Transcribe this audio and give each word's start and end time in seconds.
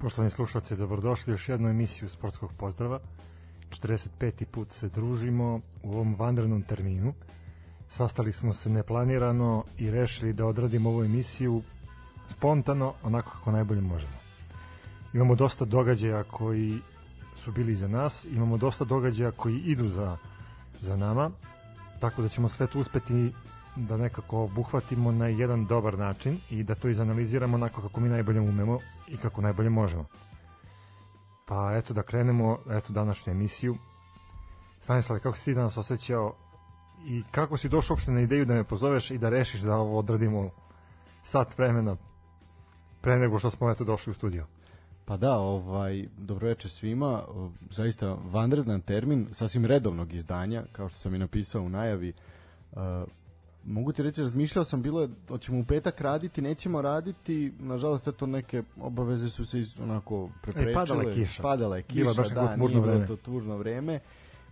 Poštovani 0.00 0.30
slušalci, 0.30 0.76
dobrodošli 0.76 1.32
u 1.32 1.34
još 1.34 1.48
jednu 1.48 1.68
emisiju 1.68 2.08
Sportskog 2.08 2.52
pozdrava. 2.56 3.00
45. 3.70 4.44
put 4.44 4.72
se 4.72 4.88
družimo 4.88 5.60
u 5.82 5.92
ovom 5.92 6.14
vanrednom 6.18 6.62
terminu. 6.62 7.14
Sastali 7.88 8.32
smo 8.32 8.52
se 8.52 8.70
neplanirano 8.70 9.64
i 9.78 9.90
rešili 9.90 10.32
da 10.32 10.46
odradimo 10.46 10.90
ovu 10.90 11.04
emisiju 11.04 11.62
spontano, 12.28 12.94
onako 13.02 13.30
kako 13.30 13.50
najbolje 13.50 13.80
možemo. 13.80 14.12
Imamo 15.14 15.34
dosta 15.34 15.64
događaja 15.64 16.24
koji 16.24 16.78
su 17.36 17.52
bili 17.52 17.74
za 17.74 17.88
nas, 17.88 18.24
imamo 18.24 18.56
dosta 18.56 18.84
događaja 18.84 19.30
koji 19.30 19.58
idu 19.58 19.88
za, 19.88 20.16
za 20.80 20.96
nama, 20.96 21.30
tako 22.00 22.22
da 22.22 22.28
ćemo 22.28 22.48
sve 22.48 22.66
to 22.66 22.78
uspeti 22.78 23.32
da 23.78 23.96
nekako 23.96 24.42
obuhvatimo 24.42 25.12
na 25.12 25.26
jedan 25.26 25.66
dobar 25.66 25.98
način 25.98 26.40
i 26.50 26.62
da 26.62 26.74
to 26.74 26.88
izanaliziramo 26.88 27.54
onako 27.54 27.82
kako 27.82 28.00
mi 28.00 28.08
najbolje 28.08 28.40
umemo 28.40 28.78
i 29.08 29.16
kako 29.16 29.40
najbolje 29.40 29.70
možemo. 29.70 30.04
Pa 31.46 31.76
eto 31.76 31.94
da 31.94 32.02
krenemo, 32.02 32.58
eto 32.70 32.92
današnju 32.92 33.30
emisiju. 33.30 33.76
Stanislav, 34.80 35.18
kako 35.18 35.36
si 35.36 35.44
ti 35.44 35.54
danas 35.54 35.76
osjećao 35.76 36.34
i 37.06 37.22
kako 37.30 37.56
si 37.56 37.68
došao 37.68 37.94
uopšte 37.94 38.12
na 38.12 38.20
ideju 38.20 38.44
da 38.44 38.54
me 38.54 38.64
pozoveš 38.64 39.10
i 39.10 39.18
da 39.18 39.28
rešiš 39.28 39.60
da 39.60 39.76
ovo 39.76 39.98
odradimo 39.98 40.50
sat 41.22 41.58
vremena 41.58 41.96
pre 43.00 43.18
nego 43.18 43.38
što 43.38 43.50
smo 43.50 43.70
eto 43.70 43.84
došli 43.84 44.10
u 44.10 44.14
studio? 44.14 44.46
Pa 45.04 45.16
da, 45.16 45.38
ovaj, 45.38 46.08
dobroveče 46.18 46.68
svima, 46.68 47.22
zaista 47.70 48.16
vanredan 48.24 48.80
termin, 48.80 49.28
sasvim 49.32 49.64
redovnog 49.64 50.12
izdanja, 50.12 50.64
kao 50.72 50.88
što 50.88 50.98
sam 50.98 51.14
i 51.14 51.18
napisao 51.18 51.62
u 51.62 51.68
najavi. 51.68 52.12
Mogu 53.64 53.92
ti 53.92 54.02
reći, 54.02 54.20
razmišljao 54.20 54.64
sam, 54.64 54.82
bilo 54.82 55.00
je, 55.00 55.08
hoćemo 55.28 55.58
u 55.58 55.64
petak 55.64 56.00
raditi, 56.00 56.42
nećemo 56.42 56.82
raditi, 56.82 57.52
nažalost, 57.58 58.08
eto 58.08 58.26
neke 58.26 58.62
obaveze 58.80 59.28
su 59.28 59.46
se 59.46 59.60
iz, 59.60 59.80
onako 59.80 60.30
preprečile. 60.42 60.72
E, 60.72 60.74
padala 60.74 61.02
je 61.02 61.14
kiša. 61.14 61.42
Padala 61.42 61.76
je 61.76 61.82
kiša, 61.82 62.12
baš 62.16 62.28
da, 62.30 62.56
nije 62.56 62.80
vreme. 62.80 63.06
to 63.06 63.16
turno 63.16 63.56
vreme. 63.56 64.00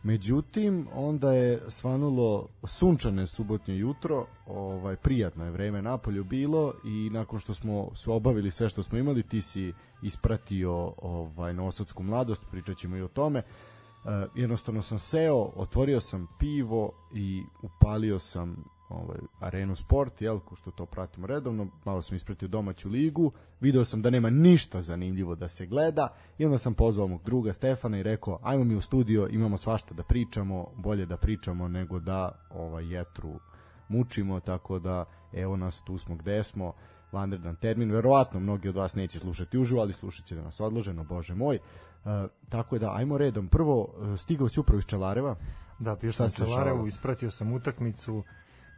Međutim, 0.02 0.88
onda 0.94 1.32
je 1.32 1.62
svanulo 1.68 2.48
sunčane 2.64 3.26
subotnje 3.26 3.76
jutro, 3.76 4.26
ovaj 4.46 4.96
prijatno 4.96 5.44
je 5.44 5.50
vreme 5.50 5.82
napolju 5.82 6.24
bilo 6.24 6.74
i 6.84 7.10
nakon 7.10 7.38
što 7.38 7.54
smo 7.54 7.90
sve 7.94 8.12
obavili 8.12 8.50
sve 8.50 8.68
što 8.68 8.82
smo 8.82 8.98
imali, 8.98 9.22
ti 9.22 9.42
si 9.42 9.72
ispratio 10.02 10.92
ovaj 10.96 11.54
Novosadsku 11.54 12.02
mladost, 12.02 12.44
pričaćemo 12.50 12.96
i 12.96 13.02
o 13.02 13.08
tome. 13.08 13.38
Uh, 13.38 14.10
jednostavno 14.34 14.82
sam 14.82 14.98
seo, 14.98 15.50
otvorio 15.56 16.00
sam 16.00 16.26
pivo 16.38 16.92
i 17.14 17.42
upalio 17.62 18.18
sam 18.18 18.64
ovaj, 18.88 19.18
Arenu 19.40 19.76
Sport, 19.76 20.22
jel, 20.22 20.40
ko 20.40 20.56
što 20.56 20.70
to 20.70 20.86
pratimo 20.86 21.26
redovno, 21.26 21.66
malo 21.84 22.02
sam 22.02 22.16
ispratio 22.16 22.48
domaću 22.48 22.88
ligu, 22.88 23.32
video 23.60 23.84
sam 23.84 24.02
da 24.02 24.10
nema 24.10 24.30
ništa 24.30 24.82
zanimljivo 24.82 25.34
da 25.34 25.48
se 25.48 25.66
gleda 25.66 26.08
i 26.38 26.44
onda 26.44 26.58
sam 26.58 26.74
pozvao 26.74 27.06
mog 27.06 27.22
druga 27.24 27.52
Stefana 27.52 27.98
i 27.98 28.02
rekao, 28.02 28.38
ajmo 28.42 28.64
mi 28.64 28.74
u 28.74 28.80
studio, 28.80 29.28
imamo 29.30 29.56
svašta 29.56 29.94
da 29.94 30.02
pričamo, 30.02 30.66
bolje 30.76 31.06
da 31.06 31.16
pričamo 31.16 31.68
nego 31.68 32.00
da 32.00 32.46
ovaj, 32.50 32.94
jetru 32.94 33.40
mučimo, 33.88 34.40
tako 34.40 34.78
da 34.78 35.04
evo 35.32 35.56
nas, 35.56 35.82
tu 35.82 35.98
smo 35.98 36.16
gde 36.16 36.44
smo, 36.44 36.72
vanredan 37.12 37.56
termin, 37.56 37.92
verovatno 37.92 38.40
mnogi 38.40 38.68
od 38.68 38.76
vas 38.76 38.94
neće 38.94 39.18
slušati 39.18 39.58
uživo, 39.58 39.80
ali 39.80 39.92
slušat 39.92 40.26
će 40.26 40.34
da 40.34 40.42
nas 40.42 40.60
odloženo, 40.60 41.04
bože 41.04 41.34
moj. 41.34 41.58
Uh, 41.58 42.10
tako 42.48 42.78
da, 42.78 42.92
ajmo 42.94 43.18
redom. 43.18 43.48
Prvo, 43.48 43.82
uh, 43.82 44.18
stigao 44.18 44.48
si 44.48 44.60
upravo 44.60 44.78
iz 44.78 44.84
Čelareva. 44.84 45.36
Da, 45.78 45.94
bio 45.94 46.12
sam 46.12 46.30
Čelarevu, 46.30 46.86
ispratio 46.86 47.30
sam 47.30 47.52
utakmicu, 47.52 48.22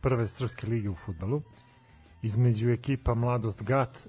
prve 0.03 0.27
srpske 0.27 0.67
lige 0.67 0.91
u 0.91 0.95
futbalu 0.95 1.43
između 2.23 2.71
ekipa 2.71 3.15
Mladost 3.15 3.63
Gat 3.63 4.09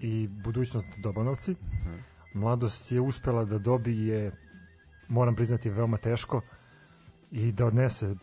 i 0.00 0.28
Budućnost 0.28 0.86
Dobanovci. 1.02 1.50
Mhm. 1.52 1.94
Mladost 2.34 2.92
je 2.92 3.00
uspela 3.00 3.44
da 3.44 3.58
dobije, 3.58 4.32
moram 5.08 5.34
priznati, 5.34 5.70
veoma 5.70 5.96
teško 5.96 6.40
i 7.30 7.52
da 7.52 7.66
odnese 7.66 8.14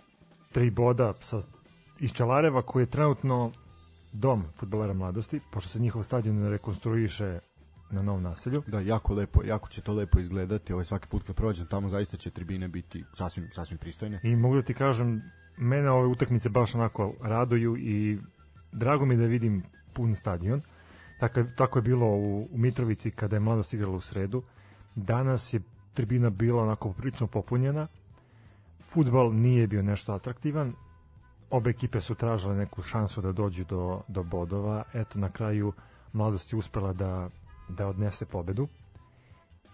tri 0.51 0.69
boda 0.69 1.13
sa, 1.19 1.41
iz 1.99 2.13
Čalareva 2.13 2.61
koji 2.61 2.83
je 2.83 2.89
trenutno 2.89 3.51
dom 4.13 4.43
futbolera 4.57 4.93
mladosti, 4.93 5.39
pošto 5.51 5.69
se 5.69 5.79
njihov 5.79 6.03
stadion 6.03 6.49
rekonstruiše 6.49 7.39
na 7.91 8.01
novom 8.01 8.23
naselju. 8.23 8.63
Da, 8.67 8.79
jako 8.79 9.13
lepo, 9.13 9.43
jako 9.43 9.69
će 9.69 9.81
to 9.81 9.93
lepo 9.93 10.19
izgledati. 10.19 10.73
Ovaj 10.73 10.85
svaki 10.85 11.07
put 11.07 11.23
kad 11.23 11.35
prođem 11.35 11.67
tamo 11.67 11.89
zaista 11.89 12.17
će 12.17 12.29
tribine 12.29 12.67
biti 12.67 13.03
sasvim 13.13 13.47
sasvim 13.51 13.77
pristojne. 13.77 14.19
I 14.23 14.35
mogu 14.35 14.55
da 14.55 14.61
ti 14.61 14.73
kažem 14.73 15.21
mene 15.61 15.89
ove 15.89 16.07
utakmice 16.07 16.49
baš 16.49 16.75
onako 16.75 17.13
raduju 17.21 17.77
i 17.77 18.19
drago 18.71 19.05
mi 19.05 19.17
da 19.17 19.25
vidim 19.25 19.63
pun 19.93 20.15
stadion. 20.15 20.61
Tako, 21.19 21.43
tako 21.57 21.79
je 21.79 21.83
bilo 21.83 22.05
u, 22.05 22.47
u 22.51 22.57
Mitrovici 22.57 23.11
kada 23.11 23.35
je 23.35 23.39
mladost 23.39 23.73
igrala 23.73 23.95
u 23.95 24.01
sredu. 24.01 24.43
Danas 24.95 25.53
je 25.53 25.61
tribina 25.93 26.29
bila 26.29 26.63
onako 26.63 26.93
prilično 26.93 27.27
popunjena. 27.27 27.87
Futbal 28.81 29.33
nije 29.33 29.67
bio 29.67 29.81
nešto 29.81 30.13
atraktivan. 30.13 30.73
Obe 31.49 31.69
ekipe 31.69 32.01
su 32.01 32.15
tražile 32.15 32.55
neku 32.55 32.81
šansu 32.81 33.21
da 33.21 33.31
dođu 33.31 33.65
do, 33.65 34.01
do 34.07 34.23
bodova. 34.23 34.83
Eto, 34.93 35.19
na 35.19 35.29
kraju 35.29 35.73
mladost 36.13 36.53
je 36.53 36.57
uspela 36.57 36.93
da, 36.93 37.29
da 37.69 37.87
odnese 37.87 38.25
pobedu. 38.25 38.67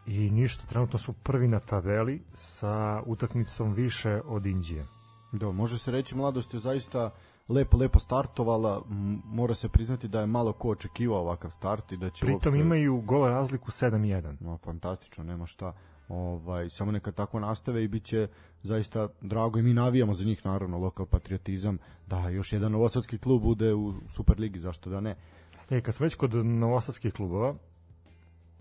I 0.06 0.32
ništa, 0.32 0.66
trenutno 0.66 1.00
su 1.00 1.14
prvi 1.14 1.48
na 1.48 1.60
tabeli 1.60 2.22
sa 2.34 3.02
utakmicom 3.06 3.74
više 3.74 4.22
od 4.26 4.46
Indije. 4.46 4.97
Da, 5.32 5.52
može 5.52 5.78
se 5.78 5.92
reći 5.92 6.16
mladost 6.16 6.54
je 6.54 6.60
zaista 6.60 7.12
lepo 7.50 7.78
lepo 7.78 8.00
startovala, 8.00 8.82
mora 9.26 9.54
se 9.54 9.70
priznati 9.70 10.08
da 10.08 10.20
je 10.20 10.28
malo 10.28 10.54
ko 10.54 10.70
očekivao 10.70 11.20
ovakav 11.20 11.52
start 11.52 11.92
i 11.92 11.98
da 11.98 12.10
će 12.10 12.26
Pritom 12.26 12.54
uopšte... 12.54 12.60
imaju 12.60 13.02
gol 13.02 13.28
razliku 13.28 13.72
7-1. 13.72 14.36
No, 14.40 14.58
fantastično, 14.58 15.24
nema 15.24 15.46
šta. 15.46 15.74
Ovaj 16.10 16.70
samo 16.70 16.92
neka 16.92 17.12
tako 17.12 17.40
nastave 17.40 17.84
i 17.84 17.88
biće 17.88 18.28
zaista 18.64 19.08
drago 19.22 19.60
i 19.60 19.62
mi 19.62 19.74
navijamo 19.74 20.14
za 20.14 20.26
njih 20.26 20.46
naravno 20.46 20.78
lokal 20.78 21.06
patriotizam 21.06 21.78
da 22.08 22.30
još 22.30 22.54
jedan 22.54 22.72
novosadski 22.72 23.18
klub 23.18 23.42
bude 23.42 23.74
u 23.74 23.94
Superligi, 24.10 24.60
zašto 24.60 24.90
da 24.90 25.00
ne. 25.00 25.16
E, 25.70 25.82
kad 25.82 25.96
smo 25.96 26.04
već 26.04 26.16
kod 26.16 26.34
novosadskih 26.46 27.14
klubova, 27.14 27.56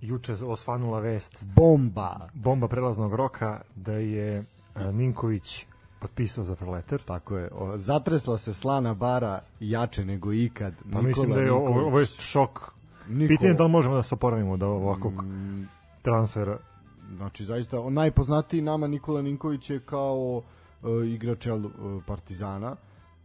juče 0.00 0.32
osvanula 0.32 1.00
vest 1.00 1.44
bomba 1.44 2.28
bomba 2.34 2.68
prelaznog 2.68 3.14
roka 3.14 3.60
da 3.74 3.92
je 3.92 4.44
Ninković 4.92 5.66
potpisao 5.98 6.44
za 6.44 6.54
Proletar. 6.54 7.00
Tako 7.02 7.36
je. 7.36 7.48
O, 7.52 7.78
zatresla 7.78 8.38
se 8.38 8.54
slana 8.54 8.94
bara 8.94 9.40
jače 9.60 10.04
nego 10.04 10.32
ikad. 10.32 10.74
Pa 10.78 10.84
Nikola 10.84 11.02
mislim 11.02 11.30
da 11.30 11.40
je 11.40 11.52
ovo, 11.52 11.86
ovo 11.86 12.00
je 12.00 12.06
šok. 12.06 12.60
Nikola... 13.08 13.28
Pitanje 13.28 13.54
da 13.54 13.64
li 13.64 13.70
možemo 13.70 13.94
da 13.94 14.02
se 14.02 14.14
oporavimo 14.14 14.56
do 14.56 14.66
ovakvog 14.66 15.22
mm, 15.22 15.68
transfera. 16.02 16.58
Znači, 17.16 17.44
zaista, 17.44 17.80
on 17.80 17.92
najpoznatiji 17.92 18.60
nama 18.60 18.86
Nikola 18.86 19.22
Ninković 19.22 19.70
je 19.70 19.80
kao 19.80 20.42
uh, 20.82 21.06
igrač 21.06 21.46
uh, 21.46 21.62
Partizana 22.06 22.76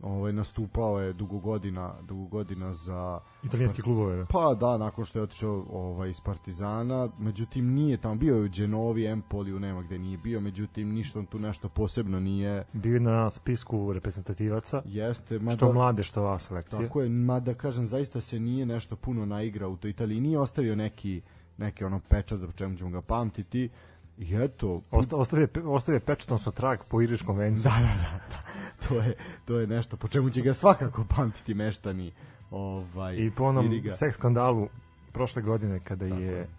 ovaj 0.04 0.34
nastupao 0.34 1.00
je 1.00 1.14
dugo 1.14 1.40
godina 1.40 1.94
dugo 2.02 2.26
godina 2.26 2.74
za 2.74 3.20
italijanske 3.44 3.82
klubove 3.82 4.18
da. 4.18 4.26
pa 4.26 4.54
da 4.54 4.78
nakon 4.78 5.06
što 5.06 5.20
je 5.20 5.24
otišao 5.24 5.66
ovaj 5.72 6.10
iz 6.10 6.22
Partizana. 6.22 7.10
Međutim 7.20 7.74
nije 7.74 7.98
tamo 7.98 8.16
bio 8.16 8.36
je 8.36 8.42
u 8.42 8.50
Genovi 8.50 9.06
Empoliju 9.06 9.60
nema 9.60 9.82
gde 9.82 10.00
nije 10.00 10.18
bio. 10.18 10.42
Međutim 10.42 10.94
ništa 10.94 11.20
on 11.20 11.26
tu 11.26 11.40
nešto 11.40 11.70
posebno 11.70 12.20
nije. 12.20 12.64
Bio 12.74 13.00
na 13.00 13.32
spisku 13.32 13.94
reprezentativaca. 13.94 14.82
Jeste 14.86 15.40
mada, 15.40 15.56
što 15.56 15.74
mlade 15.74 16.04
što 16.04 16.22
ova 16.22 16.40
selekcija. 16.40 16.82
Tako 16.82 17.02
je 17.02 17.10
mada 17.10 17.54
kažem 17.54 17.88
zaista 17.88 18.22
se 18.22 18.40
nije 18.40 18.66
nešto 18.66 18.96
puno 18.96 19.26
naigrao 19.26 19.70
u 19.70 19.78
toj 19.78 19.92
Italiji. 19.92 20.22
Nije 20.22 20.40
ostavio 20.40 20.76
neki 20.76 21.22
neki 21.62 21.84
ono 21.84 22.00
pečat 22.10 22.40
za 22.40 22.52
čemu 22.52 22.78
ćemo 22.78 22.90
ga 22.90 23.02
pamtiti 23.02 23.70
I 24.18 24.36
eto... 24.36 24.82
Osta, 24.92 25.16
ostavio, 25.16 25.48
ostavio 25.66 26.00
pečatom 26.00 26.40
sa 26.40 26.52
trag 26.52 26.80
po 26.88 27.02
iriškom 27.02 27.38
vencu. 27.38 27.64
Da, 27.64 27.70
da, 27.70 27.94
da, 28.04 28.20
da. 28.30 28.42
To, 28.88 28.96
je, 29.02 29.16
to 29.46 29.60
je 29.60 29.68
nešto 29.68 29.98
po 29.98 30.08
čemu 30.08 30.30
će 30.30 30.42
ga 30.42 30.54
svakako 30.54 31.06
pamtiti 31.16 31.54
meštani. 31.54 32.12
Ovaj, 32.52 33.16
I 33.16 33.32
po 33.32 33.44
onom 33.44 33.66
iriga. 33.66 33.92
seks 33.92 34.16
skandalu 34.16 34.70
prošle 35.12 35.42
godine 35.42 35.80
kada 35.80 36.10
Tako. 36.10 36.22
je 36.22 36.50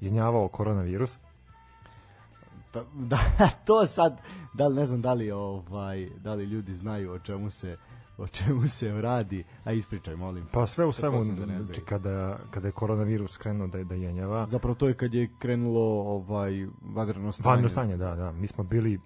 jenjavao 0.00 0.48
koronavirus. 0.48 1.18
Da, 2.72 2.84
da, 3.10 3.18
to 3.64 3.86
sad, 3.86 4.20
da 4.54 4.68
li 4.68 4.74
ne 4.74 4.86
znam 4.86 5.02
da 5.02 5.12
li, 5.12 5.30
ovaj, 5.30 6.08
da 6.18 6.34
li 6.34 6.44
ljudi 6.44 6.74
znaju 6.74 7.12
o 7.12 7.18
čemu 7.18 7.50
se 7.50 7.76
o 8.18 8.26
čemu 8.26 8.68
se 8.68 8.92
radi, 8.92 9.44
a 9.64 9.72
ispričaj, 9.72 10.16
molim. 10.16 10.46
Pa 10.52 10.66
sve 10.66 10.84
u 10.84 10.92
svemu, 10.92 11.22
znači, 11.22 11.80
kada, 11.80 12.38
kada 12.50 12.68
je 12.68 12.72
koronavirus 12.72 13.36
krenuo 13.36 13.66
da, 13.66 13.84
da 13.84 13.94
jenjava. 13.94 14.46
Zapravo 14.46 14.74
to 14.74 14.88
je 14.88 14.94
kad 14.94 15.14
je 15.14 15.28
krenulo 15.38 16.00
ovaj, 16.00 16.66
vanredno 16.82 17.32
stanje. 17.32 17.48
Vanredno 17.48 17.68
stanje, 17.68 17.96
da, 17.96 18.14
da. 18.14 18.32
Mi 18.32 18.46
smo 18.46 18.64
bili 18.64 19.00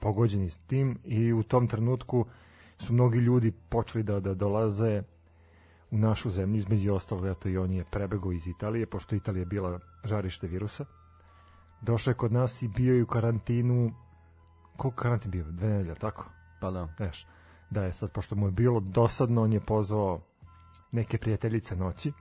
pogođeni 0.00 0.50
s 0.50 0.58
tim 0.58 0.98
i 1.04 1.32
u 1.32 1.42
tom 1.42 1.68
trenutku 1.68 2.26
su 2.78 2.92
mnogi 2.92 3.18
ljudi 3.18 3.52
počeli 3.68 4.04
da, 4.04 4.20
da 4.20 4.34
dolaze 4.34 5.02
u 5.90 5.98
našu 5.98 6.30
zemlju, 6.30 6.58
između 6.58 6.94
ostalog, 6.94 7.26
eto 7.26 7.48
i 7.48 7.58
on 7.58 7.72
je 7.72 7.84
prebegao 7.84 8.32
iz 8.32 8.46
Italije, 8.46 8.86
pošto 8.86 9.16
Italija 9.16 9.40
je 9.40 9.46
bila 9.46 9.80
žarište 10.04 10.46
virusa. 10.46 10.84
Došao 11.80 12.10
je 12.10 12.14
kod 12.14 12.32
nas 12.32 12.62
i 12.62 12.68
bio 12.68 12.94
je 12.94 13.02
u 13.02 13.06
karantinu, 13.06 13.92
koliko 14.76 15.02
karantin 15.02 15.30
bio? 15.30 15.44
Dve 15.44 15.68
nedelje, 15.68 15.94
tako? 15.94 16.24
Pa 16.60 16.70
da. 16.70 16.88
Znaš, 16.96 17.26
da 17.70 17.84
je 17.84 17.92
sad, 17.92 18.12
pošto 18.12 18.34
mu 18.34 18.46
je 18.46 18.50
bilo 18.50 18.80
dosadno, 18.80 19.42
on 19.42 19.52
je 19.52 19.60
pozvao 19.60 20.20
neke 20.92 21.18
prijateljice 21.18 21.76
noći 21.76 22.12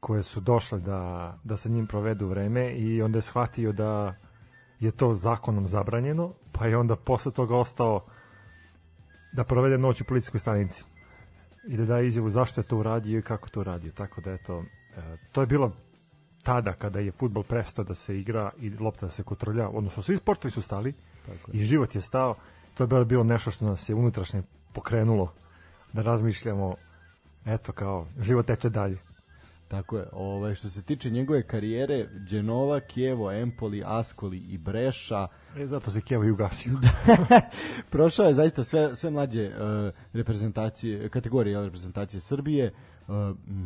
koje 0.00 0.22
su 0.22 0.40
došle 0.40 0.80
da, 0.80 1.38
da 1.44 1.56
sa 1.56 1.68
njim 1.68 1.86
provedu 1.86 2.26
vreme 2.26 2.72
i 2.72 3.02
onda 3.02 3.18
je 3.18 3.22
shvatio 3.22 3.72
da 3.72 4.14
je 4.80 4.90
to 4.90 5.14
zakonom 5.14 5.68
zabranjeno, 5.68 6.32
pa 6.52 6.66
je 6.66 6.76
onda 6.76 6.96
posle 6.96 7.32
toga 7.32 7.56
ostao 7.56 8.04
da 9.32 9.44
provede 9.44 9.78
noć 9.78 10.00
u 10.00 10.04
policijskoj 10.04 10.40
stanici 10.40 10.84
i 11.68 11.76
da 11.76 11.84
daje 11.84 12.08
izjavu 12.08 12.30
zašto 12.30 12.60
je 12.60 12.64
to 12.64 12.76
uradio 12.76 13.18
i 13.18 13.22
kako 13.22 13.48
to 13.48 13.60
uradio. 13.60 13.92
Tako 13.92 14.20
da 14.20 14.32
eto, 14.32 14.64
e, 14.96 15.16
to 15.32 15.40
je 15.40 15.46
bilo 15.46 15.72
tada 16.42 16.72
kada 16.72 16.98
je 16.98 17.12
futbol 17.12 17.42
prestao 17.42 17.84
da 17.84 17.94
se 17.94 18.18
igra 18.20 18.50
i 18.58 18.70
lopta 18.70 19.06
da 19.06 19.12
se 19.12 19.22
kontrolja, 19.22 19.68
odnosno 19.68 20.02
svi 20.02 20.16
sportovi 20.16 20.52
su 20.52 20.62
stali 20.62 20.94
Tako 21.26 21.50
i 21.52 21.64
život 21.64 21.94
je 21.94 22.00
stao 22.00 22.34
to 22.74 22.98
je 22.98 23.04
bilo 23.04 23.24
nešto 23.24 23.50
što 23.50 23.64
nas 23.64 23.88
je 23.88 23.94
unutrašnje 23.94 24.42
pokrenulo 24.72 25.32
da 25.92 26.02
razmišljamo 26.02 26.74
eto 27.46 27.72
kao 27.72 28.06
život 28.20 28.46
teče 28.46 28.68
dalje. 28.68 28.98
Tako 29.70 29.98
je. 29.98 30.06
Ovaj, 30.12 30.54
što 30.54 30.68
se 30.68 30.82
tiče 30.82 31.10
njegove 31.10 31.42
karijere, 31.42 32.08
Genova, 32.30 32.80
Kijevo, 32.80 33.32
Empoli, 33.32 33.82
Ascoli 33.86 34.38
i 34.38 34.58
Breša. 34.58 35.28
E, 35.56 35.66
zato 35.66 35.90
se 35.90 36.00
Kijevo 36.00 36.24
i 36.24 36.30
ugasio. 36.30 36.72
Prošao 37.90 38.26
je 38.26 38.34
zaista 38.34 38.64
sve, 38.64 38.96
sve 38.96 39.10
mlađe 39.10 39.48
uh, 39.48 39.54
reprezentacije, 40.12 41.08
kategorije 41.08 41.62
reprezentacije 41.62 42.20
Srbije. 42.20 42.72
Uh, 43.08 43.14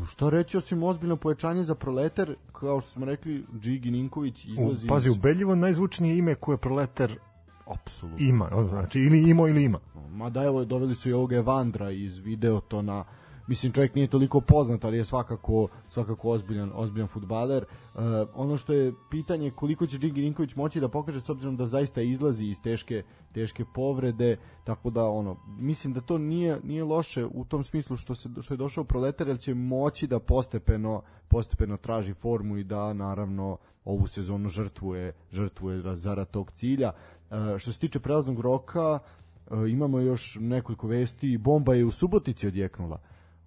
što 0.08 0.30
reći 0.30 0.56
osim 0.56 0.82
ozbiljno 0.82 1.16
povećanje 1.16 1.62
za 1.62 1.75
proleter, 1.75 2.37
kao 2.52 2.80
što 2.80 2.90
smo 2.90 3.06
rekli, 3.06 3.44
Džigi 3.61 3.90
Ninković 3.90 4.44
izlazi 4.44 4.87
u, 4.87 4.88
Pazi, 4.88 5.08
iz... 5.08 5.16
ubedljivo 5.16 5.54
najzvučnije 5.54 6.18
ime 6.18 6.34
koje 6.34 6.58
proleter 6.58 7.18
Apsolutno. 7.66 8.26
Ima, 8.26 8.50
znači 8.68 9.00
ili 9.00 9.30
ima 9.30 9.49
ili 9.49 9.64
ima. 9.64 9.78
Ma 10.11 10.30
da 10.30 10.44
evo 10.44 10.64
doveli 10.64 10.94
su 10.94 11.09
i 11.09 11.12
ovoga 11.12 11.37
Evandra 11.37 11.90
iz 11.90 12.18
Videotona 12.18 13.04
mislim 13.47 13.73
čovjek 13.73 13.94
nije 13.94 14.06
toliko 14.06 14.40
poznat, 14.40 14.85
ali 14.85 14.97
je 14.97 15.04
svakako 15.04 15.68
svakako 15.88 16.30
ozbiljan 16.30 16.71
ozbiljan 16.75 17.09
fudbaler. 17.09 17.64
Uh, 17.94 18.00
ono 18.35 18.56
što 18.56 18.73
je 18.73 18.92
pitanje 19.11 19.50
koliko 19.50 19.87
će 19.87 19.99
Džigi 19.99 20.23
Ninković 20.23 20.56
moći 20.56 20.80
da 20.80 20.88
pokaže 20.88 21.21
s 21.21 21.28
obzirom 21.28 21.56
da 21.56 21.66
zaista 21.66 22.02
izlazi 22.02 22.44
iz 22.44 22.62
teške 22.62 23.02
teške 23.33 23.64
povrede, 23.75 24.37
tako 24.64 24.90
da 24.90 25.09
ono 25.09 25.37
mislim 25.47 25.92
da 25.92 26.00
to 26.00 26.18
nije 26.18 26.61
nije 26.62 26.85
loše 26.85 27.26
u 27.26 27.44
tom 27.44 27.64
smislu 27.64 27.97
što 27.97 28.14
se 28.14 28.28
što 28.42 28.54
je 28.54 28.59
došao 28.59 28.85
proletar, 28.85 29.28
jer 29.28 29.38
će 29.38 29.54
moći 29.54 30.06
da 30.06 30.18
postepeno 30.18 31.02
postepeno 31.28 31.76
traži 31.76 32.14
formu 32.14 32.56
i 32.56 32.64
da 32.64 32.92
naravno 32.92 33.56
ovu 33.85 34.06
sezonu 34.06 34.49
žrtvuje 34.49 35.12
žrtvuje 35.33 35.94
zarad 35.94 36.30
tog 36.30 36.52
cilja. 36.52 36.92
Uh, 37.31 37.59
što 37.59 37.73
se 37.73 37.78
tiče 37.78 38.00
prelaznog 38.00 38.40
roka, 38.40 38.99
uh, 38.99 39.71
imamo 39.71 40.00
još 40.00 40.38
nekoliko 40.40 40.87
vesti. 40.87 41.38
Bomba 41.38 41.75
je 41.75 41.85
u 41.85 41.90
Subotici 41.90 42.47
odjeknula 42.47 42.99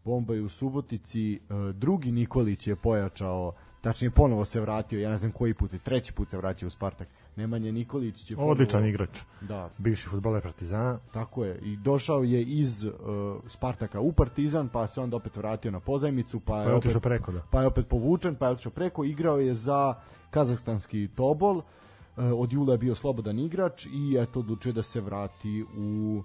bomba 0.08 0.34
je 0.34 0.42
u 0.42 0.50
Subotici, 0.50 1.34
e, 1.34 1.40
drugi 1.74 2.12
Nikolić 2.12 2.68
je 2.68 2.76
pojačao, 2.76 3.54
tačnije 3.82 4.12
ponovo 4.12 4.46
se 4.46 4.62
vratio, 4.62 5.00
ja 5.00 5.10
ne 5.10 5.18
znam 5.18 5.32
koji 5.32 5.54
put, 5.54 5.72
treći 5.84 6.14
put 6.14 6.30
se 6.30 6.38
vratio 6.38 6.68
u 6.68 6.70
Spartak. 6.70 7.08
Nemanja 7.36 7.72
Nikolić 7.72 8.24
će 8.24 8.36
ponovo... 8.36 8.52
Odličan 8.52 8.86
igrač. 8.86 9.20
Da. 9.42 9.70
Bivši 9.78 10.10
fudbaler 10.10 10.42
Partizana. 10.42 11.00
Tako 11.14 11.46
je. 11.46 11.60
I 11.62 11.76
došao 11.76 12.24
je 12.24 12.44
iz 12.44 12.86
uh, 12.86 12.94
Spartaka 13.48 14.00
u 14.00 14.12
Partizan, 14.12 14.70
pa 14.70 14.88
se 14.88 15.02
onda 15.02 15.18
opet 15.18 15.38
vratio 15.38 15.72
na 15.72 15.80
pozajmicu, 15.80 16.40
pa, 16.40 16.54
pa 16.54 16.62
je, 16.62 16.76
opet, 16.76 17.02
preko, 17.02 17.32
da. 17.32 17.42
pa 17.52 17.62
je 17.62 17.68
opet 17.68 17.88
povučen, 17.88 18.36
pa 18.36 18.46
je 18.46 18.52
otišao 18.52 18.72
preko, 18.72 19.04
igrao 19.04 19.40
je 19.40 19.54
za 19.54 19.96
kazahstanski 20.30 21.08
Tobol. 21.16 21.58
Uh, 21.58 21.64
od 22.18 22.54
jula 22.54 22.74
je 22.74 22.78
bio 22.78 22.96
slobodan 22.96 23.40
igrač 23.40 23.86
i 23.86 24.18
eto 24.20 24.40
odlučio 24.40 24.74
da 24.74 24.84
se 24.84 25.02
vrati 25.02 25.66
u 25.78 26.24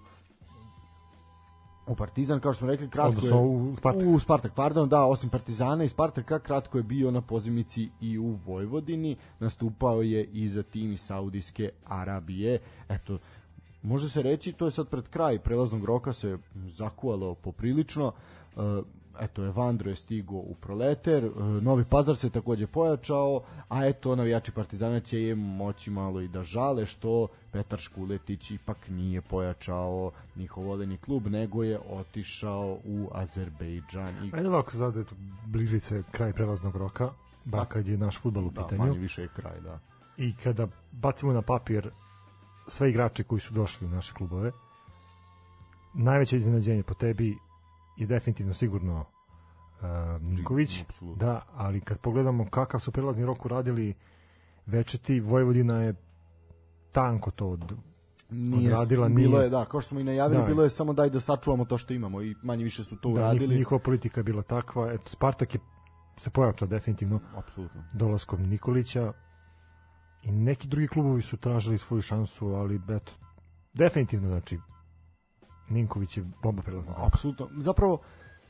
u 1.86 1.94
Partizan, 1.94 2.40
kao 2.40 2.52
što 2.52 2.58
smo 2.58 2.68
rekli, 2.68 2.90
kratko 2.90 3.08
Odnosno, 3.08 3.36
je 3.36 3.42
u 3.42 3.76
Spartak. 3.76 4.08
u 4.08 4.18
Spartak, 4.18 4.52
pardon, 4.54 4.88
da, 4.88 5.04
osim 5.04 5.30
Partizana 5.30 5.84
i 5.84 5.88
Spartaka, 5.88 6.38
kratko 6.38 6.78
je 6.78 6.82
bio 6.82 7.10
na 7.10 7.20
pozimici 7.20 7.88
i 8.00 8.18
u 8.18 8.38
Vojvodini, 8.46 9.16
nastupao 9.40 10.02
je 10.02 10.24
i 10.24 10.48
za 10.48 10.62
tim 10.62 10.92
iz 10.92 11.00
Saudijske 11.00 11.70
Arabije. 11.84 12.58
Eto, 12.88 13.18
može 13.82 14.08
se 14.08 14.22
reći, 14.22 14.52
to 14.52 14.64
je 14.64 14.70
sad 14.70 14.88
pred 14.88 15.08
kraj 15.08 15.38
prelaznog 15.38 15.84
roka 15.84 16.12
se 16.12 16.38
zakuvalo 16.54 17.34
poprilično. 17.34 18.12
Eto 19.20 19.44
Evandro 19.44 19.90
je 19.90 19.96
stigo 19.96 20.36
u 20.36 20.54
Proleter, 20.60 21.24
e, 21.24 21.30
Novi 21.40 21.84
Pazar 21.84 22.16
se 22.16 22.30
takođe 22.30 22.66
pojačao, 22.66 23.42
a 23.68 23.86
eto 23.86 24.16
navijači 24.16 24.52
Partizana 24.52 25.00
će 25.00 25.22
je 25.22 25.34
moći 25.34 25.90
malo 25.90 26.20
i 26.20 26.28
da 26.28 26.42
žale 26.42 26.86
što 26.86 27.28
Petar 27.50 27.78
Škuletić 27.78 28.50
ipak 28.50 28.88
nije 28.88 29.20
pojačao 29.20 30.10
njihov 30.36 30.64
voljeni 30.64 30.96
klub, 30.96 31.26
nego 31.26 31.62
je 31.62 31.78
otišao 31.90 32.78
u 32.84 33.08
Azerbejdžan. 33.12 34.24
I... 34.24 34.30
Ajde 34.34 34.48
ovako, 34.48 34.70
sad 34.70 34.96
eto, 34.96 35.14
bliži 35.46 35.80
se 35.80 36.02
kraj 36.10 36.32
prelaznog 36.32 36.76
roka, 36.76 37.10
ba 37.44 37.64
kad 37.64 37.88
je 37.88 37.98
naš 37.98 38.18
futbol 38.18 38.46
u 38.46 38.50
da, 38.50 38.62
pitanju. 38.62 38.82
Da, 38.82 38.86
manje 38.88 38.98
više 38.98 39.22
je 39.22 39.28
kraj, 39.28 39.60
da. 39.60 39.78
I 40.16 40.34
kada 40.36 40.68
bacimo 40.92 41.32
na 41.32 41.42
papir 41.42 41.90
sve 42.66 42.90
igrače 42.90 43.24
koji 43.24 43.40
su 43.40 43.54
došli 43.54 43.86
u 43.86 43.90
naše 43.90 44.12
klubove, 44.12 44.52
najveće 45.94 46.36
iznenađenje 46.36 46.82
po 46.82 46.94
tebi 46.94 47.38
je 47.96 48.06
definitivno 48.06 48.54
sigurno 48.54 49.00
uh, 49.00 50.22
Ninković, 50.28 50.84
da, 51.16 51.42
ali 51.54 51.80
kad 51.80 51.98
pogledamo 51.98 52.46
kakav 52.50 52.80
su 52.80 52.92
prelazni 52.92 53.24
rok 53.26 53.44
uradili 53.44 53.94
Večeti, 54.66 55.20
Vojvodina 55.20 55.82
je 55.82 55.94
tanko 56.92 57.30
to 57.30 57.48
od, 57.48 57.72
nije, 58.30 58.72
odradila. 58.72 59.08
Bilo 59.08 59.38
nije, 59.38 59.44
je, 59.44 59.50
da, 59.50 59.64
kao 59.64 59.80
što 59.80 59.88
smo 59.88 60.00
i 60.00 60.04
najavili, 60.04 60.40
da, 60.40 60.46
bilo 60.46 60.62
je 60.62 60.70
samo 60.70 60.92
daj 60.92 61.10
da 61.10 61.20
sačuvamo 61.20 61.64
to 61.64 61.78
što 61.78 61.92
imamo 61.92 62.22
i 62.22 62.34
manje 62.42 62.64
više 62.64 62.84
su 62.84 62.96
to 62.96 63.08
da, 63.08 63.14
uradili. 63.14 63.56
Njihova 63.56 63.78
politika 63.78 64.20
je 64.20 64.24
bila 64.24 64.42
takva, 64.42 64.92
eto, 64.92 65.08
Spartak 65.08 65.54
je 65.54 65.60
se 66.16 66.30
pojačao 66.30 66.68
definitivno 66.68 67.20
Apsolutno. 67.36 67.84
dolaskom 67.92 68.42
Nikolića 68.42 69.12
i 70.22 70.32
neki 70.32 70.68
drugi 70.68 70.88
klubovi 70.88 71.22
su 71.22 71.36
tražili 71.36 71.78
svoju 71.78 72.02
šansu, 72.02 72.46
ali 72.46 72.80
eto, 72.88 73.12
definitivno, 73.74 74.28
znači, 74.28 74.58
Ninković 75.68 76.16
je 76.16 76.24
bomba 76.42 76.62
prelazna. 76.62 76.94
Apsolutno. 76.96 77.48
Zapravo, 77.58 78.00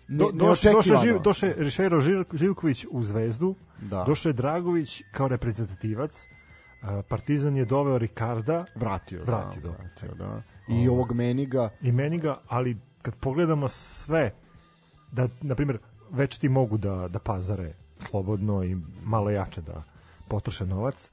Do, 0.08 0.30
došao 0.32 0.72
došao 0.72 0.96
Živ, 0.96 1.18
došao 1.18 1.50
Rišero 1.56 2.00
Živković 2.32 2.86
u 2.90 3.02
Zvezdu, 3.02 3.54
da. 3.80 4.04
došao 4.04 4.30
je 4.30 4.34
Dragović 4.34 5.02
kao 5.12 5.28
reprezentativac, 5.28 6.28
Partizan 7.08 7.56
je 7.56 7.64
doveo 7.64 7.98
Ricarda, 7.98 8.64
vratio, 8.74 9.24
vratio, 9.24 9.62
da, 9.62 9.68
da. 9.68 9.76
vratio 9.76 10.14
da. 10.14 10.42
I 10.68 10.88
o, 10.88 10.92
ovog 10.92 11.12
Meniga. 11.12 11.70
I 11.82 11.92
Meniga, 11.92 12.40
ali 12.48 12.76
kad 13.02 13.14
pogledamo 13.14 13.68
sve, 13.68 14.34
da, 15.12 15.28
na 15.40 15.54
primjer, 15.54 15.78
već 16.10 16.38
ti 16.38 16.48
mogu 16.48 16.76
da, 16.76 17.08
da 17.08 17.18
pazare 17.18 17.74
slobodno 18.10 18.64
i 18.64 18.76
malo 19.04 19.30
jače 19.30 19.60
da 19.62 19.82
potroše 20.28 20.66
novac, 20.66 21.10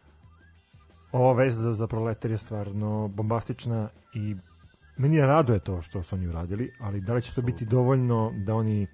ova 1.12 1.34
vez 1.34 1.56
za, 1.56 1.74
za 1.74 1.88
proletar 1.88 2.32
je 2.32 2.38
stvarno 2.38 3.08
bombastična 3.08 3.90
i 4.14 4.36
meni 5.00 5.16
je 5.16 5.26
rado 5.26 5.54
je 5.54 5.60
to 5.60 5.82
što 5.82 6.04
su 6.04 6.16
oni 6.16 6.28
uradili, 6.28 6.72
ali 6.80 7.02
da 7.02 7.14
li 7.14 7.22
će 7.22 7.34
to 7.34 7.42
biti 7.42 7.66
dovoljno 7.66 8.34
da 8.36 8.56
oni 8.56 8.88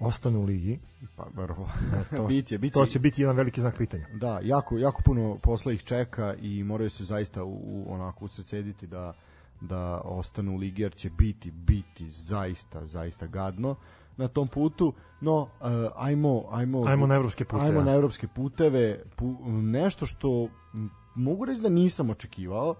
ostanu 0.00 0.40
u 0.40 0.44
ligi? 0.44 0.78
Pa, 1.16 1.26
vrlo. 1.34 1.68
to, 2.16 2.26
biće, 2.28 2.58
biće. 2.58 2.72
to 2.72 2.86
će 2.86 2.98
biti 2.98 3.22
jedan 3.22 3.36
veliki 3.36 3.60
znak 3.60 3.76
pitanja. 3.76 4.06
Da, 4.14 4.40
jako, 4.42 4.78
jako 4.78 5.02
puno 5.02 5.38
posla 5.42 5.72
ih 5.72 5.82
čeka 5.82 6.34
i 6.34 6.64
moraju 6.64 6.90
se 6.90 7.04
zaista 7.04 7.44
u, 7.44 7.54
u 7.62 7.92
onako 7.92 8.24
usredsediti 8.24 8.86
da 8.86 9.12
da 9.60 10.00
ostanu 10.04 10.54
u 10.54 10.56
ligi 10.56 10.82
jer 10.82 10.94
će 10.94 11.10
biti 11.10 11.50
biti 11.50 12.10
zaista 12.10 12.86
zaista 12.86 13.26
gadno 13.26 13.76
na 14.16 14.28
tom 14.28 14.48
putu 14.48 14.92
no 15.20 15.42
uh, 15.42 15.48
ajmo 15.96 16.44
ajmo 16.50 16.84
ajmo 16.86 17.06
na 17.06 17.14
evropske 17.14 17.44
puteve 17.44 17.68
ajmo 17.68 17.82
na 17.82 17.92
evropske 17.92 18.28
puteve 18.28 19.02
pu, 19.16 19.36
nešto 19.62 20.06
što 20.06 20.48
mogu 21.14 21.44
reći 21.44 21.60
da 21.60 21.68
nisam 21.68 22.10
očekivao 22.10 22.74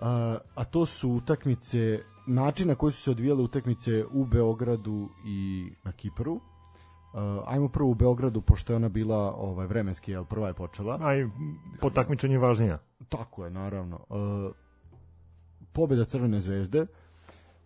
a, 0.00 0.38
a 0.54 0.64
to 0.64 0.86
su 0.86 1.10
utakmice 1.10 1.98
način 2.26 2.68
na 2.68 2.74
koji 2.74 2.92
su 2.92 3.02
se 3.02 3.10
odvijale 3.10 3.42
utakmice 3.42 4.04
u 4.12 4.24
Beogradu 4.24 5.08
i 5.26 5.70
na 5.84 5.92
Kipru. 5.92 6.32
Uh, 6.32 7.20
ajmo 7.46 7.68
prvo 7.68 7.90
u 7.90 7.94
Beogradu, 7.94 8.40
pošto 8.40 8.72
je 8.72 8.76
ona 8.76 8.88
bila 8.88 9.34
ovaj, 9.34 9.66
vremenski, 9.66 10.12
jel, 10.12 10.24
prva 10.24 10.48
je 10.48 10.54
počela. 10.54 10.98
Aj, 11.02 11.26
po 11.80 11.90
takmičenju 11.90 12.34
je 12.34 12.38
važnija. 12.38 12.78
Tako 13.08 13.44
je, 13.44 13.50
naravno. 13.50 14.00
Uh, 14.08 14.52
pobjeda 15.72 16.04
Crvene 16.04 16.40
zvezde, 16.40 16.86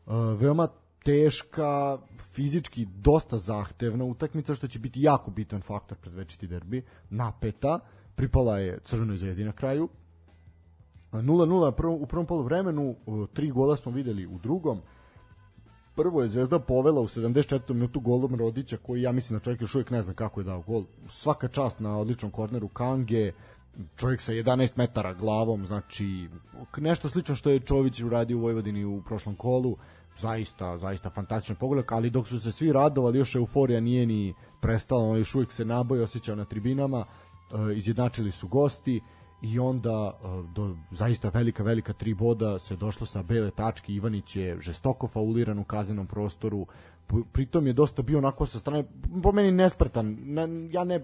uh, 0.06 0.12
veoma 0.40 0.68
teška, 1.04 1.98
fizički 2.32 2.86
dosta 2.86 3.38
zahtevna 3.38 4.04
utakmica, 4.04 4.54
što 4.54 4.66
će 4.66 4.78
biti 4.78 5.02
jako 5.02 5.30
bitan 5.30 5.62
faktor 5.62 5.98
pred 5.98 6.14
večiti 6.14 6.46
derbi, 6.46 6.82
napeta, 7.10 7.80
pripala 8.14 8.58
je 8.58 8.78
Crvenoj 8.84 9.16
zvezdi 9.16 9.44
na 9.44 9.52
kraju, 9.52 9.88
0-0 11.22 12.02
u 12.02 12.06
prvom 12.06 12.26
polu 12.26 12.42
vremenu, 12.42 12.96
tri 13.32 13.50
gola 13.50 13.76
smo 13.76 13.92
videli 13.92 14.26
u 14.26 14.38
drugom. 14.38 14.80
Prvo 15.96 16.22
je 16.22 16.28
Zvezda 16.28 16.58
povela 16.58 17.00
u 17.00 17.08
74. 17.08 17.72
minutu 17.72 18.00
golom 18.00 18.34
Rodića, 18.34 18.76
koji 18.76 19.02
ja 19.02 19.12
mislim 19.12 19.38
da 19.38 19.44
čovjek 19.44 19.60
još 19.60 19.74
uvijek 19.74 19.90
ne 19.90 20.02
zna 20.02 20.14
kako 20.14 20.40
je 20.40 20.44
dao 20.44 20.62
gol. 20.62 20.84
Svaka 21.08 21.48
čast 21.48 21.80
na 21.80 21.98
odličnom 21.98 22.30
korneru 22.30 22.68
Kange, 22.68 23.32
čovjek 23.96 24.20
sa 24.20 24.32
11 24.32 24.72
metara 24.76 25.14
glavom, 25.14 25.66
znači 25.66 26.28
nešto 26.76 27.08
slično 27.08 27.34
što 27.34 27.50
je 27.50 27.60
Čović 27.60 28.00
uradio 28.00 28.38
u 28.38 28.40
Vojvodini 28.40 28.84
u 28.84 29.02
prošlom 29.02 29.36
kolu, 29.36 29.76
zaista, 30.18 30.78
zaista 30.78 31.10
fantastičan 31.10 31.56
pogodak, 31.56 31.92
ali 31.92 32.10
dok 32.10 32.28
su 32.28 32.40
se 32.40 32.52
svi 32.52 32.72
radovali, 32.72 33.18
još 33.18 33.34
euforija 33.34 33.80
nije 33.80 34.06
ni 34.06 34.34
prestala, 34.60 35.04
on 35.04 35.18
još 35.18 35.34
uvijek 35.34 35.52
se 35.52 35.64
naboj 35.64 36.02
osjećao 36.02 36.36
na 36.36 36.44
tribinama, 36.44 37.04
e, 37.04 37.76
izjednačili 37.76 38.30
su 38.30 38.48
gosti, 38.48 39.00
i 39.44 39.58
onda 39.58 40.12
do 40.54 40.76
zaista 40.90 41.28
velika 41.28 41.62
velika 41.62 41.92
tri 41.92 42.14
boda 42.14 42.58
se 42.58 42.76
došlo 42.76 43.06
sa 43.06 43.22
bele 43.22 43.50
tačke. 43.50 43.92
Ivanić 43.92 44.36
je 44.36 44.60
žestoko 44.60 45.08
fauliran 45.08 45.58
u 45.58 45.64
kaznenom 45.64 46.06
prostoru. 46.06 46.66
Pritom 47.32 47.66
je 47.66 47.72
dosta 47.72 48.02
bio 48.02 48.18
onako 48.18 48.46
sa 48.46 48.58
strane 48.58 48.84
po 49.22 49.32
meni 49.32 49.50
nespretan. 49.50 50.16
Ne, 50.24 50.42
ja 50.70 50.84
ne 50.84 51.00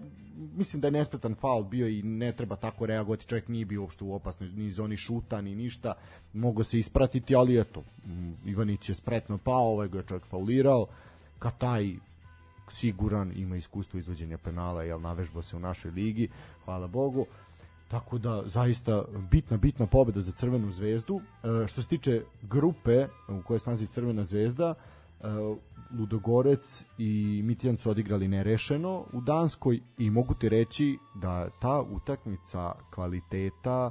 mislim 0.56 0.80
da 0.80 0.88
je 0.88 0.92
nespretan 0.92 1.34
faul 1.34 1.64
bio 1.64 1.88
i 1.88 2.02
ne 2.02 2.32
treba 2.32 2.56
tako 2.56 2.86
reagovati. 2.86 3.26
Čovjek 3.26 3.48
nije 3.48 3.64
bio 3.64 3.82
uopšte 3.82 4.04
u 4.04 4.14
opasnoj 4.14 4.48
ni 4.48 4.70
zoni 4.70 4.96
šuta 4.96 5.40
ni 5.40 5.54
ništa. 5.54 5.94
Mogo 6.32 6.64
se 6.64 6.78
ispratiti 6.78 7.36
ali 7.36 7.60
eto 7.60 7.84
Ivanić 8.44 8.88
je 8.88 8.94
spretno 8.94 9.38
pao 9.38 9.72
ovaj 9.72 9.88
ga 9.88 9.98
je 9.98 10.04
čovjek 10.04 10.26
faulirao. 10.26 10.86
Kataj 11.38 11.94
siguran 12.68 13.32
ima 13.36 13.56
iskustvo 13.56 13.98
izvođenja 13.98 14.38
penala 14.38 14.82
jel 14.82 15.00
navežba 15.00 15.42
se 15.42 15.56
u 15.56 15.60
našoj 15.60 15.90
ligi 15.90 16.28
hvala 16.64 16.86
Bogu 16.86 17.26
Tako 17.90 18.18
da 18.18 18.42
zaista 18.46 19.04
bitna 19.30 19.56
bitna 19.56 19.86
pobeda 19.86 20.20
za 20.20 20.32
Crvenu 20.32 20.72
zvezdu. 20.72 21.20
E, 21.64 21.66
što 21.66 21.82
se 21.82 21.88
tiče 21.88 22.22
grupe 22.42 23.06
u 23.28 23.42
kojoj 23.42 23.58
se 23.58 23.70
nalazi 23.70 23.86
Crvena 23.86 24.24
zvezda, 24.24 24.74
e, 24.74 25.26
Ludogorec 25.98 26.84
i 26.98 27.42
Mitijan 27.44 27.76
su 27.76 27.90
odigrali 27.90 28.28
nerešeno 28.28 29.04
u 29.12 29.20
Danskoj 29.20 29.80
i 29.98 30.10
mogu 30.10 30.34
ti 30.34 30.48
reći 30.48 30.98
da 31.14 31.50
ta 31.60 31.80
utakmica 31.80 32.72
kvaliteta 32.94 33.90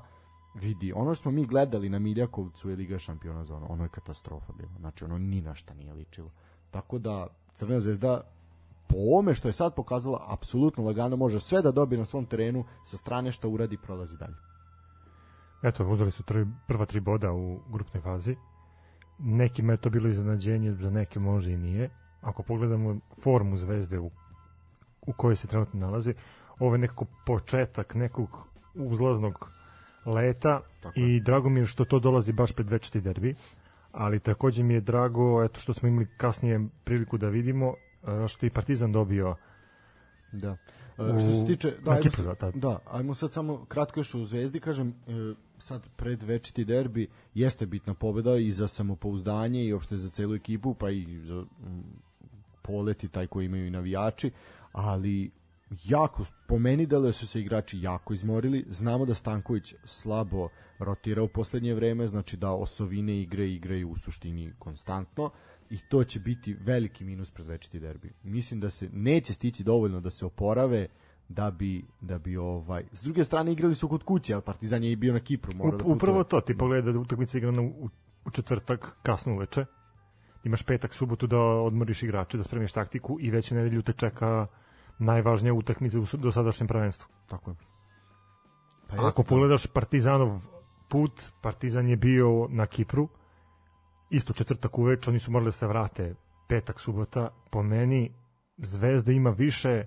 vidi, 0.56 0.94
ono 0.94 1.16
što 1.16 1.22
smo 1.22 1.32
mi 1.32 1.46
gledali 1.46 1.90
na 1.90 2.00
Miljakovcu 2.00 2.70
je 2.70 2.76
Liga 2.76 3.00
šampiona 3.00 3.46
za 3.46 3.56
ono, 3.56 3.66
ono 3.66 3.84
je 3.84 3.90
katastrofa 3.90 4.54
bilo, 4.54 4.72
znači 4.80 5.06
ono 5.06 5.18
ni 5.18 5.42
na 5.42 5.56
šta 5.56 5.74
nije 5.74 5.94
ličilo. 5.94 6.32
Tako 6.72 7.00
da 7.00 7.28
Crvena 7.56 7.80
zvezda 7.80 8.22
po 8.90 8.96
ome 9.20 9.34
što 9.34 9.48
je 9.48 9.54
sad 9.54 9.76
pokazala, 9.76 10.26
apsolutno 10.30 10.84
lagano 10.84 11.16
može 11.16 11.40
sve 11.40 11.62
da 11.62 11.72
dobije 11.72 12.00
na 12.00 12.06
svom 12.06 12.26
terenu 12.26 12.66
sa 12.86 12.98
strane 12.98 13.32
što 13.32 13.50
uradi 13.50 13.78
prolazi 13.78 14.18
dalje. 14.18 14.36
Eto, 15.64 15.88
uzeli 15.88 16.12
su 16.12 16.24
tri, 16.24 16.46
prva 16.68 16.86
tri 16.86 17.00
boda 17.00 17.32
u 17.32 17.60
grupnoj 17.70 18.02
fazi. 18.02 18.36
Nekima 19.20 19.74
je 19.74 19.78
to 19.78 19.90
bilo 19.90 20.10
iznenađenje, 20.10 20.74
za 20.74 20.90
neke 20.90 21.20
može 21.20 21.52
i 21.52 21.58
nije. 21.58 21.90
Ako 22.22 22.44
pogledamo 22.44 23.00
formu 23.24 23.58
Zvezde 23.58 24.00
u, 24.00 24.12
u 25.08 25.14
kojoj 25.14 25.36
se 25.36 25.48
trenutno 25.48 25.80
nalazi, 25.80 26.14
ovo 26.60 26.76
je 26.76 26.80
nekako 26.80 27.06
početak 27.26 27.96
nekog 27.96 28.30
uzlaznog 28.76 29.52
leta 30.06 30.62
Tako. 30.82 31.00
i 31.00 31.20
drago 31.20 31.50
mi 31.50 31.60
je 31.60 31.66
što 31.66 31.86
to 31.86 32.00
dolazi 32.00 32.34
baš 32.34 32.52
pred 32.52 32.70
večiti 32.70 33.02
derbi 33.02 33.36
ali 33.92 34.20
takođe 34.20 34.64
mi 34.64 34.74
je 34.74 34.82
drago 34.82 35.44
eto 35.44 35.60
što 35.60 35.74
smo 35.74 35.90
imali 35.90 36.08
kasnije 36.18 36.68
priliku 36.84 37.18
da 37.18 37.30
vidimo 37.30 37.74
što 38.28 38.46
i 38.46 38.50
Partizan 38.50 38.92
dobio 38.92 39.36
da. 40.32 40.58
u, 40.98 41.20
što 41.20 41.36
se 41.36 41.46
tiče 41.48 41.74
da, 41.86 41.92
ajmo, 41.92 42.04
Kipru, 42.04 42.36
da, 42.40 42.52
da, 42.52 42.80
ajmo 42.86 43.16
sad 43.16 43.32
samo 43.32 43.66
kratko 43.66 44.00
još 44.00 44.14
u 44.14 44.26
Zvezdi 44.26 44.60
kažem 44.60 44.90
e, 44.90 44.94
sad 45.58 45.82
pred 45.96 46.24
večiti 46.24 46.66
derbi 46.66 47.08
jeste 47.34 47.66
bitna 47.66 47.94
pobeda 47.94 48.36
i 48.36 48.52
za 48.52 48.68
samopouzdanje 48.68 49.66
i 49.66 49.74
uopšte 49.74 49.98
za 49.98 50.10
celu 50.10 50.36
ekipu 50.36 50.74
pa 50.74 50.90
i 50.90 51.20
za 51.20 51.46
m, 51.66 51.84
poleti 52.62 53.08
taj 53.08 53.28
koji 53.28 53.46
imaju 53.46 53.68
i 53.68 53.72
navijači 53.72 54.32
ali 54.72 55.32
jako, 55.84 56.26
po 56.48 56.60
meni 56.60 56.86
da 56.86 57.12
su 57.12 57.28
se 57.28 57.40
igrači 57.40 57.82
jako 57.82 58.14
izmorili, 58.14 58.66
znamo 58.70 59.06
da 59.06 59.16
Stanković 59.16 59.74
slabo 59.84 60.50
rotira 60.80 61.24
u 61.24 61.28
poslednje 61.28 61.74
vreme, 61.74 62.08
znači 62.08 62.38
da 62.38 62.52
osovine 62.52 63.22
igre 63.22 63.50
igraju 63.50 63.90
u 63.90 63.98
suštini 63.98 64.54
konstantno, 64.60 65.30
i 65.70 65.78
to 65.78 66.04
će 66.04 66.20
biti 66.20 66.54
veliki 66.54 67.04
minus 67.04 67.32
pred 67.32 67.48
večiti 67.48 67.80
derbi. 67.80 68.14
Mislim 68.24 68.60
da 68.60 68.70
se 68.70 68.90
neće 68.94 69.34
stići 69.34 69.64
dovoljno 69.64 70.00
da 70.00 70.10
se 70.10 70.26
oporave 70.26 70.88
da 71.30 71.52
bi 71.52 71.86
da 72.02 72.18
bi 72.18 72.38
ovaj 72.38 72.84
s 72.94 73.04
druge 73.04 73.24
strane 73.24 73.52
igrali 73.52 73.76
su 73.76 73.88
kod 73.88 74.04
kuće, 74.04 74.34
al 74.34 74.42
Partizan 74.42 74.84
je 74.84 74.92
i 74.92 74.96
bio 74.96 75.14
na 75.14 75.20
Kipru, 75.20 75.54
mora 75.56 75.78
da 75.78 75.84
Upravo 75.86 76.24
to, 76.24 76.42
ti 76.42 76.58
pogledaj 76.58 76.94
da 76.94 77.00
utakmica 77.00 77.38
igrana 77.38 77.62
u, 77.62 77.90
u 78.26 78.30
četvrtak 78.32 78.96
kasno 79.04 79.34
uveče. 79.34 79.66
Imaš 80.44 80.64
petak, 80.64 80.94
subotu 80.94 81.28
da 81.28 81.40
odmoriš 81.40 82.04
igrače, 82.04 82.38
da 82.38 82.44
spremiš 82.44 82.72
taktiku 82.72 83.18
i 83.20 83.32
već 83.32 83.52
u 83.52 83.56
nedelju 83.56 83.82
te 83.82 83.94
čeka 83.94 84.48
najvažnija 85.00 85.54
utakmica 85.54 86.00
u 86.00 86.06
dosadašnjem 86.18 86.68
prvenstvu. 86.68 87.08
Tako 87.28 87.52
je. 87.52 87.56
Pa 88.88 89.08
Ako 89.08 89.24
pogledaš 89.24 89.68
Partizanov 89.68 90.42
put, 90.90 91.22
Partizan 91.42 91.88
je 91.88 91.98
bio 91.98 92.48
na 92.50 92.66
Kipru, 92.66 93.08
isto 94.10 94.34
četvrtak 94.34 94.78
uveč, 94.78 95.08
oni 95.08 95.20
su 95.20 95.32
morali 95.32 95.48
da 95.48 95.52
se 95.52 95.68
vrate 95.68 96.16
petak, 96.48 96.80
subota, 96.80 97.30
po 97.50 97.64
meni 97.64 98.12
Zvezda 98.58 99.12
ima 99.12 99.30
više 99.30 99.86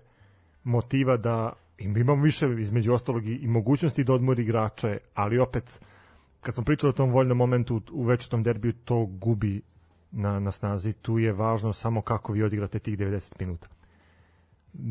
motiva 0.64 1.16
da 1.16 1.52
imam 1.78 2.22
više 2.22 2.46
između 2.58 2.92
ostalog 2.92 3.26
i, 3.26 3.34
i 3.34 3.46
mogućnosti 3.46 4.04
da 4.04 4.14
odmori 4.14 4.42
igrače, 4.42 4.98
ali 5.14 5.38
opet 5.38 5.80
kad 6.40 6.54
smo 6.54 6.64
pričali 6.64 6.90
o 6.90 6.92
tom 6.92 7.10
voljnom 7.10 7.38
momentu 7.38 7.82
u 7.92 8.04
večitom 8.04 8.42
derbiju, 8.42 8.72
to 8.84 9.06
gubi 9.06 9.62
na, 10.10 10.40
na 10.40 10.52
snazi. 10.52 10.92
Tu 10.92 11.18
je 11.18 11.32
važno 11.32 11.72
samo 11.72 12.02
kako 12.02 12.32
vi 12.32 12.42
odigrate 12.42 12.78
tih 12.78 12.98
90 12.98 13.32
minuta. 13.38 13.68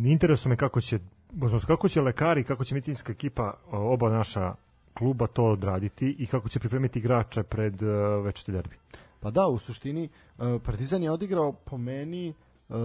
Interesuje 0.05 0.49
me 0.49 0.55
kako 0.55 0.81
će 0.81 0.99
kako 1.67 1.89
će 1.89 2.01
lekari, 2.01 2.43
kako 2.43 2.63
će 2.63 2.75
medicinska 2.75 3.11
ekipa 3.11 3.53
oba 3.71 4.09
naša 4.09 4.55
kluba 4.93 5.27
to 5.27 5.43
odraditi 5.45 6.15
i 6.19 6.27
kako 6.27 6.49
će 6.49 6.59
pripremiti 6.59 6.99
igrače 6.99 7.43
pred 7.43 7.81
uh, 7.81 7.89
večiti 8.25 8.51
derbi. 8.51 8.75
Pa 9.21 9.31
da, 9.31 9.47
u 9.47 9.57
suštini 9.57 10.09
uh, 10.37 10.61
Partizan 10.65 11.03
je 11.03 11.11
odigrao 11.11 11.51
po 11.53 11.77
meni 11.77 12.33
uh, 12.69 12.75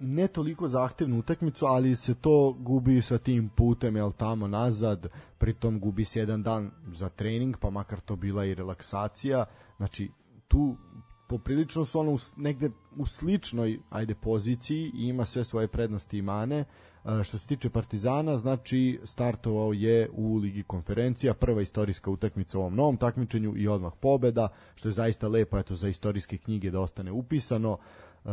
ne 0.00 0.28
toliko 0.28 0.68
zahtevnu 0.68 1.18
utakmicu, 1.18 1.66
ali 1.66 1.96
se 1.96 2.14
to 2.14 2.56
gubi 2.58 3.02
sa 3.02 3.18
tim 3.18 3.48
putem, 3.48 3.96
jel 3.96 4.12
tamo 4.12 4.46
nazad, 4.46 5.06
pritom 5.38 5.80
gubi 5.80 6.04
se 6.04 6.20
jedan 6.20 6.42
dan 6.42 6.70
za 6.92 7.08
trening, 7.08 7.56
pa 7.60 7.70
makar 7.70 8.00
to 8.00 8.16
bila 8.16 8.44
i 8.44 8.54
relaksacija. 8.54 9.44
Znači, 9.76 10.10
tu 10.48 10.76
poprilično 11.28 11.84
su 11.84 12.00
ono 12.00 12.18
negde 12.36 12.70
u 12.96 13.06
sličnoj 13.06 13.80
ajde 13.90 14.14
poziciji 14.14 14.90
i 14.94 15.08
ima 15.08 15.24
sve 15.24 15.44
svoje 15.44 15.68
prednosti 15.68 16.18
i 16.18 16.22
mane. 16.22 16.58
E, 16.58 16.64
što 17.24 17.38
se 17.38 17.46
tiče 17.46 17.70
Partizana, 17.70 18.38
znači 18.38 19.00
startovao 19.04 19.72
je 19.72 20.08
u 20.12 20.36
Ligi 20.36 20.62
konferencija, 20.62 21.34
prva 21.34 21.62
istorijska 21.62 22.10
utakmica 22.10 22.58
u 22.58 22.60
ovom 22.60 22.74
novom 22.74 22.96
takmičenju 22.96 23.56
i 23.56 23.68
odmah 23.68 23.92
pobeda, 24.00 24.48
što 24.74 24.88
je 24.88 24.92
zaista 24.92 25.28
lepo 25.28 25.58
eto 25.58 25.74
za 25.74 25.88
istorijske 25.88 26.38
knjige 26.38 26.70
da 26.70 26.80
ostane 26.80 27.12
upisano. 27.12 27.78
E, 28.24 28.28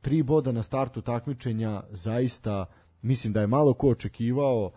tri 0.00 0.22
boda 0.22 0.52
na 0.52 0.62
startu 0.62 1.02
takmičenja 1.02 1.82
zaista 1.90 2.66
mislim 3.02 3.32
da 3.32 3.40
je 3.40 3.46
malo 3.46 3.74
ko 3.74 3.88
očekivao 3.88 4.70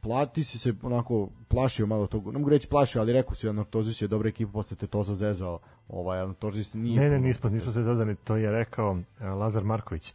plati 0.00 0.44
si 0.44 0.58
se 0.58 0.74
onako 0.82 1.28
plašio 1.48 1.86
malo 1.86 2.06
tog, 2.06 2.26
ne 2.26 2.38
mogu 2.38 2.50
reći 2.50 2.68
plašio, 2.68 3.00
ali 3.00 3.12
rekao 3.12 3.34
si 3.34 3.48
Anortozis 3.48 4.02
je 4.02 4.08
dobra 4.08 4.28
ekipa, 4.28 4.52
posle 4.52 4.76
te 4.76 4.86
to 4.86 5.02
zazezao 5.02 5.58
ovaj 5.88 6.20
Anortozis 6.20 6.74
nije... 6.74 7.00
Ne, 7.00 7.10
ne, 7.10 7.20
nismo, 7.20 7.50
nismo 7.50 7.72
se 7.72 7.82
zazali, 7.82 8.16
to 8.16 8.36
je 8.36 8.50
rekao 8.50 8.90
uh, 8.90 8.98
Lazar 9.20 9.64
Marković 9.64 10.14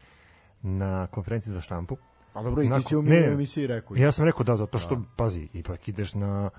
na 0.62 1.08
konferenciji 1.08 1.54
za 1.54 1.62
štampu. 1.62 1.98
A 2.40 2.44
dobro, 2.44 2.64
i 2.64 2.70
ti 2.70 2.82
si 2.82 2.96
u 2.96 3.02
ne, 3.02 3.26
emisiji 3.26 3.68
rekao. 3.68 3.98
Ja 3.98 4.12
sam 4.12 4.26
rekao 4.26 4.44
da, 4.44 4.56
zato 4.56 4.78
što, 4.78 4.96
da. 4.96 5.02
pazi, 5.16 5.48
ipak 5.54 5.88
ideš 5.88 6.14
na, 6.14 6.50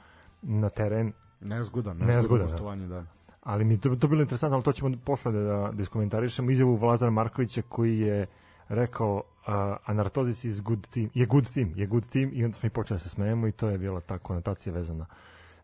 na 0.42 0.68
teren. 0.68 1.12
Nezgodan, 1.40 1.96
nezgodan, 1.96 2.16
nezgodan 2.16 2.46
da. 2.46 2.52
gostovanje, 2.52 2.86
da. 2.86 3.04
Ali 3.42 3.64
mi 3.64 3.80
to, 3.80 3.96
to 3.96 4.08
bilo 4.08 4.22
interesantno, 4.22 4.56
ali 4.56 4.64
to 4.64 4.72
ćemo 4.72 4.96
posle 5.04 5.32
da, 5.32 5.70
da 5.72 5.82
iskomentarišemo 5.82 6.50
izjavu 6.50 6.78
Lazara 6.82 7.10
Markovića 7.10 7.62
koji 7.68 7.98
je 7.98 8.26
rekao 8.68 9.14
uh, 9.16 9.54
Anartozis 9.84 10.44
is 10.44 10.62
good 10.62 10.86
team, 10.86 11.10
je 11.14 11.26
good 11.26 11.50
team, 11.54 11.72
je 11.76 11.86
good 11.86 12.08
team 12.08 12.30
i 12.32 12.44
onda 12.44 12.56
smo 12.56 12.66
i 12.66 12.70
počeli 12.70 12.94
da 12.94 13.02
se 13.02 13.08
smejemo 13.08 13.46
i 13.46 13.52
to 13.52 13.68
je 13.68 13.78
bila 13.78 14.00
ta 14.00 14.18
konotacija 14.18 14.72
vezana 14.72 15.06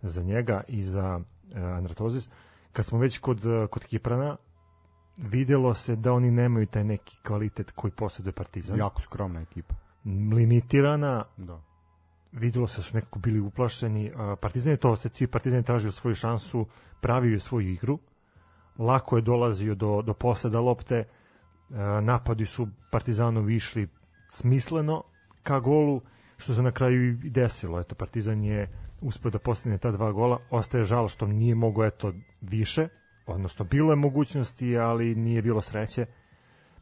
za 0.03 0.23
njega 0.23 0.63
i 0.69 0.83
za 0.83 1.21
uh, 1.21 1.57
Anartozis. 1.57 2.29
Kad 2.73 2.87
smo 2.87 2.99
već 2.99 3.19
kod, 3.19 3.45
uh, 3.45 3.69
kod 3.71 3.85
Kiprana, 3.85 4.37
videlo 5.17 5.75
se 5.75 5.97
da 5.97 6.13
oni 6.13 6.31
nemaju 6.31 6.67
taj 6.67 6.85
neki 6.85 7.17
kvalitet 7.27 7.71
koji 7.71 7.91
posjeduje 7.91 8.33
Partizan. 8.33 8.79
Jako 8.79 9.03
skromna 9.03 9.41
ekipa. 9.41 9.75
Limitirana. 10.07 11.25
Da. 11.37 11.61
Videlo 12.33 12.67
se 12.67 12.77
da 12.77 12.83
su 12.83 12.95
nekako 12.95 13.19
bili 13.19 13.41
uplašeni. 13.41 14.13
Partizan 14.41 14.71
je 14.71 14.77
to 14.77 14.91
osetio, 14.91 15.29
Partizan 15.29 15.59
je 15.59 15.63
tražio 15.63 15.93
svoju 15.93 16.15
šansu, 16.15 16.67
pravio 17.01 17.33
je 17.33 17.41
svoju 17.41 17.69
igru. 17.69 17.99
Lako 18.79 19.17
je 19.17 19.23
dolazio 19.23 19.75
do, 19.75 20.03
do 20.03 20.15
poseda 20.15 20.61
lopte. 20.61 21.05
Napadi 22.03 22.47
su 22.47 22.69
Partizanu 22.91 23.49
išli 23.49 23.89
smisleno 24.29 25.03
ka 25.43 25.61
golu, 25.61 26.01
što 26.37 26.55
se 26.55 26.63
na 26.63 26.71
kraju 26.71 27.11
i 27.25 27.31
desilo. 27.31 27.81
Eto, 27.81 27.95
Partizan 27.95 28.45
je 28.45 28.69
uspeo 29.01 29.31
da 29.31 29.39
postigne 29.39 29.79
ta 29.79 29.91
dva 29.91 30.13
gola. 30.13 30.39
Ostaje 30.51 30.85
žal 30.85 31.09
što 31.09 31.27
nije 31.27 31.55
mogo 31.55 31.85
eto 31.85 32.13
više, 32.41 32.89
odnosno 33.27 33.65
bilo 33.65 33.93
je 33.93 33.97
mogućnosti, 33.97 34.79
ali 34.79 35.15
nije 35.15 35.43
bilo 35.43 35.63
sreće. 35.63 36.07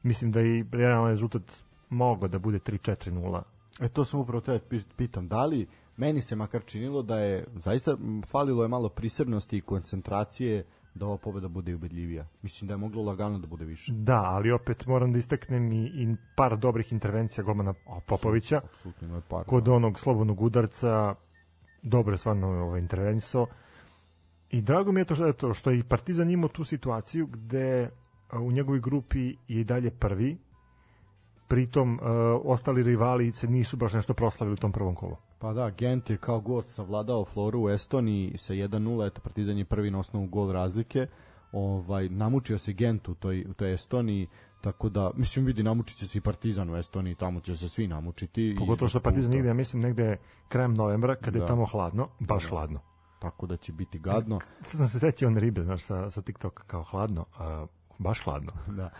Mislim 0.02 0.32
da 0.32 0.40
i 0.40 0.64
realan 0.72 1.10
rezultat 1.10 1.42
mogao 1.88 2.28
da 2.28 2.38
bude 2.38 2.58
3-4-0. 2.58 3.42
E 3.80 3.88
to 3.88 4.04
sam 4.04 4.20
upravo 4.20 4.40
te 4.40 4.60
pitam, 4.96 5.28
da 5.28 5.44
li 5.44 5.66
meni 5.96 6.20
se 6.20 6.36
makar 6.36 6.62
činilo 6.64 7.02
da 7.02 7.18
je 7.18 7.46
zaista 7.54 7.96
falilo 8.26 8.62
je 8.62 8.68
malo 8.68 8.88
prisebnosti 8.88 9.56
i 9.56 9.60
koncentracije 9.60 10.64
da 10.94 11.06
ova 11.06 11.16
pobeda 11.16 11.48
bude 11.48 11.74
ubedljivija. 11.74 12.26
Mislim 12.42 12.68
da 12.68 12.74
je 12.74 12.78
moglo 12.78 13.02
lagano 13.02 13.38
da 13.38 13.46
bude 13.46 13.64
više. 13.64 13.92
Da, 13.92 14.22
ali 14.24 14.52
opet 14.52 14.86
moram 14.86 15.12
da 15.12 15.18
istaknem 15.18 15.72
i, 15.72 15.84
i 15.84 16.16
par 16.36 16.58
dobrih 16.58 16.92
intervencija 16.92 17.44
golmana 17.44 17.74
Popovića. 18.06 18.60
Apsolutno, 18.64 19.22
par. 19.28 19.44
Kod 19.44 19.64
da. 19.64 19.72
onog 19.72 19.98
slobodnog 19.98 20.40
udarca 20.42 21.14
dobro 21.82 22.12
je 22.12 22.18
stvarno 22.18 22.46
ovaj, 22.46 22.80
intervenisao. 22.80 23.46
I 24.50 24.62
drago 24.62 24.92
mi 24.92 25.00
je 25.00 25.04
to 25.04 25.14
što, 25.14 25.32
to 25.32 25.54
što 25.54 25.70
je 25.70 25.78
i 25.78 25.82
Partizan 25.82 26.30
imao 26.30 26.48
tu 26.48 26.64
situaciju 26.64 27.26
gde 27.26 27.90
u 28.32 28.52
njegovoj 28.52 28.80
grupi 28.80 29.26
je 29.48 29.60
i 29.60 29.64
dalje 29.64 29.90
prvi, 29.90 30.38
pritom 31.54 31.94
uh, 31.94 32.08
ostali 32.44 32.82
rivali 32.82 33.32
se 33.32 33.48
nisu 33.48 33.76
baš 33.76 33.92
nešto 33.92 34.14
proslavili 34.14 34.54
u 34.54 34.56
tom 34.56 34.72
prvom 34.72 34.94
kolu. 34.94 35.16
Pa 35.38 35.52
da, 35.52 35.70
Gent 35.70 36.10
je 36.10 36.16
kao 36.16 36.40
gost 36.40 36.68
savladao 36.68 37.24
Floru 37.24 37.62
u 37.62 37.68
Estoniji 37.68 38.38
sa 38.38 38.54
1-0, 38.54 39.06
eto 39.06 39.20
Partizan 39.20 39.58
je 39.58 39.64
prvi 39.64 39.90
na 39.90 39.98
osnovu 39.98 40.26
gol 40.26 40.52
razlike. 40.52 41.06
Ovaj 41.52 42.08
namučio 42.08 42.58
se 42.58 42.72
Gent 42.72 43.08
u 43.08 43.14
toj 43.14 43.44
u 43.50 43.54
toj 43.54 43.74
Estoniji, 43.74 44.28
tako 44.60 44.88
da 44.88 45.10
mislim 45.16 45.44
vidi 45.44 45.62
namučit 45.62 45.98
će 45.98 46.06
se 46.06 46.18
i 46.18 46.20
Partizan 46.20 46.70
u 46.70 46.76
Estoniji, 46.76 47.14
tamo 47.14 47.40
će 47.40 47.56
se 47.56 47.68
svi 47.68 47.86
namučiti. 47.86 48.56
Pogotovo 48.58 48.88
što 48.88 49.00
Partizan 49.00 49.34
ide, 49.34 49.48
ja 49.48 49.54
mislim 49.54 49.82
negde 49.82 50.16
krajem 50.48 50.74
novembra 50.74 51.14
kada 51.14 51.38
da. 51.38 51.44
je 51.44 51.48
tamo 51.48 51.66
hladno, 51.66 52.08
baš 52.20 52.42
da. 52.42 52.48
hladno. 52.48 52.80
Tako 53.18 53.46
da 53.46 53.56
će 53.56 53.72
biti 53.72 53.98
gadno. 53.98 54.40
Sad 54.62 54.78
sam 54.78 54.88
se 54.88 54.98
sećao 54.98 55.26
one 55.26 55.40
ribe, 55.40 55.62
znaš, 55.62 55.82
sa, 55.82 56.10
sa 56.10 56.22
TikToka 56.22 56.64
kao 56.66 56.82
hladno, 56.82 57.24
a 57.38 57.66
baš 57.98 58.20
hladno. 58.24 58.52
da. 58.78 58.90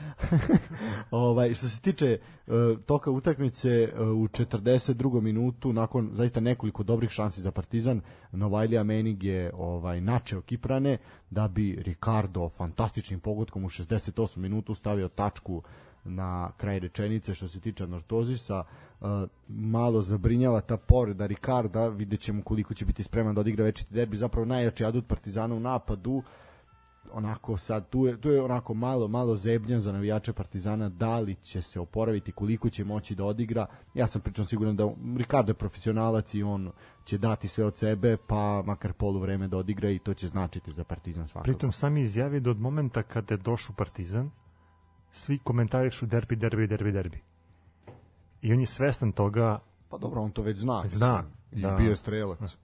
ovaj, 1.10 1.54
što 1.54 1.68
se 1.68 1.80
tiče 1.80 2.18
uh, 2.46 2.54
toka 2.86 3.10
utakmice 3.10 3.92
uh, 3.92 4.00
u 4.00 4.28
42. 4.28 5.20
minutu 5.20 5.72
nakon 5.72 6.10
zaista 6.12 6.40
nekoliko 6.40 6.82
dobrih 6.82 7.10
šansi 7.10 7.40
za 7.40 7.50
Partizan, 7.50 8.00
Novajlija 8.32 8.82
Menig 8.82 9.22
je 9.22 9.52
ovaj 9.54 10.00
načeo 10.00 10.40
Kiprane 10.40 10.98
da 11.30 11.48
bi 11.48 11.78
Ricardo 11.82 12.48
fantastičnim 12.48 13.20
pogodkom 13.20 13.64
u 13.64 13.68
68 13.68 14.36
minutu 14.36 14.74
stavio 14.74 15.08
tačku 15.08 15.62
na 16.04 16.50
kraj 16.56 16.78
rečenice 16.78 17.34
što 17.34 17.48
se 17.48 17.60
tiče 17.60 17.86
Nortozisa 17.86 18.64
uh, 19.00 19.08
malo 19.48 20.02
zabrinjava 20.02 20.60
ta 20.60 20.76
povreda 20.76 21.26
Ricarda 21.26 21.88
vidjet 21.88 22.20
ćemo 22.20 22.42
koliko 22.42 22.74
će 22.74 22.84
biti 22.84 23.02
spreman 23.02 23.34
da 23.34 23.40
odigra 23.40 23.64
večiti 23.64 23.94
derbi 23.94 24.16
zapravo 24.16 24.44
najjači 24.44 24.84
adut 24.84 25.06
Partizana 25.06 25.54
u 25.54 25.60
napadu 25.60 26.22
onako 27.12 27.56
sad 27.56 27.88
tu 27.88 28.06
je, 28.06 28.20
tu 28.20 28.30
je 28.30 28.42
onako 28.42 28.74
malo 28.74 29.08
malo 29.08 29.36
zebljan 29.36 29.80
za 29.80 29.92
navijače 29.92 30.32
Partizana 30.32 30.88
da 30.88 31.20
li 31.20 31.34
će 31.34 31.62
se 31.62 31.80
oporaviti 31.80 32.32
koliko 32.32 32.68
će 32.68 32.84
moći 32.84 33.14
da 33.14 33.24
odigra. 33.24 33.66
Ja 33.94 34.06
sam 34.06 34.20
pričam 34.20 34.44
siguran 34.44 34.76
da 34.76 34.90
Ricardo 35.16 35.50
je 35.50 35.54
profesionalac 35.54 36.34
i 36.34 36.42
on 36.42 36.72
će 37.04 37.18
dati 37.18 37.48
sve 37.48 37.64
od 37.64 37.78
sebe 37.78 38.16
pa 38.16 38.62
makar 38.66 38.92
polu 38.92 39.20
vreme 39.20 39.48
da 39.48 39.56
odigra 39.56 39.90
i 39.90 39.98
to 39.98 40.14
će 40.14 40.28
značiti 40.28 40.72
za 40.72 40.84
Partizan 40.84 41.28
svakako. 41.28 41.44
Pritom 41.44 41.72
sami 41.72 42.00
izjavi 42.00 42.40
da 42.40 42.50
od 42.50 42.60
momenta 42.60 43.02
kada 43.02 43.34
je 43.34 43.38
došao 43.38 43.76
Partizan 43.76 44.30
svi 45.10 45.38
komentarišu 45.38 46.06
derbi, 46.06 46.36
derbi, 46.36 46.66
derbi, 46.66 46.92
derbi. 46.92 47.20
I 48.42 48.52
on 48.52 48.60
je 48.60 48.66
svestan 48.66 49.12
toga 49.12 49.58
pa 49.88 49.98
dobro 49.98 50.20
on 50.20 50.30
to 50.30 50.42
već 50.42 50.58
zna 50.58 50.82
zna 50.86 51.24
i 51.52 51.62
da. 51.62 51.70
bio 51.70 51.90
je 51.90 51.96
strelac. 51.96 52.38
da 52.40 52.63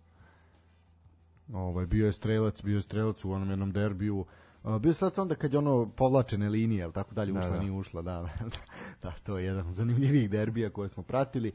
Ovaj 1.55 1.87
bio 1.87 2.07
je 2.07 2.13
strelac, 2.13 2.63
bio 2.63 2.77
je 2.77 2.83
strelac 2.83 3.25
u 3.25 3.33
onom 3.33 3.51
jednom 3.51 3.73
derbiju. 3.73 4.25
Uh, 4.65 4.79
bio 4.79 4.91
je 4.91 4.95
strelac 4.95 5.19
onda 5.19 5.35
kad 5.35 5.53
je 5.53 5.59
ono 5.59 5.89
povlačene 5.97 6.49
linije, 6.49 6.85
al 6.85 6.93
tako 6.93 7.15
dalje, 7.15 7.33
da, 7.33 7.39
ušla, 7.39 7.51
da. 7.51 7.61
nije 7.61 7.73
ušla, 7.73 8.03
da, 8.03 8.29
da, 9.03 9.13
to 9.23 9.39
je 9.39 9.45
jedan 9.45 9.69
od 9.69 9.75
zanimljivih 9.75 10.31
derbija 10.31 10.71
koje 10.71 10.89
smo 10.89 11.03
pratili. 11.03 11.53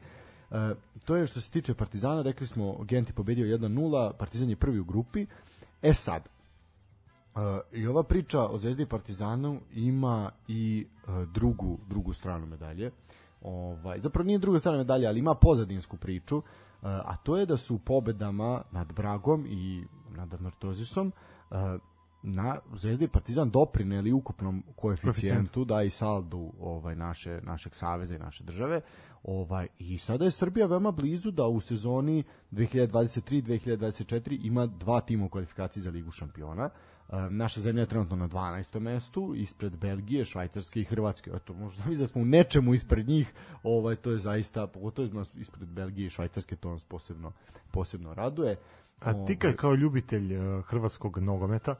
Uh, 0.50 0.56
to 1.04 1.16
je 1.16 1.26
što 1.26 1.40
se 1.40 1.50
tiče 1.50 1.74
Partizana, 1.74 2.22
rekli 2.22 2.46
smo 2.46 2.84
Genti 2.84 3.12
pobedio 3.12 3.58
1-0, 3.58 4.12
Partizan 4.12 4.50
je 4.50 4.56
prvi 4.56 4.80
u 4.80 4.84
grupi. 4.84 5.26
E 5.82 5.94
sad, 5.94 6.28
uh, 7.34 7.40
i 7.72 7.86
ova 7.86 8.02
priča 8.02 8.48
o 8.48 8.58
Zvezdi 8.58 8.82
i 8.82 8.86
Partizanu 8.86 9.60
ima 9.74 10.30
i 10.48 10.86
uh, 11.08 11.28
drugu 11.28 11.78
drugu 11.88 12.12
stranu 12.12 12.46
medalje. 12.46 12.90
Ovaj, 13.42 14.00
zapravo 14.00 14.26
nije 14.26 14.38
druga 14.38 14.58
strana 14.58 14.78
medalje, 14.78 15.06
ali 15.06 15.18
ima 15.18 15.34
pozadinsku 15.34 15.96
priču. 15.96 16.36
Uh, 16.36 16.44
a 16.86 17.16
to 17.16 17.36
je 17.36 17.46
da 17.46 17.56
su 17.56 17.78
pobedama 17.78 18.62
nad 18.72 18.92
Bragom 18.92 19.46
i 19.48 19.84
nad 20.10 20.42
Nortozisom 20.42 21.12
na 22.22 22.58
Zvezda 22.74 23.04
i 23.04 23.08
Partizan 23.08 23.50
doprineli 23.50 24.12
ukupnom 24.12 24.62
koeficijentu 24.76 25.64
da 25.64 25.82
i 25.82 25.90
saldu 25.90 26.52
ovaj 26.60 26.96
naše 26.96 27.40
našeg 27.42 27.74
saveza 27.74 28.14
i 28.14 28.18
naše 28.18 28.44
države. 28.44 28.80
Ovaj 29.22 29.68
i 29.78 29.98
sada 29.98 30.24
je 30.24 30.30
Srbija 30.30 30.66
veoma 30.66 30.90
blizu 30.90 31.30
da 31.30 31.46
u 31.46 31.60
sezoni 31.60 32.24
2023-2024 32.52 34.38
ima 34.42 34.66
dva 34.66 35.00
tima 35.00 35.26
u 35.26 35.28
kvalifikaciji 35.28 35.82
za 35.82 35.90
Ligu 35.90 36.10
šampiona. 36.10 36.70
Naša 37.30 37.60
zemlja 37.60 37.80
je 37.80 37.86
trenutno 37.86 38.16
na 38.16 38.28
12. 38.28 38.78
mestu, 38.78 39.34
ispred 39.36 39.76
Belgije, 39.76 40.24
Švajcarske 40.24 40.80
i 40.80 40.84
Hrvatske. 40.84 41.30
Eto, 41.34 41.54
možda 41.54 41.84
mi 41.86 41.96
da 41.96 42.06
smo 42.06 42.22
u 42.22 42.24
nečemu 42.24 42.74
ispred 42.74 43.08
njih, 43.08 43.32
ovaj, 43.62 43.96
to 43.96 44.10
je 44.10 44.18
zaista, 44.18 44.66
pogotovo 44.66 45.24
ispred 45.34 45.68
Belgije 45.68 46.06
i 46.06 46.10
Švajcarske, 46.10 46.56
to 46.56 46.70
nas 46.70 46.84
posebno, 46.84 47.32
posebno 47.70 48.14
raduje. 48.14 48.56
A 49.00 49.26
ti 49.26 49.36
kad 49.36 49.48
ovaj- 49.48 49.56
kao 49.56 49.74
ljubitelj 49.74 50.36
uh, 50.36 50.64
hrvatskog 50.64 51.18
nogometa, 51.18 51.74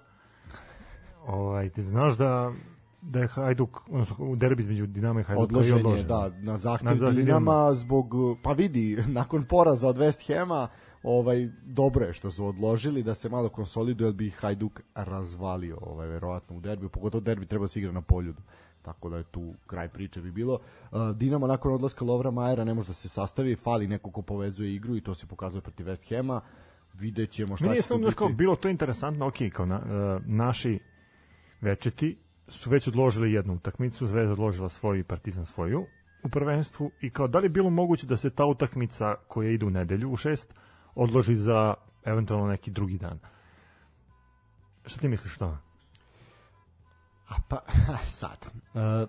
ovaj, 1.27 1.71
ti 1.71 1.83
znaš 1.83 2.17
da 2.17 2.53
da 3.03 3.21
je 3.21 3.27
Hajduk, 3.29 3.81
odnosno 3.89 4.17
u 4.19 4.37
derbi 4.37 4.63
između 4.63 4.87
Dinama 4.87 5.21
i 5.21 5.23
Hajduka 5.23 5.43
odložen 5.43 5.87
je, 5.87 6.03
da, 6.03 6.31
na 6.39 6.57
zahtev 6.57 7.03
na 7.03 7.11
Dinama 7.11 7.75
zbog, 7.75 8.15
pa 8.43 8.53
vidi, 8.53 8.99
nakon 9.19 9.45
poraza 9.45 9.89
od 9.89 9.97
West 9.97 10.27
Hema, 10.27 10.69
ovaj 11.07 11.49
dobro 11.65 12.05
je 12.05 12.13
što 12.13 12.31
su 12.31 12.47
odložili 12.47 13.03
da 13.03 13.15
se 13.15 13.29
malo 13.29 13.49
konsoliduje, 13.49 14.13
bi 14.13 14.31
Hajduk 14.31 14.81
razvalio 14.95 15.79
ovaj 15.81 16.09
verovatno 16.09 16.57
u 16.57 16.61
derbiju, 16.61 16.89
pogotovo 16.89 17.21
derbi 17.21 17.47
treba 17.47 17.65
da 17.65 17.69
se 17.69 17.79
igra 17.79 17.93
na 17.93 18.03
poljudu 18.03 18.43
tako 18.87 19.11
da 19.11 19.17
je 19.17 19.25
tu 19.25 19.55
kraj 19.67 19.89
priče 19.89 20.21
bi 20.21 20.31
bilo. 20.31 20.61
Dinamo 21.15 21.47
nakon 21.47 21.73
odlaska 21.73 22.05
Lovra 22.05 22.31
Majera 22.31 22.65
ne 22.65 22.75
može 22.75 22.89
da 22.89 22.95
se 22.95 23.09
sastavi, 23.09 23.57
fali 23.57 23.89
neko 23.89 24.11
ko 24.11 24.23
povezuje 24.23 24.75
igru 24.75 24.97
i 24.97 25.01
to 25.01 25.15
se 25.15 25.27
pokazuje 25.27 25.61
protiv 25.61 25.87
West 25.87 26.09
Hema. 26.09 26.41
Videćemo 26.95 27.57
šta 27.57 27.67
Meni 27.67 27.83
će 27.83 27.95
biti. 27.95 28.15
Kao, 28.15 28.29
bilo 28.29 28.57
to 28.57 28.69
interesantno, 28.69 29.27
ok, 29.27 29.35
kao 29.53 29.67
na, 29.67 29.77
uh, 29.77 30.23
naši 30.27 30.79
večeti 31.61 32.19
su 32.49 32.71
već 32.71 32.89
odložili 32.89 33.33
jednu 33.33 33.55
utakmicu, 33.55 34.07
Zvezda 34.07 34.33
odložila 34.33 34.69
svoju 34.69 35.01
i 35.01 35.05
Partizan 35.05 35.47
svoju 35.47 35.87
u 36.25 36.29
prvenstvu 36.29 36.91
i 37.01 37.11
kao 37.11 37.29
da 37.29 37.39
li 37.39 37.49
bilo 37.49 37.71
moguće 37.71 38.07
da 38.07 38.17
se 38.17 38.31
ta 38.31 38.45
utakmica 38.45 39.15
koja 39.29 39.51
ide 39.51 39.67
u 39.67 39.71
nedelju 39.71 40.11
u 40.11 40.17
šest 40.17 40.55
odloži 40.97 41.37
za 41.37 41.75
eventualno 42.05 42.47
neki 42.47 42.71
drugi 42.71 42.99
dan. 42.99 43.19
Šta 44.87 45.01
ti 45.01 45.09
misliš 45.09 45.39
to? 45.39 45.59
A 47.29 47.35
pa, 47.49 47.59
sad. 48.21 48.51
Uh, 48.75 49.09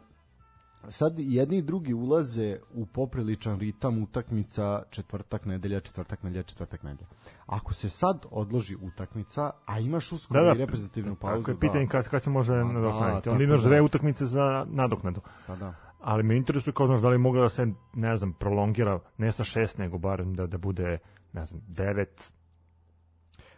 sad 0.89 1.13
jedni 1.17 1.57
i 1.57 1.61
drugi 1.61 1.93
ulaze 1.93 2.59
u 2.73 2.85
popriličan 2.85 3.59
ritam 3.59 4.03
utakmica 4.03 4.83
četvrtak, 4.89 5.45
nedelja, 5.45 5.79
četvrtak, 5.79 6.23
nedelja, 6.23 6.43
četvrtak, 6.43 6.83
nedelja. 6.83 7.07
Ako 7.45 7.73
se 7.73 7.89
sad 7.89 8.25
odloži 8.31 8.75
utakmica, 8.75 9.51
a 9.65 9.79
imaš 9.79 10.11
uskoro 10.11 10.39
da, 10.39 10.45
da, 10.45 10.55
i 10.55 10.57
reprezentativnu 10.57 11.15
pauzu... 11.15 11.41
Tako 11.41 11.51
je 11.51 11.59
pitanje 11.59 11.85
da. 11.85 11.89
kad, 11.89 12.07
kad 12.07 12.23
se 12.23 12.29
može 12.29 12.53
pa 12.53 12.73
nadoknaditi. 12.73 13.29
Da, 13.29 13.31
Onda 13.31 13.43
imaš 13.43 13.61
da. 13.61 13.67
dve 13.67 13.81
utakmice 13.81 14.25
za 14.25 14.65
nadoknadu. 14.69 15.21
Pa 15.47 15.55
da 15.55 15.73
ali 15.99 16.23
me 16.23 16.37
interesuje 16.37 16.73
kao 16.73 16.87
znaš 16.87 16.99
da 16.99 17.09
li 17.09 17.17
mogla 17.17 17.41
da 17.41 17.49
se 17.49 17.67
ne 17.93 18.17
znam 18.17 18.33
prolongira 18.33 18.99
ne 19.17 19.31
sa 19.31 19.43
šest 19.43 19.77
nego 19.77 19.97
bar 19.97 20.25
da 20.25 20.47
da 20.47 20.57
bude 20.57 20.97
ne 21.33 21.45
znam, 21.45 21.61
9 21.69 22.05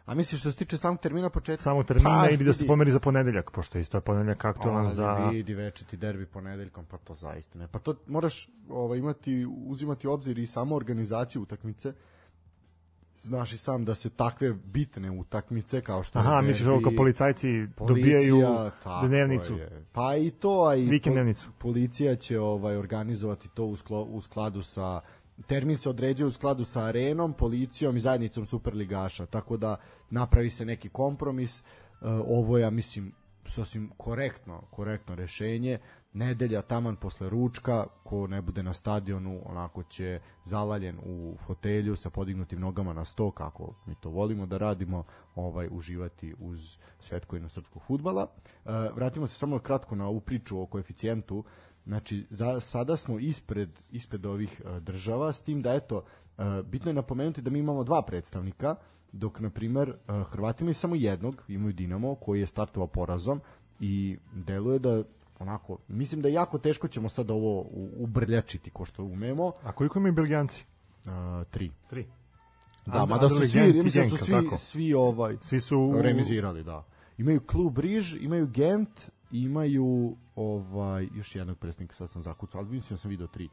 A 0.10 0.14
misliš 0.16 0.42
što 0.42 0.52
se 0.52 0.58
tiče 0.58 0.78
samog 0.78 1.00
termina 1.00 1.30
početka? 1.30 1.64
Samog 1.64 1.86
termina 1.86 2.10
pa, 2.10 2.30
ili 2.30 2.44
da 2.44 2.54
se 2.54 2.68
pomeri 2.68 2.92
za 2.92 3.00
ponedeljak, 3.00 3.52
pošto 3.52 3.80
isto 3.80 3.98
je 3.98 4.02
ponedeljak 4.02 4.46
aktualan 4.46 4.90
za... 4.90 5.14
Vidi 5.14 5.54
večeti 5.54 5.98
derbi 5.98 6.26
ponedeljkom, 6.26 6.86
pa 6.86 6.98
to 6.98 7.16
zaista 7.16 7.60
ne. 7.60 7.68
Pa 7.68 7.80
to 7.80 7.96
moraš 8.08 8.50
ovaj, 8.70 8.98
imati, 8.98 9.46
uzimati 9.66 10.08
obzir 10.08 10.38
i 10.40 10.48
samo 10.48 10.76
organizaciju 10.76 11.42
utakmice, 11.42 11.94
znaš 13.22 13.54
i 13.54 13.58
sam 13.58 13.86
da 13.86 13.96
se 13.96 14.10
takve 14.10 14.54
bitne 14.54 15.12
utakmice 15.12 15.82
kao 15.82 16.04
što 16.04 16.20
Aha, 16.20 16.36
je 16.36 16.42
misliš 16.42 16.68
ovo 16.68 16.82
kao 16.82 16.92
policajci 16.98 17.48
policija, 17.76 18.18
dobijaju 18.18 18.72
dnevnicu. 19.08 19.54
Je. 19.54 19.86
Pa 19.92 20.16
i 20.16 20.32
to, 20.32 20.66
a 20.70 20.76
i 20.76 20.86
Vikend 20.86 21.14
dnevnicu. 21.14 21.50
policija 21.58 22.16
će 22.16 22.40
ovaj 22.40 22.78
organizovati 22.78 23.50
to 23.50 23.66
u, 23.66 23.76
sklo, 23.76 24.04
u 24.04 24.22
skladu 24.22 24.64
sa 24.64 25.02
termin 25.48 25.78
se 25.78 25.90
određuje 25.90 26.28
u 26.28 26.32
skladu 26.32 26.64
sa 26.66 26.84
arenom, 26.84 27.34
policijom 27.34 27.98
i 27.98 28.00
zajednicom 28.00 28.46
superligaša, 28.46 29.26
tako 29.26 29.58
da 29.58 29.78
napravi 30.10 30.50
se 30.50 30.66
neki 30.66 30.90
kompromis. 30.90 31.60
E, 31.60 31.64
ovo 32.28 32.58
ja 32.58 32.70
mislim, 32.70 33.14
sasvim 33.46 33.92
korektno, 33.98 34.62
korektno 34.72 35.16
rešenje. 35.16 35.80
Nedelja 36.14 36.62
taman 36.62 36.96
posle 36.96 37.30
ručka, 37.30 37.86
ko 38.04 38.28
ne 38.28 38.42
bude 38.42 38.64
na 38.64 38.74
stadionu, 38.74 39.42
onako 39.46 39.84
će 39.84 40.20
zavaljen 40.46 41.00
u 41.06 41.36
fotelju 41.48 41.96
sa 41.96 42.10
podignutim 42.10 42.60
nogama 42.60 42.94
na 42.94 43.06
sto, 43.06 43.32
kako 43.32 43.74
mi 43.86 43.96
to 43.96 44.10
volimo 44.10 44.46
da 44.46 44.58
radimo, 44.58 45.04
ovaj 45.36 45.68
uživati 45.72 46.36
uz 46.40 46.78
svetkovinu 47.00 47.50
srpskog 47.50 47.84
futbala. 47.84 48.28
E, 48.66 48.72
vratimo 48.96 49.28
se 49.28 49.36
samo 49.36 49.60
kratko 49.60 49.96
na 49.96 50.08
ovu 50.08 50.20
priču 50.20 50.62
o 50.62 50.66
koeficijentu. 50.66 51.44
Znači, 51.90 52.26
za, 52.30 52.60
sada 52.60 52.98
smo 52.98 53.20
ispred, 53.20 53.70
ispred 53.92 54.26
ovih 54.26 54.62
uh, 54.66 54.78
država, 54.78 55.34
s 55.34 55.42
tim 55.42 55.62
da, 55.62 55.74
eto, 55.74 55.98
uh, 56.38 56.44
bitno 56.66 56.90
je 56.90 56.94
napomenuti 56.94 57.42
da 57.42 57.50
mi 57.50 57.60
imamo 57.60 57.84
dva 57.84 58.02
predstavnika, 58.02 58.76
dok, 59.12 59.40
na 59.40 59.50
primer, 59.50 59.90
uh, 59.90 60.28
Hrvati 60.32 60.64
imaju 60.64 60.76
samo 60.76 60.96
jednog, 60.96 61.44
imaju 61.48 61.74
Dinamo, 61.74 62.16
koji 62.16 62.40
je 62.40 62.46
startovao 62.46 62.88
porazom 62.88 63.42
i 63.80 64.18
deluje 64.34 64.80
da 64.80 65.04
onako, 65.40 65.78
mislim 65.88 66.22
da 66.22 66.28
je 66.28 66.34
jako 66.34 66.58
teško 66.58 66.88
ćemo 66.88 67.10
sad 67.10 67.32
ovo 67.32 67.66
ubrljačiti 67.98 68.70
ko 68.70 68.86
što 68.86 69.04
umemo. 69.04 69.52
A 69.64 69.72
koliko 69.72 70.00
imaju 70.00 70.14
Belgijanci? 70.14 70.66
Uh, 71.06 71.12
tri. 71.52 71.72
Tri. 71.90 72.08
Da, 72.86 73.06
mada 73.06 73.30
su 73.30 73.36
svi, 73.36 73.74
mislim 73.84 74.04
da 74.04 74.18
su 74.18 74.26
svi, 74.26 74.58
svi 74.58 74.94
ovaj 74.94 75.38
svi 75.42 75.62
su 75.62 75.94
remizirali, 76.02 76.64
da. 76.64 76.86
Imaju 77.18 77.42
klub 77.42 77.78
Riž, 77.78 78.16
imaju 78.16 78.48
Gent, 78.48 79.12
imaju 79.32 80.16
ovaj 80.36 81.08
još 81.16 81.36
jednog 81.36 81.58
predstavnika, 81.58 81.96
sad 81.96 82.10
sam 82.10 82.24
zakucao, 82.24 82.60
ali 82.60 82.70
mislim 82.70 82.96
da 82.96 83.02
sam 83.02 83.10
video 83.10 83.28
tri. 83.28 83.50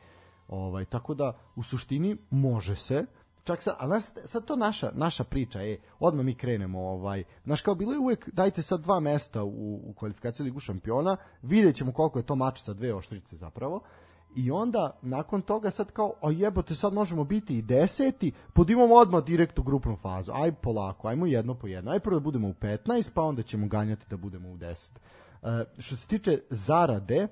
Ovaj 0.49 0.85
tako 0.85 1.15
da 1.15 1.37
u 1.57 1.63
suštini 1.63 2.17
može 2.31 2.77
se. 2.77 3.07
Čak 3.45 3.63
sad, 3.63 3.77
ali 3.79 4.01
sad 4.25 4.45
to 4.45 4.57
naša, 4.57 4.91
naša 4.95 5.25
priča 5.25 5.61
je, 5.61 5.81
odmah 5.99 6.25
mi 6.25 6.35
krenemo, 6.35 6.81
ovaj, 6.81 7.25
znaš 7.45 7.61
kao 7.61 7.75
bilo 7.75 7.93
je 7.93 7.99
uvek, 7.99 8.29
dajte 8.33 8.63
sad 8.63 8.81
dva 8.81 9.01
mesta 9.01 9.45
u, 9.45 9.81
u 9.85 9.95
kvalifikaciji 9.97 10.45
Ligu 10.45 10.61
šampiona, 10.61 11.17
vidjet 11.43 11.77
ćemo 11.77 11.93
koliko 11.93 12.19
je 12.19 12.27
to 12.27 12.37
mač 12.37 12.63
sa 12.63 12.73
dve 12.73 12.95
oštrice 12.95 13.37
zapravo, 13.37 13.83
i 14.37 14.51
onda 14.51 14.99
nakon 15.03 15.43
toga 15.43 15.71
sad 15.71 15.93
kao 15.93 16.15
a 16.23 16.31
jebote 16.31 16.75
sad 16.75 16.93
možemo 16.93 17.25
biti 17.25 17.59
i 17.59 17.63
deseti 17.63 18.33
podimamo 18.53 18.95
odmah 18.95 19.25
direkt 19.25 19.59
u 19.59 19.63
grupnu 19.63 19.97
fazu. 20.03 20.33
Aj 20.35 20.53
polako 20.53 21.09
ajmo 21.09 21.27
jedno 21.27 21.55
po 21.55 21.67
jedno 21.67 21.91
aj 21.91 22.01
prvo 22.01 22.21
da 22.21 22.25
budemo 22.25 22.49
u 22.49 22.53
15 22.53 23.11
pa 23.15 23.23
onda 23.23 23.43
ćemo 23.43 23.67
ganjati 23.67 24.07
da 24.11 24.17
budemo 24.17 24.49
u 24.51 24.57
10 24.57 24.91
uh, 24.91 24.97
e, 24.97 25.26
što 25.79 25.97
se 25.97 26.07
tiče 26.09 26.39
zarade 26.51 27.27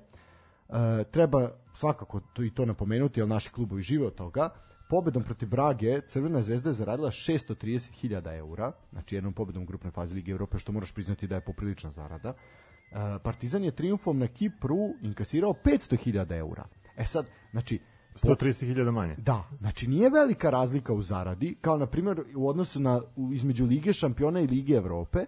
uh, 0.67 0.75
treba 1.11 1.51
svakako 1.73 2.19
to 2.33 2.43
i 2.43 2.49
to 2.49 2.65
napomenuti 2.65 3.19
jer 3.19 3.27
naši 3.27 3.51
klubovi 3.51 3.81
žive 3.81 4.07
od 4.07 4.15
toga 4.15 4.49
pobedom 4.89 5.23
protiv 5.23 5.49
Brage 5.49 6.01
Crvena 6.07 6.41
zvezda 6.41 6.69
je 6.69 6.73
zaradila 6.73 7.11
630.000 7.11 8.37
eura, 8.37 8.71
znači 8.91 9.15
jednom 9.15 9.33
pobedom 9.33 9.63
u 9.63 9.65
grupnoj 9.65 9.91
fazi 9.91 10.15
Lige 10.15 10.31
Evrope, 10.31 10.57
što 10.59 10.71
moraš 10.71 10.93
priznati 10.93 11.27
da 11.27 11.35
je 11.35 11.45
poprilična 11.45 11.91
zarada. 11.91 12.29
Uh, 12.29 12.97
Partizan 13.23 13.63
je 13.63 13.71
triumfom 13.71 14.19
na 14.19 14.27
Kipru 14.27 14.93
inkasirao 15.01 15.53
500.000 15.65 16.37
eura. 16.37 16.65
E 16.97 17.05
sad, 17.05 17.25
znači, 17.51 17.79
130.000 18.15 18.91
manje. 18.91 19.15
Da, 19.17 19.43
znači 19.59 19.87
nije 19.89 20.09
velika 20.09 20.49
razlika 20.49 20.93
u 20.93 21.01
zaradi, 21.01 21.55
kao 21.61 21.77
na 21.77 21.85
primjer 21.85 22.23
u 22.35 22.49
odnosu 22.49 22.79
na 22.79 23.01
između 23.33 23.65
Lige 23.65 23.93
šampiona 23.93 24.39
i 24.39 24.47
Lige 24.47 24.73
Evrope, 24.73 25.25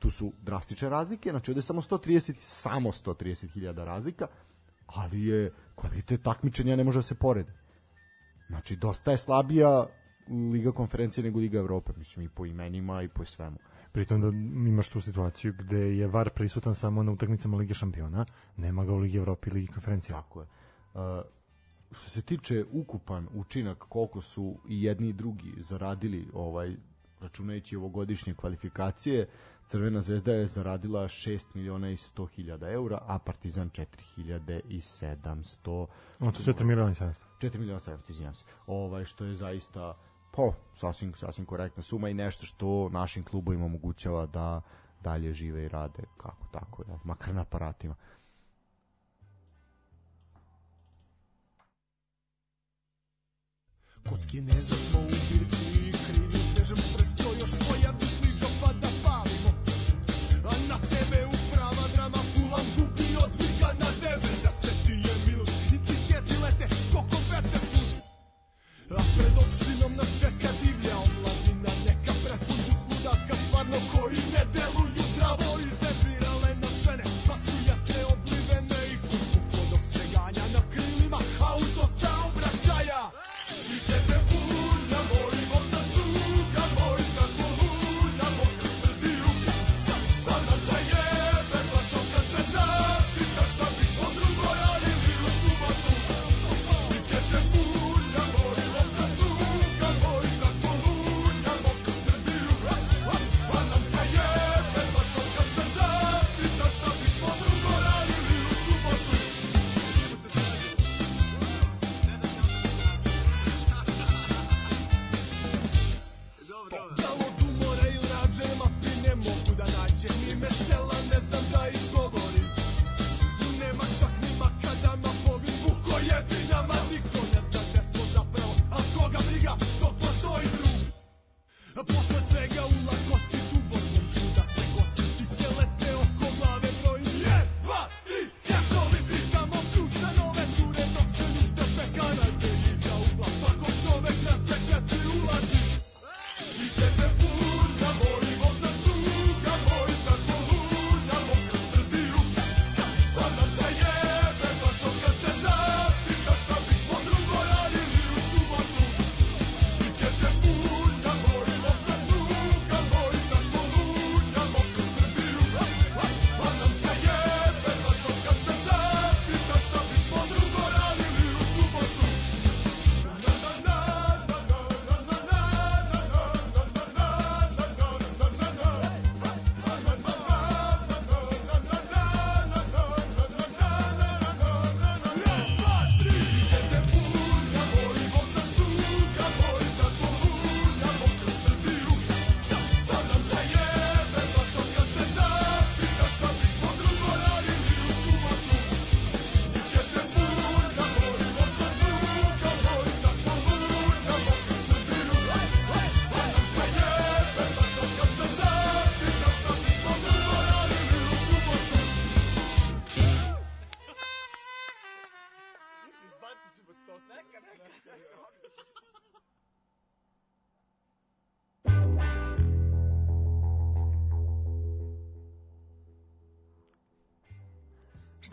tu 0.00 0.10
su 0.10 0.32
drastične 0.42 0.88
razlike, 0.88 1.30
znači 1.30 1.50
ovde 1.50 1.58
je 1.58 1.62
samo 1.62 1.82
130, 1.82 2.34
samo 2.40 2.92
130.000 2.92 3.84
razlika, 3.84 4.26
ali 4.86 5.24
je 5.26 5.52
kvalitet 5.74 6.22
takmičenja 6.22 6.76
ne 6.76 6.84
može 6.84 6.98
da 6.98 7.02
se 7.02 7.14
poredi. 7.14 7.52
Znači, 8.48 8.76
dosta 8.76 9.10
je 9.10 9.16
slabija 9.16 9.86
Liga 10.52 10.72
konferencije 10.72 11.24
nego 11.24 11.38
Liga 11.38 11.58
Evrope, 11.58 11.92
mislim 11.96 12.26
i 12.26 12.28
po 12.28 12.46
imenima 12.46 13.02
i 13.02 13.08
po 13.08 13.24
svemu. 13.24 13.56
Pritom 13.92 14.20
da 14.20 14.28
imaš 14.68 14.88
tu 14.88 15.00
situaciju 15.00 15.54
gde 15.58 15.78
je 15.78 16.06
VAR 16.06 16.30
prisutan 16.30 16.74
samo 16.74 17.02
na 17.02 17.12
utakmicama 17.12 17.56
Lige 17.56 17.74
šampiona, 17.74 18.24
nema 18.56 18.84
ga 18.84 18.92
u 18.92 18.98
Ligi 18.98 19.18
Evrope 19.18 19.50
i 19.50 19.52
Ligi 19.52 19.66
konferencije. 19.66 20.14
Tako 20.14 20.40
je. 20.40 20.46
Uh, 20.94 21.00
što 21.92 22.10
se 22.10 22.22
tiče 22.22 22.64
ukupan 22.72 23.28
učinak 23.34 23.78
koliko 23.78 24.20
su 24.20 24.58
i 24.68 24.82
jedni 24.82 25.08
i 25.08 25.12
drugi 25.12 25.54
zaradili 25.56 26.28
ovaj 26.32 26.76
računajući 27.20 27.76
ovogodišnje 27.76 28.34
kvalifikacije 28.34 29.28
Crvena 29.70 30.00
zvezda 30.02 30.32
je 30.32 30.46
zaradila 30.46 31.08
6 31.08 31.46
miliona 31.54 31.90
i 31.90 31.96
100 31.96 32.28
hiljada 32.28 32.70
eura, 32.70 32.98
a 33.06 33.18
Partizan 33.18 33.70
4 33.70 33.86
hiljade 34.14 34.60
i 34.68 34.80
700. 34.80 35.86
Znači 36.18 36.42
4 36.42 36.64
miliona 36.64 36.90
i 36.90 36.94
700. 36.94 37.14
4 37.40 37.58
miliona 37.58 37.80
700, 37.80 37.98
izvinjam 38.08 38.34
se. 38.34 38.44
Ovaj, 38.66 39.04
što 39.04 39.24
je 39.24 39.34
zaista 39.34 39.96
po, 40.32 40.52
sasvim, 40.74 41.14
sasvim 41.14 41.46
korektna 41.46 41.82
suma 41.82 42.08
i 42.08 42.14
nešto 42.14 42.46
što 42.46 42.88
našim 42.88 43.24
klubovima 43.24 43.64
omogućava 43.64 44.26
da 44.26 44.60
dalje 45.00 45.32
žive 45.32 45.64
i 45.64 45.68
rade 45.68 46.02
kako 46.16 46.46
tako, 46.52 46.84
ja, 46.88 46.98
makar 47.04 47.34
na 47.34 47.40
aparatima. 47.40 47.94
Kod 54.08 54.26
Kineza 54.30 54.74
smo 54.74 55.00
u 55.00 55.10
birku 55.10 55.79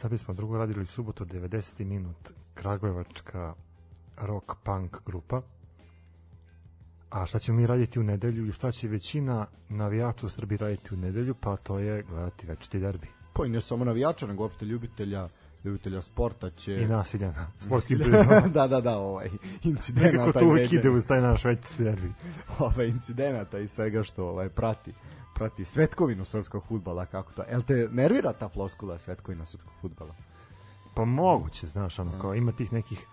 Šta 0.07 0.11
bismo 0.11 0.33
drugo 0.33 0.57
radili 0.57 0.81
u 0.81 0.85
subotu 0.85 1.25
90. 1.25 1.85
minut 1.85 2.31
Kragujevačka 2.53 3.53
rock 4.17 4.51
punk 4.63 4.97
grupa 5.05 5.41
A 7.09 7.25
šta 7.25 7.39
ćemo 7.39 7.57
mi 7.57 7.67
raditi 7.67 7.99
u 7.99 8.03
nedelju 8.03 8.47
i 8.47 8.51
šta 8.51 8.71
će 8.71 8.87
većina 8.87 9.45
navijača 9.69 10.25
u 10.25 10.29
Srbiji 10.29 10.57
raditi 10.57 10.93
u 10.93 10.97
nedelju, 10.97 11.35
pa 11.39 11.57
to 11.57 11.79
je 11.79 12.03
gledati 12.03 12.47
večiti 12.47 12.79
derbi. 12.79 13.07
Pa 13.33 13.45
i 13.45 13.49
ne 13.49 13.61
samo 13.61 13.85
navijača, 13.85 14.27
nego 14.27 14.43
uopšte 14.43 14.65
ljubitelja 14.65 15.27
ljubitelja 15.63 16.01
sporta 16.01 16.49
će... 16.49 16.81
I 16.81 16.87
nasilja 16.87 17.31
na 17.31 17.47
sportskim 17.65 17.99
da, 18.53 18.67
da, 18.67 18.81
da, 18.81 18.97
ovaj, 18.97 19.29
incidenata. 19.63 20.11
Nekako 20.11 20.39
to 20.39 20.45
uvijek 20.45 20.73
ide 20.73 20.89
uz 20.89 21.05
taj 21.05 21.21
naš 21.21 21.45
večiti 21.45 21.83
derbi. 21.83 22.13
Ovaj, 22.59 22.87
incidenata 22.87 23.59
i 23.59 23.67
svega 23.67 24.03
što 24.03 24.29
ovaj, 24.29 24.49
prati 24.49 24.93
prati 25.37 25.65
svetkovinu 25.65 26.25
srpskog 26.25 26.63
futbala, 26.63 27.05
kako 27.05 27.33
to? 27.33 27.43
El 27.47 27.61
te 27.61 27.87
nervira 27.91 28.33
ta 28.33 28.49
floskula 28.49 28.99
svetkovina 28.99 29.45
srpskog 29.45 29.73
futbala? 29.81 30.15
Pa 30.95 31.05
moguće, 31.05 31.67
znaš, 31.67 31.99
ono, 31.99 32.11
kao 32.21 32.35
ima 32.35 32.51
tih 32.51 32.73
nekih 32.73 33.05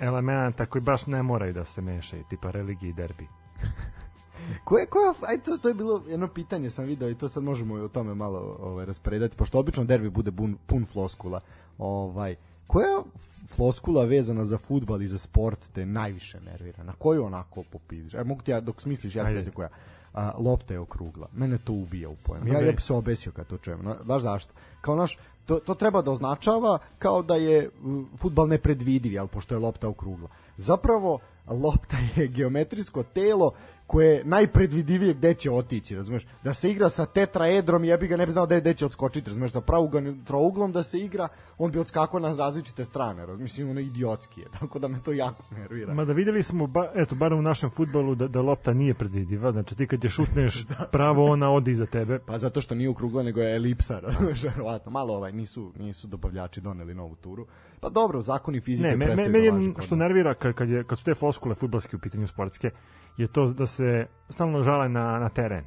elemenata 0.00 0.66
koji 0.66 0.82
baš 0.82 1.06
ne 1.06 1.22
moraju 1.22 1.52
da 1.52 1.64
se 1.64 1.80
mešaju, 1.80 2.24
tipa 2.30 2.50
religiji 2.50 2.90
i 2.90 2.92
derbi. 2.92 3.28
Koje, 4.64 4.86
koja, 4.86 5.14
aj 5.28 5.38
to, 5.38 5.58
to 5.58 5.68
je 5.68 5.74
bilo 5.74 6.02
jedno 6.06 6.28
pitanje 6.28 6.70
sam 6.70 6.84
video 6.84 7.10
i 7.10 7.14
to 7.14 7.28
sad 7.28 7.42
možemo 7.42 7.74
o 7.74 7.88
tome 7.88 8.14
malo 8.14 8.56
ovaj, 8.60 8.86
raspredati, 8.86 9.36
pošto 9.36 9.58
obično 9.58 9.84
derbi 9.84 10.10
bude 10.10 10.30
bun, 10.30 10.56
pun 10.66 10.86
floskula. 10.86 11.40
Ovaj, 11.78 12.36
koja 12.66 13.02
floskula 13.48 14.04
vezana 14.04 14.44
za 14.44 14.58
futbal 14.58 15.02
i 15.02 15.08
za 15.08 15.18
sport 15.18 15.72
te 15.72 15.86
najviše 15.86 16.40
nervira? 16.40 16.84
Na 16.84 16.92
koju 16.92 17.24
onako 17.24 17.62
popidiš? 17.72 18.14
Aj, 18.14 18.24
mogu 18.24 18.42
ti 18.42 18.50
ja, 18.50 18.60
dok 18.60 18.80
smisliš, 18.80 19.14
ja 19.14 19.44
ti 19.44 19.50
koja 19.50 19.68
a, 20.12 20.32
lopta 20.38 20.74
je 20.74 20.80
okrugla. 20.80 21.28
Mene 21.32 21.58
to 21.58 21.72
ubija 21.72 22.08
u 22.08 22.16
pojem. 22.16 22.48
Ja, 22.48 22.60
ja 22.60 22.72
bi 22.72 22.80
se 22.80 22.92
obesio 22.92 23.32
kad 23.32 23.46
to 23.46 23.58
čujem. 23.58 23.80
No, 23.82 23.96
baš 24.04 24.22
zašto? 24.22 24.52
Kao 24.80 24.96
naš, 24.96 25.18
to, 25.46 25.58
to 25.58 25.74
treba 25.74 26.02
da 26.02 26.10
označava 26.10 26.78
kao 26.98 27.22
da 27.22 27.36
je 27.36 27.70
futbal 28.16 28.48
nepredvidiv, 28.48 29.12
jel, 29.12 29.26
pošto 29.26 29.54
je 29.54 29.58
lopta 29.58 29.88
okrugla. 29.88 30.28
Zapravo, 30.56 31.18
lopta 31.46 31.96
je 32.16 32.26
geometrijsko 32.28 33.02
telo 33.02 33.52
koje 33.88 34.14
je 34.14 34.24
najpredvidivije 34.24 35.14
gde 35.14 35.34
će 35.34 35.50
otići, 35.50 35.96
razumeš? 35.96 36.26
Da 36.44 36.54
se 36.54 36.70
igra 36.70 36.88
sa 36.88 37.06
tetraedrom, 37.06 37.84
jebi 37.84 38.06
ga 38.06 38.16
ne 38.16 38.26
bi 38.26 38.32
znao 38.32 38.46
je 38.50 38.60
gde 38.60 38.74
će 38.74 38.86
odskočiti, 38.86 39.30
razumeš? 39.30 39.52
Sa 39.52 39.60
pravouglom 39.60 40.24
trouglom 40.24 40.72
da 40.72 40.82
se 40.82 40.98
igra, 40.98 41.28
on 41.58 41.70
bi 41.70 41.78
odskakao 41.78 42.20
na 42.20 42.34
različite 42.36 42.84
strane, 42.84 43.26
razumeš? 43.26 43.42
Mislim, 43.42 43.70
ono 43.70 43.80
idiotski 43.80 44.40
je, 44.40 44.46
tako 44.60 44.78
da 44.78 44.88
me 44.88 45.02
to 45.02 45.12
jako 45.12 45.42
nervira. 45.50 45.94
Ma 45.94 46.04
da 46.04 46.12
videli 46.12 46.42
smo, 46.42 46.66
ba, 46.66 46.92
eto, 46.94 47.14
bar 47.14 47.32
u 47.32 47.42
našem 47.42 47.70
futbolu, 47.70 48.14
da, 48.14 48.28
da 48.28 48.40
lopta 48.40 48.72
nije 48.72 48.94
predvidiva, 48.94 49.52
znači 49.52 49.74
ti 49.74 49.86
kad 49.86 50.04
je 50.04 50.10
šutneš 50.10 50.64
da. 50.78 50.88
pravo, 50.92 51.24
ona 51.24 51.50
odi 51.52 51.70
iza 51.70 51.86
tebe. 51.86 52.18
Pa 52.18 52.38
zato 52.38 52.60
što 52.60 52.74
nije 52.74 52.90
okrugla, 52.90 53.22
nego 53.22 53.40
je 53.40 53.56
elipsa, 53.56 54.00
razumeš? 54.06 54.42
Verovatno, 54.42 54.92
malo 54.92 55.14
ovaj, 55.14 55.32
nisu, 55.32 55.72
nisu 55.78 56.06
dobavljači 56.06 56.60
doneli 56.60 56.94
novu 56.94 57.14
turu. 57.14 57.46
Pa 57.80 57.88
dobro, 57.88 58.20
zakoni 58.20 58.60
fizike 58.60 58.88
ne, 58.88 58.96
me, 58.96 59.16
me, 59.16 59.28
meni 59.28 59.74
što 59.78 59.96
nervira 59.96 60.34
kad, 60.34 60.54
kad, 60.54 60.68
je, 60.68 60.84
kad 60.84 60.98
su 60.98 61.04
te 61.04 61.14
foskule 61.14 61.54
futbalske 61.54 61.96
u 61.96 61.98
pitanju 61.98 62.26
sportske, 62.26 62.70
je 63.16 63.26
to 63.26 63.46
da 63.46 63.66
se 63.66 64.06
stalno 64.28 64.62
žale 64.62 64.88
na, 64.88 65.18
na 65.18 65.28
teren. 65.28 65.64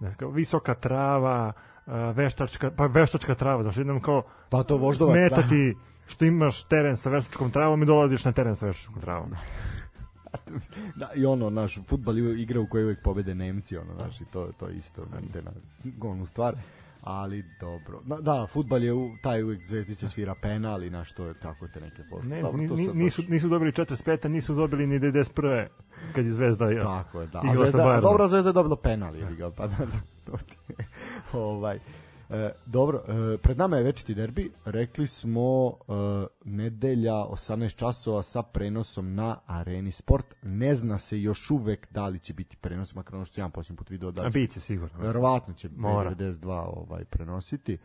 Dakle, 0.00 0.28
visoka 0.32 0.74
trava, 0.74 1.52
veštačka, 2.14 2.70
pa 2.70 2.86
veštačka 2.86 3.34
trava, 3.34 3.62
znači 3.62 3.80
jednom 3.80 4.00
kao 4.00 4.22
pa 4.50 4.62
to 4.62 4.76
voždovac, 4.76 5.16
da. 5.16 5.20
smetati 5.20 5.74
da. 5.74 5.80
što 6.06 6.24
imaš 6.24 6.64
teren 6.64 6.96
sa 6.96 7.10
veštačkom 7.10 7.50
travom 7.50 7.82
i 7.82 7.86
dolaziš 7.86 8.24
na 8.24 8.32
teren 8.32 8.56
sa 8.56 8.66
veštačkom 8.66 9.00
travom. 9.00 9.30
da, 11.00 11.10
i 11.14 11.26
ono, 11.26 11.50
naš 11.50 11.78
futbal 11.86 12.18
igra 12.18 12.60
u 12.60 12.66
kojoj 12.66 12.84
uvek 12.84 13.02
pobede 13.02 13.34
Nemci, 13.34 13.76
ono, 13.76 13.94
znaš, 13.94 14.20
i 14.20 14.24
to, 14.24 14.50
to 14.58 14.68
isto, 14.68 15.06
mente 15.12 15.42
na 15.42 15.50
gonu 15.84 16.26
stvar 16.26 16.54
ali 17.04 17.44
dobro. 17.60 18.00
Da, 18.04 18.16
da 18.16 18.46
fudbal 18.46 18.84
je 18.84 18.92
u, 18.92 19.10
taj 19.22 19.42
uvek 19.42 19.64
zvezdi 19.64 19.94
se 19.94 20.08
svira 20.08 20.34
penal 20.42 20.82
i 20.82 20.90
na 20.90 21.04
što 21.04 21.26
je 21.26 21.34
tako 21.34 21.68
te 21.68 21.80
neke 21.80 22.02
posle. 22.10 22.28
Ne, 22.28 22.42
dobro, 22.42 22.58
ni, 22.58 22.88
nisu, 22.94 23.22
nisu 23.28 23.48
dobili 23.48 23.72
45 23.72 24.28
nisu 24.28 24.54
dobili 24.54 24.86
ni 24.86 25.00
91 25.00 25.66
kad 26.14 26.24
je 26.24 26.32
zvezda 26.32 26.70
ja. 26.70 26.82
Tako 26.82 27.20
je, 27.20 27.26
da. 27.26 27.40
A 27.44 27.54
zvezda, 27.54 27.90
a 27.90 28.00
dobra 28.00 28.28
zvezda 28.28 28.48
je 28.48 28.52
dobila 28.52 28.76
penal, 28.76 29.16
je 29.16 29.36
ga, 29.36 29.50
pa 29.50 29.66
da, 29.66 29.76
da, 30.26 30.38
ovaj, 31.38 31.78
E, 32.30 32.50
dobro, 32.66 33.02
e, 33.08 33.38
pred 33.38 33.58
nama 33.58 33.76
je 33.76 33.82
večiti 33.82 34.14
derbi. 34.14 34.50
Rekli 34.64 35.06
smo 35.06 35.68
e, 35.68 35.92
nedelja 36.44 37.14
18 37.14 37.76
časova 37.76 38.22
sa 38.22 38.42
prenosom 38.42 39.14
na 39.14 39.38
Areni 39.46 39.92
Sport. 39.92 40.34
Ne 40.42 40.74
zna 40.74 40.98
se 40.98 41.20
još 41.20 41.50
uvek 41.50 41.86
da 41.90 42.08
li 42.08 42.18
će 42.18 42.34
biti 42.34 42.56
prenos, 42.56 42.94
makar 42.94 43.14
ono 43.14 43.24
što 43.24 43.40
ja 43.40 43.48
posljednji 43.48 43.76
put 43.76 43.90
video 43.90 44.10
da 44.10 44.22
će. 44.22 44.26
A 44.26 44.30
biće 44.30 44.60
sigurno. 44.60 44.98
Verovatno 44.98 45.54
će 45.54 45.68
Mora. 45.76 46.14
92 46.14 46.48
ovaj, 46.66 47.04
prenositi. 47.04 47.78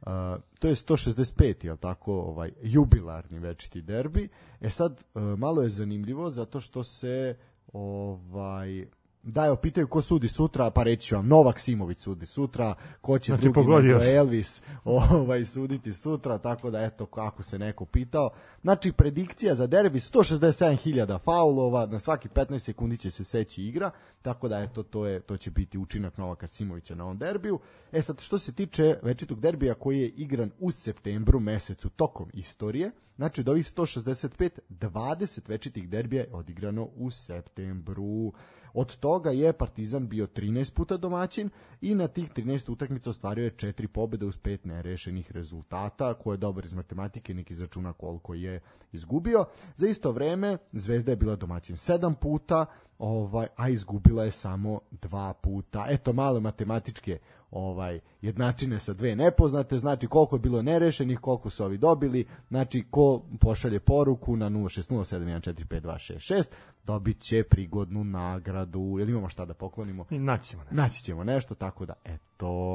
Uh, 0.00 0.10
to 0.58 0.68
je 0.68 0.74
165. 0.74 1.66
je 1.66 1.76
tako, 1.76 2.12
ovaj 2.12 2.52
jubilarni 2.62 3.38
večiti 3.38 3.82
derbi. 3.82 4.28
E 4.60 4.70
sad 4.70 5.04
uh, 5.14 5.22
malo 5.38 5.62
je 5.62 5.68
zanimljivo 5.68 6.30
zato 6.30 6.60
što 6.60 6.84
se 6.84 7.36
ovaj 7.72 8.86
da, 9.24 9.46
evo, 9.46 9.56
pitaju 9.56 9.88
ko 9.88 10.02
sudi 10.02 10.28
sutra, 10.28 10.70
pa 10.70 10.82
reći 10.82 11.06
ću 11.06 11.14
vam, 11.14 11.28
Novak 11.28 11.60
Simović 11.60 11.98
sudi 11.98 12.26
sutra, 12.26 12.74
ko 13.00 13.18
će 13.18 13.32
znači, 13.32 13.42
drugi 13.42 13.70
nego 13.70 14.04
Elvis 14.04 14.62
ovaj, 14.84 15.44
suditi 15.44 15.92
sutra, 15.92 16.38
tako 16.38 16.70
da, 16.70 16.82
eto, 16.82 17.06
kako 17.06 17.42
se 17.42 17.58
neko 17.58 17.84
pitao. 17.84 18.30
Znači, 18.62 18.92
predikcija 18.92 19.54
za 19.54 19.66
derbi, 19.66 19.98
167.000 19.98 21.18
faulova, 21.24 21.86
na 21.86 21.98
svaki 21.98 22.28
15 22.28 22.58
sekundi 22.58 22.96
će 22.96 23.10
se 23.10 23.24
seći 23.24 23.62
igra, 23.62 23.90
tako 24.22 24.48
da, 24.48 24.60
eto, 24.60 24.82
to, 24.82 25.06
je, 25.06 25.20
to 25.20 25.36
će 25.36 25.50
biti 25.50 25.78
učinak 25.78 26.18
Novaka 26.18 26.46
Simovića 26.46 26.94
na 26.94 27.04
ovom 27.04 27.18
derbiju. 27.18 27.58
E 27.92 28.02
sad, 28.02 28.20
što 28.20 28.38
se 28.38 28.52
tiče 28.52 28.98
večitog 29.02 29.40
derbija 29.40 29.74
koji 29.74 30.00
je 30.00 30.08
igran 30.08 30.50
u 30.58 30.70
septembru 30.70 31.40
mesecu 31.40 31.88
tokom 31.88 32.30
istorije, 32.32 32.90
znači, 33.16 33.40
od 33.40 33.48
ovih 33.48 33.66
165, 33.66 34.50
20 34.70 35.40
večitih 35.48 35.88
derbija 35.88 36.22
je 36.22 36.28
odigrano 36.32 36.88
u 36.96 37.10
septembru. 37.10 38.32
Od 38.74 38.96
toga 38.96 39.30
je 39.30 39.52
Partizan 39.52 40.08
bio 40.08 40.26
13 40.26 40.74
puta 40.74 40.96
domaćin 40.96 41.50
i 41.80 41.94
na 41.94 42.08
tih 42.08 42.30
13 42.30 42.72
utakmica 42.72 43.10
ostvario 43.10 43.44
je 43.44 43.50
4 43.50 43.86
pobede 43.86 44.26
uz 44.26 44.38
5 44.38 44.66
nerešenih 44.66 45.32
rezultata, 45.32 46.14
ko 46.14 46.32
je 46.32 46.38
dobar 46.38 46.64
iz 46.64 46.74
matematike, 46.74 47.34
neki 47.34 47.52
izračuna 47.52 47.92
koliko 47.92 48.34
je 48.34 48.60
izgubio. 48.92 49.44
Za 49.76 49.88
isto 49.88 50.12
vreme 50.12 50.58
Zvezda 50.72 51.12
je 51.12 51.16
bila 51.16 51.36
domaćin 51.36 51.76
7 51.76 52.14
puta, 52.14 52.66
ovaj 52.98 53.46
a 53.56 53.68
izgubila 53.68 54.24
je 54.24 54.30
samo 54.30 54.80
2 54.90 55.32
puta. 55.42 55.86
Eto 55.88 56.12
male 56.12 56.40
matematičke 56.40 57.18
ovaj 57.54 58.00
jednačine 58.22 58.78
sa 58.78 58.92
dve 58.92 59.16
nepoznate, 59.16 59.78
znači 59.78 60.06
koliko 60.06 60.36
je 60.36 60.40
bilo 60.40 60.62
nerešenih, 60.62 61.18
koliko 61.18 61.50
su 61.50 61.64
ovi 61.64 61.78
dobili, 61.78 62.26
znači 62.48 62.84
ko 62.90 63.22
pošalje 63.40 63.80
poruku 63.80 64.36
na 64.36 64.50
0607145266, 64.50 66.44
dobit 66.84 67.20
će 67.20 67.42
prigodnu 67.42 68.04
nagradu. 68.04 68.96
Jel 68.98 69.08
imamo 69.08 69.28
šta 69.28 69.44
da 69.44 69.54
poklonimo? 69.54 70.04
I 70.10 70.18
naći 70.18 70.48
ćemo 70.48 70.62
nešto. 70.62 70.76
Naći 70.76 71.02
ćemo 71.02 71.24
nešto, 71.24 71.54
tako 71.54 71.86
da, 71.86 71.94
eto. 72.04 72.74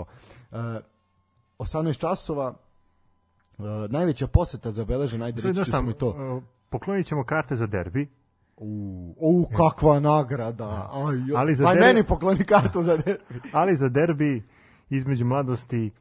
Uh, 0.52 0.58
18 1.60 2.00
časova, 2.00 2.54
uh, 3.58 3.66
najveća 3.90 4.28
poseta 4.28 4.72
zabeležena, 4.72 5.26
ajde 5.26 5.42
reći 5.42 5.72
ćemo 5.72 5.92
i 5.92 5.94
to. 5.94 6.36
Uh, 6.38 6.44
poklonit 6.70 7.06
ćemo 7.06 7.24
karte 7.24 7.56
za 7.56 7.68
derbi, 7.68 8.08
U, 8.58 9.16
u 9.18 9.46
kakva 9.58 10.00
nagrada. 10.00 10.90
Aj, 10.94 11.18
ali 11.36 11.56
za 11.56 11.64
derbi, 11.64 11.80
meni 11.80 12.04
pokloni 12.04 12.44
kartu 12.44 12.82
za 12.82 12.98
derbi. 12.98 13.42
ali 13.52 13.76
za 13.76 13.90
derbi 13.90 14.44
između 14.90 15.26
mladosti 15.26 15.92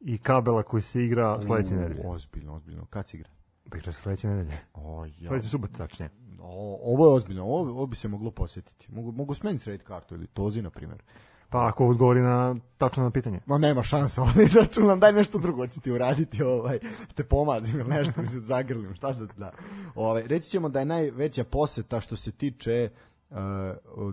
i 0.00 0.18
kabela 0.18 0.62
koji 0.62 0.82
se 0.82 1.04
igra 1.04 1.42
sledeće 1.42 1.74
nedelje. 1.74 2.02
Ozbiljno, 2.04 2.54
ozbiljno. 2.54 2.86
Kad 2.90 3.08
se 3.08 3.16
igra? 3.16 3.30
Pa 3.70 3.76
igra 3.76 3.92
se 3.92 4.00
sledeće 4.00 4.28
nedelje. 4.28 4.58
O, 4.74 5.04
ja. 5.18 5.28
Sledeće 5.28 5.48
subot, 5.48 5.70
tačnije. 5.76 6.10
O, 6.40 6.78
ovo 6.82 7.06
je 7.06 7.14
ozbiljno, 7.14 7.42
ovo, 7.42 7.70
ovo 7.70 7.86
bi 7.86 7.96
se 7.96 8.08
moglo 8.08 8.30
posjetiti. 8.30 8.92
Mogu, 8.92 9.12
mogu 9.12 9.34
smeniti 9.34 9.64
srediti 9.64 9.84
kartu 9.84 10.14
ili 10.14 10.26
tozi, 10.26 10.62
na 10.62 10.70
primjer. 10.70 11.02
Pa 11.50 11.66
ako 11.66 11.86
odgovori 11.86 12.20
na 12.20 12.56
tačno 12.78 13.04
na 13.04 13.10
pitanje. 13.10 13.40
Ma 13.46 13.58
nema 13.58 13.82
šansa, 13.82 14.22
ovaj 14.22 14.46
računam, 14.54 15.00
daj 15.00 15.12
nešto 15.12 15.38
drugo 15.38 15.66
ću 15.66 15.80
ti 15.80 15.90
uraditi, 15.90 16.42
ovaj, 16.42 16.78
te 17.14 17.24
pomazim 17.24 17.80
ili 17.80 17.88
nešto, 17.88 18.20
mi 18.20 18.26
se 18.26 18.40
zagrlim, 18.40 18.94
šta 18.94 19.12
da, 19.12 19.26
da. 19.36 19.52
Ovaj, 19.94 20.22
reći 20.26 20.50
ćemo 20.50 20.68
da 20.68 20.78
je 20.78 20.84
najveća 20.84 21.44
poseta 21.44 22.00
što 22.00 22.16
se 22.16 22.32
tiče 22.32 22.90
uh, 23.30 23.36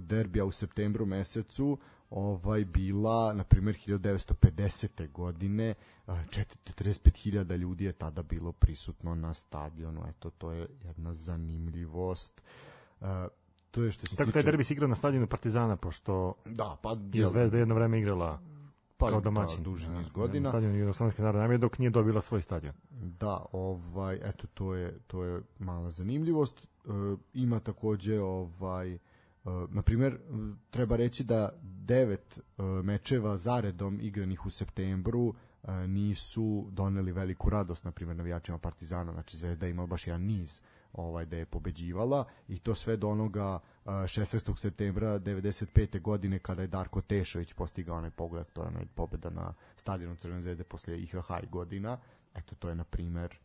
derbija 0.02 0.46
u 0.46 0.52
septembru 0.52 1.06
mesecu, 1.06 1.78
ovaj 2.14 2.66
bila 2.66 3.34
na 3.34 3.44
primjer 3.44 3.76
1950. 3.88 5.12
godine 5.12 5.74
45.000 6.08 7.58
ljudi 7.58 7.86
je 7.86 7.94
tada 7.94 8.24
bilo 8.24 8.52
prisutno 8.52 9.16
na 9.16 9.34
stadionu 9.34 10.02
eto 10.10 10.30
to 10.30 10.52
je 10.52 10.68
jedna 10.84 11.14
zanimljivost 11.14 12.44
to 13.72 13.84
je 13.84 13.92
što 13.92 14.08
se 14.08 14.16
Tako 14.16 14.28
tiče... 14.28 14.34
taj 14.34 14.44
derbi 14.44 14.64
se 14.64 14.74
igra 14.74 14.88
na 14.88 14.96
stadionu 14.96 15.28
Partizana 15.28 15.76
pošto 15.76 16.34
da 16.46 16.78
pa 16.82 16.98
je 17.14 17.28
Zvezda 17.28 17.58
jedno 17.58 17.76
vreme 17.76 18.00
igrala 18.00 18.40
pa, 18.98 19.10
kao 19.10 19.22
domaćin 19.22 19.58
da, 19.58 19.64
duži 19.64 19.90
niz 19.90 20.10
godina. 20.10 20.50
Stadion 20.50 20.76
Jugoslovenske 20.76 21.22
narodne 21.22 21.44
armije 21.44 21.58
dok 21.58 21.78
nije 21.78 21.90
dobila 21.90 22.22
svoj 22.22 22.42
stadion. 22.42 22.74
Da, 22.92 23.46
ovaj 23.52 24.20
eto 24.24 24.48
to 24.54 24.76
je 24.76 25.00
to 25.08 25.24
je 25.24 25.42
mala 25.60 25.90
zanimljivost. 25.90 26.60
E, 26.60 26.90
ima 27.34 27.60
takođe 27.60 28.22
ovaj 28.22 28.98
na 29.70 29.82
primjer, 29.82 30.20
treba 30.70 30.96
reći 30.96 31.24
da 31.24 31.50
devet 31.62 32.38
e, 32.38 32.64
mečeva 32.64 33.38
zaredom 33.38 34.00
igranih 34.02 34.46
u 34.46 34.50
septembru 34.50 35.34
e, 35.64 35.88
nisu 35.88 36.68
doneli 36.72 37.12
veliku 37.12 37.50
radost, 37.50 37.86
na 37.86 37.92
primjer, 37.92 38.18
navijačima 38.18 38.58
Partizana, 38.58 39.12
znači 39.12 39.38
Zvezda 39.38 39.68
ima 39.68 39.86
baš 39.86 40.08
jedan 40.08 40.22
niz 40.22 40.62
ovaj 40.94 41.26
da 41.26 41.38
je 41.38 41.46
pobeđivala 41.46 42.26
i 42.48 42.60
to 42.60 42.76
sve 42.76 42.98
do 42.98 43.10
onoga 43.10 43.60
16. 43.86 44.58
septembra 44.58 45.20
95. 45.20 46.02
godine 46.02 46.40
kada 46.40 46.62
je 46.62 46.68
Darko 46.68 47.02
Tešović 47.02 47.54
postigao 47.54 47.98
onaj 47.98 48.12
pogled, 48.12 48.48
to 48.54 48.62
je 48.62 48.68
onaj 48.68 48.86
pobeda 48.96 49.30
na 49.30 49.54
stadionu 49.76 50.16
Crvene 50.16 50.42
zvezde 50.42 50.64
posle 50.64 51.00
IHH 51.00 51.50
godina. 51.50 51.98
Eto, 52.36 52.56
to 52.56 52.70
je, 52.70 52.76
na 52.76 52.84
primer, 52.84 53.38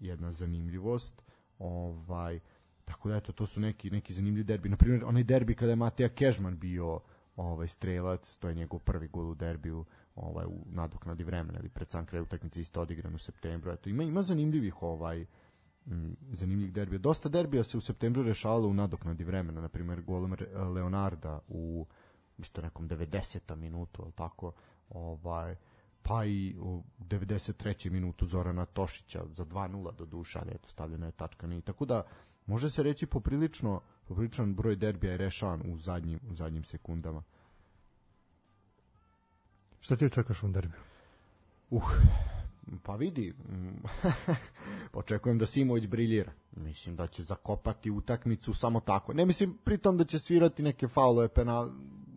jedna 0.00 0.32
zanimljivost. 0.32 1.22
Ovaj, 1.58 2.40
tako 2.88 3.08
da, 3.08 3.16
eto, 3.16 3.32
to 3.32 3.46
su 3.46 3.60
neki, 3.60 3.90
neki 3.90 4.12
zanimljivi 4.12 4.44
derbi. 4.44 4.68
Na 4.68 4.76
primjer, 4.76 5.04
onaj 5.04 5.22
derbi 5.22 5.54
kada 5.54 5.72
je 5.72 5.76
Mateja 5.76 6.08
Kežman 6.08 6.58
bio 6.58 7.00
ovaj 7.36 7.68
strelac, 7.68 8.36
to 8.36 8.48
je 8.48 8.54
njegov 8.54 8.80
prvi 8.80 9.08
gol 9.08 9.30
u 9.30 9.34
derbiju 9.34 9.84
ovaj 10.16 10.46
u 10.46 10.64
nadoknadi 10.66 11.24
vremena 11.24 11.58
ili 11.58 11.68
pred 11.68 11.90
sam 11.90 12.06
kraj 12.06 12.22
utakmice 12.22 12.60
isto 12.60 12.80
odigran 12.80 13.14
u 13.14 13.18
septembru. 13.18 13.72
Eto 13.72 13.90
ima 13.90 14.02
ima 14.02 14.22
zanimljivih 14.22 14.82
ovaj 14.82 15.26
m, 15.86 16.16
zanimljivih 16.32 16.72
derbija. 16.72 16.98
Dosta 16.98 17.28
derbija 17.28 17.64
se 17.64 17.78
u 17.78 17.80
septembru 17.80 18.22
rešavalo 18.22 18.68
u 18.68 18.74
nadoknadi 18.74 19.24
vremena, 19.24 19.60
na 19.60 19.68
primjer 19.68 20.02
golom 20.02 20.36
Leonarda 20.74 21.40
u 21.48 21.86
isto 22.38 22.62
nekom 22.62 22.88
90. 22.88 23.54
minutu, 23.56 24.02
al 24.02 24.12
tako, 24.12 24.52
ovaj 24.90 25.56
pa 26.02 26.24
i 26.24 26.56
u 26.58 26.82
93. 26.98 27.90
minutu 27.90 28.26
Zorana 28.26 28.64
Tošića 28.64 29.24
za 29.32 29.44
2:0 29.44 29.96
do 29.96 30.04
duša, 30.04 30.38
ali 30.42 30.50
eto 30.54 30.68
stavljena 30.68 31.06
je 31.06 31.12
tačka 31.12 31.46
ni. 31.46 31.62
Tako 31.62 31.84
da 31.84 32.02
može 32.48 32.70
se 32.70 32.82
reći 32.82 33.06
poprilično 33.06 33.80
popriličan 34.08 34.54
broj 34.54 34.76
derbija 34.76 35.10
je 35.10 35.18
rešavan 35.18 35.62
u 35.72 35.78
zadnjim 35.78 36.20
u 36.30 36.34
zadnjim 36.34 36.64
sekundama. 36.64 37.22
Šta 39.80 39.96
ti 39.96 40.06
očekaš 40.06 40.42
u 40.42 40.48
derbiju? 40.48 40.80
Uh, 41.70 41.82
pa 42.82 42.96
vidi, 42.96 43.34
očekujem 44.92 45.38
da 45.38 45.46
Simović 45.46 45.86
briljira. 45.86 46.32
Mislim 46.56 46.96
da 46.96 47.06
će 47.06 47.22
zakopati 47.22 47.90
utakmicu 47.90 48.54
samo 48.54 48.80
tako. 48.80 49.12
Ne 49.12 49.26
mislim 49.26 49.58
pritom 49.64 49.96
da 49.96 50.04
će 50.04 50.18
svirati 50.18 50.62
neke 50.62 50.88
faulove, 50.88 51.28
penal, 51.28 51.70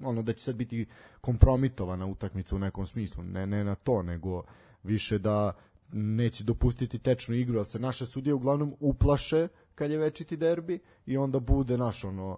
ono 0.03 0.21
da 0.21 0.34
će 0.34 0.43
sad 0.43 0.55
biti 0.55 0.86
kompromitovana 1.21 2.05
utakmica 2.05 2.55
u 2.55 2.59
nekom 2.59 2.86
smislu. 2.86 3.23
Ne, 3.23 3.47
ne 3.47 3.63
na 3.63 3.75
to, 3.75 4.03
nego 4.03 4.43
više 4.84 5.19
da 5.19 5.53
neće 5.91 6.43
dopustiti 6.43 6.99
tečnu 6.99 7.36
igru, 7.36 7.57
ali 7.57 7.65
se 7.65 7.79
naše 7.79 8.05
sudije 8.05 8.34
uglavnom 8.34 8.75
uplaše 8.79 9.47
kad 9.76 9.91
je 9.91 9.97
večiti 9.97 10.38
derbi 10.38 10.80
i 11.05 11.17
onda 11.17 11.39
bude 11.39 11.78
naš 11.78 12.03
ono 12.03 12.38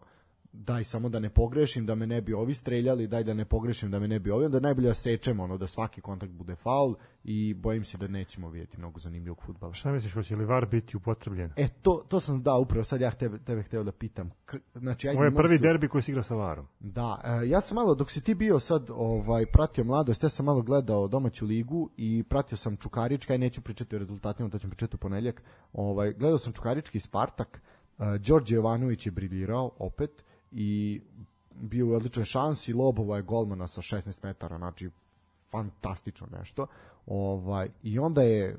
daj 0.54 0.84
samo 0.84 1.10
da 1.10 1.20
ne 1.20 1.30
pogrešim, 1.30 1.86
da 1.86 1.96
me 1.96 2.08
ne 2.08 2.22
bi 2.22 2.34
ovi 2.34 2.54
streljali, 2.54 3.08
daj 3.08 3.24
da 3.24 3.34
ne 3.34 3.46
pogrešim, 3.46 3.92
da 3.92 4.00
me 4.00 4.08
ne 4.08 4.20
bi 4.20 4.32
ovi, 4.32 4.46
onda 4.46 4.60
najbolje 4.60 4.88
da 4.88 4.94
sečemo, 4.94 5.44
ono, 5.44 5.58
da 5.58 5.68
svaki 5.68 6.02
kontakt 6.02 6.32
bude 6.32 6.56
faul 6.56 6.96
i 7.24 7.54
bojim 7.54 7.84
se 7.84 7.98
da 7.98 8.08
nećemo 8.08 8.50
vidjeti 8.50 8.78
mnogo 8.78 9.00
zanimljivog 9.00 9.42
futbala. 9.46 9.74
Šta 9.74 9.92
misliš, 9.92 10.14
hoće 10.14 10.36
li 10.36 10.46
VAR 10.46 10.66
biti 10.66 10.98
upotrebljen? 10.98 11.52
E, 11.56 11.68
to, 11.68 12.06
to 12.08 12.20
sam, 12.20 12.44
da, 12.44 12.56
upravo 12.56 12.84
sad 12.84 13.02
ja 13.02 13.12
tebe, 13.12 13.38
tebe 13.38 13.64
hteo 13.64 13.84
da 13.84 13.92
pitam. 13.92 14.32
K, 14.46 14.58
znači, 14.76 15.08
ajde, 15.08 15.18
Ovo 15.18 15.26
je 15.26 15.36
prvi 15.36 15.58
su... 15.58 15.64
derbi 15.64 15.88
koji 15.88 16.02
se 16.02 16.12
igra 16.12 16.24
sa 16.24 16.36
VARom. 16.36 16.68
Da, 16.80 17.22
e, 17.24 17.48
ja 17.48 17.62
sam 17.62 17.76
malo, 17.76 17.96
dok 17.96 18.12
si 18.12 18.24
ti 18.24 18.36
bio 18.36 18.60
sad, 18.60 18.90
ovaj, 18.90 19.46
pratio 19.46 19.84
mladost, 19.84 20.24
ja 20.24 20.30
sam 20.30 20.46
malo 20.46 20.62
gledao 20.62 21.08
domaću 21.08 21.46
ligu 21.46 21.90
i 21.98 22.24
pratio 22.30 22.58
sam 22.58 22.78
Čukarička, 22.78 23.36
i 23.36 23.38
neću 23.38 23.62
pričati 23.62 23.96
o 23.96 24.00
rezultatima, 24.00 24.50
to 24.50 24.60
ćemo 24.60 24.72
pričati 24.72 24.96
u 24.96 25.00
ponedljak. 25.00 25.44
Ovaj, 25.74 26.14
gledao 26.14 26.38
sam 26.38 26.54
Čukarički 26.54 27.00
Spartak, 27.00 27.62
uh, 27.98 28.06
Đorđe 28.16 28.56
Jovanović 28.56 29.06
je 29.06 29.12
briljirao 29.12 29.72
opet, 29.78 30.24
i 30.54 31.02
bio 31.52 31.88
u 31.88 31.94
odličnoj 31.94 32.26
šansi, 32.26 32.74
lobova 32.74 33.18
je 33.18 33.24
golmana 33.24 33.68
sa 33.68 33.82
16 33.82 34.24
metara, 34.24 34.58
znači 34.58 34.90
fantastično 35.52 36.28
nešto. 36.40 36.68
Ovaj, 37.06 37.70
I 37.84 38.00
onda 38.00 38.22
je 38.22 38.58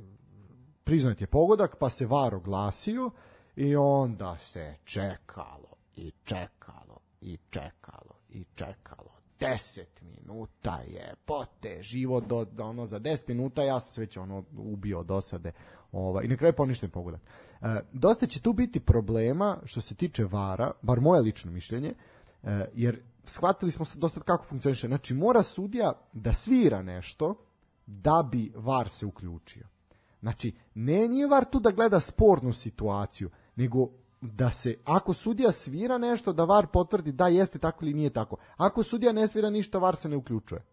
priznat 0.84 1.20
je 1.20 1.26
pogodak, 1.26 1.76
pa 1.76 1.90
se 1.90 2.06
VAR 2.06 2.34
oglasio 2.34 3.10
i 3.56 3.76
onda 3.76 4.38
se 4.38 4.76
čekalo 4.84 5.76
i 5.96 6.12
čekalo 6.24 7.00
i 7.20 7.38
čekalo 7.50 8.14
i 8.28 8.44
čekalo. 8.54 9.14
10 9.40 9.82
minuta 10.02 10.80
je 10.86 11.14
pote 11.24 11.82
život 11.82 12.26
do, 12.26 12.44
do 12.44 12.64
ono 12.64 12.86
za 12.86 13.00
10 13.00 13.28
minuta 13.28 13.62
ja 13.62 13.80
sam 13.80 13.92
se 13.92 14.00
već 14.00 14.16
ono 14.16 14.44
ubio 14.56 15.00
od 15.00 15.10
osade 15.10 15.52
ovaj, 15.92 16.24
i 16.24 16.28
na 16.28 16.36
kraju 16.36 16.52
poništen 16.56 16.90
pogodak. 16.90 17.20
E, 17.64 17.80
dosta 17.92 18.26
će 18.26 18.40
tu 18.40 18.52
biti 18.52 18.80
problema 18.80 19.58
što 19.64 19.80
se 19.80 19.94
tiče 19.94 20.24
vara, 20.24 20.70
bar 20.82 21.00
moje 21.00 21.22
lično 21.22 21.50
mišljenje, 21.50 21.94
e, 22.42 22.64
jer 22.74 23.02
shvatili 23.24 23.72
smo 23.72 23.84
se 23.84 23.98
dosta 23.98 24.20
kako 24.20 24.44
funkcioniše. 24.44 24.86
Znači, 24.86 25.14
mora 25.14 25.42
sudija 25.42 25.92
da 26.12 26.32
svira 26.32 26.82
nešto 26.82 27.34
da 27.86 28.28
bi 28.32 28.52
var 28.56 28.88
se 28.88 29.06
uključio. 29.06 29.66
Znači, 30.20 30.54
ne 30.74 31.08
nije 31.08 31.26
var 31.26 31.44
tu 31.44 31.60
da 31.60 31.70
gleda 31.70 32.00
spornu 32.00 32.52
situaciju, 32.52 33.30
nego 33.56 33.88
da 34.20 34.50
se, 34.50 34.76
ako 34.84 35.12
sudija 35.12 35.52
svira 35.52 35.98
nešto, 35.98 36.32
da 36.32 36.44
var 36.44 36.66
potvrdi 36.66 37.12
da 37.12 37.28
jeste 37.28 37.58
tako 37.58 37.84
ili 37.84 37.94
nije 37.94 38.10
tako. 38.10 38.36
Ako 38.56 38.82
sudija 38.82 39.12
ne 39.12 39.28
svira 39.28 39.50
ništa, 39.50 39.78
var 39.78 39.96
se 39.96 40.08
ne 40.08 40.16
uključuje. 40.16 40.64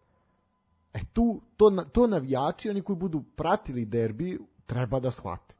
E 0.94 1.00
tu, 1.12 1.40
to, 1.56 1.70
to 1.92 2.06
navijači, 2.06 2.70
oni 2.70 2.82
koji 2.82 2.96
budu 2.96 3.22
pratili 3.36 3.84
derbi, 3.84 4.38
treba 4.66 5.00
da 5.00 5.10
shvate. 5.10 5.54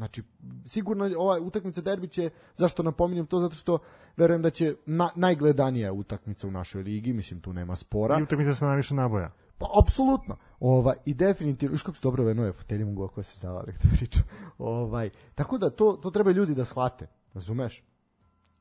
Znači, 0.00 0.22
sigurno 0.64 1.10
ova 1.18 1.40
utakmica 1.40 1.80
derbi 1.80 2.08
će, 2.08 2.30
zašto 2.56 2.82
napominjem 2.82 3.26
to, 3.26 3.40
zato 3.40 3.54
što 3.54 3.78
verujem 4.16 4.42
da 4.42 4.50
će 4.50 4.74
na, 4.86 5.10
najgledanija 5.14 5.92
utakmica 5.92 6.48
u 6.48 6.50
našoj 6.50 6.82
ligi, 6.82 7.12
mislim 7.12 7.40
tu 7.40 7.52
nema 7.52 7.76
spora. 7.76 8.18
I 8.18 8.22
utakmica 8.22 8.54
sa 8.54 8.66
najviše 8.66 8.94
naboja. 8.94 9.32
Pa, 9.58 9.66
apsolutno. 9.82 10.36
Ovaj, 10.60 10.96
I 11.04 11.14
definitivno, 11.14 11.72
viš 11.72 11.82
kako 11.82 11.96
su 11.96 12.02
dobro 12.02 12.22
ove 12.22 12.34
nove 12.34 12.52
fotelje 12.52 12.84
mogu 12.84 13.04
ako 13.04 13.22
se 13.22 13.38
zavali, 13.38 13.72
da 13.82 13.96
pričam. 13.96 14.22
Ovaj, 14.58 15.10
tako 15.34 15.58
da 15.58 15.70
to, 15.70 15.92
to 16.02 16.10
treba 16.10 16.30
ljudi 16.30 16.54
da 16.54 16.64
shvate, 16.64 17.06
razumeš? 17.34 17.84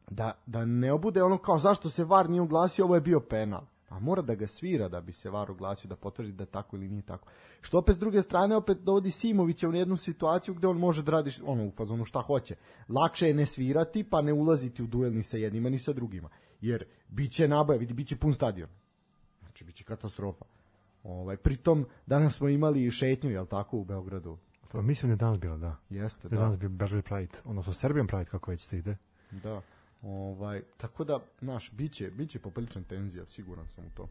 Da, 0.09 0.31
da 0.45 0.65
ne 0.65 0.91
obude 0.91 1.23
ono 1.23 1.37
kao 1.37 1.57
zašto 1.57 1.89
se 1.89 2.03
VAR 2.03 2.29
nije 2.29 2.41
uglasio, 2.41 2.85
ovo 2.85 2.95
je 2.95 3.01
bio 3.01 3.19
penal. 3.19 3.61
A 3.89 3.99
mora 3.99 4.21
da 4.21 4.35
ga 4.35 4.47
svira 4.47 4.87
da 4.87 5.01
bi 5.01 5.11
se 5.11 5.29
VAR 5.29 5.51
oglasio, 5.51 5.87
da 5.87 5.95
potvrdi 5.95 6.31
da 6.31 6.45
tako 6.45 6.75
ili 6.75 6.89
nije 6.89 7.01
tako. 7.01 7.27
Što 7.61 7.77
opet 7.77 7.95
s 7.95 7.99
druge 7.99 8.21
strane 8.21 8.55
opet 8.55 8.77
dovodi 8.77 9.11
Simovića 9.11 9.69
u 9.69 9.73
jednu 9.73 9.97
situaciju 9.97 10.53
gde 10.53 10.67
on 10.67 10.77
može 10.77 11.03
da 11.03 11.11
radi 11.11 11.31
ono 11.43 11.65
u 11.67 11.71
fazonu 11.71 12.05
šta 12.05 12.21
hoće. 12.21 12.55
Lakše 12.89 13.27
je 13.27 13.33
ne 13.33 13.45
svirati 13.45 14.03
pa 14.03 14.21
ne 14.21 14.33
ulaziti 14.33 14.83
u 14.83 14.87
duel 14.87 15.13
ni 15.13 15.23
sa 15.23 15.37
jednima 15.37 15.69
ni 15.69 15.79
sa 15.79 15.93
drugima. 15.93 16.29
Jer 16.61 16.85
biće 17.07 17.47
nabaja, 17.47 17.79
vidi 17.79 17.93
biće 17.93 18.15
pun 18.15 18.33
stadion. 18.33 18.69
Znači 19.39 19.65
biće 19.65 19.83
katastrofa. 19.83 20.45
Ovaj 21.03 21.37
pritom 21.37 21.85
danas 22.05 22.35
smo 22.35 22.49
imali 22.49 22.91
šetnju, 22.91 23.29
jel 23.29 23.45
tako, 23.45 23.77
u 23.77 23.85
Beogradu. 23.85 24.37
Pa 24.71 24.81
mislim 24.81 25.09
da 25.09 25.13
je 25.13 25.17
danas 25.17 25.39
bilo, 25.39 25.57
da. 25.57 25.75
Jeste, 25.89 26.29
da. 26.29 26.35
da. 26.35 26.41
Danas 26.41 26.59
bi 26.59 26.67
Belgrade 26.67 27.01
Pride, 27.01 27.37
odnosno 27.45 27.73
Serbian 27.73 28.07
Pride 28.07 28.25
kako 28.25 28.51
već 28.51 28.61
se 28.61 28.77
ide. 28.77 28.97
Da. 29.31 29.61
Ovaj, 30.01 30.61
tako 30.77 31.03
da, 31.03 31.19
naš, 31.41 31.71
biće, 31.71 32.11
biće 32.11 32.39
popriličan 32.39 32.83
tenzija, 32.83 33.25
siguran 33.25 33.67
sam 33.67 33.85
u 33.85 33.89
to. 33.89 34.09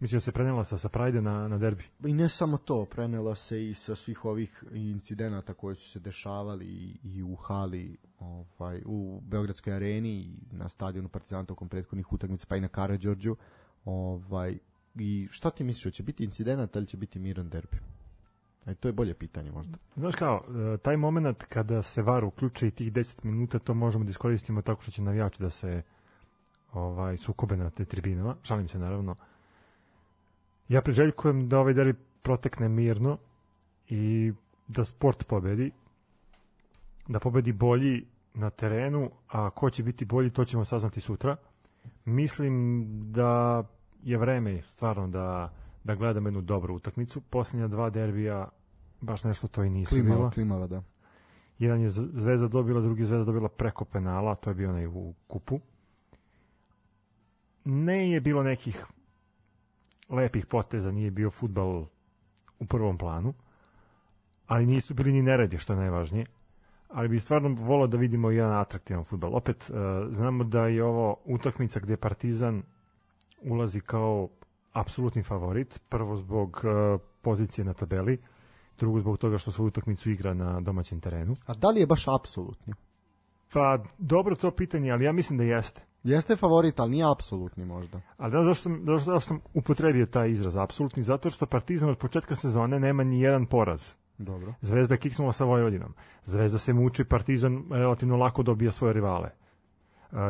Mislim 0.00 0.16
da 0.16 0.20
se 0.20 0.32
prenela 0.32 0.64
sa, 0.64 0.78
sa 0.78 0.88
Pride 0.88 1.20
na, 1.22 1.48
na 1.48 1.58
derbi. 1.58 1.84
I 2.06 2.12
ne 2.12 2.28
samo 2.28 2.58
to, 2.58 2.84
prenela 2.84 3.34
se 3.34 3.68
i 3.68 3.74
sa 3.74 3.96
svih 3.96 4.24
ovih 4.24 4.64
incidenata 4.72 5.54
koji 5.54 5.76
su 5.76 5.90
se 5.90 6.00
dešavali 6.00 6.64
i, 6.64 6.98
i 7.04 7.22
u 7.22 7.34
hali 7.34 7.96
ovaj, 8.18 8.82
u 8.86 9.20
Beogradskoj 9.22 9.72
areni 9.72 10.10
i 10.10 10.38
na 10.50 10.68
stadionu 10.68 11.08
Partizana 11.08 11.44
tokom 11.44 11.68
prethodnih 11.68 12.12
utakmica 12.12 12.46
pa 12.48 12.56
i 12.56 12.60
na 12.60 12.68
Karađorđu. 12.68 13.36
Ovaj, 13.84 14.58
I 14.94 15.28
šta 15.30 15.50
ti 15.50 15.64
misliš, 15.64 15.94
će 15.94 16.02
biti 16.02 16.24
incidenat 16.24 16.76
ili 16.76 16.86
će 16.86 16.96
biti 16.96 17.18
miran 17.18 17.48
derbi? 17.48 17.76
E, 18.66 18.74
to 18.74 18.88
je 18.88 18.92
bolje 18.92 19.14
pitanje 19.14 19.52
možda. 19.52 19.78
Znaš 19.96 20.14
kao, 20.14 20.44
e, 20.74 20.76
taj 20.76 20.96
moment 20.96 21.44
kada 21.44 21.82
se 21.82 22.02
VAR 22.02 22.24
uključe 22.24 22.66
i 22.66 22.70
tih 22.70 22.92
10 22.92 23.24
minuta, 23.24 23.58
to 23.58 23.74
možemo 23.74 24.04
da 24.04 24.10
iskoristimo 24.10 24.62
tako 24.62 24.82
što 24.82 24.90
će 24.90 25.02
navijači 25.02 25.42
da 25.42 25.50
se 25.50 25.82
ovaj, 26.72 27.16
sukobe 27.16 27.56
na 27.56 27.70
te 27.70 27.84
tribinama. 27.84 28.36
Šalim 28.42 28.68
se 28.68 28.78
naravno. 28.78 29.16
Ja 30.68 30.82
priželjkujem 30.82 31.48
da 31.48 31.58
ovaj 31.58 31.74
derbi 31.74 31.98
protekne 32.22 32.68
mirno 32.68 33.18
i 33.88 34.32
da 34.68 34.84
sport 34.84 35.26
pobedi. 35.26 35.70
Da 37.08 37.20
pobedi 37.20 37.52
bolji 37.52 38.06
na 38.34 38.50
terenu, 38.50 39.10
a 39.28 39.50
ko 39.50 39.70
će 39.70 39.82
biti 39.82 40.04
bolji, 40.04 40.30
to 40.30 40.44
ćemo 40.44 40.64
saznati 40.64 41.00
sutra. 41.00 41.36
Mislim 42.04 42.86
da 43.12 43.64
je 44.02 44.18
vreme 44.18 44.62
stvarno 44.66 45.08
da 45.08 45.52
da 45.84 45.94
gledamo 45.94 46.28
jednu 46.28 46.40
dobru 46.40 46.74
utakmicu. 46.74 47.20
Posljednja 47.20 47.68
dva 47.68 47.90
derbija 47.90 48.48
baš 49.00 49.24
nešto 49.24 49.48
to 49.48 49.64
i 49.64 49.70
nisu 49.70 49.90
klimala, 49.90 50.16
bila. 50.16 50.30
Klimala, 50.30 50.66
da. 50.66 50.82
Jedan 51.58 51.80
je 51.80 51.90
Zvezda 51.90 52.48
dobila, 52.48 52.80
drugi 52.80 53.04
Zvezda 53.04 53.24
dobila 53.24 53.48
preko 53.48 53.84
penala, 53.84 54.34
to 54.34 54.50
je 54.50 54.54
bio 54.54 54.68
onaj 54.68 54.86
u 54.86 55.14
kupu. 55.28 55.60
Ne 57.64 58.10
je 58.10 58.20
bilo 58.20 58.42
nekih 58.42 58.86
lepih 60.08 60.46
poteza, 60.46 60.92
nije 60.92 61.10
bio 61.10 61.30
futbal 61.30 61.86
u 62.58 62.66
prvom 62.66 62.98
planu, 62.98 63.34
ali 64.46 64.66
nisu 64.66 64.94
bili 64.94 65.12
ni 65.12 65.22
neredi, 65.22 65.58
što 65.58 65.72
je 65.72 65.78
najvažnije. 65.78 66.26
Ali 66.88 67.08
bi 67.08 67.20
stvarno 67.20 67.48
volao 67.48 67.86
da 67.86 67.96
vidimo 67.96 68.30
jedan 68.30 68.52
atraktivan 68.52 69.04
futbal. 69.04 69.36
Opet, 69.36 69.70
uh, 69.70 69.76
znamo 70.10 70.44
da 70.44 70.66
je 70.66 70.84
ovo 70.84 71.16
utakmica 71.24 71.80
gde 71.80 71.96
Partizan 71.96 72.62
ulazi 73.42 73.80
kao 73.80 74.28
apsolutni 74.72 75.22
favorit, 75.22 75.80
prvo 75.88 76.16
zbog 76.16 76.60
uh, 76.64 77.00
pozicije 77.22 77.64
na 77.64 77.74
tabeli, 77.74 78.20
drugo 78.78 79.00
zbog 79.00 79.18
toga 79.18 79.38
što 79.38 79.52
svoju 79.52 79.68
utakmicu 79.68 80.10
igra 80.10 80.34
na 80.34 80.60
domaćem 80.60 81.00
terenu. 81.00 81.34
A 81.46 81.52
da 81.54 81.68
li 81.68 81.80
je 81.80 81.86
baš 81.86 82.04
apsolutni? 82.08 82.74
Pa, 83.52 83.78
dobro 83.98 84.36
to 84.36 84.50
pitanje, 84.50 84.90
ali 84.90 85.04
ja 85.04 85.12
mislim 85.12 85.38
da 85.38 85.44
jeste. 85.44 85.82
Jeste 86.02 86.36
favorit, 86.36 86.80
ali 86.80 86.90
nije 86.90 87.04
apsolutni 87.12 87.64
možda. 87.64 88.00
Ali 88.16 88.32
da, 88.32 88.42
zašto 88.42 88.62
sam, 88.62 88.84
zašto 88.86 89.20
sam 89.20 89.40
upotrebio 89.54 90.06
taj 90.06 90.30
izraz 90.30 90.56
apsolutni? 90.56 91.02
Zato 91.02 91.30
što 91.30 91.46
Partizan 91.46 91.90
od 91.90 91.98
početka 91.98 92.36
sezone 92.36 92.80
nema 92.80 93.04
ni 93.04 93.20
jedan 93.20 93.46
poraz. 93.46 93.94
Dobro. 94.18 94.54
Zvezda 94.60 94.96
kiksnula 94.96 95.32
sa 95.32 95.44
Vojvodinom. 95.44 95.94
Zvezda 96.24 96.58
se 96.58 96.72
muči, 96.72 97.04
Partizan 97.04 97.64
relativno 97.70 98.16
lako 98.16 98.42
dobija 98.42 98.72
svoje 98.72 98.92
rivale. 98.92 99.30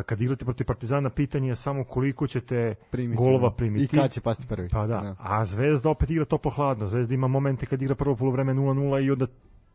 Kad 0.07 0.20
igrate 0.20 0.45
protiv 0.45 0.66
Partizana, 0.66 1.11
pitanje 1.11 1.49
je 1.49 1.57
samo 1.57 1.85
koliko 1.85 2.26
ćete 2.26 2.74
primiti, 2.91 3.16
golova 3.16 3.51
primiti. 3.51 3.97
I 3.97 4.01
kad 4.01 4.11
će 4.11 4.20
pasti 4.20 4.47
prvi. 4.47 4.68
Pa 4.68 4.87
da. 4.87 5.01
Da. 5.01 5.16
A 5.18 5.45
Zvezda 5.45 5.91
opet 5.91 6.11
igra 6.11 6.24
to 6.24 6.51
hladno. 6.51 6.87
Zvezda 6.87 7.14
ima 7.14 7.28
momente 7.28 7.66
kad 7.66 7.83
igra 7.83 7.95
prvo 7.95 8.16
polovreme 8.16 8.55
0-0 8.55 9.05
i 9.05 9.11
onda 9.11 9.26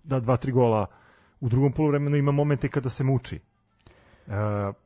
da 0.03 0.22
2-3 0.22 0.51
gola 0.51 0.86
u 1.39 1.49
drugom 1.49 1.72
polovremenu 1.72 2.18
ima 2.18 2.32
momente 2.32 2.68
kada 2.68 2.89
se 2.89 3.03
muči. 3.03 3.39
Uh, 4.28 4.34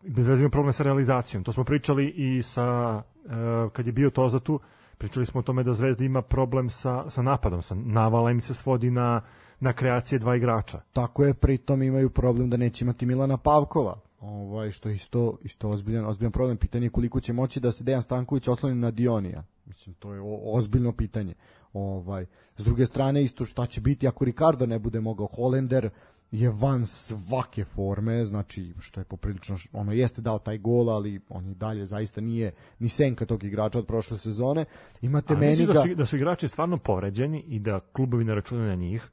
bez 0.01 0.28
veze 0.28 0.41
ima 0.41 0.49
problem 0.49 0.74
sa 0.74 0.84
realizacijom. 0.84 1.43
To 1.43 1.51
smo 1.51 1.63
pričali 1.63 2.07
i 2.07 2.41
sa, 2.41 3.01
uh, 3.26 3.72
kad 3.72 3.86
je 3.88 3.91
bio 3.91 4.09
to 4.09 4.30
za 4.30 4.39
tu, 4.39 4.59
pričali 4.97 5.26
smo 5.26 5.39
o 5.39 5.43
tome 5.43 5.63
da 5.63 5.74
Zvezda 5.74 6.03
ima 6.03 6.22
problem 6.22 6.70
sa, 6.70 7.09
sa 7.09 7.22
napadom, 7.22 7.61
sa 7.61 7.76
navala 7.76 8.32
im 8.32 8.41
se 8.41 8.53
svodi 8.53 8.91
na, 8.91 9.22
na 9.59 9.74
kreacije 9.74 10.20
dva 10.20 10.36
igrača. 10.36 10.82
Tako 10.93 11.24
je, 11.24 11.34
pritom 11.34 11.84
imaju 11.84 12.09
problem 12.09 12.49
da 12.49 12.57
neće 12.57 12.86
imati 12.86 13.05
Milana 13.05 13.38
Pavkova, 13.38 13.99
ovaj, 14.22 14.72
što 14.72 14.89
je 14.89 14.95
isto, 14.95 15.38
isto 15.43 15.70
ozbiljan, 15.70 16.05
ozbiljan 16.05 16.32
problem. 16.32 16.57
Pitanje 16.57 16.86
je 16.86 16.89
koliko 16.89 17.20
će 17.20 17.34
moći 17.34 17.59
da 17.59 17.72
se 17.72 17.84
Dejan 17.84 18.01
Stanković 18.01 18.47
osloni 18.47 18.76
na 18.76 18.91
Dionija. 18.91 19.43
Mislim, 19.65 19.95
to 19.95 20.13
je 20.13 20.22
o, 20.22 20.39
ozbiljno 20.43 20.91
pitanje. 20.91 21.34
Ovaj, 21.74 22.26
s 22.57 22.63
druge 22.63 22.86
strane, 22.86 23.24
isto 23.24 23.45
šta 23.45 23.65
će 23.65 23.82
biti 23.82 24.07
ako 24.07 24.26
Ricardo 24.26 24.65
ne 24.65 24.80
bude 24.80 24.99
mogao. 24.99 25.28
Holender, 25.28 25.89
je 26.32 26.49
van 26.49 26.86
svake 26.86 27.63
forme, 27.65 28.26
znači 28.26 28.74
što 28.80 29.01
je 29.01 29.03
poprilično, 29.03 29.57
ono 29.74 29.91
jeste 29.91 30.22
dao 30.22 30.39
taj 30.39 30.57
gol, 30.57 30.89
ali 30.89 31.22
on 31.30 31.49
i 31.49 31.55
dalje 31.55 31.86
zaista 31.86 32.22
nije 32.22 32.51
ni 32.80 32.89
senka 32.89 33.26
tog 33.26 33.43
igrača 33.43 33.80
od 33.80 33.88
prošle 33.88 34.17
sezone. 34.17 34.65
Imate 35.01 35.36
meni 35.36 35.65
da, 35.65 35.74
da 35.74 35.82
su, 35.82 35.95
da 35.95 36.05
su 36.05 36.15
igrači 36.15 36.47
stvarno 36.47 36.78
povređeni 36.78 37.43
i 37.47 37.59
da 37.59 37.80
klubovi 37.80 38.24
ne 38.24 38.36
računaju 38.36 38.67
na 38.67 38.76
njih? 38.76 39.09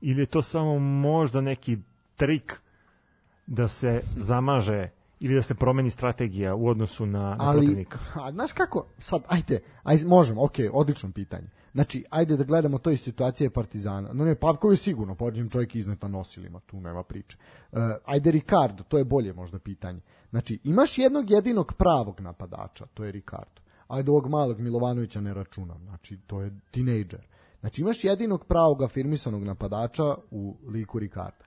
Ili 0.00 0.22
je 0.22 0.26
to 0.26 0.42
samo 0.42 0.78
možda 0.78 1.40
neki 1.40 1.78
trik 2.16 2.60
da 3.48 3.68
se 3.68 4.00
zamaže 4.16 4.88
ili 5.20 5.34
da 5.34 5.42
se 5.42 5.54
promeni 5.54 5.90
strategija 5.90 6.54
u 6.54 6.68
odnosu 6.68 7.06
na, 7.06 7.18
na 7.18 7.36
ali, 7.38 7.58
protivnika? 7.58 7.98
A, 8.14 8.30
znaš 8.32 8.52
kako, 8.52 8.86
sad, 8.98 9.22
ajde, 9.28 9.60
ajde 9.82 10.06
možemo, 10.06 10.44
ok, 10.44 10.54
odlično 10.72 11.12
pitanje. 11.12 11.48
Znači, 11.74 12.04
ajde 12.10 12.36
da 12.36 12.44
gledamo 12.44 12.78
to 12.78 12.90
iz 12.90 13.00
situacije 13.00 13.50
Partizana. 13.50 14.12
No 14.12 14.24
ne, 14.24 14.34
Pavkov 14.34 14.70
je 14.72 14.76
sigurno, 14.76 15.14
poređen 15.14 15.48
čovjek 15.48 15.74
iznet 15.74 16.02
na 16.02 16.08
nosilima, 16.08 16.60
tu 16.60 16.80
nema 16.80 17.02
priče. 17.02 17.36
Uh, 17.72 17.78
ajde 18.04 18.30
Ricardo, 18.30 18.82
to 18.82 18.98
je 18.98 19.04
bolje 19.04 19.32
možda 19.32 19.58
pitanje. 19.58 20.00
Znači, 20.30 20.58
imaš 20.64 20.98
jednog 20.98 21.30
jedinog 21.30 21.72
pravog 21.78 22.20
napadača, 22.20 22.86
to 22.94 23.04
je 23.04 23.12
Ricardo. 23.12 23.60
Ajde 23.88 24.10
ovog 24.10 24.28
malog 24.28 24.60
Milovanovića 24.60 25.20
ne 25.20 25.34
računam, 25.34 25.80
znači 25.84 26.16
to 26.26 26.40
je 26.40 26.60
tinejdžer. 26.70 27.26
Znači 27.60 27.82
imaš 27.82 28.04
jedinog 28.04 28.44
pravog 28.44 28.82
afirmisanog 28.82 29.44
napadača 29.44 30.14
u 30.30 30.56
liku 30.68 30.98
Ricarda. 30.98 31.44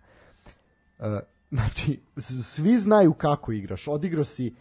Uh, 0.99 1.05
znači, 1.51 2.01
svi 2.41 2.77
znaju 2.77 3.13
kako 3.13 3.51
igraš. 3.51 3.87
Odigrao 3.87 4.23
si 4.23 4.55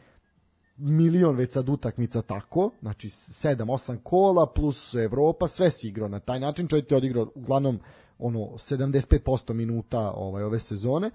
milion 0.76 1.36
već 1.36 1.52
sad 1.52 1.68
utakmica 1.68 2.22
tako, 2.22 2.70
znači 2.80 3.08
7-8 3.08 3.98
kola 4.02 4.52
plus 4.54 4.94
Evropa, 4.94 5.48
sve 5.48 5.70
si 5.70 5.88
igrao 5.88 6.08
na 6.08 6.20
taj 6.20 6.40
način, 6.40 6.68
čovjek 6.68 6.88
ti 6.88 6.94
odigrao 6.94 7.32
uglavnom 7.34 7.80
ono 8.18 8.40
75% 8.40 9.52
minuta 9.52 10.12
ovaj 10.14 10.42
ove 10.42 10.58
sezone. 10.58 11.10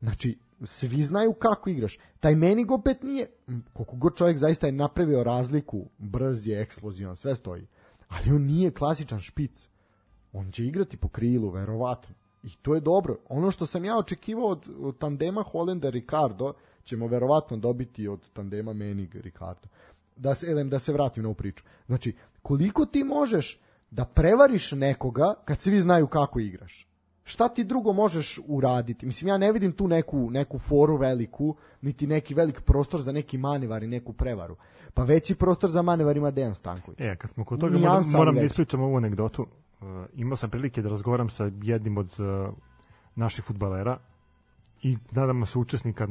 Znači 0.00 0.38
svi 0.64 1.02
znaju 1.02 1.32
kako 1.32 1.70
igraš. 1.70 1.98
Taj 2.20 2.34
Menig 2.34 2.70
opet 2.70 3.02
nije, 3.02 3.26
koliko 3.72 3.96
god 3.96 4.16
čovjek 4.16 4.38
zaista 4.38 4.66
je 4.66 4.72
napravio 4.72 5.24
razliku, 5.24 5.86
brz 5.98 6.46
je, 6.46 6.62
eksplozivan, 6.62 7.16
sve 7.16 7.34
stoji. 7.34 7.66
Ali 8.08 8.32
on 8.32 8.42
nije 8.42 8.70
klasičan 8.70 9.20
špic. 9.20 9.68
On 10.32 10.50
će 10.50 10.64
igrati 10.64 10.96
po 10.96 11.08
krilu, 11.08 11.50
verovatno. 11.50 12.14
I 12.46 12.56
to 12.62 12.74
je 12.74 12.80
dobro. 12.80 13.16
Ono 13.28 13.50
što 13.50 13.66
sam 13.66 13.84
ja 13.84 13.98
očekivao 13.98 14.46
od, 14.46 14.68
od 14.80 14.98
tandema 14.98 15.42
Holenda 15.42 15.90
Ricardo 15.90 16.52
ćemo 16.84 17.06
verovatno 17.06 17.56
dobiti 17.56 18.08
od 18.08 18.20
tandema 18.32 18.72
Menig 18.72 19.14
Ricardo. 19.14 19.68
Da 20.16 20.34
se, 20.34 20.46
elem, 20.50 20.70
da 20.70 20.78
se 20.78 20.92
vratim 20.92 21.22
na 21.22 21.28
ovu 21.28 21.34
priču. 21.34 21.64
Znači, 21.86 22.14
koliko 22.42 22.86
ti 22.86 23.04
možeš 23.04 23.60
da 23.90 24.04
prevariš 24.04 24.72
nekoga 24.72 25.34
kad 25.44 25.60
svi 25.60 25.80
znaju 25.80 26.06
kako 26.06 26.40
igraš? 26.40 26.88
Šta 27.24 27.48
ti 27.48 27.64
drugo 27.64 27.92
možeš 27.92 28.40
uraditi? 28.46 29.06
Mislim, 29.06 29.28
ja 29.28 29.38
ne 29.38 29.52
vidim 29.52 29.72
tu 29.72 29.88
neku, 29.88 30.30
neku 30.30 30.58
foru 30.58 30.96
veliku, 30.96 31.56
niti 31.80 32.06
neki 32.06 32.34
velik 32.34 32.60
prostor 32.60 33.00
za 33.00 33.12
neki 33.12 33.38
manevar 33.38 33.82
i 33.82 33.86
neku 33.86 34.12
prevaru. 34.12 34.56
Pa 34.94 35.02
veći 35.02 35.34
prostor 35.34 35.70
za 35.70 35.82
manevar 35.82 36.16
ima 36.16 36.30
Dejan 36.30 36.54
Stanković. 36.54 37.00
E, 37.00 37.16
kad 37.16 37.30
smo 37.30 37.44
kod 37.44 37.60
toga, 37.60 37.78
moram, 37.78 38.04
moram 38.12 38.34
da 38.34 38.42
ispričam 38.42 38.82
ovu 38.82 38.96
anegdotu. 38.96 39.46
Uh, 39.80 39.86
imao 40.14 40.36
sam 40.36 40.50
prilike 40.50 40.82
da 40.82 40.88
razgovaram 40.88 41.28
sa 41.28 41.50
jednim 41.62 41.98
od 41.98 42.20
uh, 42.20 42.54
naših 43.14 43.44
futbalera 43.44 43.98
i 44.82 44.96
nadamo 45.10 45.46
se 45.46 45.58
učesnika 45.58 46.08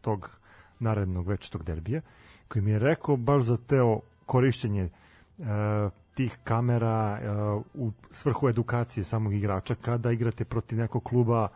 tog 0.00 0.30
narednog 0.80 1.28
večetog 1.28 1.64
derbija, 1.64 2.00
koji 2.48 2.62
mi 2.62 2.70
je 2.70 2.78
rekao 2.78 3.16
baš 3.16 3.42
za 3.42 3.56
teo 3.56 4.00
korišćenje 4.26 4.82
e, 4.82 4.90
tih 6.14 6.38
kamera 6.44 7.20
u 7.74 7.92
svrhu 8.10 8.48
edukacije 8.48 9.04
samog 9.04 9.34
igrača. 9.34 9.74
Kada 9.74 10.12
igrate 10.12 10.44
protiv 10.44 10.78
nekog 10.78 11.04
kluba 11.04 11.48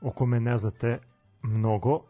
o 0.00 0.10
kome 0.10 0.40
ne 0.40 0.58
znate 0.58 0.98
mnogo, 1.42 2.00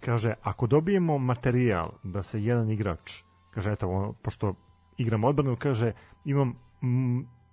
kaže, 0.00 0.34
ako 0.42 0.66
dobijemo 0.66 1.18
materijal 1.18 1.90
da 2.02 2.22
se 2.22 2.42
jedan 2.42 2.70
igrač, 2.70 3.22
kaže, 3.50 3.72
eto, 3.72 4.14
pošto 4.22 4.54
igram 4.98 5.24
odbranu, 5.24 5.56
kaže, 5.56 5.92
imam 6.24 6.54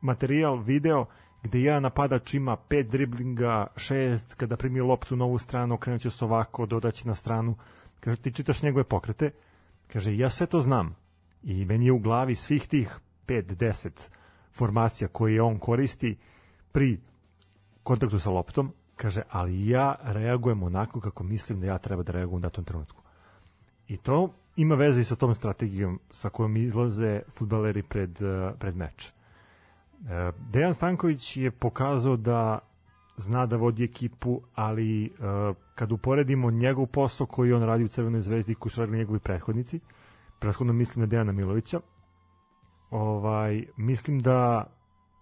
materijal, 0.03 0.57
video, 0.57 1.05
gde 1.43 1.59
jedan 1.59 1.83
napadač 1.83 2.33
ima 2.33 2.55
pet 2.55 2.87
driblinga, 2.87 3.67
šest, 3.77 4.35
kada 4.35 4.57
primi 4.57 4.81
loptu 4.81 5.15
na 5.15 5.25
ovu 5.25 5.37
stranu, 5.37 5.75
okrenuće 5.75 6.09
se 6.09 6.25
ovako, 6.25 6.65
dodaći 6.65 7.07
na 7.07 7.15
stranu, 7.15 7.55
Kaže, 8.03 8.17
ti 8.17 8.31
čitaš 8.31 8.61
njegove 8.61 8.83
pokrete, 8.83 9.31
kaže, 9.87 10.17
ja 10.17 10.29
sve 10.29 10.47
to 10.47 10.59
znam 10.59 10.95
i 11.43 11.65
meni 11.65 11.85
je 11.85 11.91
u 11.91 11.99
glavi 11.99 12.35
svih 12.35 12.67
tih 12.67 12.99
5-10 13.27 13.89
formacija 14.53 15.07
koje 15.07 15.41
on 15.41 15.59
koristi 15.59 16.17
pri 16.71 16.99
kontaktu 17.83 18.19
sa 18.19 18.29
loptom, 18.29 18.73
kaže, 18.95 19.21
ali 19.29 19.69
ja 19.69 19.95
reagujem 20.01 20.63
onako 20.63 20.99
kako 20.99 21.23
mislim 21.23 21.59
da 21.59 21.67
ja 21.67 21.77
treba 21.77 22.03
da 22.03 22.11
reagujem 22.11 22.41
na 22.41 22.49
tom 22.49 22.63
trenutku. 22.63 23.01
I 23.87 23.97
to 23.97 24.33
ima 24.55 24.75
veze 24.75 25.01
i 25.01 25.03
sa 25.03 25.15
tom 25.15 25.33
strategijom 25.33 25.99
sa 26.09 26.29
kojom 26.29 26.57
izlaze 26.57 27.21
futbaleri 27.29 27.83
pred, 27.83 28.19
pred 28.59 28.75
meč. 28.75 29.07
E, 29.07 29.11
Dejan 30.49 30.73
Stanković 30.73 31.37
je 31.37 31.51
pokazao 31.51 32.17
da 32.17 32.59
zna 33.17 33.45
da 33.45 33.55
vodi 33.55 33.83
ekipu, 33.83 34.41
ali 34.55 35.05
uh, 35.19 35.55
kad 35.75 35.91
uporedimo 35.91 36.51
njegov 36.51 36.85
posao 36.85 37.27
koji 37.27 37.53
on 37.53 37.63
radi 37.63 37.83
u 37.83 37.87
Crvenoj 37.87 38.21
zvezdi 38.21 38.55
koji 38.55 38.71
su 38.71 38.81
radili 38.81 38.97
njegovi 38.97 39.19
prethodnici, 39.19 39.79
prethodno 40.39 40.73
mislim 40.73 41.01
na 41.01 41.05
Dejana 41.05 41.31
Milovića, 41.31 41.79
ovaj, 42.89 43.65
mislim 43.77 44.19
da 44.19 44.65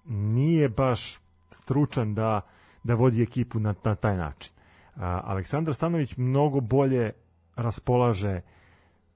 nije 0.06 0.70
baš 0.70 1.20
stručan 1.50 2.14
da, 2.14 2.42
da 2.84 2.96
vodi 2.96 3.24
ekipu 3.24 3.60
na, 3.60 3.76
na 3.84 3.96
taj 3.96 4.18
način. 4.18 4.54
Uh, 4.96 5.02
Aleksandar 5.02 5.74
Stanović 5.74 6.18
mnogo 6.18 6.60
bolje 6.60 7.12
raspolaže 7.56 8.42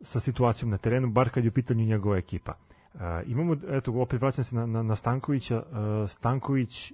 sa 0.01 0.19
situacijom 0.19 0.71
na 0.71 0.77
terenu, 0.77 1.09
bar 1.09 1.29
kad 1.29 1.43
je 1.43 1.49
u 1.49 1.53
pitanju 1.53 1.85
njegova 1.85 2.17
ekipa. 2.17 2.53
Uh, 2.95 3.01
imamo, 3.25 3.55
eto, 3.69 3.93
opet 3.93 4.21
vraćam 4.21 4.43
se 4.43 4.55
na, 4.55 4.65
na, 4.65 4.83
na 4.83 4.95
Stankovića. 4.95 5.57
Uh, 5.57 6.09
Stanković 6.09 6.93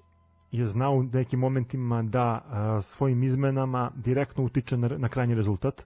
je 0.51 0.65
znao 0.65 0.93
u 0.93 1.03
nekim 1.03 1.39
momentima 1.39 2.03
da 2.03 2.41
a, 2.49 2.81
svojim 2.81 3.23
izmenama 3.23 3.91
direktno 3.95 4.43
utiče 4.43 4.77
na, 4.77 4.87
na 4.87 5.09
krajnji 5.09 5.35
rezultat 5.35 5.85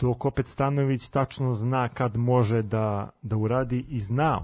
dok 0.00 0.24
opet 0.24 0.46
Stanović 0.46 1.08
tačno 1.08 1.52
zna 1.52 1.88
kad 1.88 2.16
može 2.16 2.62
da, 2.62 3.10
da 3.22 3.36
uradi 3.36 3.84
i 3.88 4.00
zna 4.00 4.40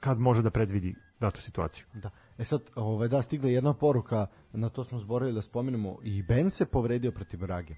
kad 0.00 0.18
može 0.18 0.42
da 0.42 0.50
predvidi 0.50 0.94
datu 1.20 1.40
situaciju. 1.40 1.86
Da. 1.94 2.10
E 2.38 2.44
sad, 2.44 2.62
ovaj, 2.74 3.08
da, 3.08 3.22
stigla 3.22 3.50
jedna 3.50 3.74
poruka, 3.74 4.26
na 4.52 4.68
to 4.68 4.84
smo 4.84 4.98
zborili 4.98 5.32
da 5.32 5.42
spomenemo, 5.42 5.98
i 6.02 6.22
Ben 6.22 6.50
se 6.50 6.66
povredio 6.66 7.12
protiv 7.12 7.40
Brage. 7.40 7.74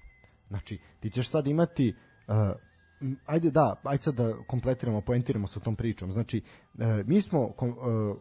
Znači, 0.47 0.79
ti 0.99 1.09
ćeš 1.09 1.29
sad 1.29 1.47
imati 1.47 1.95
uh, 2.27 2.35
ajde 3.25 3.51
da, 3.51 3.75
ajde 3.83 4.03
sad 4.03 4.15
da 4.15 4.35
kompletiramo, 4.47 5.01
poentiramo 5.01 5.47
sa 5.47 5.59
tom 5.59 5.75
pričom. 5.75 6.11
Znači, 6.11 6.41
e, 6.79 7.03
mi 7.05 7.21
smo 7.21 7.51
kom, 7.51 7.69
e, 7.69 7.73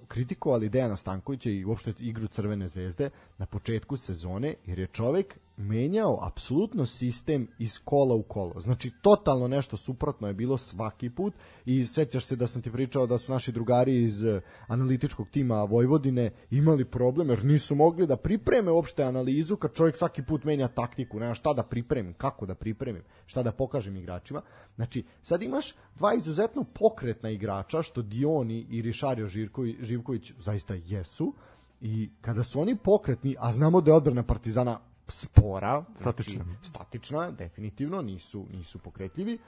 kritikovali 0.08 0.68
Dejana 0.68 0.96
Stankovića 0.96 1.50
i 1.50 1.64
uopšte 1.64 1.92
igru 1.98 2.26
Crvene 2.26 2.68
zvezde 2.68 3.10
na 3.38 3.46
početku 3.46 3.96
sezone, 3.96 4.54
jer 4.66 4.78
je 4.78 4.86
čovek 4.86 5.38
menjao 5.60 6.18
apsolutno 6.22 6.86
sistem 6.86 7.48
iz 7.58 7.78
kola 7.84 8.14
u 8.14 8.22
kolo. 8.22 8.60
Znači, 8.60 8.90
totalno 9.02 9.48
nešto 9.48 9.76
suprotno 9.76 10.28
je 10.28 10.34
bilo 10.34 10.58
svaki 10.58 11.10
put 11.10 11.34
i 11.64 11.86
sećaš 11.86 12.24
se 12.24 12.36
da 12.36 12.46
sam 12.46 12.62
ti 12.62 12.72
pričao 12.72 13.06
da 13.06 13.18
su 13.18 13.32
naši 13.32 13.52
drugari 13.52 14.02
iz 14.02 14.24
eh, 14.24 14.40
analitičkog 14.66 15.28
tima 15.28 15.64
Vojvodine 15.64 16.30
imali 16.50 16.84
problem 16.84 17.30
jer 17.30 17.44
nisu 17.44 17.74
mogli 17.74 18.06
da 18.06 18.16
pripreme 18.16 18.70
uopšte 18.70 19.02
analizu 19.02 19.56
kad 19.56 19.74
čovjek 19.74 19.96
svaki 19.96 20.22
put 20.22 20.44
menja 20.44 20.68
taktiku, 20.68 21.20
nema 21.20 21.34
šta 21.34 21.52
da 21.52 21.62
pripremim, 21.62 22.14
kako 22.14 22.46
da 22.46 22.54
pripremim, 22.54 23.02
šta 23.26 23.42
da 23.42 23.52
pokažem 23.52 23.96
igračima. 23.96 24.42
Znači, 24.76 25.04
sad 25.22 25.42
imaš 25.42 25.74
dva 25.96 26.14
izuzetno 26.14 26.64
pokretna 26.64 27.30
igrača, 27.30 27.82
što 27.82 28.02
Dioni 28.02 28.66
i 28.70 28.82
Rišario 28.82 29.26
Živković, 29.26 29.76
Živković 29.80 30.32
zaista 30.38 30.74
jesu, 30.74 31.34
i 31.80 32.10
kada 32.20 32.42
su 32.42 32.60
oni 32.60 32.76
pokretni, 32.76 33.36
a 33.38 33.52
znamo 33.52 33.80
da 33.80 33.90
je 33.90 33.96
odbrana 33.96 34.22
Partizana 34.22 34.80
spora, 35.10 35.84
statična, 35.96 36.44
znači, 36.44 36.68
statična, 36.68 37.30
definitivno, 37.30 38.02
nisu, 38.02 38.46
nisu 38.52 38.78
pokretljivi, 38.78 39.38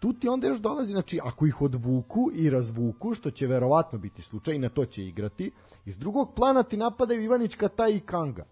tu 0.00 0.12
ti 0.12 0.28
onda 0.28 0.46
još 0.46 0.58
dolazi, 0.58 0.92
znači, 0.92 1.20
ako 1.24 1.46
ih 1.46 1.62
odvuku 1.62 2.30
i 2.34 2.50
razvuku, 2.50 3.14
što 3.14 3.30
će 3.30 3.46
verovatno 3.46 3.98
biti 3.98 4.22
slučaj 4.22 4.54
i 4.54 4.58
na 4.58 4.68
to 4.68 4.84
će 4.84 5.04
igrati, 5.04 5.50
iz 5.84 5.98
drugog 5.98 6.34
plana 6.34 6.62
ti 6.62 6.76
napadaju 6.76 7.22
Ivanić, 7.22 7.54
Kata 7.54 7.88
i 7.88 8.00
Kanga. 8.00 8.44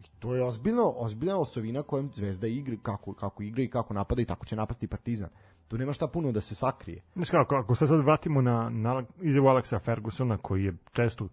I 0.00 0.06
to 0.18 0.34
je 0.34 0.44
ozbiljno, 0.44 0.94
ozbiljna 0.96 1.38
osovina 1.38 1.82
kojom 1.82 2.10
Zvezda 2.14 2.46
igra, 2.46 2.76
kako, 2.82 3.14
kako 3.14 3.42
igra 3.42 3.62
i 3.62 3.70
kako 3.70 3.94
napada 3.94 4.22
i 4.22 4.24
tako 4.24 4.46
će 4.46 4.56
napasti 4.56 4.86
Partizan. 4.86 5.28
Tu 5.68 5.78
nema 5.78 5.92
šta 5.92 6.06
puno 6.08 6.32
da 6.32 6.40
se 6.40 6.54
sakrije. 6.54 7.02
Znaš 7.14 7.30
kako, 7.30 7.54
ako 7.54 7.74
se 7.74 7.86
sad 7.86 8.00
vratimo 8.00 8.42
na, 8.42 8.70
na 8.70 9.02
izjavu 9.22 9.48
Aleksa 9.48 9.78
Fergusona, 9.78 10.38
koji 10.38 10.64
je 10.64 10.76
često 10.92 11.28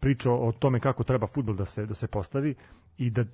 pričao 0.00 0.48
o 0.48 0.52
tome 0.52 0.80
kako 0.80 1.04
treba 1.04 1.26
futbol 1.26 1.54
da 1.54 1.64
se, 1.64 1.86
da 1.86 1.94
se 1.94 2.06
postavi 2.06 2.54
i 2.98 3.10
da 3.10 3.24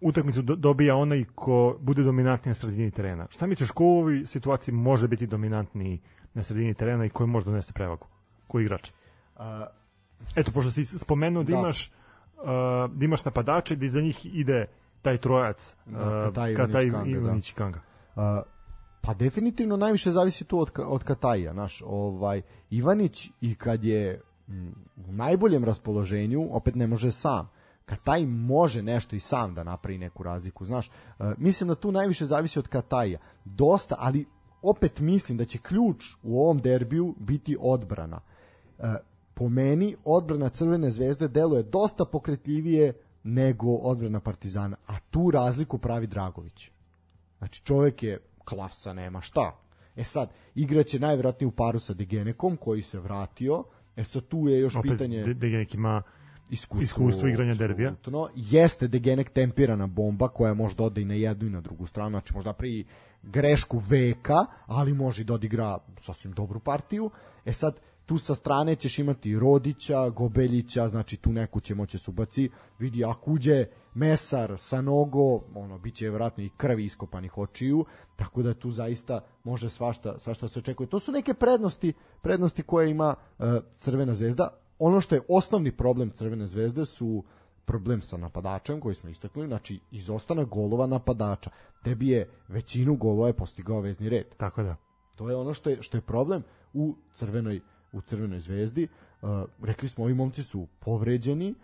utakmicu 0.00 0.42
dobija 0.42 0.96
onaj 0.96 1.24
ko 1.34 1.76
bude 1.80 2.02
dominantniji 2.02 2.50
na 2.50 2.54
sredini 2.54 2.90
terena. 2.90 3.26
Šta 3.30 3.46
misliš, 3.46 3.70
ko 3.70 3.84
u 3.84 3.98
ovoj 3.98 4.26
situaciji 4.26 4.74
može 4.74 5.08
biti 5.08 5.26
dominantniji 5.26 6.00
na 6.34 6.42
sredini 6.42 6.74
terena 6.74 7.04
i 7.04 7.08
koji 7.08 7.26
može 7.26 7.46
donese 7.46 7.72
prevagu? 7.72 8.06
Koji 8.46 8.64
igrač? 8.64 8.90
Uh, 9.36 9.44
Eto, 10.36 10.52
pošto 10.52 10.70
si 10.70 10.84
spomenuo 10.84 11.42
da, 11.42 11.52
da. 11.52 11.58
imaš 11.58 11.88
uh, 11.88 12.44
da 12.94 13.04
imaš 13.04 13.24
napadače 13.24 13.76
da 13.76 13.86
iza 13.86 14.00
njih 14.00 14.26
ide 14.34 14.66
taj 15.02 15.18
trojac 15.18 15.76
da, 15.86 16.24
Kataj, 16.24 16.54
Kataj 16.54 16.90
Ivanić 17.06 17.52
Kanga. 17.52 17.80
Da. 18.16 18.38
Uh, 18.38 18.46
pa 19.00 19.14
definitivno 19.14 19.76
najviše 19.76 20.10
zavisi 20.10 20.44
tu 20.44 20.60
od, 20.60 20.70
od 20.86 21.04
Kataja, 21.04 21.52
naš, 21.52 21.82
ovaj, 21.86 22.42
Ivanić 22.70 23.30
i 23.40 23.54
kad 23.54 23.84
je 23.84 24.20
u 24.96 25.12
najboljem 25.12 25.64
raspoloženju, 25.64 26.48
opet 26.50 26.74
ne 26.74 26.86
može 26.86 27.10
sam 27.10 27.50
kad 27.90 28.02
taj 28.02 28.26
može 28.26 28.82
nešto 28.82 29.16
i 29.16 29.20
sam 29.20 29.54
da 29.54 29.64
napravi 29.64 29.98
neku 29.98 30.22
razliku, 30.22 30.64
znaš, 30.64 30.90
uh, 31.18 31.26
mislim 31.38 31.68
da 31.68 31.74
tu 31.74 31.92
najviše 31.92 32.26
zavisi 32.26 32.58
od 32.58 32.68
Kataja. 32.68 33.18
Dosta, 33.44 33.94
ali 33.98 34.26
opet 34.62 35.00
mislim 35.00 35.38
da 35.38 35.44
će 35.44 35.58
ključ 35.58 36.04
u 36.22 36.42
ovom 36.42 36.58
derbiju 36.58 37.14
biti 37.18 37.56
odbrana. 37.60 38.20
Uh, 38.78 38.84
po 39.34 39.48
meni 39.48 39.96
odbrana 40.04 40.48
Crvene 40.48 40.90
zvezde 40.90 41.28
deluje 41.28 41.62
dosta 41.62 42.04
pokretljivije 42.04 42.92
nego 43.22 43.74
odbrana 43.74 44.20
Partizana, 44.20 44.76
a 44.86 44.98
tu 45.10 45.30
razliku 45.30 45.78
pravi 45.78 46.06
Dragović. 46.06 46.70
Znači 47.38 47.62
čovjek 47.62 48.02
je 48.02 48.18
klasa, 48.44 48.92
nema 48.92 49.20
šta. 49.20 49.56
E 49.96 50.04
sad, 50.04 50.30
igraće 50.54 50.98
najvjerojatnije 50.98 51.48
u 51.48 51.52
paru 51.52 51.78
sa 51.78 51.94
Degenekom 51.94 52.56
koji 52.56 52.82
se 52.82 52.98
vratio, 53.00 53.64
e 53.96 54.04
sad 54.04 54.26
tu 54.26 54.48
je 54.48 54.60
još 54.60 54.76
Opet 54.76 54.90
pitanje... 54.90 55.34
Degenek 55.34 55.74
ima 55.74 56.02
iskustvo, 56.50 56.84
iskustvo 56.84 57.28
igranja 57.28 57.54
derbija. 57.54 57.94
Jeste 58.34 58.88
Degenek 58.88 59.30
tempirana 59.30 59.86
bomba 59.86 60.28
koja 60.28 60.54
može 60.54 60.74
da 60.74 60.84
ode 60.84 61.00
i 61.00 61.04
na 61.04 61.14
jednu 61.14 61.46
i 61.46 61.50
na 61.50 61.60
drugu 61.60 61.86
stranu, 61.86 62.10
znači 62.10 62.34
možda 62.34 62.52
pri 62.52 62.84
grešku 63.22 63.82
veka, 63.88 64.46
ali 64.66 64.94
može 64.94 65.24
da 65.24 65.34
odigra 65.34 65.78
sasvim 65.96 66.32
dobru 66.32 66.60
partiju. 66.60 67.10
E 67.44 67.52
sad, 67.52 67.80
tu 68.06 68.18
sa 68.18 68.34
strane 68.34 68.76
ćeš 68.76 68.98
imati 68.98 69.38
Rodića, 69.38 70.08
Gobeljića, 70.08 70.88
znači 70.88 71.16
tu 71.16 71.32
neku 71.32 71.60
će 71.60 71.74
moći 71.74 71.96
da 71.96 72.00
subaci. 72.00 72.50
Vidi, 72.78 73.04
ako 73.04 73.30
uđe 73.30 73.66
Mesar 73.94 74.54
sa 74.58 74.80
nogo, 74.80 75.40
ono, 75.54 75.78
bit 75.78 75.94
će 75.94 76.08
vjerojatno 76.08 76.44
i 76.44 76.50
krvi 76.56 76.84
iskopanih 76.84 77.38
očiju, 77.38 77.84
tako 78.16 78.42
da 78.42 78.54
tu 78.54 78.70
zaista 78.70 79.20
može 79.44 79.70
svašta, 79.70 80.18
svašta 80.18 80.48
se 80.48 80.58
očekuje. 80.58 80.88
To 80.88 81.00
su 81.00 81.12
neke 81.12 81.34
prednosti, 81.34 81.92
prednosti 82.22 82.62
koje 82.62 82.90
ima 82.90 83.14
uh, 83.38 83.46
Crvena 83.78 84.14
zvezda 84.14 84.48
ono 84.80 85.00
što 85.00 85.14
je 85.14 85.22
osnovni 85.28 85.72
problem 85.76 86.10
Crvene 86.10 86.46
zvezde 86.46 86.84
su 86.84 87.24
problem 87.64 88.02
sa 88.02 88.16
napadačem 88.16 88.80
koji 88.80 88.94
smo 88.94 89.10
istaknuli, 89.10 89.48
znači 89.48 89.80
izostanak 89.90 90.48
golova 90.48 90.86
napadača. 90.86 91.50
Tebi 91.84 92.08
je 92.08 92.28
većinu 92.48 92.96
golova 92.96 93.26
je 93.26 93.32
postigao 93.32 93.80
vezni 93.80 94.08
red. 94.08 94.34
Tako 94.36 94.62
da. 94.62 94.76
To 95.16 95.30
je 95.30 95.36
ono 95.36 95.54
što 95.54 95.70
je 95.70 95.82
što 95.82 95.96
je 95.96 96.00
problem 96.00 96.42
u 96.72 96.94
Crvenoj 97.14 97.60
u 97.92 98.00
Crvenoj 98.00 98.40
zvezdi. 98.40 98.88
Uh, 99.22 99.28
rekli 99.62 99.88
smo 99.88 100.04
ovi 100.04 100.14
momci 100.14 100.42
su 100.42 100.66
povređeni. 100.78 101.54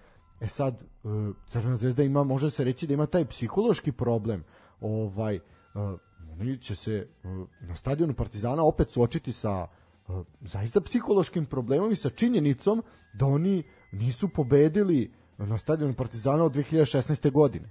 E 0.40 0.48
sad 0.48 0.74
uh, 1.02 1.36
Crvena 1.46 1.76
zvezda 1.76 2.02
ima 2.02 2.24
može 2.24 2.50
se 2.50 2.64
reći 2.64 2.86
da 2.86 2.94
ima 2.94 3.06
taj 3.06 3.24
psihološki 3.24 3.92
problem. 3.92 4.44
Ovaj 4.80 5.36
uh, 5.36 5.42
oni 6.32 6.58
će 6.58 6.74
se 6.74 7.08
uh, 7.24 7.48
na 7.60 7.76
stadionu 7.76 8.14
Partizana 8.14 8.64
opet 8.64 8.90
suočiti 8.90 9.32
sa 9.32 9.66
zaista 10.40 10.80
psihološkim 10.80 11.46
problemom 11.46 11.92
i 11.92 11.96
sa 11.96 12.08
činjenicom 12.08 12.82
da 13.14 13.26
oni 13.26 13.62
nisu 13.92 14.28
pobedili 14.28 15.12
na 15.38 15.58
stadionu 15.58 15.94
Partizana 15.94 16.44
od 16.44 16.54
2016. 16.54 17.30
godine. 17.30 17.68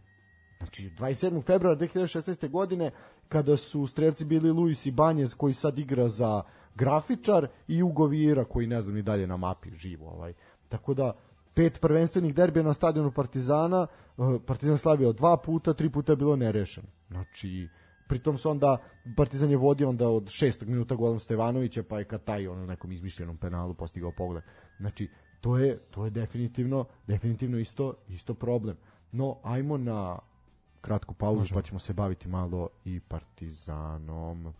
Znači, 0.57 0.89
27. 0.89 1.45
februara 1.45 1.79
2016. 1.79 2.49
godine, 2.49 2.91
kada 3.29 3.57
su 3.57 3.87
strelci 3.87 4.25
bili 4.25 4.51
Luis 4.51 4.85
i 4.85 4.91
Banjez, 4.91 5.35
koji 5.35 5.53
sad 5.53 5.79
igra 5.79 6.07
za 6.09 6.43
grafičar, 6.75 7.47
i 7.67 7.83
Ugo 7.83 8.05
Vira, 8.05 8.45
koji 8.45 8.67
ne 8.67 8.81
znam 8.81 8.95
ni 8.95 9.01
dalje 9.01 9.27
na 9.27 9.37
mapi 9.37 9.69
živo. 9.77 10.09
Ovaj. 10.09 10.33
Tako 10.69 10.93
da, 10.93 11.13
pet 11.53 11.81
prvenstvenih 11.81 12.35
derbija 12.35 12.63
na 12.63 12.73
stadionu 12.73 13.11
Partizana, 13.11 13.87
Partizan 14.45 14.77
slavio 14.77 15.13
dva 15.13 15.37
puta, 15.37 15.73
tri 15.73 15.89
puta 15.89 16.11
je 16.11 16.17
bilo 16.17 16.35
nerešeno. 16.35 16.87
Znači, 17.07 17.69
pritom 18.07 18.37
se 18.37 18.47
onda 18.47 18.77
Partizan 19.17 19.51
je 19.51 19.57
vodio 19.57 19.89
onda 19.89 20.09
od 20.09 20.29
šestog 20.29 20.69
minuta 20.69 20.95
golom 20.95 21.19
Stevanovića 21.19 21.83
pa 21.83 21.99
je 21.99 22.05
kad 22.05 22.23
taj 22.23 22.47
on 22.47 22.65
nekom 22.65 22.91
izmišljenom 22.91 23.37
penalu 23.37 23.73
postigao 23.73 24.11
pogled. 24.11 24.43
Znači 24.79 25.09
to 25.41 25.57
je 25.57 25.77
to 25.77 26.05
je 26.05 26.11
definitivno 26.11 26.85
definitivno 27.07 27.57
isto 27.57 27.93
isto 28.07 28.33
problem. 28.33 28.77
No 29.11 29.37
ajmo 29.43 29.77
na 29.77 30.19
kratku 30.81 31.13
pauzu 31.13 31.39
Možemo. 31.39 31.59
pa 31.59 31.65
ćemo 31.65 31.79
se 31.79 31.93
baviti 31.93 32.27
malo 32.27 32.69
i 32.85 32.99
Partizanom. 32.99 34.53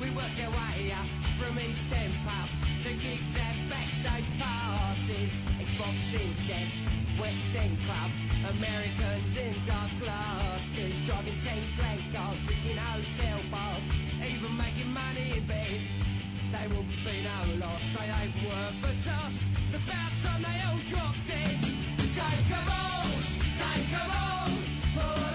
We 0.00 0.10
worked 0.16 0.40
our 0.40 0.52
way 0.52 0.92
up 0.92 1.19
from 1.40 1.58
East 1.58 1.92
End 1.92 2.14
pubs 2.26 2.60
to 2.84 2.92
gigs 3.00 3.34
at 3.36 3.56
backstage 3.68 4.28
passes, 4.38 5.36
Xboxing 5.58 6.32
champs, 6.46 6.82
West 7.18 7.54
End 7.56 7.76
clubs, 7.86 8.22
Americans 8.56 9.36
in 9.36 9.54
dark 9.64 9.90
glasses, 10.00 10.94
driving 11.06 11.40
ten 11.40 11.62
grand 11.76 12.02
cars, 12.12 12.38
drinking 12.44 12.76
hotel 12.76 13.40
bars, 13.50 13.84
even 14.20 14.52
making 14.56 14.92
money 14.92 15.38
in 15.38 15.44
bed. 15.46 15.80
They 16.52 16.66
won't 16.74 16.88
be 17.04 17.14
no 17.24 17.38
loss, 17.64 17.84
they 17.96 18.08
ain't 18.20 18.36
worth 18.44 18.90
a 18.90 18.92
toss. 19.08 19.44
It's 19.64 19.74
about 19.74 20.12
time 20.22 20.42
they 20.44 20.58
all 20.68 20.80
drop 20.92 21.14
dead. 21.26 21.56
Take 22.10 22.48
them 22.52 22.68
all, 22.68 23.10
take 23.56 23.88
them 23.94 24.10
all, 24.10 25.29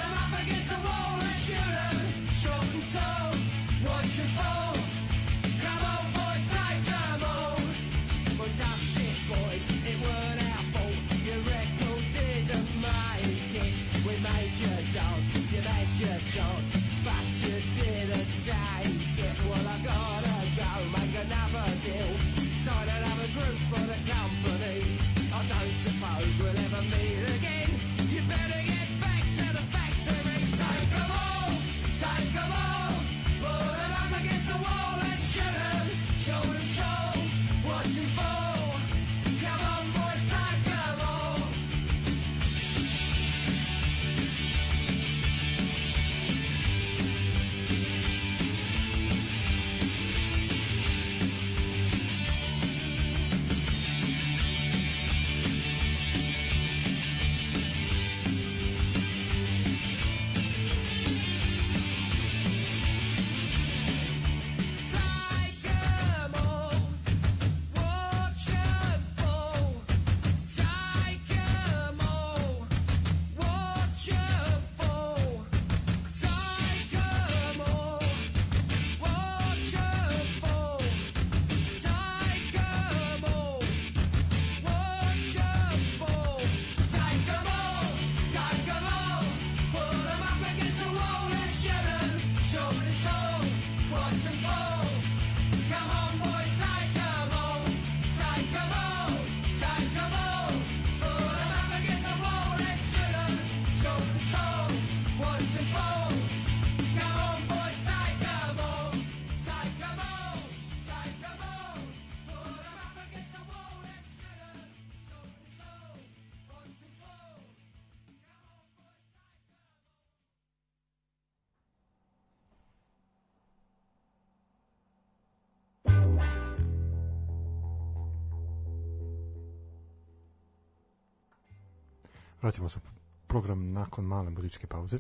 Vraćamo 132.46 132.70
se 132.70 132.80
program 133.28 133.72
nakon 133.72 134.06
male 134.06 134.30
muzičke 134.30 134.68
pauze. 134.68 134.98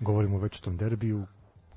Govorimo 0.00 0.36
o 0.36 0.48
tom 0.48 0.76
derbiju 0.76 1.26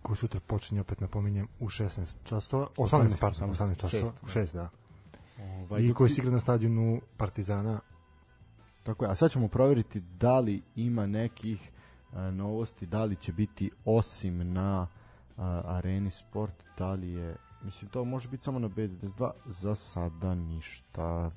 koji 0.01 0.17
sutra 0.17 0.39
počinje, 0.39 0.81
opet 0.81 0.99
napominjem, 0.99 1.47
u 1.59 1.69
16 1.69 2.15
časova. 2.23 2.67
18, 2.77 3.07
18 3.07 3.19
pardon, 3.19 3.49
18 3.49 3.79
časova. 3.79 4.11
6, 4.23 4.39
6 4.39 4.53
da. 4.53 4.69
Ovaj, 5.39 5.81
I 5.81 5.93
koji 5.93 6.09
se 6.09 6.21
igra 6.21 6.31
na 6.31 6.39
stadionu 6.39 7.01
Partizana. 7.17 7.79
Tako 8.83 9.05
je, 9.05 9.11
a 9.11 9.15
sad 9.15 9.31
ćemo 9.31 9.47
provjeriti 9.47 9.99
da 9.99 10.39
li 10.39 10.61
ima 10.75 11.07
nekih 11.07 11.71
a, 12.13 12.31
novosti, 12.31 12.85
da 12.85 13.03
li 13.03 13.15
će 13.15 13.33
biti 13.33 13.71
osim 13.85 14.53
na 14.53 14.87
a, 15.37 15.61
Areni 15.65 16.11
Sport, 16.11 16.63
da 16.77 16.93
li 16.93 17.11
je, 17.11 17.35
mislim 17.63 17.91
to 17.91 18.03
može 18.05 18.29
biti 18.29 18.43
samo 18.43 18.59
na 18.59 18.69
B92, 18.69 19.31
za 19.45 19.75
sada 19.75 20.35
ništa. 20.35 21.31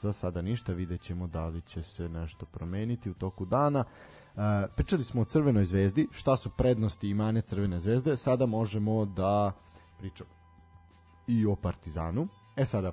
Za 0.00 0.12
sada 0.12 0.42
ništa, 0.42 0.72
vidjet 0.72 1.00
ćemo 1.00 1.26
da 1.26 1.46
li 1.46 1.60
će 1.60 1.82
se 1.82 2.08
nešto 2.08 2.46
promeniti 2.46 3.10
u 3.10 3.14
toku 3.14 3.44
dana. 3.44 3.84
Uh, 4.34 4.42
pričali 4.76 5.04
smo 5.04 5.22
o 5.22 5.24
Crvenoj 5.24 5.64
zvezdi, 5.64 6.08
šta 6.12 6.36
su 6.36 6.50
prednosti 6.50 7.08
i 7.08 7.14
mane 7.14 7.42
Crvene 7.42 7.80
zvezde, 7.80 8.16
sada 8.16 8.46
možemo 8.46 9.04
da 9.04 9.52
pričamo 9.98 10.30
i 11.26 11.46
o 11.46 11.56
Partizanu. 11.56 12.28
E 12.56 12.64
sada, 12.64 12.92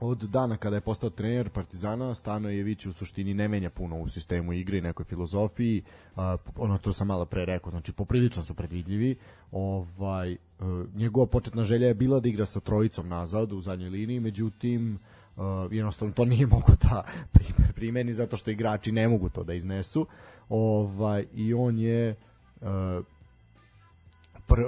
od 0.00 0.18
dana 0.18 0.56
kada 0.56 0.76
je 0.76 0.80
postao 0.80 1.10
trener 1.10 1.50
Partizana, 1.50 2.14
Stanojević 2.14 2.86
u 2.86 2.92
suštini 2.92 3.34
ne 3.34 3.48
menja 3.48 3.70
puno 3.70 4.00
u 4.00 4.08
sistemu 4.08 4.52
igre 4.52 4.78
i 4.78 4.82
nekoj 4.82 5.04
filozofiji. 5.04 5.82
Uh, 6.16 6.22
ono 6.56 6.76
što 6.76 6.92
sam 6.92 7.06
malo 7.06 7.24
pre 7.24 7.44
rekao, 7.44 7.70
znači 7.70 7.92
poprilično 7.92 8.42
su 8.42 8.54
predvidljivi. 8.54 9.16
Ovaj, 9.52 10.32
uh, 10.32 10.38
njegova 10.94 11.26
početna 11.26 11.64
želja 11.64 11.86
je 11.86 11.94
bila 11.94 12.20
da 12.20 12.28
igra 12.28 12.46
sa 12.46 12.60
trojicom 12.60 13.08
nazad 13.08 13.52
u 13.52 13.60
zadnjoj 13.60 13.90
liniji, 13.90 14.20
međutim 14.20 14.98
uh, 15.36 15.44
jednostavno 15.70 16.14
to 16.14 16.24
nije 16.24 16.46
mogo 16.46 16.72
da 16.82 17.04
primeni 17.74 18.14
zato 18.14 18.36
što 18.36 18.50
igrači 18.50 18.92
ne 18.92 19.08
mogu 19.08 19.28
to 19.28 19.44
da 19.44 19.54
iznesu. 19.54 20.06
Ovaj, 20.48 21.26
I 21.34 21.54
on 21.54 21.78
je 21.78 22.14
uh, 22.60 22.68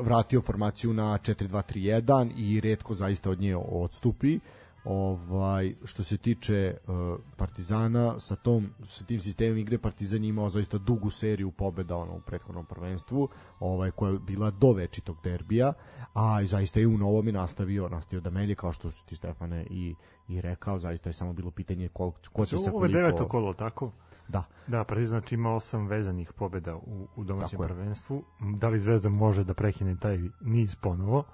vratio 0.03 0.41
formaciju 0.41 0.93
na 0.93 1.19
4-2-3-1 1.19 2.31
i 2.37 2.61
redko 2.61 2.95
zaista 2.95 3.31
od 3.31 3.41
nje 3.41 3.57
odstupi. 3.57 4.37
Uh, 4.37 4.43
ovaj 4.87 5.75
što 5.85 6.05
se 6.05 6.17
tiče 6.17 6.77
uh, 6.87 7.19
Partizana 7.37 8.21
sa 8.21 8.37
tom 8.37 8.69
sa 8.85 9.05
tim 9.05 9.21
sistemom 9.21 9.59
igre 9.59 9.79
Partizan 9.79 10.25
je 10.25 10.29
imao 10.29 10.49
zaista 10.49 10.79
dugu 10.79 11.11
seriju 11.11 11.51
pobeda 11.51 11.97
ono 11.97 12.13
u 12.13 12.21
prethodnom 12.21 12.67
prvenstvu 12.67 13.29
ovaj 13.61 13.91
koja 13.91 14.13
je 14.13 14.19
bila 14.19 14.51
do 14.51 14.73
večitog 14.73 15.17
derbija 15.25 15.73
a 16.15 16.43
i 16.43 16.47
zaista 16.47 16.81
je 16.81 16.87
u 16.87 16.99
novom 16.99 17.29
i 17.29 17.33
nastavio 17.33 17.89
nastavio 17.89 18.21
da 18.21 18.31
melje 18.31 18.55
kao 18.55 18.73
što 18.73 18.91
su 18.91 19.07
ti 19.07 19.17
Stefane 19.17 19.67
i 19.71 19.95
i 20.29 20.41
rekao 20.41 20.79
zaista 20.79 21.09
je 21.09 21.13
samo 21.13 21.33
bilo 21.33 21.51
pitanje 21.51 21.89
koliko 21.89 22.19
ko 22.33 22.47
će 22.47 22.51
se 22.51 22.57
koliko 22.57 22.77
Ovo 22.77 22.87
je 22.87 22.93
deveto 22.93 23.29
kolo 23.29 23.53
tako 23.53 23.91
Da. 24.29 24.45
Da, 24.67 24.85
Partizan 24.85 25.09
znači 25.09 25.35
ima 25.35 25.55
osam 25.55 25.87
vezanih 25.87 26.33
pobeda 26.33 26.77
u, 26.77 27.09
u 27.17 27.25
domaćem 27.25 27.59
prvenstvu. 27.59 28.25
Da 28.41 28.69
li 28.69 28.79
Zvezda 28.79 29.09
može 29.09 29.45
da 29.45 29.55
prekine 29.55 29.97
taj 29.97 30.19
niz 30.41 30.77
ponovo? 30.77 31.25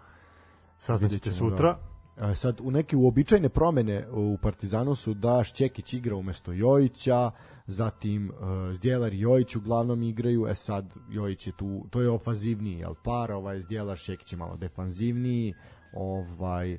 Saznaćete 0.78 1.32
sutra. 1.32 1.72
Da 1.72 1.91
sad 2.34 2.60
u 2.60 2.70
neke 2.70 2.96
uobičajene 2.96 3.48
promene 3.48 4.06
u 4.10 4.38
Partizanu 4.42 4.94
su 4.94 5.14
da 5.14 5.44
Šćekić 5.44 5.94
igra 5.94 6.16
umesto 6.16 6.52
Jojića, 6.52 7.30
zatim 7.66 8.30
uh, 8.30 8.36
Zdjelar 8.72 9.14
i 9.14 9.20
Jojić 9.20 9.56
uglavnom 9.56 10.02
igraju, 10.02 10.46
e 10.48 10.54
sad 10.54 10.94
Jojić 11.10 11.46
je 11.46 11.52
tu, 11.56 11.86
to 11.90 12.00
je 12.00 12.10
ofazivniji, 12.10 12.78
jel 12.78 12.94
par, 13.04 13.32
ovaj 13.32 13.60
Zdjelar 13.60 13.96
Šćekić 13.96 14.32
je 14.32 14.38
malo 14.38 14.56
defanzivniji, 14.56 15.54
ovaj 15.92 16.78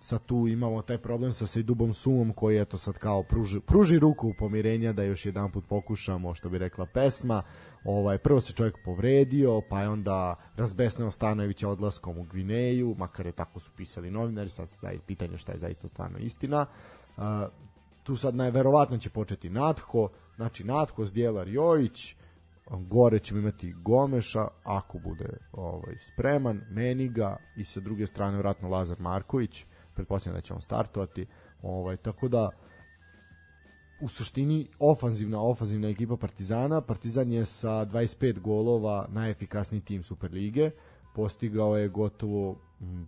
sad 0.00 0.24
tu 0.26 0.48
imamo 0.48 0.82
taj 0.82 0.98
problem 0.98 1.32
sa 1.32 1.46
Sejdubom 1.46 1.92
Sumom 1.92 2.32
koji 2.32 2.58
eto 2.58 2.78
sad 2.78 2.98
kao 2.98 3.22
pruži, 3.22 3.60
pruži 3.60 3.98
ruku 3.98 4.34
pomirenja 4.38 4.92
da 4.92 5.02
još 5.02 5.26
jedan 5.26 5.50
put 5.50 5.64
pokušamo 5.68 6.34
što 6.34 6.48
bi 6.48 6.58
rekla 6.58 6.86
pesma 6.86 7.42
ovaj 7.84 8.18
prvo 8.18 8.40
se 8.40 8.52
čovjek 8.52 8.78
povredio 8.84 9.62
pa 9.68 9.80
je 9.80 9.88
onda 9.88 10.36
razbesneo 10.56 11.10
Stanojevića 11.10 11.68
odlaskom 11.68 12.18
u 12.18 12.22
Gvineju 12.22 12.94
makar 12.98 13.26
je 13.26 13.32
tako 13.32 13.60
su 13.60 13.70
pisali 13.76 14.10
novinari 14.10 14.48
sad 14.48 14.68
je 14.82 14.98
pitanje 15.06 15.38
šta 15.38 15.52
je 15.52 15.58
zaista 15.58 15.88
stvarno 15.88 16.18
istina 16.18 16.66
uh, 17.16 17.22
tu 18.02 18.16
sad 18.16 18.34
najverovatno 18.34 18.98
će 18.98 19.10
početi 19.10 19.50
Natho 19.50 20.08
znači 20.36 20.64
Natho, 20.64 21.04
Zdjelar 21.04 21.48
Jojić 21.48 22.16
gore 22.70 23.18
ćemo 23.18 23.40
imati 23.40 23.72
Gomeša 23.72 24.48
ako 24.64 24.98
bude 24.98 25.38
ovaj 25.52 25.96
spreman 25.98 26.60
Meniga 26.70 27.36
i 27.56 27.64
sa 27.64 27.80
druge 27.80 28.06
strane 28.06 28.38
vratno 28.38 28.68
Lazar 28.68 29.00
Marković 29.00 29.64
pretpostavljam 29.94 30.36
da 30.36 30.40
će 30.40 30.54
on 30.54 30.60
startovati. 30.60 31.26
Ovaj, 31.62 31.96
tako 31.96 32.28
da 32.28 32.50
u 34.00 34.08
suštini 34.08 34.68
ofanzivna 34.78 35.42
ofanzivna 35.42 35.88
ekipa 35.88 36.16
Partizana. 36.16 36.80
Partizan 36.80 37.32
je 37.32 37.44
sa 37.44 37.86
25 37.86 38.40
golova 38.40 39.06
najefikasniji 39.08 39.80
tim 39.80 40.02
Superlige. 40.02 40.70
Postigao 41.14 41.76
je 41.76 41.88
gotovo 41.88 42.56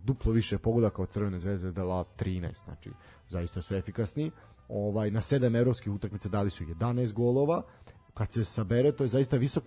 duplo 0.03 0.31
više 0.31 0.57
pogodaka 0.57 1.01
od 1.01 1.09
Crvene 1.09 1.39
zvezde, 1.39 1.59
zvezda 1.59 1.83
13, 1.83 2.63
znači 2.63 2.89
zaista 3.29 3.61
su 3.61 3.75
efikasni. 3.75 4.31
Ovaj 4.69 5.11
na 5.11 5.21
7 5.21 5.59
evropskih 5.59 5.93
utakmica 5.93 6.29
dali 6.29 6.49
su 6.49 6.63
11 6.63 7.13
golova. 7.13 7.61
Kad 8.13 8.31
se 8.31 8.43
sabere, 8.45 8.91
to 8.91 9.03
je 9.03 9.07
zaista 9.07 9.37
visok 9.37 9.63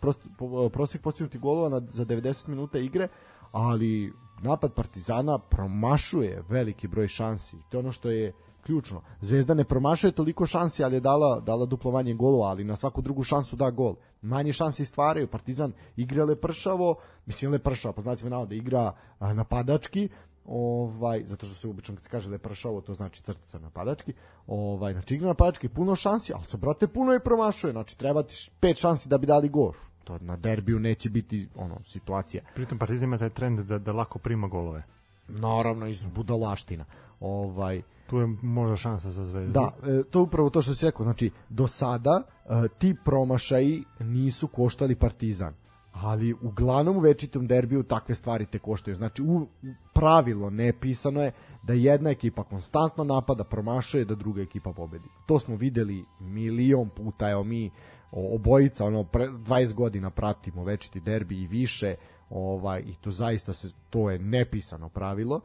prosek 0.73 1.03
postignutih 1.03 1.41
golova 1.41 1.69
na, 1.69 1.87
za 1.91 2.05
90 2.05 2.49
minuta 2.49 2.79
igre, 2.79 3.09
ali 3.53 4.13
napad 4.43 4.75
Partizana 4.75 5.39
promašuje 5.39 6.43
veliki 6.49 6.89
broj 6.89 7.09
šansi. 7.09 7.57
To 7.69 7.77
je 7.77 7.79
ono 7.79 7.93
što 7.93 8.11
je 8.11 8.33
ključno. 8.67 9.03
Zvezda 9.21 9.55
ne 9.55 9.65
promašuje 9.65 10.13
toliko 10.13 10.47
šansi, 10.47 10.85
ali 10.85 10.97
je 10.97 11.01
dala, 11.01 11.41
dala 11.41 11.67
duplo 11.67 11.91
manje 11.91 12.15
golova, 12.15 12.49
ali 12.51 12.65
na 12.65 12.77
svaku 12.77 13.03
drugu 13.03 13.25
šansu 13.25 13.57
da 13.57 13.71
gol. 13.71 13.95
Manje 14.23 14.53
šansi 14.53 14.85
stvaraju. 14.85 15.29
Partizan 15.29 15.73
igra 15.97 16.25
lepršavo, 16.25 16.95
mislim 17.27 17.53
lepršavo, 17.53 17.93
pa 17.93 18.03
me 18.03 18.47
da 18.47 18.55
igra 18.55 18.93
a, 19.19 19.33
napadački, 19.33 20.09
ovaj 20.49 21.23
zato 21.25 21.47
što 21.47 21.55
se 21.55 21.69
obično 21.69 21.97
kad 21.97 22.07
kaže 22.09 22.31
lepršavo 22.31 22.81
to 22.81 22.95
znači 22.95 23.23
crtica 23.23 23.59
napadački 23.59 24.13
ovaj 24.47 24.93
znači 24.93 25.15
igra 25.15 25.29
napadački 25.29 25.69
puno 25.69 25.97
šansi 25.97 26.33
al 26.33 26.43
se 26.43 26.57
brate 26.57 26.87
puno 26.87 27.15
i 27.15 27.21
promašuje 27.21 27.73
znači 27.73 27.99
treba 27.99 28.23
ti 28.23 28.51
pet 28.61 28.81
šansi 28.81 29.09
da 29.09 29.19
bi 29.19 29.27
dali 29.27 29.49
gol 29.49 29.73
to 30.07 30.19
na 30.21 30.37
derbiju 30.37 30.79
neće 30.79 31.11
biti 31.11 31.49
ono 31.57 31.77
situacija. 31.85 32.43
Pritom 32.55 32.79
Partizan 32.79 33.09
ima 33.09 33.19
taj 33.19 33.31
trend 33.31 33.61
da, 33.61 33.79
da 33.79 33.93
lako 33.93 34.19
prima 34.19 34.49
golove. 34.49 34.83
Naravno 35.29 35.87
iz 35.87 36.07
budalaština. 36.07 36.85
Ovaj 37.21 37.83
tu 38.07 38.19
je 38.19 38.27
možda 38.43 38.77
šansa 38.77 39.11
za 39.11 39.25
Zvezdu. 39.25 39.53
Da, 39.53 39.75
e, 39.83 40.03
to 40.11 40.19
je 40.19 40.23
upravo 40.23 40.51
to 40.51 40.63
što 40.63 40.75
si 40.75 40.87
rekao, 40.87 41.05
znači 41.05 41.31
do 41.49 41.67
sada 41.67 42.23
e, 42.23 42.69
ti 42.79 42.95
promašaji 43.05 43.85
nisu 44.01 44.49
koštali 44.49 44.95
Partizan 44.95 45.55
ali 46.03 46.35
uglavnom 46.43 46.97
u 46.97 47.01
večitom 47.01 47.47
derbiju 47.47 47.83
takve 47.83 48.15
stvari 48.15 48.47
te 48.47 48.59
koštaju. 48.59 48.95
Znači, 48.95 49.23
u 49.23 49.47
pravilo 49.95 50.51
nepisano 50.51 51.23
je 51.23 51.33
da 51.63 51.73
jedna 51.73 52.11
ekipa 52.11 52.45
konstantno 52.45 53.05
napada, 53.05 53.45
promašuje, 53.45 54.05
da 54.05 54.15
druga 54.15 54.43
ekipa 54.43 54.73
pobedi. 54.73 55.09
To 55.27 55.39
smo 55.39 55.57
videli 55.57 56.05
milion 56.21 56.89
puta, 56.89 57.31
evo 57.31 57.45
mi 57.45 57.71
obojica 58.13 58.85
ono 58.85 59.05
pre, 59.05 59.29
20 59.29 59.75
godina 59.75 60.11
pratimo 60.11 60.65
večiti 60.65 61.01
derbi 61.01 61.43
i 61.43 61.47
više 61.47 61.95
ovaj 62.31 62.81
i 62.81 62.95
to 63.01 63.11
zaista 63.11 63.53
se 63.53 63.69
to 63.91 64.11
je 64.11 64.19
nepisano 64.19 64.89
pravilo 64.89 65.41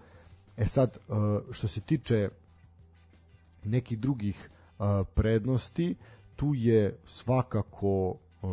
e 0.58 0.66
sad 0.66 0.98
e, 0.98 1.12
što 1.52 1.68
se 1.68 1.82
tiče 1.82 2.30
nekih 3.64 4.00
drugih 4.00 4.50
e, 4.50 4.84
prednosti 5.14 5.96
tu 6.36 6.54
je 6.56 6.98
svakako 7.06 8.16
e, 8.44 8.48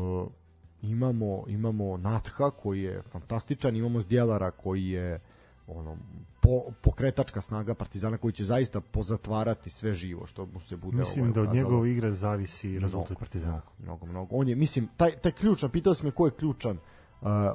imamo 0.83 1.45
imamo 1.49 1.97
Natha 1.97 2.51
koji 2.51 2.83
je 2.83 3.03
fantastičan 3.03 3.77
imamo 3.77 4.01
Zdjelara 4.01 4.51
koji 4.51 4.89
je 4.89 5.21
ono 5.67 5.97
po, 6.41 6.63
pokretačka 6.83 7.41
snaga 7.41 7.75
Partizana 7.75 8.19
koji 8.19 8.33
će 8.33 8.45
zaista 8.45 8.81
pozatvarati 8.81 9.71
sve 9.71 9.95
živo 9.95 10.27
što 10.27 10.47
mu 10.47 10.61
se 10.61 10.77
bude 10.77 10.97
Mislim 10.97 11.25
ovaj, 11.25 11.35
da 11.35 11.41
od 11.41 11.55
njegove 11.55 11.93
igre 11.93 12.13
zavisi 12.13 12.79
rezultat 12.79 13.19
Partizana. 13.19 13.63
Mnogo, 13.79 14.07
mnogo. 14.07 14.37
On 14.37 14.49
je, 14.49 14.57
mislim, 14.57 14.89
taj, 14.97 15.11
taj 15.11 15.33
ključan, 15.33 15.71
pitao 15.71 15.95
sam 15.95 16.07
me 16.07 16.13
ko 16.13 16.27
je 16.27 16.33
ključan 16.33 16.77
uh, 16.77 16.83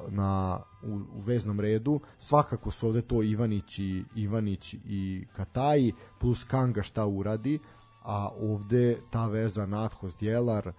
na, 0.10 0.60
u, 0.84 0.94
u 0.94 1.22
veznom 1.22 1.60
redu. 1.60 2.00
Svakako 2.20 2.72
su 2.72 2.88
ovde 2.88 3.02
to 3.02 3.24
Ivanić 3.24 3.80
i, 3.80 4.06
Ivanić 4.16 4.74
i 4.74 5.26
Kataji, 5.36 5.94
plus 6.20 6.44
Kanga 6.44 6.82
šta 6.82 7.06
uradi, 7.06 7.60
a 8.04 8.30
ovde 8.42 9.00
ta 9.10 9.28
veza 9.28 9.66
Natho 9.66 10.10
Djelar, 10.20 10.72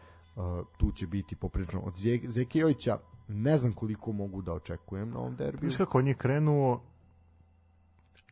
tu 0.77 0.93
će 0.93 1.07
biti 1.07 1.37
poprično 1.37 1.81
od 1.81 1.95
Zekijovića, 2.29 2.99
ne 3.29 3.57
znam 3.57 3.73
koliko 3.73 4.13
mogu 4.13 4.43
da 4.43 4.53
očekujem 4.53 5.11
na 5.11 5.19
ovom 5.19 5.37
derbiju. 5.37 5.69
Viš 5.69 5.77
kako 5.77 5.99
on 5.99 6.09
je 6.09 6.15
krenuo 6.15 6.83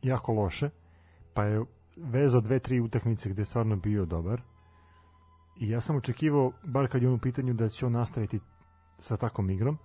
jako 0.01 0.33
loše, 0.33 0.69
pa 1.33 1.43
je 1.43 1.65
vezao 1.97 2.41
dve, 2.41 2.59
tri 2.59 2.79
utakmice 2.79 3.29
gde 3.29 3.41
je 3.41 3.45
stvarno 3.45 3.75
bio 3.75 4.05
dobar. 4.05 4.41
I 5.59 5.69
ja 5.69 5.81
sam 5.81 5.95
očekivao, 5.95 6.51
bar 6.63 6.87
kad 6.91 7.01
je 7.01 7.07
on 7.07 7.15
u 7.15 7.19
pitanju, 7.19 7.53
da 7.53 7.69
će 7.69 7.85
on 7.85 7.91
nastaviti 7.91 8.39
sa 8.99 9.17
takvom 9.17 9.49
igrom. 9.49 9.77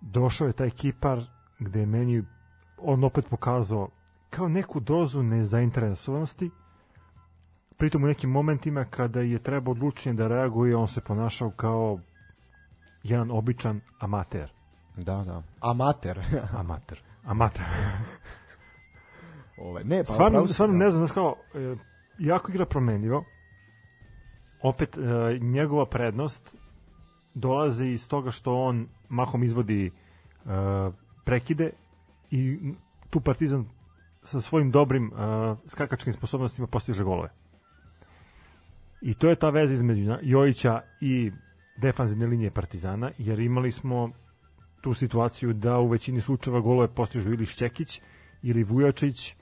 Došao 0.00 0.46
je 0.46 0.52
taj 0.52 0.70
kipar 0.70 1.22
gde 1.58 1.80
je 1.80 1.86
meni 1.86 2.24
on 2.78 3.04
opet 3.04 3.26
pokazao 3.30 3.88
kao 4.30 4.48
neku 4.48 4.80
dozu 4.80 5.22
nezainteresovanosti, 5.22 6.50
pritom 7.76 8.04
u 8.04 8.06
nekim 8.06 8.30
momentima 8.30 8.84
kada 8.84 9.20
je 9.20 9.38
treba 9.38 9.70
odlučnije 9.70 10.14
da 10.14 10.28
reaguje, 10.28 10.76
on 10.76 10.88
se 10.88 11.00
ponašao 11.00 11.50
kao 11.50 11.98
jedan 13.02 13.30
običan 13.30 13.80
amater. 13.98 14.52
Da, 14.96 15.24
da. 15.24 15.42
Amater. 15.60 16.20
amater. 16.60 17.02
Amater. 17.24 17.64
Ove, 19.66 19.84
ne, 19.84 20.04
pa, 20.04 20.12
stvarno, 20.12 20.46
stvarno 20.46 20.76
ne 20.76 20.90
znam, 20.90 21.08
kao, 21.08 21.34
e, 21.54 21.76
jako 22.18 22.52
igra 22.52 22.66
promenljivo. 22.66 23.24
Opet, 24.62 24.98
e, 24.98 25.00
njegova 25.40 25.86
prednost 25.86 26.56
dolazi 27.38 27.86
iz 27.86 28.08
toga 28.08 28.30
što 28.30 28.54
on 28.54 28.86
mahom 29.08 29.42
izvodi 29.42 29.86
e, 29.86 29.90
prekide 31.24 31.70
i 32.30 32.58
tu 33.10 33.20
Partizan 33.20 33.66
sa 34.22 34.40
svojim 34.40 34.70
dobrim 34.70 35.12
uh, 35.12 35.58
skakačkim 35.66 36.12
sposobnostima 36.12 36.66
postiže 36.66 37.04
golove. 37.04 37.28
I 39.02 39.14
to 39.14 39.28
je 39.28 39.36
ta 39.36 39.50
veza 39.50 39.74
između 39.74 40.16
Jojića 40.22 40.80
i 41.00 41.32
defanzivne 41.76 42.26
linije 42.26 42.50
Partizana, 42.50 43.10
jer 43.18 43.38
imali 43.38 43.72
smo 43.72 44.10
tu 44.80 44.94
situaciju 44.94 45.52
da 45.52 45.78
u 45.78 45.88
većini 45.88 46.20
slučajeva 46.20 46.60
golove 46.60 46.88
postižu 46.88 47.32
ili 47.32 47.46
Šćekić 47.46 48.00
ili 48.42 48.64
Vujačić 48.64 49.36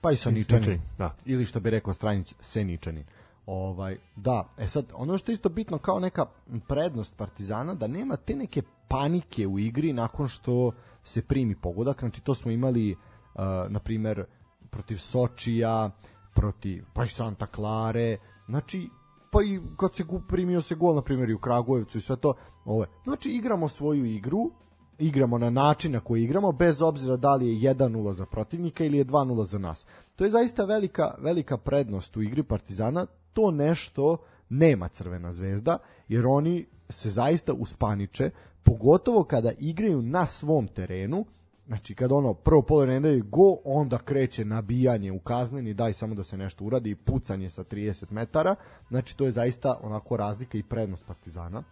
pa 0.00 0.12
i 0.12 0.16
Saničanin. 0.16 0.80
Da. 0.98 1.16
Ili 1.24 1.46
što 1.46 1.60
bi 1.60 1.70
rekao 1.70 1.94
Stranić, 1.94 2.34
Seničanin. 2.40 3.04
Ovaj, 3.46 3.98
da, 4.16 4.48
e 4.58 4.68
sad, 4.68 4.86
ono 4.94 5.18
što 5.18 5.32
je 5.32 5.34
isto 5.34 5.48
bitno 5.48 5.78
kao 5.78 6.00
neka 6.00 6.26
prednost 6.68 7.16
Partizana, 7.16 7.74
da 7.74 7.86
nema 7.86 8.16
te 8.16 8.36
neke 8.36 8.62
panike 8.88 9.46
u 9.46 9.58
igri 9.58 9.92
nakon 9.92 10.28
što 10.28 10.72
se 11.02 11.22
primi 11.22 11.54
pogodak, 11.54 12.00
znači 12.00 12.22
to 12.22 12.34
smo 12.34 12.50
imali 12.50 12.92
uh, 12.92 13.40
na 13.68 13.78
primer 13.78 14.24
protiv 14.70 14.96
Sočija, 14.96 15.90
protiv 16.34 16.84
pa 16.92 17.04
i 17.04 17.08
Santa 17.08 17.46
Klare, 17.46 18.18
znači 18.46 18.88
pa 19.30 19.42
i 19.42 19.60
kad 19.76 19.94
se 19.94 20.04
primio 20.28 20.60
se 20.60 20.74
gol 20.74 20.94
na 20.94 21.02
primjer 21.02 21.30
i 21.30 21.34
u 21.34 21.38
Kragujevcu 21.38 21.98
i 21.98 22.00
sve 22.00 22.16
to, 22.16 22.34
ove. 22.64 22.86
Znači 23.04 23.30
igramo 23.30 23.68
svoju 23.68 24.04
igru, 24.04 24.50
igramo 24.98 25.38
na 25.38 25.50
način 25.50 25.92
na 25.92 26.00
koji 26.00 26.22
igramo 26.22 26.52
bez 26.52 26.82
obzira 26.82 27.16
da 27.16 27.34
li 27.34 27.48
je 27.48 27.74
1-0 27.74 28.12
za 28.12 28.26
protivnika 28.26 28.84
ili 28.84 28.98
je 28.98 29.04
2-0 29.04 29.44
za 29.44 29.58
nas. 29.58 29.86
To 30.16 30.24
je 30.24 30.30
zaista 30.30 30.64
velika 30.64 31.14
velika 31.18 31.56
prednost 31.56 32.16
u 32.16 32.22
igri 32.22 32.42
Partizana, 32.42 33.06
to 33.34 33.50
nešto 33.50 34.16
nema 34.48 34.88
Crvena 34.88 35.32
zvezda, 35.32 35.78
jer 36.08 36.26
oni 36.26 36.66
se 36.88 37.10
zaista 37.10 37.52
uspaniče, 37.52 38.30
pogotovo 38.62 39.24
kada 39.24 39.52
igraju 39.58 40.02
na 40.02 40.26
svom 40.26 40.68
terenu, 40.68 41.24
Znači, 41.66 41.94
kad 41.94 42.12
ono 42.12 42.34
prvo 42.34 42.62
pole 42.62 42.86
ne 42.86 43.00
daju 43.00 43.24
go, 43.24 43.56
onda 43.64 43.98
kreće 43.98 44.44
nabijanje 44.44 45.12
u 45.12 45.18
kazneni, 45.18 45.74
daj 45.74 45.92
samo 45.92 46.14
da 46.14 46.24
se 46.24 46.36
nešto 46.36 46.64
uradi 46.64 46.94
pucanje 46.94 47.50
sa 47.50 47.64
30 47.64 48.12
metara. 48.12 48.54
Znači, 48.88 49.16
to 49.16 49.24
je 49.24 49.30
zaista 49.30 49.78
onako 49.82 50.16
razlika 50.16 50.58
i 50.58 50.62
prednost 50.62 51.06
Partizana. 51.06 51.62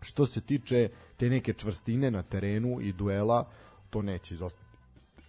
Što 0.00 0.26
se 0.26 0.40
tiče 0.40 0.88
te 1.16 1.28
neke 1.28 1.52
čvrstine 1.52 2.10
na 2.10 2.22
terenu 2.22 2.80
i 2.80 2.92
duela, 2.92 3.48
to 3.90 4.02
neće 4.02 4.34
izostati. 4.34 4.64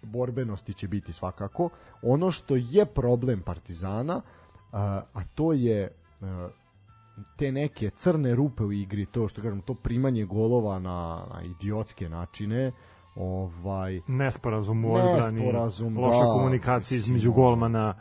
Borbenosti 0.02 0.74
će 0.74 0.88
biti 0.88 1.14
svakako. 1.14 1.70
Ono 2.02 2.32
što 2.32 2.56
je 2.56 2.86
problem 2.86 3.42
Partizana, 3.42 4.22
a, 4.72 5.02
a 5.14 5.24
to 5.36 5.54
je 5.54 5.92
a, 6.22 6.50
te 7.36 7.52
neke 7.52 7.90
crne 7.90 8.36
rupe 8.36 8.64
u 8.64 8.72
igri, 8.72 9.06
to 9.06 9.28
što 9.28 9.42
kažem, 9.42 9.62
to 9.62 9.74
primanje 9.74 10.26
golova 10.26 10.80
na, 10.80 11.26
na 11.34 11.42
idiotske 11.44 12.10
načine, 12.10 12.72
ovaj 13.16 14.02
nesporazum 14.08 14.86
u 14.86 14.94
odbrani, 14.94 15.42
nesporazum, 15.42 15.98
loša 15.98 16.26
da, 16.26 16.34
komunikacija 16.34 16.98
između 16.98 17.34
golmana 17.34 17.96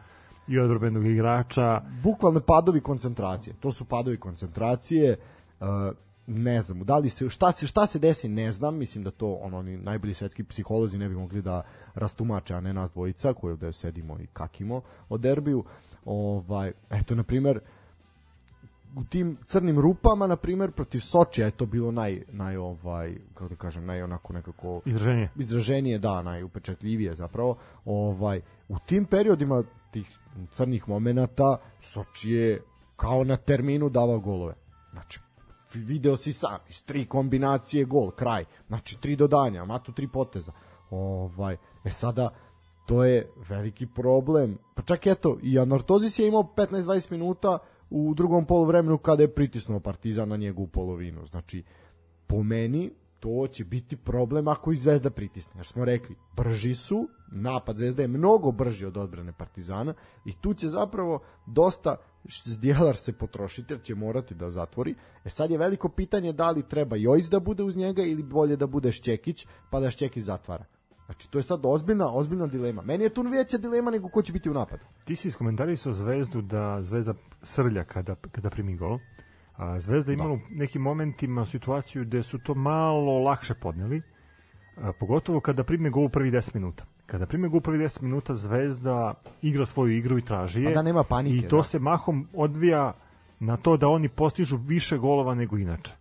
i 0.49 0.59
odbrbenog 0.59 1.07
igrača. 1.07 1.83
Bukvalno 2.03 2.41
padovi 2.41 2.81
koncentracije. 2.81 3.55
To 3.61 3.73
su 3.73 3.85
padovi 3.85 4.17
koncentracije. 4.17 5.17
Uh, 5.61 5.67
ne 6.29 6.63
znam, 6.63 6.81
da 6.81 6.99
li 6.99 7.09
se 7.09 7.29
šta 7.29 7.53
se 7.53 7.67
šta 7.67 7.87
se 7.87 7.99
desi, 7.99 8.29
ne 8.29 8.53
znam, 8.53 8.77
mislim 8.79 9.05
da 9.05 9.11
to 9.11 9.33
ono 9.33 9.59
oni 9.59 9.77
najbolji 9.77 10.15
svetski 10.15 10.45
psiholozi 10.45 10.99
ne 10.99 11.09
bi 11.09 11.15
mogli 11.15 11.43
da 11.43 11.63
rastumače, 11.95 12.55
a 12.55 12.61
ne 12.61 12.73
nas 12.73 12.93
dvojica 12.93 13.33
koji 13.33 13.53
ovde 13.53 13.73
sedimo 13.73 14.19
i 14.21 14.27
kakimo 14.33 14.81
o 15.09 15.19
derbiju. 15.19 15.65
Ovaj, 16.05 16.73
eto 16.91 17.15
na 17.15 17.23
primer, 17.23 17.61
u 18.97 19.05
tim 19.05 19.37
crnim 19.47 19.79
rupama 19.81 20.27
na 20.27 20.37
primjer 20.37 20.73
protiv 20.73 21.01
Sočija 21.01 21.47
je 21.47 21.51
to 21.51 21.67
bilo 21.67 21.91
naj 21.91 22.23
naj 22.33 22.57
ovaj 22.57 23.15
kako 23.35 23.49
da 23.49 23.57
kažem 23.57 23.87
naj 23.87 24.03
onako 24.03 24.33
nekako 24.33 24.81
izraženije. 24.85 25.31
izraženije 25.37 25.99
da 25.99 26.23
najupečatljivije 26.23 27.15
zapravo. 27.15 27.57
Ovaj 27.85 28.41
u 28.69 28.77
tim 28.87 29.05
periodima 29.05 29.63
tih 29.91 30.19
crnih 30.51 30.89
momenata 30.89 31.57
Soči 31.81 32.31
je 32.31 32.63
kao 32.97 33.25
na 33.25 33.37
terminu 33.37 33.89
dava 33.89 34.19
golove. 34.19 34.55
Znači 34.93 35.21
video 35.75 36.17
si 36.17 36.33
sam 36.33 36.59
iz 36.69 36.85
tri 36.85 37.07
kombinacije 37.07 37.85
gol 37.85 38.11
kraj 38.11 38.45
znači 38.69 39.01
tri 39.01 39.17
dodanja 39.17 39.65
matu 39.65 39.93
tri 39.93 40.09
poteza 40.09 40.53
ovaj 40.91 41.57
e 41.85 41.91
sada 41.91 42.29
to 42.87 43.05
je 43.05 43.33
veliki 43.49 43.87
problem 43.87 44.59
pa 44.75 44.83
čak 44.83 45.07
eto 45.07 45.39
i 45.43 45.59
Anortozis 45.59 46.19
je 46.19 46.29
imao 46.29 46.43
15-20 46.57 47.13
minuta 47.13 47.59
u 47.91 48.15
drugom 48.15 48.45
poluvremenu 48.45 48.99
kada 48.99 49.23
je 49.23 49.35
pritisnuo 49.35 49.81
Partizan 49.81 50.29
na 50.29 50.37
njegovu 50.37 50.67
polovinu. 50.67 51.27
Znači, 51.27 51.65
po 52.27 52.43
meni 52.43 52.91
to 53.21 53.47
će 53.47 53.65
biti 53.65 53.97
problem 53.97 54.49
ako 54.49 54.73
i 54.73 54.77
Zvezda 54.77 55.11
pritisne. 55.11 55.59
Jer 55.59 55.67
smo 55.67 55.85
rekli, 55.85 56.17
brži 56.37 56.75
su, 56.75 57.09
napad 57.33 57.77
Zvezda 57.77 58.03
je 58.03 58.09
mnogo 58.09 58.53
brži 58.53 58.87
od 58.87 58.97
odbrane 58.97 59.33
Partizana 59.33 59.95
i 60.25 60.33
tu 60.33 60.55
će 60.55 60.69
zapravo 60.69 61.21
dosta 61.47 61.97
Zdjelar 62.29 62.97
se 62.97 63.13
potrošiti 63.13 63.73
jer 63.73 63.83
će 63.83 63.95
morati 63.95 64.35
da 64.35 64.51
zatvori. 64.51 64.95
E 65.25 65.29
sad 65.29 65.51
je 65.51 65.59
veliko 65.59 65.89
pitanje 65.89 66.33
da 66.33 66.51
li 66.51 66.69
treba 66.69 66.97
Jojić 66.97 67.27
da 67.27 67.41
bude 67.41 67.63
uz 67.63 67.77
njega 67.77 68.03
ili 68.03 68.23
bolje 68.23 68.57
da 68.57 68.67
bude 68.67 68.93
Šćekić 68.93 69.47
pa 69.71 69.81
da 69.81 69.91
Šćekić 69.91 70.23
zatvara. 70.23 70.65
Znači, 71.07 71.31
to 71.31 71.39
je 71.39 71.43
sad 71.43 71.61
ozbiljna, 71.65 72.13
ozbiljna 72.13 72.47
dilema. 72.47 72.83
Meni 72.83 73.05
je 73.05 73.15
tu 73.15 73.23
veća 73.23 73.59
dilema 73.59 73.91
nego 73.91 74.09
ko 74.09 74.23
će 74.23 74.33
biti 74.33 74.51
u 74.51 74.55
napadu. 74.55 74.85
Ti 75.05 75.17
si 75.17 75.29
iskomentarisao 75.29 75.93
Zvezdu 75.93 76.43
da 76.43 76.83
Zvezda 76.83 77.15
srlja 77.43 77.85
kada, 77.85 78.15
kada 78.15 78.51
primi 78.51 78.77
gol. 78.77 78.99
A 79.57 79.79
Zvezda 79.81 80.13
imala 80.13 80.29
da. 80.29 80.35
u 80.35 80.39
nekim 80.51 80.83
momentima 80.83 81.47
situaciju 81.47 82.05
gde 82.05 82.23
su 82.23 82.39
to 82.39 82.55
malo 82.55 83.19
lakše 83.19 83.55
podneli, 83.55 84.03
a, 84.77 84.93
pogotovo 85.01 85.41
kada 85.41 85.65
prime 85.65 85.91
gol 85.91 86.05
u 86.05 86.09
prvi 86.09 86.31
10 86.31 86.55
minuta. 86.55 86.85
Kada 87.11 87.27
prime 87.27 87.49
gol 87.49 87.59
u 87.59 87.61
prvi 87.61 87.79
10 87.79 88.03
minuta, 88.03 88.35
Zvezda 88.35 89.15
igra 89.43 89.67
svoju 89.67 89.97
igru 89.97 90.19
i 90.19 90.23
traži 90.23 90.63
je. 90.63 90.75
da 90.75 90.83
nema 90.83 91.05
panike. 91.05 91.47
I 91.47 91.49
to 91.49 91.57
da. 91.57 91.63
se 91.63 91.79
mahom 91.79 92.29
odvija 92.33 92.93
na 93.41 93.57
to 93.57 93.77
da 93.77 93.89
oni 93.89 94.09
postižu 94.09 94.57
više 94.57 94.99
golova 94.99 95.35
nego 95.35 95.59
inače. 95.59 95.93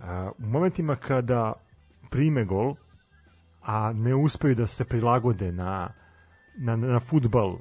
A, 0.00 0.30
u 0.38 0.46
momentima 0.46 0.96
kada 0.96 1.52
prime 2.10 2.44
gol, 2.44 2.74
a 3.62 3.92
ne 3.92 4.14
uspeju 4.14 4.54
da 4.54 4.66
se 4.66 4.84
prilagode 4.84 5.52
na, 5.52 5.92
na, 6.58 6.76
na 6.76 7.00
futbal 7.00 7.58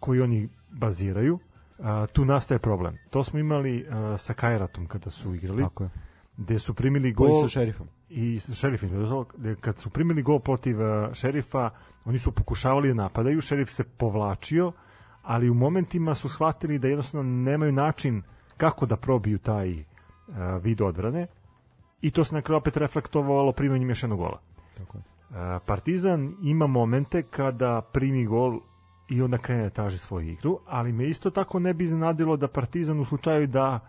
koji 0.00 0.20
oni 0.20 0.48
baziraju, 0.70 1.38
a, 1.78 2.06
tu 2.06 2.24
nastaje 2.24 2.58
problem. 2.58 2.98
To 3.10 3.24
smo 3.24 3.38
imali 3.38 3.86
a, 3.90 4.18
sa 4.18 4.34
Kajratom 4.34 4.86
kada 4.86 5.10
su 5.10 5.34
igrali. 5.34 5.62
Tako 5.62 5.84
je. 5.84 5.90
Gde 6.38 6.58
su 6.58 6.74
primili 6.74 7.12
gol... 7.12 7.28
Koji 7.28 7.42
sa 7.42 7.48
šerifom. 7.48 7.88
I 8.08 8.40
sa 8.40 8.54
šerifom. 8.54 8.90
Kad 9.60 9.78
su 9.78 9.90
primili 9.90 10.22
gol 10.22 10.38
protiv 10.38 10.82
a, 10.82 11.14
šerifa, 11.14 11.70
oni 12.04 12.18
su 12.18 12.32
pokušavali 12.32 12.88
da 12.88 12.94
napadaju, 12.94 13.40
šerif 13.40 13.70
se 13.70 13.84
povlačio, 13.84 14.72
ali 15.22 15.50
u 15.50 15.54
momentima 15.54 16.14
su 16.14 16.28
shvatili 16.28 16.78
da 16.78 16.88
jednostavno 16.88 17.30
nemaju 17.30 17.72
način 17.72 18.22
kako 18.56 18.86
da 18.86 18.96
probiju 18.96 19.38
taj 19.38 19.84
a, 20.32 20.56
vid 20.62 20.80
odbrane 20.80 21.26
i 22.00 22.10
to 22.10 22.24
se 22.24 22.34
na 22.34 22.42
kraju 22.42 22.58
opet 22.58 22.76
reflektovalo 22.76 23.52
primanjem 23.52 23.88
još 23.88 24.02
jednog 24.02 24.18
gola. 24.18 24.40
Tako 24.78 24.98
je. 24.98 25.02
Partizan 25.66 26.34
ima 26.42 26.66
momente 26.66 27.22
kada 27.22 27.82
primi 27.92 28.26
gol 28.26 28.60
i 29.08 29.22
onda 29.22 29.38
krene 29.38 29.62
da 29.62 29.70
traži 29.70 29.98
svoju 29.98 30.28
igru, 30.28 30.58
ali 30.66 30.92
me 30.92 31.04
isto 31.04 31.30
tako 31.30 31.58
ne 31.58 31.74
bi 31.74 31.84
iznenadilo 31.84 32.36
da 32.36 32.48
Partizan 32.48 33.00
u 33.00 33.04
slučaju 33.04 33.46
da 33.46 33.80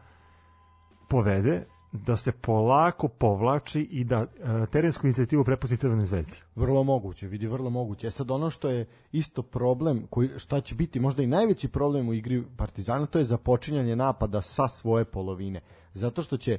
povede, 1.10 1.66
da 1.92 2.16
se 2.16 2.32
polako 2.32 3.08
povlači 3.08 3.82
i 3.82 4.04
da 4.04 4.16
e, 4.16 4.28
terensku 4.72 5.08
inicijativu 5.08 5.44
prepusti 5.44 5.78
Crvenoj 5.78 6.06
zvezdi. 6.06 6.38
Vrlo 6.56 6.84
moguće, 6.84 7.28
vidi 7.28 7.48
vrlo 7.48 7.70
moguće. 7.70 8.08
E 8.08 8.12
sad 8.12 8.32
ono 8.32 8.50
što 8.50 8.70
je 8.70 8.86
isto 9.12 9.42
problem, 9.42 10.08
koji, 10.10 10.30
šta 10.38 10.62
će 10.62 10.76
biti 10.76 11.00
možda 11.00 11.24
i 11.24 11.28
najveći 11.28 11.68
problem 11.68 12.10
u 12.10 12.14
igri 12.14 12.44
Partizana, 12.58 13.06
to 13.06 13.20
je 13.20 13.26
započinjanje 13.26 13.96
napada 13.96 14.42
sa 14.42 14.68
svoje 14.68 15.06
polovine. 15.06 15.62
Zato 15.94 16.22
što 16.22 16.38
će 16.38 16.58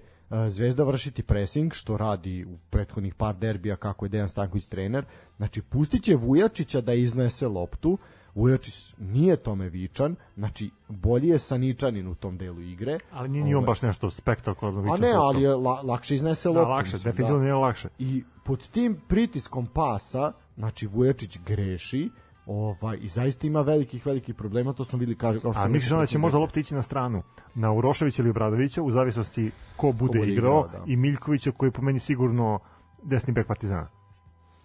Zvezda 0.49 0.85
vršiti 0.85 1.22
pressing, 1.22 1.72
što 1.72 1.97
radi 1.97 2.45
u 2.45 2.59
prethodnih 2.70 3.14
par 3.14 3.37
derbija 3.37 3.76
kako 3.76 4.05
je 4.05 4.09
Dejan 4.09 4.28
Stanković 4.28 4.66
trener. 4.66 5.05
Znači, 5.37 5.62
pustit 5.62 6.03
će 6.03 6.14
Vujačića 6.14 6.81
da 6.81 6.95
iznese 6.95 7.49
loptu, 7.49 7.99
Vujačić 8.41 8.95
nije 8.99 9.36
tome 9.36 9.68
vičan, 9.68 10.16
znači 10.36 10.70
bolji 10.88 11.28
je 11.28 11.38
Saničanin 11.38 12.09
u 12.09 12.14
tom 12.14 12.38
delu 12.38 12.61
igre. 12.61 12.99
Ali 13.12 13.28
nije 13.28 13.45
ni 13.45 13.55
on 13.55 13.64
baš 13.64 13.82
nešto 13.82 14.11
spektakularno 14.11 14.80
vičan. 14.80 15.05
A 15.05 15.07
ne, 15.07 15.12
ali 15.14 15.43
je 15.43 15.55
la, 15.55 15.80
lakše 15.84 16.14
iznese 16.14 16.49
da, 16.49 16.53
loptu. 16.53 16.68
Da, 16.68 16.74
lakše, 16.74 16.97
definitivno 16.97 17.38
da. 17.38 17.43
nije 17.43 17.55
lakše. 17.55 17.88
I 17.99 18.24
pod 18.45 18.68
tim 18.68 19.01
pritiskom 19.09 19.66
pasa, 19.66 20.32
znači 20.57 20.86
Vujačić 20.86 21.38
greši, 21.47 22.11
Ovaj, 22.47 22.99
I 23.01 23.09
zaista 23.09 23.47
ima 23.47 23.61
velikih, 23.61 24.07
velikih 24.07 24.34
problema, 24.34 24.72
to 24.72 24.84
smo 24.84 24.99
bili 24.99 25.14
kaže, 25.16 25.41
kao 25.41 25.53
što 25.53 25.62
A 25.62 25.68
misliš 25.68 25.93
onda 25.93 26.07
će 26.07 26.18
možda 26.18 26.38
lopta 26.38 26.61
ići 26.61 26.74
na 26.74 26.82
stranu, 26.82 27.22
na 27.55 27.72
Uroševića 27.72 28.22
ili 28.22 28.30
Obradovića, 28.30 28.82
u 28.82 28.91
zavisnosti 28.91 29.51
ko 29.76 29.93
bude, 29.93 30.12
ko 30.12 30.18
bude 30.18 30.32
igrao, 30.32 30.66
igrao 30.66 30.80
da. 30.86 30.93
i 30.93 30.97
Miljkovića 30.97 31.53
koji 31.53 31.70
po 31.70 31.82
meni 31.82 31.99
sigurno 31.99 32.59
desni 33.03 33.32
bek 33.32 33.47
Partizana. 33.47 33.88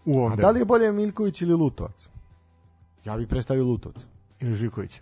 U 0.06 0.18
ovom 0.18 0.32
A 0.32 0.36
da 0.36 0.52
li 0.52 0.60
je 0.60 0.66
bolje 0.66 0.92
Miljković 0.92 1.42
ili 1.42 1.54
Lutovac? 1.54 2.10
Ja 3.06 3.18
bih 3.18 3.28
predstavio 3.28 3.64
Lutovac. 3.64 4.06
Ili 4.40 4.56
Živković. 4.56 5.02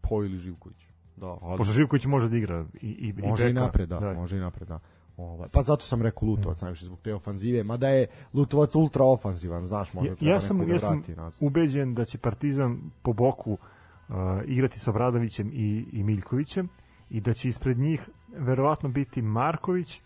Po 0.00 0.24
ili 0.24 0.38
Živković. 0.38 0.88
Da, 1.16 1.38
ali... 1.42 1.58
Pošto 1.58 1.72
Živković 1.72 2.06
može 2.06 2.28
da 2.28 2.36
igra 2.36 2.64
i, 2.82 2.88
i, 2.88 3.22
može 3.22 3.46
i, 3.46 3.50
i 3.50 3.52
napred, 3.52 3.88
da, 3.88 4.00
da, 4.00 4.14
može 4.14 4.36
i 4.36 4.40
napred, 4.40 4.68
da. 4.68 4.78
Ovaj, 5.16 5.48
pa 5.52 5.62
zato 5.62 5.84
sam 5.84 6.02
rekao 6.02 6.28
Lutovac, 6.28 6.60
najviše 6.60 6.86
zbog 6.86 6.98
te 7.00 7.14
ofanzive, 7.14 7.62
mada 7.64 7.88
je 7.88 8.06
Lutovac 8.34 8.74
ultra 8.74 9.04
ofanzivan, 9.04 9.66
znaš, 9.66 9.92
možda 9.92 10.14
treba 10.14 10.32
ja 10.32 10.40
sam, 10.40 10.58
da 10.58 10.72
ja 10.72 10.78
sam 10.78 11.02
ubeđen 11.40 11.94
da 11.94 12.04
će 12.04 12.18
Partizan 12.18 12.78
po 13.02 13.12
boku 13.12 13.52
uh, 13.52 14.14
igrati 14.46 14.78
sa 14.78 14.90
Obradovićem 14.90 15.50
i, 15.52 15.86
i 15.92 16.02
Miljkovićem 16.02 16.68
i 17.10 17.20
da 17.20 17.34
će 17.34 17.48
ispred 17.48 17.78
njih 17.78 18.08
verovatno 18.28 18.88
biti 18.88 19.22
Marković 19.22 20.00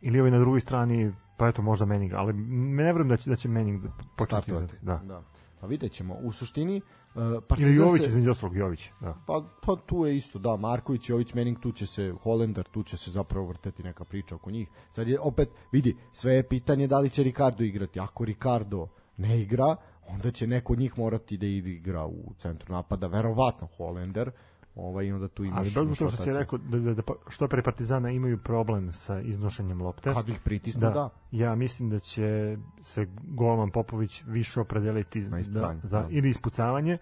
ili 0.00 0.20
ovaj 0.20 0.30
na 0.30 0.38
drugoj 0.38 0.60
strani 0.60 1.12
pa 1.36 1.48
eto 1.48 1.62
možda 1.62 1.86
Manning, 1.86 2.12
ali 2.14 2.32
ne 2.52 2.84
verujem 2.84 3.08
da 3.08 3.16
će 3.16 3.30
da 3.30 3.36
će 3.36 3.48
Manning 3.48 3.82
da 3.82 3.88
početi 4.16 4.52
da, 4.52 4.60
da. 4.82 5.00
da. 5.04 5.22
Pa 5.64 5.68
vidjet 5.68 5.92
ćemo. 5.92 6.14
U 6.22 6.32
suštini 6.32 6.76
uh, 7.14 7.22
Partizan 7.48 7.72
Ili 7.72 7.76
Jović, 7.76 8.02
se... 8.02 8.08
između 8.08 8.30
ostalog 8.30 8.56
Jović. 8.56 8.90
Da. 9.00 9.14
Pa, 9.26 9.44
pa 9.66 9.76
tu 9.86 10.06
je 10.06 10.16
isto, 10.16 10.38
da, 10.38 10.56
Marković, 10.56 11.08
Jović, 11.10 11.34
Manning, 11.34 11.60
tu 11.60 11.72
će 11.72 11.86
se, 11.86 12.12
Holender, 12.22 12.64
tu 12.64 12.82
će 12.82 12.96
se 12.96 13.10
zapravo 13.10 13.46
vrteti 13.46 13.82
neka 13.82 14.04
priča 14.04 14.34
oko 14.34 14.50
njih. 14.50 14.68
Sad 14.90 15.08
je 15.08 15.20
opet, 15.20 15.48
vidi, 15.72 15.96
sve 16.12 16.34
je 16.34 16.48
pitanje 16.48 16.86
da 16.86 16.98
li 17.00 17.08
će 17.08 17.22
Ricardo 17.22 17.64
igrati. 17.64 18.00
Ako 18.00 18.24
Ricardo 18.24 18.88
ne 19.16 19.40
igra, 19.40 19.76
onda 20.08 20.30
će 20.30 20.46
neko 20.46 20.72
od 20.72 20.78
njih 20.78 20.98
morati 20.98 21.36
da 21.36 21.46
igra 21.46 22.06
u 22.06 22.34
centru 22.38 22.72
napada, 22.72 23.06
verovatno 23.06 23.68
Holender, 23.76 24.30
ovaj, 24.74 25.12
onda 25.12 25.28
tu 25.28 25.44
imaš... 25.44 25.58
Ali 25.58 25.70
dobro 25.70 25.94
to 25.94 26.08
što 26.08 26.22
si 26.22 26.32
rekao, 26.32 26.58
da, 26.58 26.78
da, 26.78 26.94
da 26.94 27.02
pa, 27.02 27.14
što 27.28 27.48
pre 27.48 27.62
Partizana 27.62 28.10
imaju 28.10 28.38
problem 28.38 28.92
sa 28.92 29.20
iznošenjem 29.20 29.82
lopte. 29.82 30.12
Kad 30.14 30.28
ih 30.28 30.40
pritisnu, 30.44 30.80
da. 30.80 30.90
da. 30.90 31.10
Ja 31.30 31.54
mislim 31.54 31.90
da 31.90 31.98
će 31.98 32.56
se 32.82 33.06
golman 33.22 33.70
Popović 33.70 34.22
više 34.26 34.60
opredeliti 34.60 35.20
da, 35.20 35.76
za 35.82 36.00
da. 36.00 36.08
ili 36.10 36.28
ispucavanje 36.28 36.98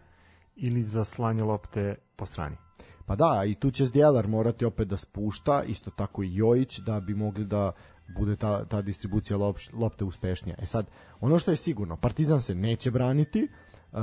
ili 0.57 0.83
za 0.85 1.05
slanje 1.05 1.43
lopte 1.43 1.95
po 2.17 2.27
strani. 2.27 2.57
Pa 3.07 3.17
da, 3.17 3.43
i 3.47 3.55
tu 3.55 3.71
će 3.71 3.87
Zdjelar 3.87 4.29
morati 4.29 4.65
opet 4.65 4.89
da 4.89 4.97
spušta, 4.97 5.63
isto 5.63 5.91
tako 5.91 6.23
i 6.23 6.37
Jojić, 6.37 6.79
da 6.79 7.01
bi 7.01 7.15
mogli 7.15 7.45
da 7.45 7.73
bude 8.17 8.37
ta, 8.37 8.65
ta 8.65 8.83
distribucija 8.83 9.37
lopte 9.73 10.05
uspešnija. 10.05 10.57
E 10.59 10.67
sad, 10.67 10.87
ono 11.21 11.39
što 11.39 11.51
je 11.51 11.57
sigurno, 11.57 11.97
Partizan 11.97 12.41
se 12.41 12.55
neće 12.55 12.91
braniti, 12.91 13.49
uh, 13.93 13.99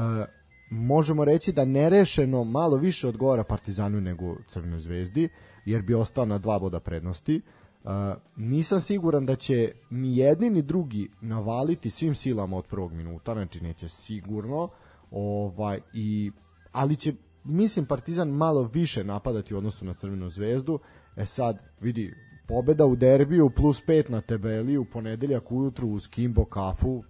možemo 0.70 1.26
reći 1.26 1.54
da 1.54 1.66
nerešeno 1.66 2.44
malo 2.44 2.78
više 2.78 3.08
odgovara 3.08 3.44
Partizanu 3.44 4.02
nego 4.02 4.36
Crvenoj 4.48 4.80
zvezdi, 4.80 5.30
jer 5.66 5.82
bi 5.82 5.94
ostao 5.94 6.26
na 6.26 6.38
dva 6.38 6.60
boda 6.60 6.80
prednosti. 6.80 7.42
Uh, 7.84 7.92
nisam 8.36 8.80
siguran 8.80 9.26
da 9.26 9.36
će 9.36 9.72
ni 9.90 10.18
jedni 10.18 10.50
ni 10.50 10.62
drugi 10.62 11.10
navaliti 11.22 11.90
svim 11.90 12.16
silama 12.16 12.58
od 12.58 12.66
prvog 12.66 12.94
minuta, 12.94 13.34
znači 13.34 13.64
neće 13.64 13.90
sigurno, 13.90 14.70
ovaj, 15.12 15.80
i, 15.94 16.32
ali 16.72 16.96
će 16.96 17.14
mislim 17.44 17.86
Partizan 17.86 18.30
malo 18.30 18.64
više 18.64 19.04
napadati 19.04 19.54
u 19.54 19.58
odnosu 19.58 19.86
na 19.86 19.94
Crvenu 19.94 20.30
zvezdu. 20.30 20.80
E 21.16 21.26
sad, 21.26 21.58
vidi, 21.82 22.14
pobeda 22.48 22.86
u 22.86 22.96
derbiju 22.96 23.50
plus 23.50 23.84
5 23.86 24.10
na 24.10 24.22
tabeli 24.22 24.78
u 24.78 24.86
ponedeljak 24.86 25.52
ujutru 25.52 25.88
uz 25.88 26.08
Kimbo 26.08 26.46
kafu, 26.46 27.04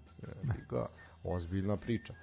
ozbiljna 1.23 1.77
priča. 1.77 2.13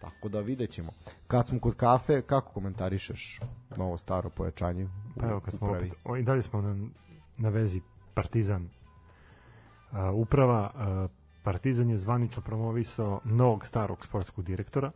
Tako 0.00 0.28
da 0.28 0.40
vidjet 0.40 0.70
ćemo. 0.70 0.92
Kad 1.26 1.48
smo 1.48 1.60
kod 1.60 1.74
kafe, 1.74 2.22
kako 2.22 2.52
komentarišeš 2.52 3.40
novo 3.76 3.98
staro 3.98 4.30
pojačanje? 4.30 4.88
Pa 5.20 5.26
evo, 5.26 5.40
kad 5.40 5.54
smo 5.54 5.70
opet, 5.70 5.94
o, 6.04 6.16
i 6.16 6.22
dalje 6.22 6.42
smo 6.42 6.60
na, 6.60 6.88
na 7.36 7.48
vezi 7.48 7.80
Partizan 8.14 8.62
uh, 8.64 9.98
uprava. 10.14 10.70
Uh, 10.74 11.10
Partizan 11.42 11.90
je 11.90 11.96
zvanično 11.96 12.42
promovisao 12.42 13.20
novog 13.24 13.66
starog 13.66 14.04
sportskog 14.04 14.44
direktora. 14.44 14.90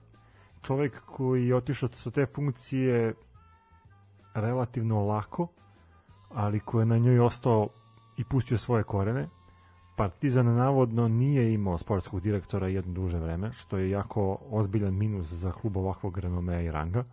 Čovek 0.62 1.02
koji 1.06 1.46
je 1.46 1.56
otišao 1.56 1.88
sa 1.92 2.10
te 2.10 2.26
funkcije 2.26 3.14
relativno 4.34 5.06
lako, 5.06 5.48
ali 6.30 6.60
koji 6.60 6.82
je 6.82 6.86
na 6.86 6.98
njoj 6.98 7.20
ostao 7.20 7.68
i 8.16 8.24
pustio 8.24 8.58
svoje 8.58 8.84
korene 8.84 9.28
Partizan 9.96 10.54
navodno 10.54 11.08
nije 11.08 11.54
imao 11.54 11.78
sportskog 11.78 12.20
direktora 12.20 12.68
jedno 12.68 12.92
duže 12.92 13.18
vreme, 13.18 13.52
što 13.52 13.78
je 13.78 13.90
jako 13.90 14.38
ozbiljan 14.50 14.94
minus 14.94 15.32
za 15.32 15.52
klub 15.52 15.76
ovakvog 15.76 16.18
renomea 16.18 16.60
i 16.60 16.70
ranga, 16.70 17.04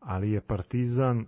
ali 0.00 0.30
je 0.30 0.40
Partizan 0.40 1.26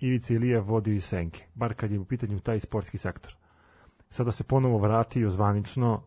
Ivica 0.00 0.34
Ilija 0.34 0.60
vodio 0.60 0.94
i 0.94 1.00
Senke, 1.00 1.46
bar 1.54 1.74
kad 1.74 1.90
je 1.90 1.98
u 1.98 2.04
pitanju 2.04 2.40
taj 2.40 2.60
sportski 2.60 2.98
sektor. 2.98 3.36
Sada 4.10 4.32
se 4.32 4.44
ponovo 4.44 4.78
vratio 4.78 5.30
zvanično, 5.30 6.02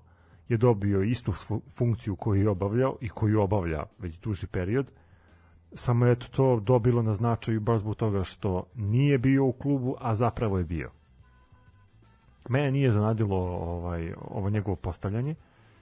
je 0.47 0.57
dobio 0.57 1.01
istu 1.01 1.33
funkciju 1.77 2.15
koju 2.15 2.41
je 2.41 2.49
obavljao 2.49 2.97
i 3.01 3.09
koju 3.09 3.41
obavlja 3.41 3.83
već 3.99 4.19
duži 4.19 4.47
period, 4.47 4.91
samo 5.73 6.05
je 6.05 6.19
to 6.19 6.59
dobilo 6.59 7.01
na 7.01 7.13
značaju 7.13 7.61
baš 7.61 7.79
zbog 7.79 7.95
toga 7.95 8.23
što 8.23 8.65
nije 8.75 9.17
bio 9.17 9.45
u 9.45 9.51
klubu, 9.51 9.95
a 9.99 10.15
zapravo 10.15 10.57
je 10.57 10.63
bio. 10.63 10.91
Mene 12.49 12.71
nije 12.71 12.91
zanadilo 12.91 13.37
ovaj, 13.37 14.13
ovo 14.21 14.49
njegovo 14.49 14.75
postavljanje, 14.75 15.35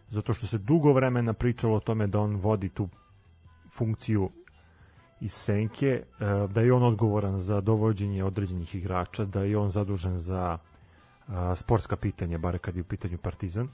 zato 0.08 0.34
što 0.34 0.48
se 0.48 0.58
dugo 0.58 0.94
vremena 0.94 1.34
pričalo 1.34 1.76
o 1.76 1.80
tome 1.80 2.08
da 2.08 2.20
on 2.20 2.36
vodi 2.36 2.70
tu 2.70 2.90
funkciju 3.74 4.30
iz 5.22 5.34
senke, 5.34 5.88
e, 5.88 6.04
da 6.48 6.62
je 6.62 6.74
on 6.74 6.84
odgovoran 6.84 7.40
za 7.40 7.62
dovođenje 7.62 8.24
određenih 8.24 8.76
igrača, 8.76 9.26
da 9.26 9.44
je 9.44 9.58
on 9.58 9.70
zadužen 9.70 10.20
za 10.20 10.58
sportska 11.56 11.96
pitanja, 11.96 12.38
bare 12.38 12.58
kad 12.58 12.76
je 12.76 12.82
u 12.82 12.86
pitanju 12.86 13.18
Partizan. 13.18 13.68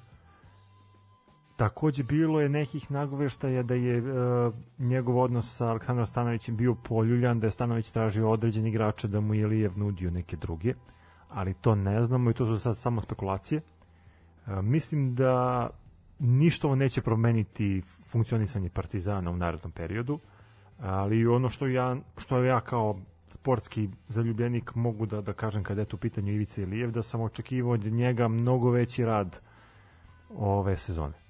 Takođe 1.58 2.04
bilo 2.04 2.42
je 2.42 2.50
nekih 2.50 2.92
nagoveštaja 2.92 3.64
da 3.64 3.74
je 3.74 4.02
uh, 4.02 4.54
njegov 4.78 5.20
odnos 5.20 5.56
sa 5.56 5.68
Aleksandrom 5.68 6.08
Stanovićem 6.08 6.58
bio 6.58 6.76
poljuljan, 6.76 7.40
da 7.40 7.48
je 7.48 7.52
Stanović 7.52 7.92
tražio 7.92 8.30
određeni 8.30 8.70
igrače 8.70 9.08
da 9.08 9.22
mu 9.22 9.34
je 9.34 9.48
Lijev 9.48 9.78
nudio 9.78 10.12
neke 10.12 10.38
druge. 10.38 10.74
Ali 11.30 11.54
to 11.54 11.76
ne 11.76 12.04
znamo 12.04 12.30
i 12.30 12.34
to 12.34 12.46
su 12.46 12.60
sad 12.60 12.78
samo 12.78 13.02
spekulacije. 13.02 13.62
E, 14.48 14.62
mislim 14.62 15.16
da 15.16 15.70
ništa 16.20 16.68
ovo 16.68 16.76
neće 16.76 17.02
promeniti 17.02 17.82
funkcionisanje 18.06 18.70
Partizana 18.70 19.32
u 19.32 19.38
narednom 19.38 19.72
periodu, 19.72 20.20
ali 20.80 21.28
ono 21.28 21.50
što 21.50 21.68
ja, 21.68 21.96
što 22.18 22.44
ja 22.44 22.60
kao 22.62 23.00
sportski 23.30 23.90
zaljubljenik 24.08 24.76
mogu 24.76 25.06
da, 25.06 25.22
da 25.22 25.34
kažem 25.34 25.64
kada 25.64 25.82
je 25.82 25.86
tu 25.86 25.98
pitanje 25.98 26.34
Ivica 26.34 26.62
Ilijev, 26.62 26.92
da 26.92 27.04
sam 27.04 27.22
očekivao 27.22 27.74
od 27.74 27.84
njega 27.84 28.28
mnogo 28.28 28.70
veći 28.70 29.06
rad 29.06 29.40
ove 30.30 30.78
sezone. 30.78 31.27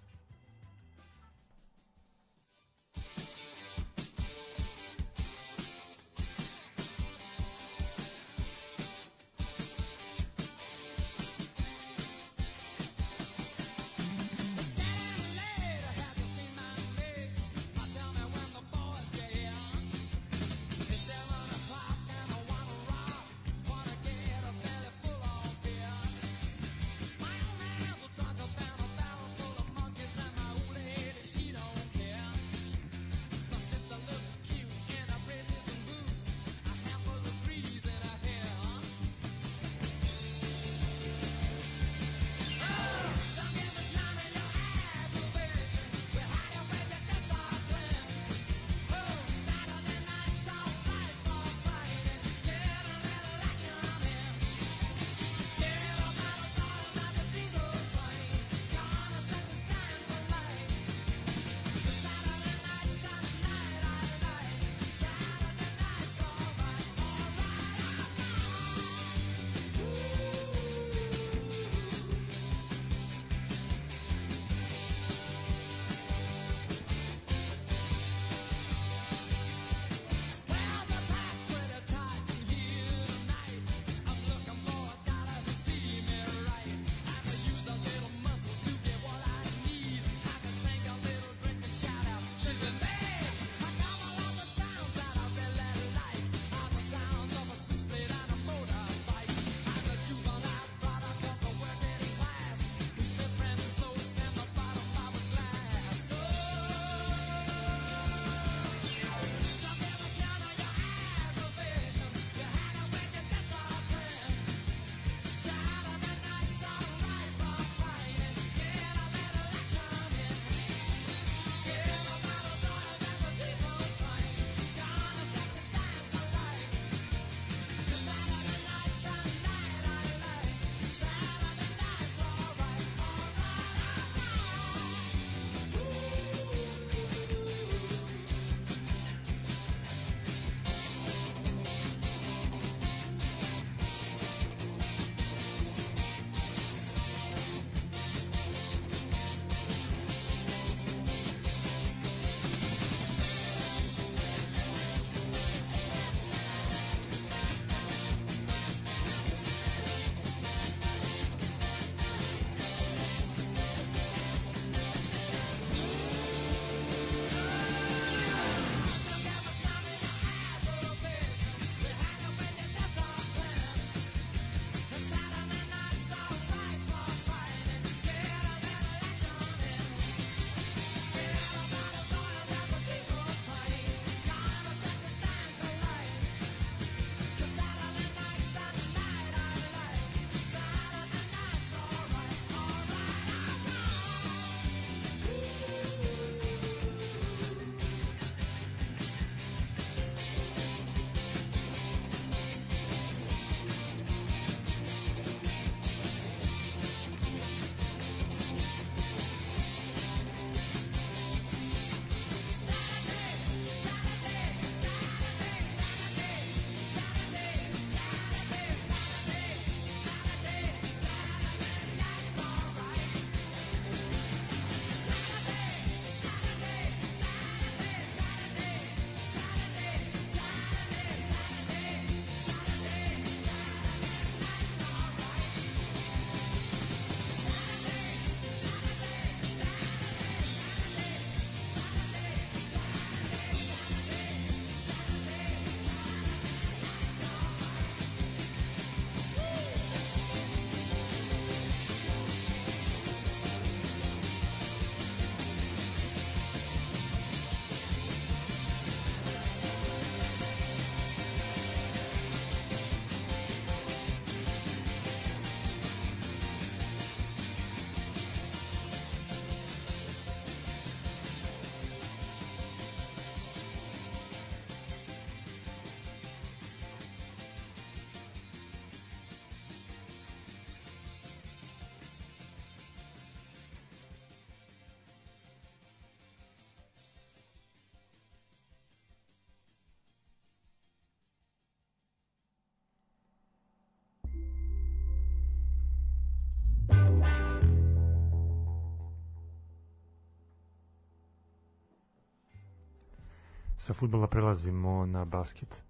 Sa 303.88 303.94
futbola 303.94 304.28
prelazimo 304.28 305.06
na 305.06 305.26
basket, 305.26 305.84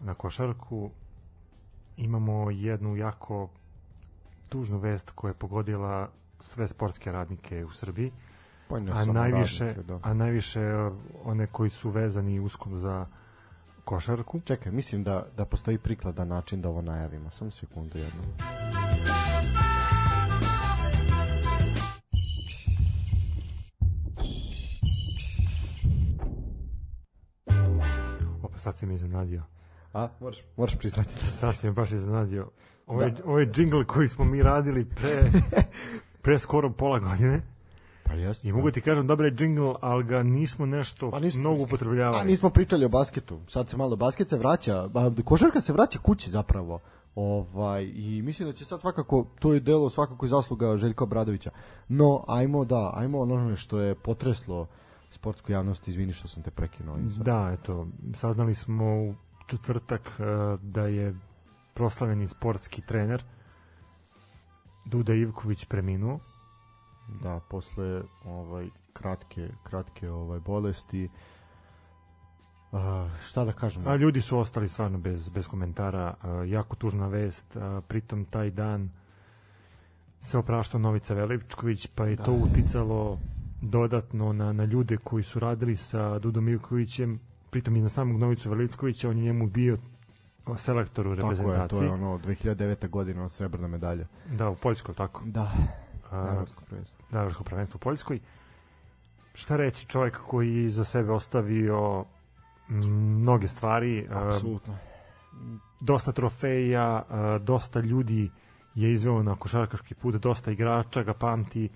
na 0.00 0.14
košarku. 0.14 0.90
Imamo 1.96 2.50
jednu 2.50 2.96
jako 2.96 3.48
tužnu 4.48 4.78
vest 4.78 5.10
koja 5.10 5.30
je 5.30 5.34
pogodila 5.34 6.08
sve 6.38 6.68
sportske 6.68 7.12
radnike 7.12 7.64
u 7.64 7.72
Srbiji. 7.72 8.12
Pa 8.68 8.76
a 8.76 9.04
najviše, 9.04 9.64
radnike, 9.64 9.82
da. 9.82 9.98
a 10.02 10.14
najviše 10.14 10.60
uh, 10.60 10.92
one 11.24 11.46
koji 11.46 11.70
su 11.70 11.90
vezani 11.90 12.40
uskom 12.40 12.76
za 12.76 13.06
košarku. 13.84 14.40
Čekaj, 14.44 14.72
mislim 14.72 15.04
da, 15.04 15.26
da 15.36 15.44
postoji 15.44 15.78
prikladan 15.78 16.28
način 16.28 16.62
da 16.62 16.68
ovo 16.68 16.82
najavimo. 16.82 17.30
Samo 17.30 17.50
sekundu 17.50 17.98
jednu. 17.98 18.22
Opa, 18.22 19.69
si 28.80 28.86
mi 28.86 28.94
iznenadio. 28.94 29.42
A, 29.92 30.08
moraš, 30.20 30.38
moraš 30.56 30.78
priznati 30.78 31.10
da 31.20 31.26
Sad 31.26 31.56
si 31.56 31.66
mi 31.66 31.72
baš 31.72 31.92
iznenadio. 31.92 32.48
Ovo 32.86 33.02
je, 33.02 33.10
da. 33.10 33.24
ovo 33.24 33.38
je 33.38 33.46
džingl 33.46 33.82
koji 33.82 34.08
smo 34.08 34.24
mi 34.24 34.42
radili 34.42 34.84
pre, 34.84 35.32
pre 36.22 36.38
skoro 36.38 36.70
pola 36.72 36.98
godine. 36.98 37.42
Pa 38.04 38.12
jesno. 38.14 38.50
I 38.50 38.52
mogu 38.52 38.70
ti 38.70 38.80
kažem, 38.80 39.06
dobar 39.06 39.26
je 39.26 39.32
džingl, 39.32 39.70
ali 39.80 40.04
ga 40.04 40.22
nismo 40.22 40.66
nešto 40.66 41.10
pa 41.10 41.20
nismo, 41.20 41.40
mnogo 41.40 41.62
upotrebljavali. 41.62 42.18
Pa 42.18 42.24
nismo 42.24 42.50
pričali 42.50 42.84
o 42.84 42.88
basketu. 42.88 43.40
Sad 43.48 43.68
se 43.68 43.76
malo 43.76 43.96
basket 43.96 44.28
se 44.28 44.38
vraća, 44.38 44.88
košarka 45.24 45.60
se 45.60 45.72
vraća 45.72 45.98
kući 45.98 46.30
zapravo. 46.30 46.80
Ovaj, 47.14 47.84
I 47.94 48.22
mislim 48.22 48.48
da 48.48 48.52
će 48.52 48.64
sad 48.64 48.80
svakako, 48.80 49.26
to 49.38 49.54
je 49.54 49.60
delo 49.60 49.90
svakako 49.90 50.26
i 50.26 50.28
zasluga 50.28 50.76
Željka 50.76 51.04
Obradovića. 51.04 51.50
No, 51.88 52.24
ajmo 52.28 52.64
da, 52.64 52.92
ajmo 52.94 53.20
ono 53.20 53.56
što 53.56 53.80
je 53.80 53.94
potreslo 53.94 54.66
sportsku 55.10 55.52
javnost, 55.52 55.88
izvini 55.88 56.12
što 56.12 56.28
sam 56.28 56.42
te 56.42 56.50
prekinuo. 56.50 56.96
Da, 56.98 57.50
eto, 57.52 57.86
saznali 58.14 58.54
smo 58.54 58.84
u 58.84 59.14
četvrtak 59.46 60.00
uh, 60.18 60.60
da 60.60 60.86
je 60.86 61.14
proslavljeni 61.74 62.28
sportski 62.28 62.82
trener 62.82 63.24
Duda 64.84 65.14
Ivković 65.14 65.64
preminuo 65.64 66.18
da 67.22 67.40
posle 67.50 68.02
ovaj 68.24 68.68
kratke 68.92 69.48
kratke 69.62 70.10
ovaj 70.10 70.40
bolesti 70.40 71.08
Uh, 72.72 72.78
šta 73.22 73.44
da 73.44 73.52
kažem? 73.52 73.86
A 73.86 73.96
ljudi 73.96 74.20
su 74.20 74.38
ostali 74.38 74.68
stvarno 74.68 74.98
bez 74.98 75.28
bez 75.28 75.48
komentara, 75.48 76.14
uh, 76.22 76.50
jako 76.50 76.76
tužna 76.76 77.08
vest, 77.08 77.56
uh, 77.56 77.84
pritom 77.88 78.24
taj 78.24 78.50
dan 78.50 78.90
se 80.20 80.38
opraštao 80.38 80.80
Novica 80.80 81.14
Veličković, 81.14 81.86
pa 81.86 82.06
je 82.06 82.16
da. 82.16 82.24
to 82.24 82.32
uticalo 82.32 83.18
dodatno 83.60 84.32
na, 84.32 84.52
na 84.52 84.64
ljude 84.64 84.96
koji 84.96 85.22
su 85.22 85.40
radili 85.40 85.76
sa 85.76 86.18
Dudom 86.18 86.48
Ivkovićem, 86.48 87.20
pritom 87.50 87.76
i 87.76 87.80
na 87.80 87.88
samog 87.88 88.20
Novicu 88.20 88.50
Veličkovića, 88.50 89.08
on 89.10 89.18
je 89.18 89.24
njemu 89.24 89.46
bio 89.46 89.76
selektor 90.56 91.06
u 91.06 91.14
reprezentaciji. 91.14 91.68
Tako 91.68 91.76
je, 91.76 91.80
to 91.80 91.84
je 91.84 91.90
ono 91.90 92.18
2009. 92.18 92.88
godina 92.88 93.28
srebrna 93.28 93.68
medalja. 93.68 94.06
Da, 94.32 94.48
u 94.48 94.54
Poljskoj, 94.54 94.94
tako. 94.94 95.22
Da. 95.24 95.52
Evropsko 96.12 96.64
prvenstvo. 96.64 97.04
Da, 97.10 97.18
Evropsko 97.18 97.44
prvenstvo 97.44 97.78
u 97.78 97.84
Poljskoj. 97.84 98.20
Šta 99.34 99.56
reći, 99.56 99.86
čovjek 99.86 100.20
koji 100.26 100.70
za 100.70 100.84
sebe 100.84 101.12
ostavio 101.12 102.04
mnoge 102.68 103.48
stvari. 103.48 104.08
Apsolutno. 104.10 104.76
Dosta 105.80 106.12
trofeja, 106.12 107.02
dosta 107.40 107.80
ljudi 107.80 108.30
je 108.74 108.92
izveo 108.92 109.22
na 109.22 109.36
košarkaški 109.36 109.94
put, 109.94 110.14
dosta 110.14 110.50
igrača 110.50 111.02
ga 111.02 111.14
pamti. 111.14 111.68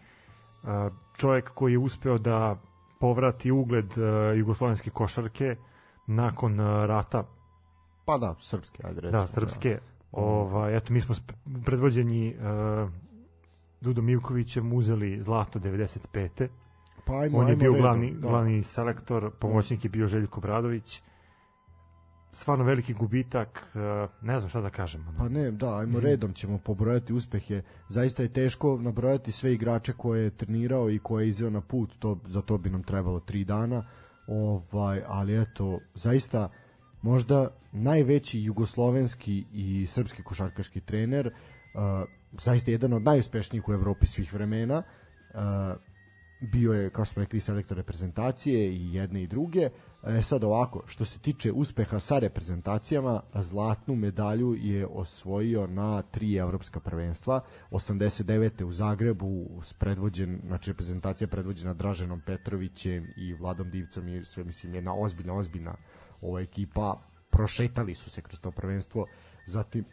Čovjek 1.17 1.51
koji 1.55 1.73
je 1.73 1.79
uspeo 1.79 2.19
da 2.19 2.57
povrati 3.01 3.51
ugled 3.51 3.95
jugoslovenske 4.37 4.91
košarke 4.91 5.57
nakon 6.07 6.59
rata. 6.87 7.25
Pa 8.05 8.19
da, 8.19 8.35
srpske, 8.41 8.83
ajde 8.87 9.01
recimo. 9.01 9.21
Da, 9.21 9.27
srpske. 9.27 9.71
Da. 9.71 9.81
Ovaj, 10.13 10.77
eto, 10.77 10.93
mi 10.93 11.01
smo 11.01 11.15
predvođeni 11.65 12.37
Dudom 13.81 14.09
Ivkovićem 14.09 14.73
uzeli 14.73 15.23
zlato 15.23 15.59
95. 15.59 16.49
Pa 17.07 17.13
ajmo, 17.13 17.39
On 17.39 17.47
je 17.47 17.51
ajmo 17.51 17.61
bio 17.61 17.73
redom, 17.73 17.83
glavni, 17.83 18.13
da. 18.13 18.29
glavni 18.29 18.63
selektor, 18.63 19.31
pomoćnik 19.31 19.85
je 19.85 19.91
bio 19.91 20.07
Željko 20.07 20.41
Bradović. 20.41 21.03
Stvarno 22.35 22.65
veliki 22.65 22.95
gubitak, 22.95 23.67
eh, 23.75 24.09
ne 24.23 24.39
znam 24.39 24.49
šta 24.49 24.61
da 24.61 24.71
kažem. 24.71 25.07
Pa 25.19 25.29
ne, 25.29 25.51
da, 25.51 25.79
ajmo 25.79 26.01
redom 26.01 26.33
ćemo 26.33 26.59
pobrojati 26.59 27.13
uspehe. 27.13 27.63
Zaista 27.89 28.23
je 28.23 28.33
teško 28.33 28.79
nabrojati 28.83 29.33
sve 29.33 29.53
igrače 29.53 29.93
koje 29.93 30.25
je 30.25 30.31
trenirao 30.31 30.91
i 30.91 30.99
koje 30.99 31.25
je 31.25 31.29
izveo 31.29 31.51
na 31.51 31.61
put, 31.61 31.95
to, 31.99 32.19
za 32.27 32.43
to 32.43 32.59
bi 32.59 32.71
nam 32.71 32.83
trebalo 32.83 33.21
tri 33.21 33.45
dana. 33.45 33.85
Ovaj, 34.27 35.03
ali 35.07 35.43
eto, 35.43 35.81
zaista 35.95 36.49
možda 37.03 37.49
najveći 37.73 38.43
jugoslovenski 38.43 39.45
i 39.53 39.87
srpski 39.87 40.23
košarkaški 40.23 40.81
trener, 40.81 41.27
uh, 41.27 42.09
zaista 42.41 42.71
jedan 42.71 42.93
od 42.93 43.03
najuspešnijih 43.03 43.69
u 43.69 43.73
Evropi 43.73 44.07
svih 44.07 44.35
vremena. 44.35 44.83
Uh, 45.35 45.41
bio 46.41 46.73
je, 46.73 46.91
kao 46.91 47.05
što 47.05 47.13
smo 47.13 47.23
rekli, 47.23 47.41
selektor 47.41 47.77
reprezentacije 47.77 48.73
i 48.73 48.95
jedne 48.95 49.23
i 49.23 49.27
druge. 49.27 49.69
E, 50.07 50.23
sad 50.23 50.45
ovako, 50.45 50.83
što 50.87 51.05
se 51.05 51.19
tiče 51.19 51.53
uspeha 51.53 52.01
sa 52.01 52.19
reprezentacijama, 52.19 53.23
zlatnu 53.35 53.97
medalju 53.97 54.57
je 54.59 54.87
osvojio 54.87 55.67
na 55.67 56.03
tri 56.03 56.37
evropska 56.37 56.81
prvenstva. 56.81 57.41
89. 57.71 58.65
u 58.65 58.73
Zagrebu 58.73 59.63
predvođen, 59.79 60.41
znači 60.47 60.71
reprezentacija 60.71 61.29
predvođena 61.29 61.75
Draženom 61.75 62.21
Petrovićem 62.27 63.07
i 63.17 63.35
Vladom 63.35 63.71
Divcom 63.71 64.09
i 64.09 64.25
sve, 64.25 64.45
mislim, 64.45 64.75
jedna 64.75 64.95
ozbiljna, 64.95 65.35
ozbiljna 65.35 65.77
ova 66.21 66.41
ekipa. 66.41 67.01
Prošetali 67.31 67.95
su 67.95 68.11
se 68.11 68.23
kroz 68.23 68.41
to 68.41 68.51
prvenstvo. 68.51 69.07
Zatim 69.47 69.85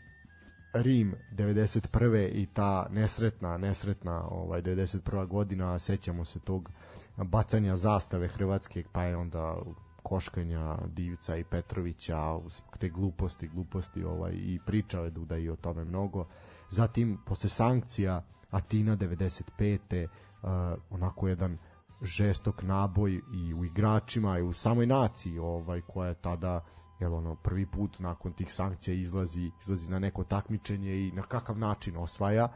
Rim 0.73 1.15
91. 1.31 2.29
i 2.33 2.47
ta 2.53 2.87
nesretna, 2.91 3.57
nesretna 3.57 4.27
ovaj 4.27 4.61
91. 4.61 5.27
godina, 5.27 5.79
sećamo 5.79 6.25
se 6.25 6.39
tog 6.39 6.69
bacanja 7.17 7.75
zastave 7.75 8.27
Hrvatske, 8.27 8.83
pa 8.91 9.03
je 9.03 9.17
onda 9.17 9.55
koškanja 10.03 10.77
Divica 10.87 11.35
i 11.37 11.43
Petrovića, 11.43 12.39
te 12.79 12.89
gluposti, 12.89 13.47
gluposti 13.47 14.03
ovaj, 14.03 14.31
i 14.33 14.59
pričao 14.65 15.03
je 15.03 15.11
Duda 15.11 15.37
i 15.37 15.49
o 15.49 15.55
tome 15.55 15.85
mnogo. 15.85 16.25
Zatim, 16.69 17.17
posle 17.25 17.49
sankcija, 17.49 18.23
Atina 18.51 18.97
95. 18.97 20.07
Uh, 20.07 20.49
onako 20.89 21.27
jedan 21.27 21.57
žestok 22.01 22.63
naboj 22.63 23.21
i 23.33 23.53
u 23.53 23.65
igračima 23.65 24.39
i 24.39 24.41
u 24.41 24.53
samoj 24.53 24.85
naciji 24.85 25.39
ovaj 25.39 25.81
koja 25.81 26.09
je 26.09 26.15
tada 26.15 26.61
jel 27.01 27.13
ono 27.13 27.35
prvi 27.35 27.65
put 27.65 27.99
nakon 27.99 28.33
tih 28.33 28.53
sankcija 28.53 28.95
izlazi 28.95 29.51
izlazi 29.61 29.91
na 29.91 29.99
neko 29.99 30.23
takmičenje 30.23 30.95
i 30.95 31.11
na 31.11 31.21
kakav 31.21 31.57
način 31.57 31.97
osvaja 31.97 32.47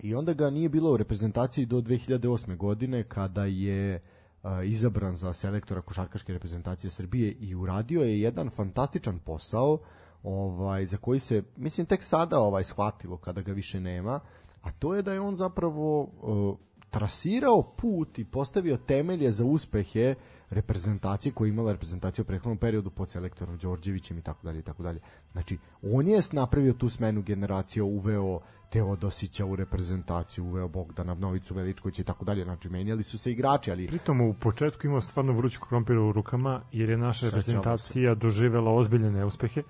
i 0.00 0.14
onda 0.14 0.32
ga 0.32 0.50
nije 0.50 0.68
bilo 0.68 0.92
u 0.92 0.96
reprezentaciji 0.96 1.66
do 1.66 1.80
2008. 1.80 2.56
godine 2.56 3.04
kada 3.04 3.44
je 3.44 4.02
a, 4.42 4.62
izabran 4.62 5.16
za 5.16 5.32
selektora 5.32 5.80
košarkaške 5.80 6.32
reprezentacije 6.32 6.90
Srbije 6.90 7.32
i 7.32 7.54
uradio 7.54 8.02
je 8.02 8.20
jedan 8.20 8.50
fantastičan 8.50 9.18
posao 9.18 9.78
ovaj 10.22 10.86
za 10.86 10.96
koji 10.96 11.20
se 11.20 11.42
mislim 11.56 11.86
tek 11.86 12.02
sada 12.02 12.40
ovaj 12.40 12.64
shvatilo 12.64 13.16
kada 13.16 13.40
ga 13.40 13.52
više 13.52 13.80
nema 13.80 14.20
a 14.62 14.72
to 14.72 14.94
je 14.94 15.02
da 15.02 15.12
je 15.12 15.20
on 15.20 15.36
zapravo 15.36 16.02
uh, 16.02 16.58
trasirao 16.90 17.62
put 17.76 18.18
i 18.18 18.24
postavio 18.24 18.76
temelje 18.76 19.32
za 19.32 19.44
uspehe 19.44 20.14
reprezentacije 20.50 21.32
koja 21.32 21.46
je 21.46 21.50
imala 21.50 21.72
reprezentaciju 21.72 22.22
u 22.22 22.26
prethodnom 22.26 22.58
periodu 22.58 22.90
pod 22.90 23.10
selektorom 23.10 23.58
Đorđevićem 23.58 24.18
i 24.18 24.22
tako 24.22 24.46
dalje 24.46 24.58
i 24.58 24.62
tako 24.62 24.82
dalje. 24.82 25.00
Znači, 25.32 25.58
on 25.82 26.08
je 26.08 26.20
napravio 26.32 26.72
tu 26.72 26.88
smenu 26.88 27.22
generacija, 27.22 27.84
uveo 27.84 28.40
Teodosića 28.70 29.46
u 29.46 29.56
reprezentaciju, 29.56 30.44
uveo 30.44 30.68
Bogdana 30.68 31.14
Novicu 31.14 31.54
Veličkovića 31.54 32.02
i 32.02 32.04
tako 32.04 32.24
dalje. 32.24 32.44
Znači, 32.44 32.68
menjali 32.68 33.02
su 33.02 33.18
se 33.18 33.32
igrači, 33.32 33.70
ali... 33.70 33.86
Pritom 33.86 34.20
u 34.20 34.34
početku 34.34 34.86
imao 34.86 35.00
stvarno 35.00 35.32
vruću 35.32 35.60
krompira 35.60 36.00
u 36.00 36.12
rukama, 36.12 36.62
jer 36.72 36.90
je 36.90 36.96
naša 36.96 37.26
reprezentacija 37.26 38.14
doživela 38.14 38.72
ozbiljne 38.72 39.10
neuspehe. 39.10 39.62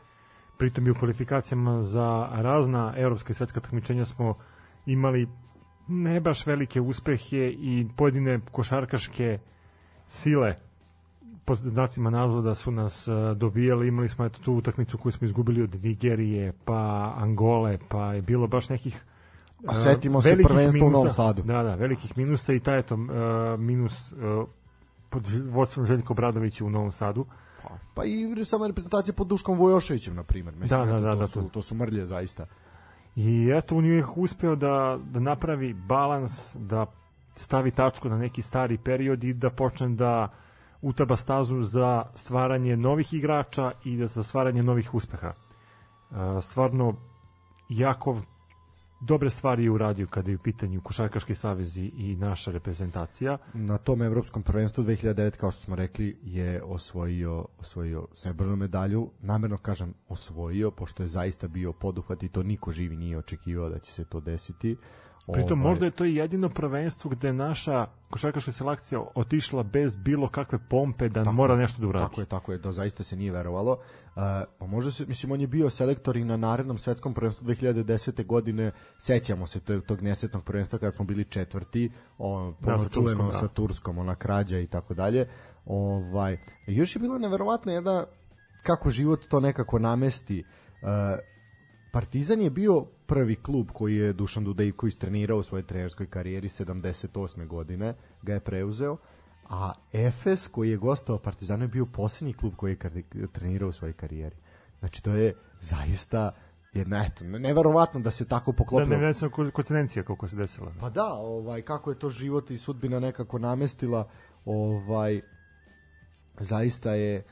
Pritom 0.59 0.86
i 0.86 0.90
u 0.90 0.94
kvalifikacijama 0.94 1.82
za 1.82 2.28
razna 2.32 2.94
evropska 2.97 3.31
i 3.31 3.35
svetska 3.35 3.61
takmičenja 3.61 4.05
smo 4.05 4.35
imali 4.86 5.28
ne 5.89 6.20
baš 6.20 6.47
velike 6.47 6.81
uspehe 6.81 7.48
i 7.48 7.86
pojedine 7.97 8.40
košarkaške 8.52 9.39
sile 10.09 10.69
pod 11.44 11.58
znacima 11.58 12.10
navoda 12.10 12.54
su 12.54 12.70
nas 12.70 13.08
uh, 13.08 13.36
dobijali, 13.36 13.88
imali 13.88 14.08
smo 14.08 14.24
eto 14.24 14.40
tu 14.42 14.52
utakmicu 14.52 14.98
koju 14.98 15.12
smo 15.12 15.26
izgubili 15.26 15.62
od 15.62 15.84
Nigerije, 15.84 16.52
pa 16.64 17.12
Angole, 17.16 17.78
pa 17.88 18.14
je 18.14 18.22
bilo 18.22 18.46
baš 18.46 18.68
nekih 18.68 19.04
A 19.66 19.74
setimo 19.74 20.22
se 20.22 20.36
prvenstva 20.42 20.86
u 20.86 20.90
Novom 20.90 21.10
Sadu. 21.10 21.42
Da, 21.42 21.62
da, 21.62 21.74
velikih 21.74 22.18
minusa 22.18 22.52
i 22.52 22.60
taj 22.60 22.78
eto 22.78 22.94
uh, 22.94 23.00
minus 23.58 24.12
uh, 24.12 24.48
pod 25.10 25.26
vodstvom 25.50 25.86
Željko 25.86 26.14
Bradovića 26.14 26.64
u 26.64 26.70
Novom 26.70 26.92
Sadu. 26.92 27.26
Pa, 27.62 27.68
pa 27.94 28.04
i 28.04 28.44
sama 28.44 28.66
reprezentacija 28.66 29.14
pod 29.14 29.26
Duškom 29.26 29.58
Vojoševićem, 29.58 30.14
na 30.14 30.22
primjer. 30.22 30.54
Mislim, 30.56 30.84
da, 30.84 30.92
da, 30.92 31.00
da, 31.00 31.12
to, 31.12 31.18
da, 31.18 31.26
su, 31.26 31.48
to 31.48 31.62
su 31.62 31.74
mrlje, 31.74 32.06
zaista. 32.06 32.46
I 33.16 33.52
eto, 33.58 33.76
on 33.76 33.84
je 33.84 34.04
uspeo 34.16 34.56
da, 34.56 34.98
da 35.04 35.20
napravi 35.20 35.74
balans, 35.74 36.56
da 36.56 36.86
stavi 37.36 37.70
tačku 37.70 38.08
na 38.08 38.18
neki 38.18 38.42
stari 38.42 38.78
period 38.78 39.24
i 39.24 39.32
da 39.32 39.50
počne 39.50 39.88
da 39.88 40.28
utaba 40.82 41.16
stazu 41.16 41.62
za 41.62 42.02
stvaranje 42.15 42.77
novih 42.77 43.15
igrača 43.15 43.73
i 43.85 43.97
da 43.97 44.07
za 44.07 44.23
stvaranje 44.23 44.62
novih 44.62 44.94
uspeha. 44.94 45.32
Stvarno 46.43 46.94
jako 47.69 48.23
dobre 49.01 49.31
stvari 49.31 49.65
je 49.65 49.70
uradio 49.70 50.07
kada 50.07 50.31
je 50.31 50.36
u 50.36 50.39
pitanju 50.39 50.81
Košarkaški 50.81 51.35
savez 51.35 51.77
i 51.77 52.16
naša 52.19 52.51
reprezentacija. 52.51 53.39
Na 53.55 53.78
tom 53.78 54.02
evropskom 54.02 54.43
prvenstvu 54.43 54.85
2009 54.85 55.31
kao 55.31 55.51
što 55.51 55.61
smo 55.61 55.77
rekli 55.77 56.19
je 56.23 56.62
osvojio 56.62 57.47
osvojio 57.59 58.07
srebrnu 58.15 58.57
medalju. 58.57 59.11
Namerno 59.20 59.59
kažem 59.59 59.94
osvojio 60.09 60.70
pošto 60.70 61.02
je 61.02 61.07
zaista 61.07 61.48
bio 61.48 61.73
poduhvat 61.73 62.23
i 62.23 62.28
to 62.28 62.43
niko 62.43 62.70
živi 62.70 62.97
nije 62.97 63.19
očekivao 63.19 63.69
da 63.69 63.78
će 63.78 63.93
se 63.93 64.05
to 64.05 64.20
desiti. 64.20 64.77
Pritom 65.32 65.60
ovaj... 65.60 65.70
možda 65.70 65.84
je 65.84 65.90
to 65.90 66.05
i 66.05 66.14
jedino 66.14 66.48
prvenstvo 66.48 67.10
gde 67.10 67.32
naša 67.32 67.86
košarkaška 68.10 68.52
selekcija 68.52 69.01
otišla 69.14 69.62
bez 69.62 69.97
bilo 69.97 70.28
kakve 70.28 70.59
pompe 70.68 71.09
da 71.09 71.24
tako, 71.24 71.32
mora 71.32 71.56
nešto 71.56 71.80
da 71.80 71.88
uradi. 71.88 72.05
Tako 72.09 72.20
je, 72.20 72.26
tako 72.26 72.52
je, 72.52 72.59
da 72.59 72.72
zaista 72.72 73.02
se 73.02 73.16
nije 73.16 73.32
verovalo. 73.32 73.72
Uh, 73.72 74.22
pa 74.59 74.66
može 74.66 74.92
se, 74.92 75.06
mislim, 75.06 75.32
on 75.32 75.40
je 75.40 75.47
bio 75.47 75.70
selektor 75.70 76.16
i 76.16 76.24
na 76.24 76.36
narednom 76.36 76.78
svetskom 76.78 77.14
prvenstvu 77.14 77.47
2010. 77.47 78.26
godine, 78.26 78.72
sećamo 78.98 79.47
se 79.47 79.60
tog, 79.60 79.84
tog 79.84 80.02
nesetnog 80.02 80.44
prvenstva 80.44 80.78
kada 80.78 80.92
smo 80.92 81.05
bili 81.05 81.24
četvrti, 81.24 81.90
on, 82.18 82.55
da, 82.60 82.78
sa, 82.78 82.88
Turskom, 82.88 83.28
da. 83.32 83.38
sa 83.38 83.48
Turskom, 83.48 83.98
ona 83.98 84.14
krađa 84.14 84.59
i 84.59 84.66
tako 84.66 84.94
dalje. 84.94 85.28
Ovaj, 85.66 86.38
još 86.66 86.97
je 86.97 87.01
bilo 87.01 87.18
neverovatno 87.18 87.72
jedna 87.72 88.05
kako 88.62 88.90
život 88.90 89.20
to 89.28 89.40
nekako 89.40 89.78
namesti. 89.78 90.44
Uh, 90.82 90.88
Partizan 91.92 92.40
je 92.40 92.51
bio 92.51 92.86
prvi 93.11 93.37
klub 93.37 93.70
koji 93.73 93.97
je 93.97 94.12
Dušan 94.12 94.45
Dudejković 94.45 94.97
trenirao 94.97 95.39
u 95.39 95.43
svojoj 95.43 95.62
trenerskoj 95.62 96.07
karijeri 96.07 96.49
78. 96.49 97.47
godine, 97.47 97.95
ga 98.23 98.35
je 98.35 98.41
preuzeo, 98.41 98.97
a 99.49 99.73
Efes 99.93 100.49
koji 100.49 100.70
je 100.70 100.77
gostao 100.77 101.19
Partizanu 101.19 101.65
je 101.65 101.69
bio 101.69 101.87
posljednji 101.87 102.32
klub 102.32 102.55
koji 102.57 102.77
je 103.15 103.27
trenirao 103.32 103.69
u 103.69 103.73
svojoj 103.73 103.93
karijeri. 103.93 104.37
Znači 104.78 105.03
to 105.03 105.11
je 105.11 105.35
zaista 105.61 106.35
jedna 106.73 107.05
eto 107.07 107.24
neverovatno 107.24 108.01
da 108.01 108.11
se 108.11 108.24
tako 108.24 108.53
poklopilo. 108.53 108.97
Da 108.97 108.97
ne 108.97 109.12
ne 109.43 109.51
koincidencija 109.51 110.03
kako 110.03 110.28
se 110.28 110.37
desila. 110.37 110.73
Pa 110.81 110.91
da, 110.91 111.12
ovaj 111.12 111.62
kako 111.62 111.91
je 111.91 111.99
to 111.99 112.11
život 112.11 112.51
i 112.51 112.59
sudbina 112.59 113.01
nekako 113.01 113.39
namestila, 113.39 114.09
ovaj 114.45 115.20
zaista 116.41 116.95
je 116.95 117.23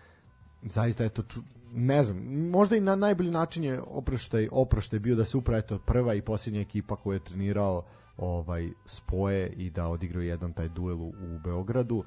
zaista 0.63 1.05
je 1.05 1.11
to 1.11 1.23
ču, 1.23 1.41
ne 1.73 2.03
znam, 2.03 2.49
možda 2.51 2.77
i 2.77 2.81
na 2.81 2.97
najbolji 2.97 3.31
način 3.31 3.65
je 3.65 3.83
oproštaj, 3.87 4.49
oproštaj 4.53 4.99
bio 4.99 5.17
da 5.17 5.25
se 5.25 5.37
upravo 5.37 5.59
eto 5.59 5.79
prva 5.79 6.15
i 6.15 6.23
posljednja 6.23 6.61
ekipa 6.61 6.97
koja 6.97 7.15
je 7.15 7.25
trenirao 7.25 7.85
ovaj 8.17 8.69
spoje 8.87 9.53
i 9.53 9.71
da 9.71 9.89
odigrao 9.89 10.23
jedan 10.23 10.53
taj 10.53 10.69
duel 10.69 11.01
u, 11.01 11.09
u 11.09 11.39
Beogradu. 11.45 11.97
Uh, 11.97 12.05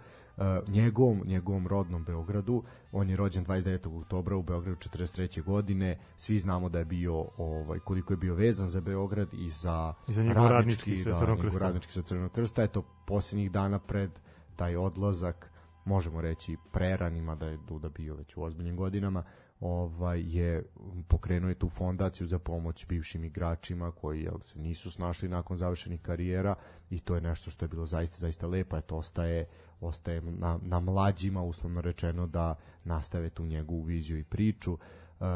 njegovom, 0.67 1.21
njegovom 1.25 1.67
rodnom 1.67 2.03
Beogradu. 2.03 2.63
On 2.91 3.09
je 3.09 3.15
rođen 3.15 3.45
29. 3.45 4.01
oktobra 4.01 4.35
u 4.35 4.43
Beogradu 4.43 4.77
43. 4.77 5.43
godine. 5.43 5.99
Svi 6.17 6.39
znamo 6.39 6.69
da 6.69 6.79
je 6.79 6.85
bio 6.85 7.25
ovaj 7.37 7.79
koliko 7.79 8.13
je 8.13 8.17
bio 8.17 8.35
vezan 8.35 8.67
za 8.67 8.81
Beograd 8.81 9.33
i 9.33 9.49
za, 9.49 9.93
I 10.07 10.13
za 10.13 10.23
njegov 10.23 10.47
radnički, 10.47 10.89
radnički, 10.89 11.03
sa 11.03 11.59
da, 11.59 11.59
radnički 11.59 11.93
sa 11.93 12.01
Crvenog 12.01 12.31
krsta. 12.31 12.63
Eto 12.63 12.83
posljednjih 13.07 13.51
dana 13.51 13.79
pred 13.79 14.11
taj 14.55 14.75
odlazak 14.75 15.51
možemo 15.85 16.21
reći 16.21 16.57
preranima 16.71 17.35
da 17.35 17.47
je 17.47 17.57
Duda 17.67 17.89
bio 17.89 18.15
već 18.15 18.37
u 18.37 18.43
ozbiljnim 18.43 18.75
godinama 18.75 19.23
ovaj 19.61 20.21
je 20.25 20.63
pokrenuo 21.07 21.49
je 21.49 21.55
tu 21.55 21.69
fondaciju 21.69 22.27
za 22.27 22.39
pomoć 22.39 22.85
bivšim 22.87 23.23
igračima 23.23 23.91
koji 23.91 24.23
jel, 24.23 24.39
se 24.41 24.59
nisu 24.59 24.91
snašli 24.91 25.29
nakon 25.29 25.57
završenih 25.57 26.01
karijera 26.01 26.55
i 26.89 26.99
to 26.99 27.15
je 27.15 27.21
nešto 27.21 27.51
što 27.51 27.65
je 27.65 27.69
bilo 27.69 27.85
zaista 27.85 28.17
zaista 28.19 28.47
lepo 28.47 28.77
eto 28.77 28.97
ostaje 28.97 29.45
ostaje 29.81 30.21
na, 30.21 30.59
na 30.61 30.79
mlađima 30.79 31.41
uslovno 31.41 31.81
rečeno 31.81 32.27
da 32.27 32.55
nastave 32.83 33.29
tu 33.29 33.45
njegovu 33.45 33.81
viziju 33.81 34.19
i 34.19 34.23
priču. 34.23 34.73
Uh, 34.73 35.27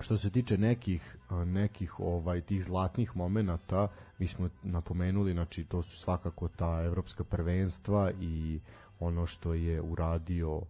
što 0.00 0.16
se 0.16 0.30
tiče 0.30 0.58
nekih 0.58 1.16
nekih 1.44 2.00
ovaj 2.00 2.40
tih 2.40 2.64
zlatnih 2.64 3.16
momenata 3.16 3.88
mi 4.18 4.26
smo 4.26 4.48
napomenuli 4.62 5.32
znači 5.32 5.64
to 5.64 5.82
su 5.82 5.96
svakako 5.96 6.48
ta 6.48 6.82
evropska 6.84 7.24
prvenstva 7.24 8.10
i 8.20 8.60
ono 9.00 9.26
što 9.26 9.54
je 9.54 9.80
uradio 9.80 10.56
uh, 10.56 10.64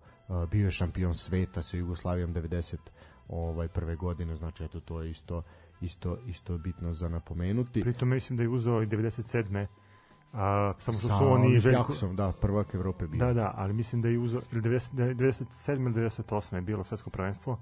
bio 0.50 0.64
je 0.64 0.70
šampion 0.70 1.14
sveta 1.14 1.62
sa 1.62 1.76
Jugoslavijom 1.76 2.34
90 2.34 2.76
ovaj 3.28 3.68
prve 3.68 3.96
godine, 3.96 4.36
znači 4.36 4.64
eto 4.64 4.80
to 4.80 5.02
je 5.02 5.10
isto 5.10 5.42
isto 5.80 6.18
isto 6.26 6.58
bitno 6.58 6.94
za 6.94 7.08
napomenuti. 7.08 7.80
Pritom 7.80 8.08
mislim 8.08 8.36
da 8.36 8.42
je 8.42 8.48
uzeo 8.48 8.82
i 8.82 8.86
97. 8.86 9.66
A, 10.32 10.72
samo 10.78 10.98
što 10.98 11.08
su 11.08 11.32
oni 11.32 11.60
Željko... 11.60 11.92
Da, 12.14 12.32
prvak 12.40 12.74
Evrope 12.74 13.06
bio. 13.06 13.26
Da, 13.26 13.32
da, 13.32 13.54
ali 13.56 13.72
mislim 13.72 14.02
da 14.02 14.08
je 14.08 14.18
uzeo 14.18 14.40
90, 14.52 14.92
97. 14.92 15.80
ili 15.80 15.94
98. 15.94 16.54
je 16.54 16.60
bilo 16.60 16.84
svetsko 16.84 17.10
prvenstvo, 17.10 17.58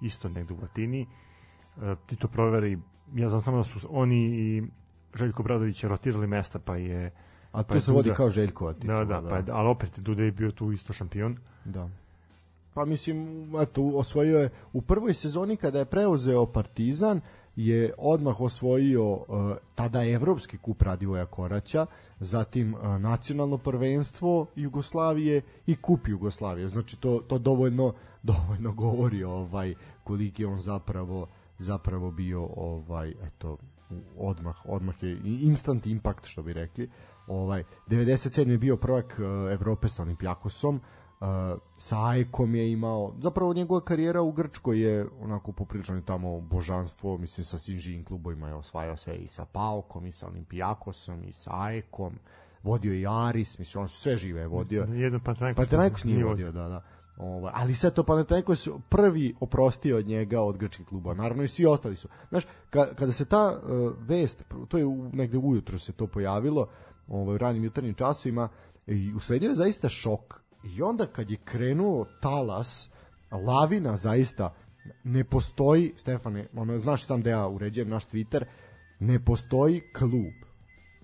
isto 0.00 0.28
negde 0.28 0.54
u 0.54 0.60
Latini. 0.60 1.06
E, 1.82 1.94
ti 2.06 2.16
to 2.16 2.28
proveri, 2.28 2.78
ja 3.14 3.28
znam 3.28 3.40
samo 3.40 3.56
da 3.56 3.64
su 3.64 3.88
oni 3.90 4.16
i 4.16 4.62
Željko 5.14 5.42
Bradović 5.42 5.84
rotirali 5.84 6.26
mesta, 6.26 6.58
pa 6.58 6.76
je 6.76 7.10
A 7.52 7.62
to 7.62 7.74
pa 7.74 7.80
se 7.80 7.92
vodi 7.92 8.10
kao 8.16 8.30
Željkova 8.30 8.72
Da, 8.72 9.04
da, 9.04 9.20
da, 9.20 9.28
pa 9.28 9.36
je, 9.36 9.44
ali 9.50 9.68
opet 9.68 10.00
Duda 10.00 10.22
je 10.22 10.32
bio 10.32 10.50
tu 10.50 10.72
isto 10.72 10.92
šampion. 10.92 11.36
Da. 11.64 11.88
Pa 12.74 12.84
mislim, 12.84 13.48
eto, 13.62 13.82
osvojio 13.82 14.38
je 14.38 14.50
u 14.72 14.82
prvoj 14.82 15.14
sezoni 15.14 15.56
kada 15.56 15.78
je 15.78 15.84
preuzeo 15.84 16.46
Partizan, 16.46 17.20
je 17.56 17.94
odmah 17.98 18.40
osvojio 18.40 19.12
uh, 19.12 19.26
tada 19.74 20.04
evropski 20.04 20.58
kup 20.58 20.82
Radivoja 20.82 21.26
Koraća, 21.26 21.86
zatim 22.20 22.74
uh, 22.74 22.80
nacionalno 23.00 23.58
prvenstvo 23.58 24.46
Jugoslavije 24.56 25.42
i 25.66 25.76
kup 25.76 26.08
Jugoslavije. 26.08 26.68
Znači 26.68 27.00
to 27.00 27.20
to 27.28 27.38
dovoljno 27.38 27.92
dovoljno 28.22 28.72
govori 28.72 29.24
ovaj 29.24 29.74
koliki 30.04 30.44
on 30.44 30.58
zapravo 30.58 31.26
zapravo 31.58 32.10
bio 32.10 32.48
ovaj 32.56 33.14
eto 33.22 33.56
odmah 34.18 34.56
odmah 34.64 35.02
je 35.02 35.20
instant 35.24 35.86
impact 35.86 36.26
što 36.26 36.42
bi 36.42 36.52
rekli. 36.52 36.90
Ovaj 37.26 37.64
97 37.88 38.48
je 38.50 38.58
bio 38.58 38.76
prvak 38.76 39.18
uh, 39.18 39.52
Evrope 39.52 39.88
sa 39.88 40.02
Olimpijakosom, 40.02 40.76
Uh, 40.76 41.01
sa 41.78 42.08
Ajkom 42.08 42.54
je 42.54 42.72
imao, 42.72 43.14
zapravo 43.22 43.54
njegova 43.54 43.80
karijera 43.80 44.22
u 44.22 44.32
Grčkoj 44.32 44.80
je 44.80 45.06
onako 45.20 45.52
poprilično 45.52 45.94
je 45.94 46.04
tamo 46.04 46.40
božanstvo, 46.40 47.18
mislim 47.18 47.44
sa 47.44 47.58
svim 47.58 47.78
živim 47.78 48.04
klubovima 48.04 48.48
je 48.48 48.54
osvajao 48.54 48.96
sve 48.96 49.16
i 49.16 49.28
sa 49.28 49.44
Paukom 49.44 50.06
i 50.06 50.12
sa 50.12 50.26
Olimpijakosom 50.26 51.24
i 51.24 51.32
sa 51.32 51.50
Ajkom, 51.54 52.12
vodio 52.62 52.94
i 52.94 53.06
Aris, 53.08 53.58
mislim 53.58 53.82
on 53.82 53.88
sve 53.88 54.16
žive 54.16 54.40
je 54.40 54.46
vodio. 54.46 54.86
Jedno 54.90 55.20
Panathinaikos, 55.24 55.56
Panathinaikos 55.56 56.04
nije 56.04 56.24
vodio, 56.24 56.52
da, 56.52 56.68
da. 56.68 56.82
Ovaj, 57.16 57.52
ali 57.56 57.74
sve 57.74 57.90
to 57.90 58.04
Panathinaikos 58.04 58.68
prvi 58.88 59.34
oprostio 59.40 59.98
od 59.98 60.06
njega 60.06 60.40
od 60.40 60.56
grčkih 60.56 60.86
kluba. 60.86 61.14
Naravno 61.14 61.42
i 61.42 61.48
svi 61.48 61.66
ostali 61.66 61.96
su. 61.96 62.08
Znaš, 62.28 62.44
ka, 62.70 62.94
kada 62.94 63.12
se 63.12 63.24
ta 63.24 63.60
uh, 63.62 63.92
vest, 64.08 64.44
to 64.68 64.78
je 64.78 64.86
u, 64.86 65.10
negde 65.12 65.38
ujutro 65.38 65.78
se 65.78 65.92
to 65.92 66.06
pojavilo, 66.06 66.68
ovaj, 67.08 67.34
u 67.34 67.38
ranim 67.38 67.64
jutarnjim 67.64 67.94
časovima, 67.94 68.48
i 68.86 69.14
usledio 69.14 69.48
je 69.48 69.54
zaista 69.54 69.88
šok 69.88 70.41
I 70.64 70.82
onda 70.82 71.06
kad 71.06 71.30
je 71.30 71.36
krenuo 71.44 72.06
talas, 72.20 72.90
lavina 73.30 73.96
zaista, 73.96 74.54
ne 75.04 75.24
postoji, 75.24 75.92
Stefane, 75.96 76.46
ono, 76.56 76.78
znaš 76.78 77.06
sam 77.06 77.22
da 77.22 77.30
ja 77.30 77.48
uređujem 77.48 77.88
naš 77.88 78.06
Twitter, 78.06 78.44
ne 79.00 79.24
postoji 79.24 79.80
klub, 79.98 80.32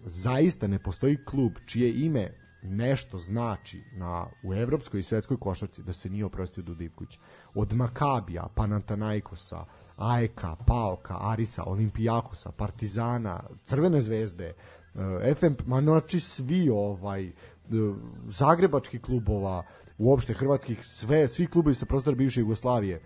zaista 0.04 0.66
ne 0.66 0.78
postoji 0.78 1.24
klub 1.24 1.52
čije 1.66 2.04
ime 2.04 2.30
nešto 2.62 3.18
znači 3.18 3.82
na, 3.92 4.26
u 4.42 4.54
evropskoj 4.54 5.00
i 5.00 5.02
svetskoj 5.02 5.36
košarci 5.36 5.82
da 5.82 5.92
se 5.92 6.10
nije 6.10 6.24
oprostio 6.24 6.64
Ivković. 6.80 7.18
Od 7.54 7.72
Makabija, 7.72 8.48
Panantanaikosa, 8.54 9.64
Ajka, 9.96 10.56
Paoka, 10.66 11.16
Arisa, 11.20 11.62
Olimpijakosa, 11.64 12.52
Partizana, 12.52 13.40
Crvene 13.64 14.00
zvezde, 14.00 14.52
uh, 14.94 15.00
FM, 15.36 15.52
ma 15.66 15.80
znači 15.80 16.20
svi 16.20 16.70
ovaj 16.70 17.32
zagrebačkih 18.28 19.00
klubova, 19.00 19.64
uopšte 19.98 20.34
hrvatskih, 20.34 20.84
sve, 20.84 21.28
svi 21.28 21.46
klubovi 21.46 21.74
sa 21.74 21.86
prostora 21.86 22.16
bivše 22.16 22.40
Jugoslavije, 22.40 22.96
e, 22.96 23.02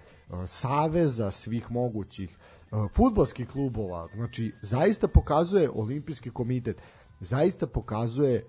saveza 0.46 1.30
svih 1.30 1.70
mogućih, 1.70 2.30
e, 2.30 2.76
futbolskih 2.94 3.48
klubova, 3.48 4.08
znači 4.14 4.52
zaista 4.62 5.08
pokazuje 5.08 5.70
olimpijski 5.74 6.30
komitet, 6.30 6.82
zaista 7.20 7.66
pokazuje 7.66 8.34
e, 8.34 8.44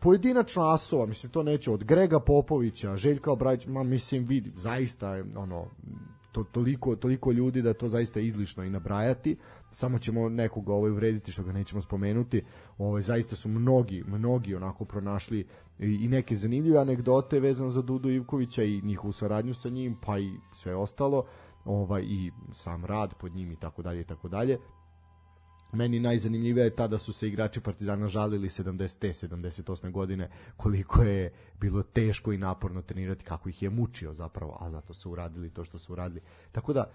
pojedinačno 0.00 0.62
asova, 0.62 1.06
mislim 1.06 1.32
to 1.32 1.42
neće 1.42 1.70
od 1.70 1.84
Grega 1.84 2.20
Popovića, 2.20 2.96
Željka 2.96 3.32
Obrajić, 3.32 3.66
ma 3.66 3.82
mislim 3.82 4.24
vidi, 4.24 4.52
zaista 4.56 5.22
ono 5.36 5.66
to, 6.32 6.44
toliko, 6.44 6.96
toliko 6.96 7.32
ljudi 7.32 7.62
da 7.62 7.74
to 7.74 7.88
zaista 7.88 8.20
izlišno 8.20 8.64
i 8.64 8.70
nabrajati. 8.70 9.36
Samo 9.70 9.98
ćemo 9.98 10.28
nekog 10.28 10.68
ovaj 10.68 10.90
uvrediti 10.90 11.32
što 11.32 11.42
ga 11.42 11.52
nećemo 11.52 11.82
spomenuti. 11.82 12.42
Ovaj, 12.78 13.02
zaista 13.02 13.36
su 13.36 13.48
mnogi, 13.48 14.04
mnogi 14.06 14.54
onako 14.54 14.84
pronašli 14.84 15.46
i, 15.78 16.04
i 16.04 16.08
neke 16.08 16.34
zanimljive 16.34 16.78
anegdote 16.78 17.40
vezano 17.40 17.70
za 17.70 17.82
Dudu 17.82 18.10
Ivkovića 18.10 18.62
i 18.62 18.80
njihovu 18.82 19.12
saradnju 19.12 19.54
sa 19.54 19.68
njim 19.68 19.96
pa 20.06 20.18
i 20.18 20.32
sve 20.52 20.74
ostalo. 20.74 21.24
Ovaj, 21.64 22.02
i 22.02 22.32
sam 22.52 22.84
rad 22.84 23.14
pod 23.14 23.34
njim 23.34 23.52
i 23.52 23.56
tako 23.56 23.82
dalje 23.82 24.00
i 24.00 24.04
tako 24.04 24.28
dalje 24.28 24.58
meni 25.72 26.00
najzanimljivije 26.00 26.64
je 26.64 26.76
tada 26.76 26.98
su 26.98 27.12
se 27.12 27.28
igrači 27.28 27.60
Partizana 27.60 28.08
žalili 28.08 28.48
70. 28.48 29.28
78. 29.28 29.90
godine 29.90 30.30
koliko 30.56 31.02
je 31.02 31.32
bilo 31.60 31.82
teško 31.82 32.32
i 32.32 32.38
naporno 32.38 32.82
trenirati, 32.82 33.24
kako 33.24 33.48
ih 33.48 33.62
je 33.62 33.70
mučio 33.70 34.14
zapravo, 34.14 34.56
a 34.60 34.70
zato 34.70 34.94
su 34.94 35.10
uradili 35.10 35.50
to 35.50 35.64
što 35.64 35.78
su 35.78 35.92
uradili. 35.92 36.20
Tako 36.52 36.72
da, 36.72 36.90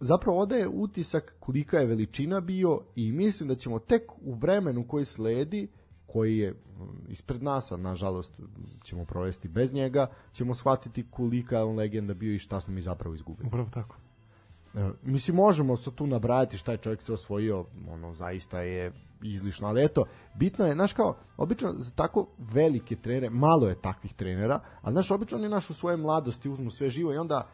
zapravo 0.00 0.38
odaje 0.38 0.68
utisak 0.68 1.34
kolika 1.40 1.78
je 1.78 1.86
veličina 1.86 2.40
bio 2.40 2.80
i 2.96 3.12
mislim 3.12 3.48
da 3.48 3.54
ćemo 3.54 3.78
tek 3.78 4.02
u 4.20 4.34
vremenu 4.34 4.88
koji 4.88 5.04
sledi 5.04 5.68
koji 6.06 6.38
je 6.38 6.54
ispred 7.08 7.42
nas, 7.42 7.72
a 7.72 7.76
nažalost 7.76 8.40
ćemo 8.82 9.04
provesti 9.04 9.48
bez 9.48 9.72
njega, 9.72 10.06
ćemo 10.32 10.54
shvatiti 10.54 11.06
kolika 11.10 11.56
je 11.56 11.62
on 11.62 11.76
legenda 11.76 12.14
bio 12.14 12.34
i 12.34 12.38
šta 12.38 12.60
smo 12.60 12.74
mi 12.74 12.80
zapravo 12.80 13.14
izgubili. 13.14 13.46
Upravo 13.46 13.68
tako. 13.68 13.96
E, 14.74 14.90
mislim, 15.02 15.36
možemo 15.36 15.76
se 15.76 15.90
tu 15.90 16.06
nabrajati 16.06 16.58
šta 16.58 16.72
je 16.72 16.78
čovjek 16.78 17.02
se 17.02 17.12
osvojio, 17.12 17.64
ono, 17.88 18.14
zaista 18.14 18.60
je 18.60 18.92
izlišno, 19.22 19.68
ali 19.68 19.84
eto, 19.84 20.04
bitno 20.34 20.66
je, 20.66 20.74
znaš 20.74 20.92
kao, 20.92 21.16
obično 21.36 21.72
za 21.72 21.90
tako 21.90 22.26
velike 22.38 22.96
trenere, 22.96 23.30
malo 23.30 23.68
je 23.68 23.80
takvih 23.80 24.14
trenera, 24.14 24.60
a 24.82 24.92
znaš, 24.92 25.10
obično 25.10 25.38
oni 25.38 25.48
naš 25.48 25.70
u 25.70 25.74
svoje 25.74 25.96
mladosti 25.96 26.48
uzmu 26.48 26.70
sve 26.70 26.90
živo 26.90 27.12
i 27.12 27.18
onda 27.18 27.48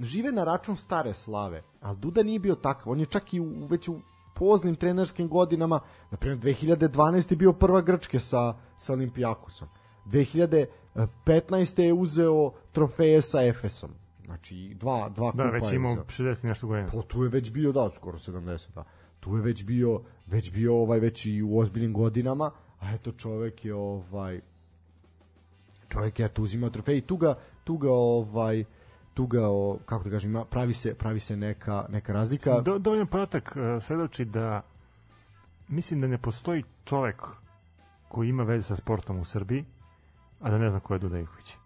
žive 0.00 0.32
na 0.32 0.44
račun 0.44 0.76
stare 0.76 1.14
slave, 1.14 1.62
ali 1.80 1.96
Duda 1.96 2.22
nije 2.22 2.38
bio 2.38 2.54
takav, 2.54 2.92
on 2.92 3.00
je 3.00 3.06
čak 3.06 3.34
i 3.34 3.40
u, 3.40 3.66
već 3.66 3.88
u 3.88 4.00
poznim 4.34 4.76
trenerskim 4.76 5.28
godinama, 5.28 5.80
na 6.10 6.16
primjer 6.16 6.38
2012. 6.38 7.32
je 7.32 7.36
bio 7.36 7.52
prva 7.52 7.80
Grčke 7.80 8.18
sa, 8.18 8.54
sa 8.76 8.92
Olimpijakosom, 8.92 9.68
2015. 10.06 11.80
je 11.80 11.92
uzeo 11.92 12.52
trofeje 12.72 13.22
sa 13.22 13.46
Efesom, 13.46 13.90
Znači, 14.28 14.74
dva, 14.74 15.08
dva 15.08 15.26
da, 15.26 15.30
kupa. 15.30 15.44
Da, 15.44 15.50
već 15.50 15.72
imao 15.72 15.94
60 15.94 16.44
nešto 16.44 16.66
godina. 16.66 16.88
Po, 16.88 17.02
pa 17.02 17.08
tu 17.08 17.22
je 17.22 17.28
već 17.28 17.50
bio, 17.50 17.72
da, 17.72 17.90
skoro 17.90 18.18
70, 18.18 18.66
da. 18.74 18.84
Tu 19.20 19.36
je 19.36 19.42
već 19.42 19.64
bio, 19.64 20.00
već 20.26 20.52
bio 20.52 20.76
ovaj, 20.76 21.00
već 21.00 21.26
i 21.26 21.42
u 21.42 21.58
ozbiljnim 21.58 21.92
godinama, 21.92 22.50
a 22.80 22.94
eto 22.94 23.12
čovek 23.12 23.64
je 23.64 23.74
ovaj, 23.74 24.40
čovek 25.88 26.18
je 26.18 26.28
tu 26.28 26.42
uzimao 26.42 26.70
trofej 26.70 26.98
i 26.98 27.00
tu 27.00 27.16
ga, 27.16 27.34
tu 27.64 27.76
ga 27.76 27.92
ovaj, 27.92 28.64
tu 29.14 29.26
ga, 29.26 29.48
o, 29.48 29.78
kako 29.86 30.04
da 30.04 30.10
kažem, 30.10 30.42
pravi 30.50 30.74
se, 30.74 30.94
pravi 30.94 31.20
se 31.20 31.36
neka, 31.36 31.86
neka 31.88 32.12
razlika. 32.12 32.60
Do, 32.60 32.78
dovoljno 32.78 33.06
podatak 33.06 33.56
uh, 33.56 33.82
svedoči 33.82 34.24
da 34.24 34.62
mislim 35.68 36.00
da 36.00 36.06
ne 36.06 36.18
postoji 36.18 36.64
čovek 36.84 37.22
koji 38.08 38.28
ima 38.28 38.42
veze 38.42 38.62
sa 38.62 38.76
sportom 38.76 39.20
u 39.20 39.24
Srbiji, 39.24 39.64
a 40.40 40.50
da 40.50 40.58
ne 40.58 40.70
zna 40.70 40.80
ko 40.80 40.94
je 40.94 40.98
Duda 40.98 41.18
Ivković. 41.18 41.56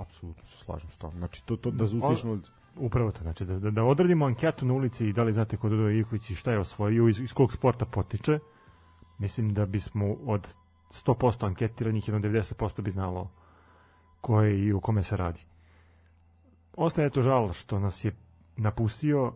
Apsolutno 0.00 0.44
se 0.44 0.58
slažem 0.64 0.90
s 0.90 0.98
tom. 0.98 1.10
Znači, 1.10 1.46
to, 1.46 1.56
to 1.56 1.70
da 1.70 1.86
zaustiš 1.86 2.24
na 2.24 2.38
Upravo 2.76 3.10
to, 3.10 3.22
znači 3.22 3.44
da, 3.44 3.58
da, 3.58 3.70
da 3.70 3.84
odradimo 3.84 4.26
anketu 4.26 4.66
na 4.66 4.74
ulici 4.74 5.06
i 5.06 5.12
da 5.12 5.22
li 5.22 5.32
znate 5.32 5.56
ko 5.56 5.68
Dodo 5.68 5.88
Ivković 5.88 6.30
i 6.30 6.34
šta 6.34 6.52
je 6.52 6.58
osvojio, 6.58 7.08
iz, 7.08 7.20
iz 7.20 7.32
kog 7.32 7.52
sporta 7.52 7.84
potiče, 7.84 8.38
mislim 9.18 9.54
da 9.54 9.66
bismo 9.66 10.16
od 10.26 10.54
100% 10.90 11.46
anketiranih 11.46 12.08
jedno 12.08 12.28
90% 12.28 12.80
bi 12.80 12.90
znalo 12.90 13.30
ko 14.20 14.42
je 14.42 14.64
i 14.64 14.72
u 14.72 14.80
kome 14.80 15.02
se 15.02 15.16
radi. 15.16 15.40
Ostaje 16.76 17.10
to 17.10 17.22
žal 17.22 17.52
što 17.52 17.78
nas 17.78 18.04
je 18.04 18.16
napustio 18.56 19.32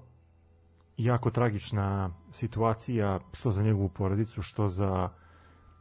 jako 0.96 1.30
tragična 1.30 2.10
situacija 2.32 3.20
što 3.32 3.50
za 3.50 3.62
njegovu 3.62 3.88
porodicu, 3.88 4.42
što 4.42 4.68
za 4.68 5.08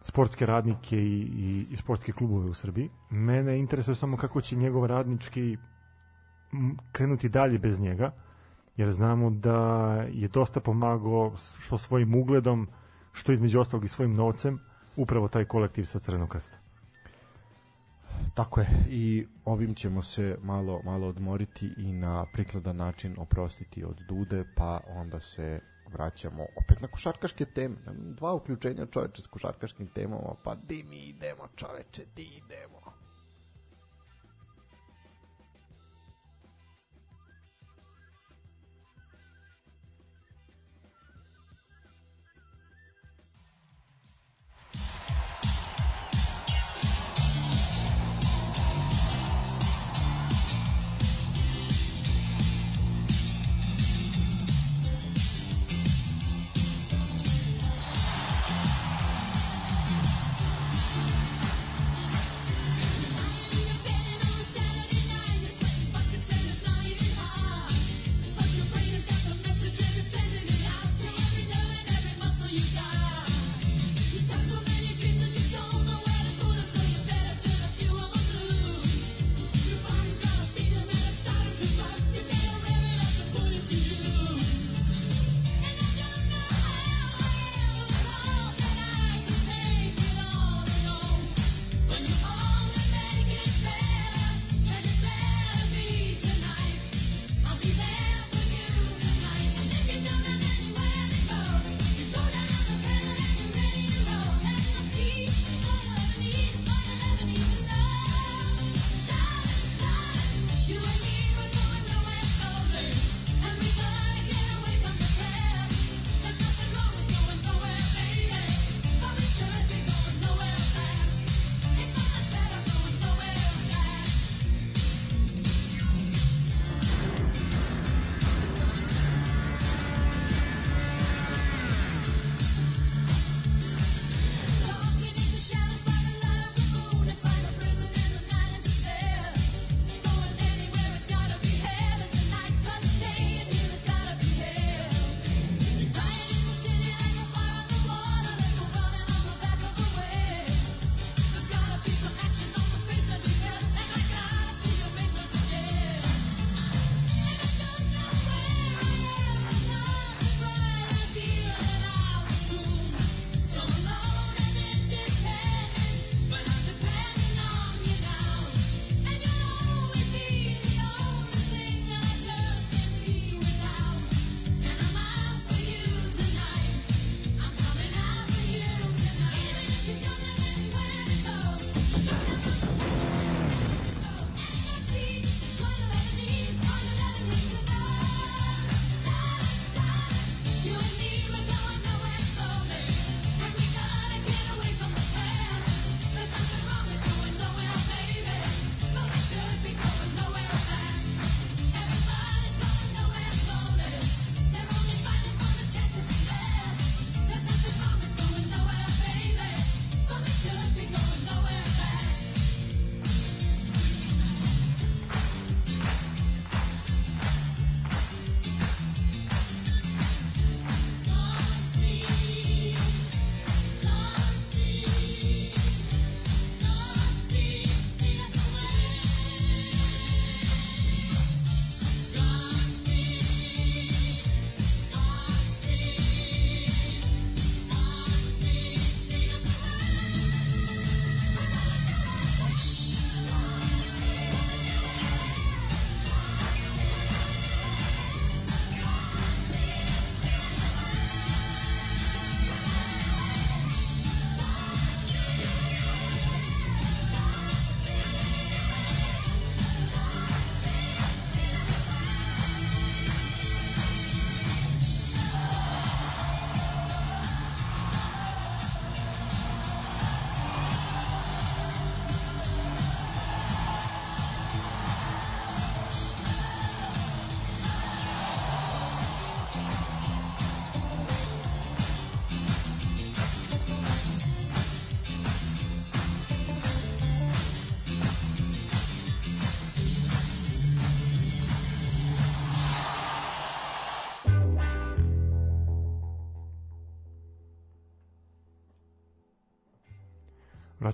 sportske 0.04 0.46
radnike 0.46 0.98
i, 0.98 1.22
i, 1.22 1.68
i 1.70 1.78
sportske 1.78 2.12
klubove 2.12 2.50
u 2.50 2.54
Srbiji. 2.54 2.90
Mene 3.10 3.60
interesuje 3.60 3.96
samo 3.96 4.18
kako 4.18 4.42
će 4.42 4.56
njegov 4.56 4.86
radnički 4.86 5.58
krenuti 6.92 7.30
dalje 7.30 7.60
bez 7.60 7.80
njega, 7.80 8.12
jer 8.78 8.92
znamo 8.92 9.30
da 9.30 9.58
je 10.12 10.28
dosta 10.28 10.60
pomagao 10.60 11.34
što 11.60 11.78
svojim 11.78 12.16
ugledom, 12.16 12.68
što 13.12 13.32
između 13.32 13.60
ostalog 13.60 13.86
i 13.86 13.88
svojim 13.88 14.14
novcem, 14.14 14.60
upravo 14.96 15.28
taj 15.28 15.46
kolektiv 15.46 15.84
sa 15.84 16.00
Crvenog 16.00 16.30
krsta. 16.30 16.58
Tako 18.34 18.60
je, 18.62 18.68
i 18.90 19.28
ovim 19.46 19.76
ćemo 19.76 20.02
se 20.02 20.38
malo, 20.42 20.82
malo 20.86 21.08
odmoriti 21.08 21.74
i 21.78 21.94
na 21.94 22.26
prikladan 22.34 22.76
način 22.76 23.16
oprostiti 23.18 23.84
od 23.84 24.02
Dude, 24.08 24.44
pa 24.56 24.80
onda 24.88 25.20
se 25.20 25.60
vraćamo 25.94 26.44
opet 26.44 26.82
na 26.82 26.88
košarkaške 26.88 27.46
teme. 27.46 27.76
Dva 28.18 28.34
uključenja 28.34 28.86
čoveče 28.86 29.22
s 29.22 29.28
košarkaškim 29.28 29.88
temama, 29.88 30.36
pa 30.44 30.56
di 30.56 30.84
mi 30.84 30.98
idemo 30.98 31.48
čoveče, 31.56 32.06
di 32.16 32.24
idemo. 32.24 32.83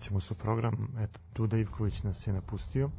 Vraćamo 0.10 0.22
se 0.22 0.34
u 0.34 0.38
program. 0.38 0.88
Eto, 1.00 1.20
Duda 1.36 1.58
Ivković 1.58 2.04
nas 2.04 2.28
je 2.28 2.34
napustio. 2.34 2.90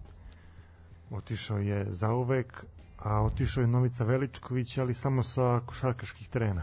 Otišao 1.11 1.59
je 1.59 1.87
zauvek, 1.91 2.65
a 2.99 3.23
otišao 3.23 3.61
je 3.61 3.67
Novica 3.67 4.05
Veličković, 4.05 4.79
ali 4.79 4.95
samo 4.95 5.23
sa 5.23 5.61
košarkaških 5.67 6.29
terena. 6.29 6.63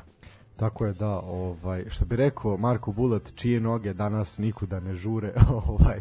Tako 0.58 0.86
je, 0.86 0.94
da, 0.94 1.20
ovaj, 1.20 1.86
što 1.90 2.06
bi 2.06 2.16
rekao 2.16 2.58
Marko 2.58 2.92
Bulat, 2.92 3.36
čije 3.36 3.60
noge 3.60 3.94
danas 3.94 4.38
nikuda 4.38 4.80
ne 4.80 4.96
žure, 4.96 5.34
ovaj, 5.68 5.98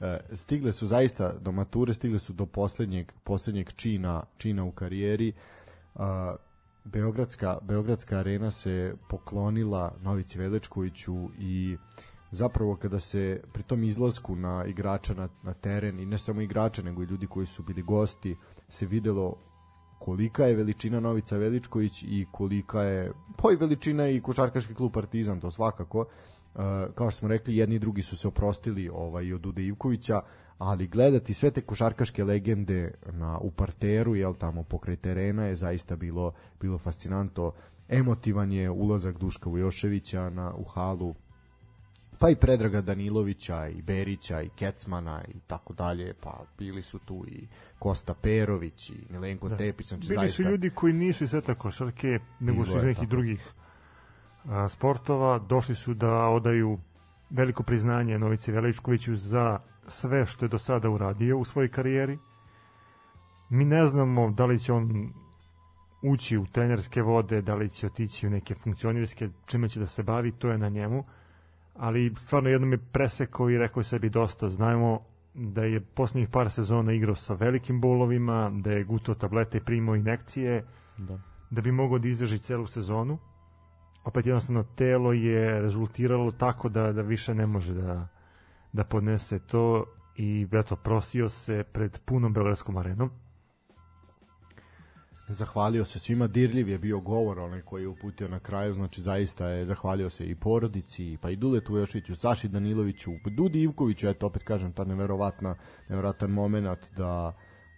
e, 0.00 0.20
stigle 0.34 0.72
su 0.72 0.86
zaista 0.86 1.32
do 1.40 1.52
mature, 1.52 1.94
stigle 1.94 2.18
su 2.18 2.32
do 2.32 2.46
poslednjeg, 2.46 3.12
poslednjeg 3.24 3.72
čina, 3.72 4.24
čina 4.38 4.64
u 4.64 4.72
karijeri. 4.72 5.32
Beogradska, 6.84 7.58
Beogradska 7.62 8.18
arena 8.18 8.50
se 8.50 8.94
poklonila 9.08 9.94
Novici 10.02 10.38
Velečkoviću 10.38 11.30
i 11.38 11.76
zapravo 12.34 12.76
kada 12.76 13.00
se 13.00 13.40
pri 13.52 13.62
tom 13.62 13.84
izlasku 13.84 14.36
na 14.36 14.64
igrača 14.64 15.14
na, 15.14 15.28
na 15.42 15.54
teren 15.54 16.00
i 16.00 16.06
ne 16.06 16.18
samo 16.18 16.40
igrača 16.40 16.82
nego 16.82 17.02
i 17.02 17.06
ljudi 17.06 17.26
koji 17.26 17.46
su 17.46 17.62
bili 17.62 17.82
gosti 17.82 18.36
se 18.68 18.86
videlo 18.86 19.36
kolika 19.98 20.44
je 20.44 20.54
veličina 20.54 21.00
Novica 21.00 21.36
Veličković 21.36 22.02
i 22.02 22.26
kolika 22.32 22.82
je 22.82 23.12
pa 23.36 23.52
i 23.52 23.56
veličina 23.56 24.08
i 24.08 24.20
košarkaški 24.20 24.74
klub 24.74 24.92
Partizan 24.92 25.40
to 25.40 25.50
svakako. 25.50 26.00
Uh, 26.00 26.60
kao 26.94 27.10
što 27.10 27.18
smo 27.18 27.28
rekli 27.28 27.56
jedni 27.56 27.76
i 27.76 27.78
drugi 27.78 28.02
su 28.02 28.16
se 28.16 28.28
oprostili 28.28 28.88
ovaj 28.88 29.32
od 29.32 29.40
Dude 29.40 29.62
Ivkovića 29.62 30.20
ali 30.58 30.86
gledati 30.86 31.34
sve 31.34 31.50
te 31.50 31.60
košarkaške 31.60 32.24
legende 32.24 32.94
na 33.12 33.38
u 33.38 33.50
parteru 33.50 34.14
jel 34.14 34.34
tamo 34.34 34.62
pokraj 34.62 34.96
terena 34.96 35.46
je 35.46 35.56
zaista 35.56 35.96
bilo 35.96 36.32
bilo 36.60 36.78
fascinantno. 36.78 37.52
Emotivan 37.88 38.52
je 38.52 38.70
ulazak 38.70 39.18
Duška 39.18 39.50
Vujoševića 39.50 40.30
na 40.30 40.54
u 40.54 40.64
halu 40.64 41.14
pa 42.24 42.30
i 42.30 42.36
Predraga 42.36 42.80
Danilovića 42.80 43.68
i 43.68 43.82
Berića 43.82 44.42
i 44.42 44.48
Kecmana 44.48 45.22
i 45.28 45.40
tako 45.46 45.72
dalje, 45.72 46.14
pa 46.22 46.44
bili 46.58 46.82
su 46.82 46.98
tu 46.98 47.24
i 47.28 47.46
Kosta 47.78 48.14
Perović 48.14 48.90
i 48.90 48.94
Milenko 49.10 49.48
da. 49.48 49.56
Tepić. 49.56 49.86
Znači 49.86 50.08
bili 50.08 50.14
zaista... 50.14 50.36
su 50.36 50.42
ljudi 50.42 50.70
koji 50.70 50.92
nisu 50.92 51.24
iz 51.24 51.30
sveta 51.30 51.54
košarke, 51.54 52.18
nego 52.40 52.66
su 52.66 52.76
iz 52.76 52.82
nekih 52.82 52.96
tako. 52.96 53.10
drugih 53.10 53.52
a, 54.44 54.68
sportova, 54.68 55.38
došli 55.38 55.74
su 55.74 55.94
da 55.94 56.28
odaju 56.28 56.78
veliko 57.30 57.62
priznanje 57.62 58.18
Novici 58.18 58.52
Veličkoviću 58.52 59.16
za 59.16 59.58
sve 59.88 60.26
što 60.26 60.44
je 60.44 60.48
do 60.48 60.58
sada 60.58 60.90
uradio 60.90 61.38
u 61.38 61.44
svojoj 61.44 61.68
karijeri. 61.68 62.18
Mi 63.48 63.64
ne 63.64 63.86
znamo 63.86 64.30
da 64.30 64.44
li 64.44 64.58
će 64.58 64.72
on 64.72 65.12
ući 66.02 66.38
u 66.38 66.46
trenerske 66.46 67.02
vode, 67.02 67.42
da 67.42 67.54
li 67.54 67.70
će 67.70 67.86
otići 67.86 68.26
u 68.26 68.30
neke 68.30 68.54
funkcionirske, 68.54 69.28
čime 69.46 69.68
će 69.68 69.80
da 69.80 69.86
se 69.86 70.02
bavi, 70.02 70.32
to 70.32 70.48
je 70.48 70.58
na 70.58 70.68
njemu 70.68 71.04
ali 71.74 72.14
stvarno 72.18 72.48
jednom 72.48 72.72
je 72.72 72.78
presekao 72.92 73.50
i 73.50 73.58
rekao 73.58 73.80
je 73.80 73.84
sebi 73.84 74.08
dosta. 74.10 74.48
Znajmo 74.48 75.00
da 75.34 75.64
je 75.64 75.80
posljednjih 75.80 76.28
par 76.28 76.50
sezona 76.50 76.92
igrao 76.92 77.14
sa 77.14 77.34
velikim 77.34 77.80
bolovima, 77.80 78.50
da 78.54 78.72
je 78.72 78.84
gutao 78.84 79.14
tablete 79.14 79.58
i 79.58 79.60
primao 79.60 79.96
inekcije, 79.96 80.64
da, 80.98 81.18
da 81.50 81.62
bi 81.62 81.72
mogao 81.72 81.98
da 81.98 82.08
izdrži 82.08 82.38
celu 82.38 82.66
sezonu. 82.66 83.18
Opet 84.04 84.26
jednostavno 84.26 84.62
telo 84.62 85.12
je 85.12 85.60
rezultiralo 85.60 86.30
tako 86.30 86.68
da, 86.68 86.92
da 86.92 87.02
više 87.02 87.34
ne 87.34 87.46
može 87.46 87.74
da, 87.74 88.08
da 88.72 88.84
podnese 88.84 89.38
to 89.38 89.84
i 90.16 90.46
eto, 90.52 90.76
prosio 90.76 91.28
se 91.28 91.64
pred 91.72 91.98
punom 92.04 92.32
Beogradskom 92.32 92.76
arenom 92.76 93.10
zahvalio 95.28 95.84
se 95.84 95.98
svima, 95.98 96.26
dirljiv 96.26 96.68
je 96.68 96.78
bio 96.78 97.00
govor 97.00 97.38
onaj 97.38 97.60
koji 97.60 97.82
je 97.82 97.88
uputio 97.88 98.28
na 98.28 98.40
kraju, 98.40 98.74
znači 98.74 99.00
zaista 99.00 99.48
je 99.48 99.66
zahvalio 99.66 100.10
se 100.10 100.26
i 100.26 100.34
porodici, 100.34 101.18
pa 101.20 101.30
i 101.30 101.36
Duletu 101.36 101.76
Jošiću, 101.76 102.14
Saši 102.14 102.48
Daniloviću, 102.48 103.10
Dudi 103.36 103.62
Ivkoviću, 103.62 104.08
eto 104.08 104.26
opet 104.26 104.42
kažem, 104.42 104.72
ta 104.72 104.84
neverovatna, 104.84 105.56
neverovatan 105.88 106.30
moment 106.30 106.78
da 106.96 107.32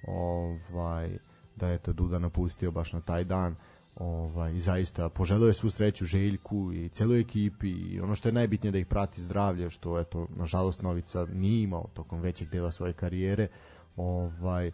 ovaj 0.06 1.18
da 1.56 1.68
je 1.68 1.78
to 1.78 1.92
Duda 1.92 2.18
napustio 2.18 2.70
baš 2.70 2.92
na 2.92 3.00
taj 3.00 3.24
dan. 3.24 3.56
Ovaj, 3.96 4.60
zaista 4.60 5.08
poželio 5.08 5.46
je 5.46 5.54
svu 5.54 5.70
sreću 5.70 6.06
Željku 6.06 6.72
i 6.72 6.88
celoj 6.88 7.20
ekipi 7.20 7.70
i 7.70 8.00
ono 8.00 8.14
što 8.14 8.28
je 8.28 8.32
najbitnije 8.32 8.72
da 8.72 8.78
ih 8.78 8.86
prati 8.86 9.22
zdravlje 9.22 9.70
što 9.70 10.00
eto 10.00 10.28
nažalost 10.36 10.82
Novica 10.82 11.26
nije 11.32 11.62
imao 11.62 11.90
tokom 11.94 12.20
većeg 12.20 12.48
dela 12.48 12.70
svoje 12.70 12.92
karijere. 12.92 13.48
Ovaj 13.96 14.70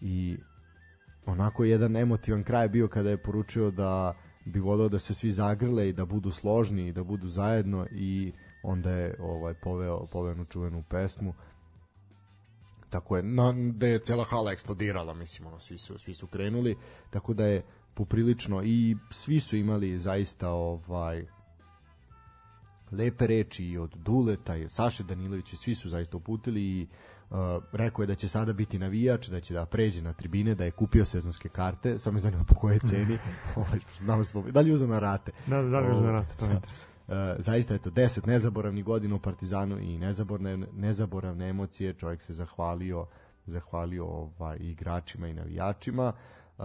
i 0.00 0.36
onako 1.26 1.64
jedan 1.64 1.96
emotivan 1.96 2.44
kraj 2.44 2.68
bio 2.68 2.88
kada 2.88 3.10
je 3.10 3.22
poručio 3.22 3.70
da 3.70 4.14
bi 4.44 4.60
voleo 4.60 4.88
da 4.88 4.98
se 4.98 5.14
svi 5.14 5.30
zagrle 5.30 5.88
i 5.88 5.92
da 5.92 6.04
budu 6.04 6.30
složni 6.30 6.86
i 6.86 6.92
da 6.92 7.04
budu 7.04 7.28
zajedno 7.28 7.86
i 7.92 8.32
onda 8.62 8.90
je 8.90 9.16
ovaj 9.20 9.54
poveo 9.54 10.06
povenu 10.06 10.44
čuvenu 10.44 10.84
pesmu. 10.88 11.34
Tako 12.90 13.16
je 13.16 13.22
na, 13.22 13.54
da 13.72 13.86
je 13.86 13.98
cela 13.98 14.24
hala 14.24 14.52
eksplodirala 14.52 15.14
mislim 15.14 15.48
ono 15.48 15.60
svi 15.60 15.78
su 15.78 15.98
svi 15.98 16.14
su 16.14 16.26
krenuli 16.26 16.76
tako 17.10 17.34
da 17.34 17.46
je 17.46 17.62
poprilično 17.94 18.62
i 18.64 18.96
svi 19.10 19.40
su 19.40 19.56
imali 19.56 19.98
zaista 19.98 20.50
ovaj 20.50 21.26
lepe 22.92 23.26
reči 23.26 23.64
i 23.64 23.78
od 23.78 23.90
Duleta 23.96 24.56
i 24.56 24.64
od 24.64 24.72
Saše 24.72 25.04
Danilovića 25.04 25.56
svi 25.56 25.74
su 25.74 25.88
zaista 25.88 26.16
uputili 26.16 26.62
i 26.62 26.86
rekao 27.72 28.02
je 28.02 28.06
da 28.06 28.14
će 28.14 28.28
sada 28.28 28.52
biti 28.52 28.78
navijač, 28.78 29.28
da 29.28 29.40
će 29.40 29.54
da 29.54 29.66
pređe 29.66 30.02
na 30.02 30.12
tribine, 30.12 30.54
da 30.54 30.64
je 30.64 30.70
kupio 30.70 31.04
sezonske 31.04 31.48
karte, 31.48 31.98
samo 31.98 32.14
me 32.14 32.20
zanima 32.20 32.44
po 32.44 32.54
koje 32.54 32.78
ceni. 32.78 33.18
Ovaj, 33.56 33.80
znamo 33.98 34.24
smo, 34.24 34.42
da 34.42 34.60
li 34.60 34.72
uzeo 34.72 34.88
na 34.88 34.98
rate? 34.98 35.32
Da, 35.46 35.62
da, 35.62 35.80
li 35.80 35.92
uzeo 35.92 36.06
na 36.06 36.12
rate, 36.12 36.34
to 36.38 36.46
mi 36.46 36.54
interesuje. 36.54 36.88
Uh, 37.08 37.14
zaista 37.38 37.74
je 37.74 37.78
to 37.78 37.90
10 37.90 38.26
nezaboravnih 38.26 38.84
godina 38.84 39.14
u 39.14 39.18
Partizanu 39.18 39.78
i 39.78 39.98
nezaboravne, 39.98 40.66
nezaboravne 40.72 41.48
emocije, 41.48 41.92
čovjek 41.92 42.22
se 42.22 42.34
zahvalio 42.34 43.06
zahvalio 43.46 44.06
ovaj, 44.06 44.56
igračima 44.60 45.28
i 45.28 45.34
navijačima. 45.34 46.12
Uh, 46.58 46.64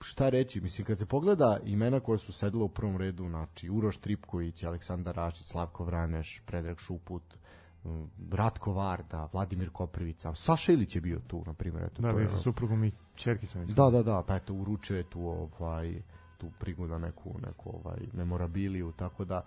šta 0.00 0.28
reći, 0.28 0.60
mislim 0.60 0.84
kad 0.84 0.98
se 0.98 1.06
pogleda 1.06 1.58
imena 1.64 2.00
koja 2.00 2.18
su 2.18 2.32
sedela 2.32 2.64
u 2.64 2.68
prvom 2.68 2.96
redu, 2.96 3.28
znači 3.28 3.70
Uroš 3.70 3.96
Tripković, 3.96 4.64
Aleksandar 4.64 5.16
Rašić, 5.16 5.46
Slavko 5.46 5.84
Vraneš, 5.84 6.42
Predrag 6.46 6.78
Šuput, 6.78 7.38
Ratko 8.30 8.72
Varda, 8.72 9.28
Vladimir 9.32 9.70
Koprivica, 9.70 10.34
Saša 10.34 10.72
Ilić 10.72 10.94
je 10.94 11.00
bio 11.00 11.20
tu, 11.26 11.42
na 11.46 11.52
primjer. 11.52 11.84
Eto, 11.84 12.02
da, 12.02 12.08
je, 12.08 12.28
sa 12.30 12.36
suprugom 12.36 12.84
i 12.84 12.92
čerki 13.14 13.46
sam 13.46 13.66
Da, 13.66 13.90
da, 13.90 14.02
da, 14.02 14.22
pa 14.26 14.36
eto, 14.36 14.54
uručio 14.54 14.96
je 14.96 15.02
tu, 15.02 15.26
ovaj, 15.26 16.02
tu 16.38 16.50
prigoda 16.58 16.98
neku, 16.98 17.34
neku 17.46 17.70
ovaj, 17.70 17.98
memorabiliju, 18.12 18.92
tako 18.92 19.24
da 19.24 19.42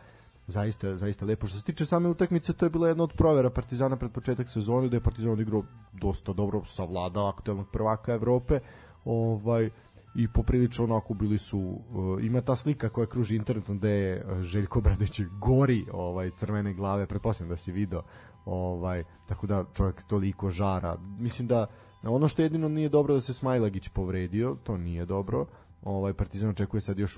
zaista, 0.48 0.98
zaista 0.98 1.26
lepo. 1.26 1.48
Što 1.48 1.58
se 1.58 1.66
tiče 1.66 1.86
same 1.86 2.10
utakmice, 2.10 2.54
to 2.54 2.66
je 2.66 2.70
bila 2.70 2.88
jedna 2.88 3.04
od 3.04 3.14
provera 3.18 3.50
Partizana 3.50 3.96
pred 3.96 4.12
početak 4.12 4.50
sezone, 4.50 4.90
da 4.90 4.96
je 4.96 5.04
Partizan 5.04 5.40
igrao 5.40 5.64
dosta 5.94 6.34
dobro, 6.34 6.66
savladao 6.66 7.28
aktualnog 7.28 7.68
prvaka 7.72 8.14
Evrope, 8.14 8.60
ovaj, 9.06 9.70
i 10.16 10.28
poprilično 10.28 10.84
onako 10.84 11.14
bili 11.14 11.38
su 11.38 11.60
uh, 11.60 12.24
ima 12.24 12.42
ta 12.42 12.56
slika 12.56 12.90
koja 12.90 13.08
kruži 13.08 13.36
internetom 13.36 13.78
gde 13.78 13.90
je 13.90 14.26
uh, 14.26 14.42
Željko 14.42 14.82
Bradović 14.82 15.22
gori 15.40 15.86
ovaj 15.92 16.30
crvene 16.30 16.74
glave 16.74 17.06
pretpostavljam 17.06 17.50
da 17.50 17.58
si 17.58 17.72
video 17.72 18.02
ovaj 18.46 19.04
tako 19.28 19.48
da 19.48 19.66
čovjek 19.74 20.04
toliko 20.04 20.50
žara. 20.50 20.98
Mislim 21.20 21.48
da 21.48 21.68
ono 22.04 22.28
što 22.28 22.42
jedino 22.42 22.70
nije 22.70 22.90
dobro 22.90 23.14
da 23.14 23.22
se 23.22 23.34
Smajlagić 23.34 23.90
povredio 23.90 24.58
to 24.64 24.78
nije 24.78 25.06
dobro. 25.06 25.46
Ovaj 25.84 26.14
Partizan 26.14 26.50
očekuje 26.50 26.82
sad 26.82 27.00
još 27.00 27.18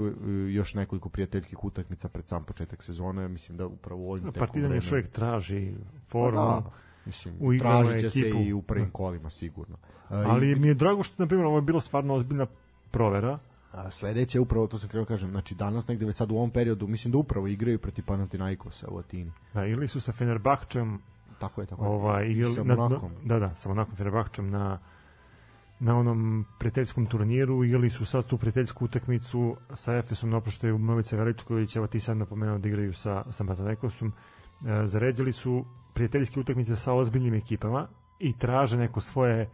još 0.49 0.73
nekoliko 0.73 1.09
prijateljskih 1.09 1.63
utakmica 1.63 2.09
pred 2.09 2.27
sam 2.27 2.43
početak 2.43 2.83
sezone. 2.83 3.27
Mislim 3.27 3.57
da 3.57 3.65
upravo 3.65 4.11
ovim 4.11 4.33
Partizan 4.33 4.75
još 4.75 4.91
uvek 4.91 5.07
traži 5.11 5.73
formu 6.07 6.37
pa 6.37 6.61
da, 6.63 6.71
mislim 7.05 7.59
traži 7.59 7.99
će 7.99 8.09
se 8.09 8.29
i 8.29 8.53
u 8.53 8.61
prvim 8.61 8.89
kolima 8.89 9.29
sigurno. 9.29 9.77
Ali 10.09 10.51
I, 10.51 10.55
mi 10.55 10.67
je 10.67 10.73
drago 10.73 11.03
što 11.03 11.23
na 11.23 11.27
primjer 11.27 11.47
ovo 11.47 11.57
je 11.57 11.61
bilo 11.61 11.79
stvarno 11.79 12.13
ozbiljna 12.13 12.45
provera. 12.93 13.37
A 13.71 13.91
sledeće 13.91 14.39
upravo 14.39 14.67
to 14.67 14.77
sam 14.77 14.89
krenuo 14.89 15.05
kažem, 15.05 15.29
znači 15.29 15.55
danas 15.55 15.87
negde 15.87 16.05
već 16.05 16.15
sad 16.15 16.31
u 16.31 16.35
ovom 16.35 16.51
periodu 16.51 16.87
mislim 16.87 17.11
da 17.11 17.17
upravo 17.17 17.47
igraju 17.47 17.79
protiv 17.79 18.05
Panathinaikosa 18.05 18.87
u 18.91 18.97
Atini. 18.97 19.31
Da, 19.53 19.65
ili 19.65 19.87
su 19.87 19.99
sa 19.99 20.11
Fenerbahčem 20.11 20.99
tako 21.39 21.61
je, 21.61 21.67
tako 21.67 21.83
je. 21.83 21.89
Ovaj, 21.89 22.25
ili, 22.25 22.53
sa 22.53 22.63
Monakom. 22.63 23.11
Da, 23.23 23.39
da, 23.39 23.55
sa 23.55 23.69
Monakom 23.69 23.95
Fenerbahčem 23.95 24.49
na 24.49 24.79
na 25.79 25.97
onom 25.97 26.45
prijateljskom 26.59 27.05
turniru 27.05 27.63
ili 27.65 27.89
su 27.89 28.05
sad 28.05 28.25
tu 28.25 28.37
prijateljsku 28.37 28.85
utakmicu 28.85 29.55
sa 29.73 29.95
Efesom 29.95 30.29
na 30.29 30.37
oproštaju 30.37 30.77
Novice 30.79 31.17
Veličković, 31.17 31.75
evo 31.75 31.87
ti 31.87 31.99
sad 31.99 32.17
napomenuo 32.17 32.57
da 32.57 32.67
igraju 32.67 32.93
sa, 32.93 33.23
sa 33.31 33.43
Panathinaikosom, 33.43 34.07
e, 34.07 34.13
zaređali 34.85 35.33
su 35.33 35.65
prijateljske 35.93 36.39
utakmice 36.39 36.75
sa 36.75 36.93
ozbiljnim 36.93 37.33
ekipama 37.33 37.87
i 38.19 38.37
traže 38.37 38.77
neko 38.77 39.01
svoje 39.01 39.49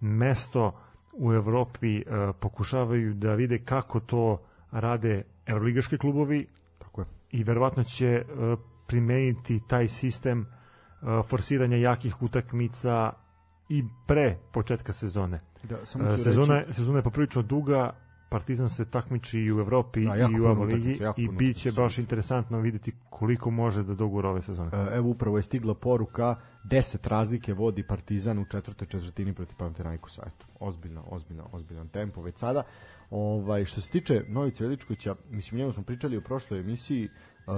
mesto 0.00 0.72
u 1.12 1.32
Evropi 1.32 1.98
uh, 1.98 2.34
pokušavaju 2.40 3.14
da 3.14 3.34
vide 3.34 3.58
kako 3.58 4.00
to 4.00 4.38
rade 4.70 5.22
evroligaški 5.46 5.98
klubovi 5.98 6.46
Tako 6.78 7.00
je. 7.00 7.06
i 7.30 7.44
verovatno 7.44 7.84
će 7.84 8.24
uh, 8.24 8.58
primeniti 8.86 9.60
taj 9.68 9.88
sistem 9.88 10.40
uh, 10.40 11.26
forsiranja 11.26 11.76
jakih 11.76 12.22
utakmica 12.22 13.12
i 13.68 13.84
pre 14.06 14.36
početka 14.52 14.92
sezone. 14.92 15.40
Da, 15.62 15.86
samo 15.86 16.04
uh, 16.04 16.16
sezona, 16.16 16.58
reći... 16.58 16.72
sezona 16.72 16.98
je 16.98 17.02
poprilično 17.02 17.42
duga, 17.42 17.94
Partizan 18.32 18.68
se 18.68 18.84
takmiči 18.84 19.38
i 19.38 19.52
u 19.52 19.60
Evropi 19.60 20.04
da, 20.04 20.16
i 20.16 20.40
u 20.40 20.46
Evroligi 20.46 20.98
i 21.16 21.28
bit 21.28 21.56
će 21.56 21.72
baš 21.72 21.98
interesantno 21.98 22.60
videti 22.60 22.92
koliko 23.10 23.50
može 23.50 23.82
da 23.82 23.94
dogura 23.94 24.28
ove 24.28 24.42
sezone. 24.42 24.70
E, 24.72 24.96
evo 24.96 25.08
upravo 25.08 25.36
je 25.36 25.42
stigla 25.42 25.74
poruka 25.74 26.36
10 26.64 27.08
razlike 27.08 27.54
vodi 27.54 27.82
Partizan 27.82 28.38
u 28.38 28.44
četvrtoj 28.44 28.88
četvrtini 28.88 29.34
protiv 29.34 29.56
Panathinaikosa. 29.56 30.22
Eto, 30.26 30.46
ozbiljno, 30.60 31.04
ozbiljno, 31.10 31.48
ozbiljan 31.52 31.88
tempo 31.88 32.22
već 32.22 32.38
sada. 32.38 32.62
Ovaj 33.10 33.64
što 33.64 33.80
se 33.80 33.90
tiče 33.90 34.24
Novice 34.28 34.64
Veličkovića, 34.64 35.14
mislim 35.30 35.58
njemu 35.58 35.72
smo 35.72 35.82
pričali 35.82 36.16
u 36.16 36.22
prošloj 36.22 36.60
emisiji, 36.60 37.08
uh, 37.46 37.54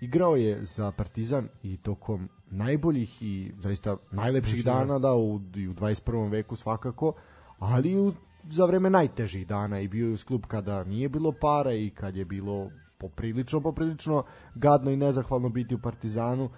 igrao 0.00 0.36
je 0.36 0.64
za 0.64 0.92
Partizan 0.92 1.48
i 1.62 1.76
tokom 1.76 2.28
najboljih 2.50 3.22
i 3.22 3.52
zaista 3.58 3.96
najlepših 4.10 4.64
da. 4.64 4.72
dana 4.72 4.98
da 4.98 5.14
u, 5.14 5.40
i 5.54 5.68
u 5.68 5.74
21. 5.74 6.30
veku 6.30 6.56
svakako, 6.56 7.12
ali 7.58 7.98
u, 7.98 8.12
za 8.42 8.64
vreme 8.64 8.90
najtežih 8.90 9.46
dana 9.46 9.80
i 9.80 9.88
bio 9.88 10.06
je 10.06 10.12
uz 10.12 10.24
klub 10.24 10.46
kada 10.46 10.84
nije 10.84 11.08
bilo 11.08 11.32
para 11.32 11.72
i 11.72 11.90
kad 11.90 12.16
je 12.16 12.24
bilo 12.24 12.70
poprilično, 12.98 13.60
poprilično 13.60 14.24
gadno 14.54 14.90
i 14.90 14.96
nezahvalno 14.96 15.48
biti 15.48 15.74
u 15.74 15.78
Partizanu. 15.78 16.44
Uh, 16.44 16.52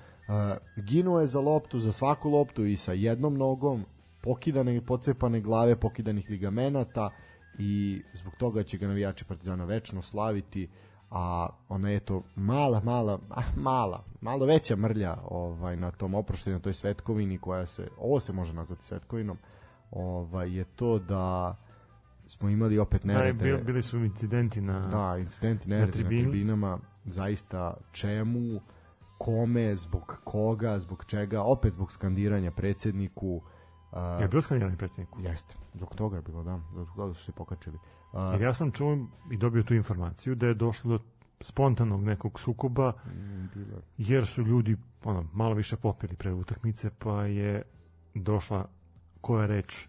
ginuo 0.84 1.20
je 1.20 1.26
za 1.26 1.40
loptu, 1.40 1.80
za 1.80 1.92
svaku 1.92 2.30
loptu 2.30 2.64
i 2.64 2.76
sa 2.76 2.92
jednom 2.92 3.34
nogom, 3.34 3.84
pokidane 4.20 4.76
i 4.76 4.80
pocepane 4.80 5.40
glave, 5.40 5.76
pokidanih 5.76 6.30
ligamenata 6.30 7.10
i 7.58 8.02
zbog 8.14 8.32
toga 8.38 8.62
će 8.62 8.78
ga 8.78 8.86
navijači 8.86 9.24
Partizana 9.24 9.64
večno 9.64 10.02
slaviti 10.02 10.68
a 11.14 11.48
ona 11.68 11.90
je 11.90 12.00
to 12.00 12.22
mala, 12.36 12.80
mala, 12.80 13.18
mala, 13.56 14.04
malo 14.20 14.46
veća 14.46 14.76
mrlja 14.76 15.16
ovaj, 15.24 15.76
na 15.76 15.90
tom 15.90 16.14
oproštaju, 16.14 16.56
na 16.56 16.62
toj 16.62 16.74
svetkovini 16.74 17.38
koja 17.38 17.66
se, 17.66 17.88
ovo 17.98 18.20
se 18.20 18.32
može 18.32 18.52
nazvati 18.52 18.84
svetkovinom, 18.84 19.38
ovaj, 19.90 20.56
je 20.56 20.64
to 20.64 20.98
da 20.98 21.56
smo 22.26 22.48
imali 22.48 22.78
opet 22.78 23.04
nerede. 23.04 23.52
Da, 23.52 23.58
bili 23.58 23.82
su 23.82 23.98
incidenti 23.98 24.60
na 24.60 24.80
Da, 24.80 25.18
incidenti 25.18 25.70
nerede 25.70 25.86
na, 25.86 25.92
tribini. 25.92 26.22
na 26.22 26.30
tribinama, 26.30 26.78
zaista 27.04 27.74
čemu, 27.92 28.60
kome, 29.18 29.76
zbog 29.76 30.20
koga, 30.24 30.78
zbog 30.78 31.04
čega, 31.04 31.42
opet 31.42 31.72
zbog 31.72 31.92
skandiranja 31.92 32.50
predsedniku. 32.50 33.42
Uh, 33.92 34.20
je 34.20 34.28
bilo 34.28 34.42
skandiranje 34.42 34.76
predsedniku? 34.76 35.20
Jeste, 35.20 35.54
zbog 35.74 35.94
toga 35.94 36.16
je 36.16 36.22
bilo, 36.22 36.44
da, 36.44 36.60
zbog 36.72 36.96
toga 36.96 37.14
su 37.14 37.24
se 37.24 37.32
pokačili. 37.32 37.78
Uh, 38.12 38.20
Jer 38.32 38.42
ja 38.42 38.54
sam 38.54 38.72
čuo 38.72 38.98
i 39.30 39.36
dobio 39.36 39.62
tu 39.62 39.74
informaciju 39.74 40.34
da 40.34 40.46
je 40.46 40.54
došlo 40.54 40.98
do 40.98 41.04
spontanog 41.40 42.02
nekog 42.04 42.40
sukoba 42.40 42.92
mm, 43.06 43.46
bilo. 43.54 43.80
jer 43.98 44.26
su 44.26 44.42
ljudi 44.42 44.76
ono, 45.04 45.24
malo 45.32 45.54
više 45.54 45.76
popili 45.76 46.16
pre 46.16 46.32
utakmice 46.32 46.90
pa 46.98 47.24
je 47.24 47.62
došla 48.14 48.68
koja 49.20 49.46
reč 49.46 49.88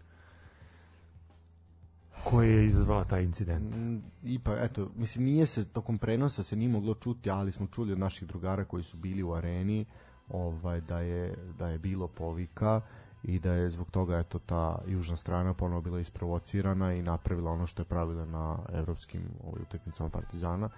koja 2.30 2.50
je 2.50 2.66
izazvala 2.66 3.04
taj 3.04 3.22
incident. 3.22 3.76
Mm, 3.76 3.98
I 4.24 4.38
pa, 4.38 4.56
eto, 4.58 4.90
mislim, 4.96 5.24
nije 5.24 5.46
se, 5.46 5.68
tokom 5.68 5.98
prenosa 5.98 6.42
se 6.42 6.56
nije 6.56 6.68
moglo 6.68 6.94
čuti, 6.94 7.30
ali 7.30 7.52
smo 7.52 7.66
čuli 7.66 7.92
od 7.92 7.98
naših 7.98 8.28
drugara 8.28 8.64
koji 8.64 8.82
su 8.82 8.96
bili 8.96 9.22
u 9.22 9.32
areni, 9.32 9.84
ovaj, 10.28 10.80
da, 10.80 10.98
je, 10.98 11.34
da 11.58 11.68
je 11.68 11.78
bilo 11.78 12.08
povika 12.08 12.80
i 13.22 13.38
da 13.38 13.52
je 13.52 13.70
zbog 13.70 13.90
toga 13.90 14.18
eto 14.18 14.38
ta 14.38 14.78
južna 14.86 15.16
strana 15.16 15.54
ponovo 15.54 15.80
bila 15.80 16.00
isprovocirana 16.00 16.92
i 16.92 17.02
napravila 17.02 17.50
ono 17.50 17.66
što 17.66 17.82
je 17.82 17.86
pravila 17.86 18.24
na 18.24 18.58
evropskim 18.72 19.22
ovaj, 19.46 19.62
utakmicama 19.62 20.10
Partizana. 20.10 20.68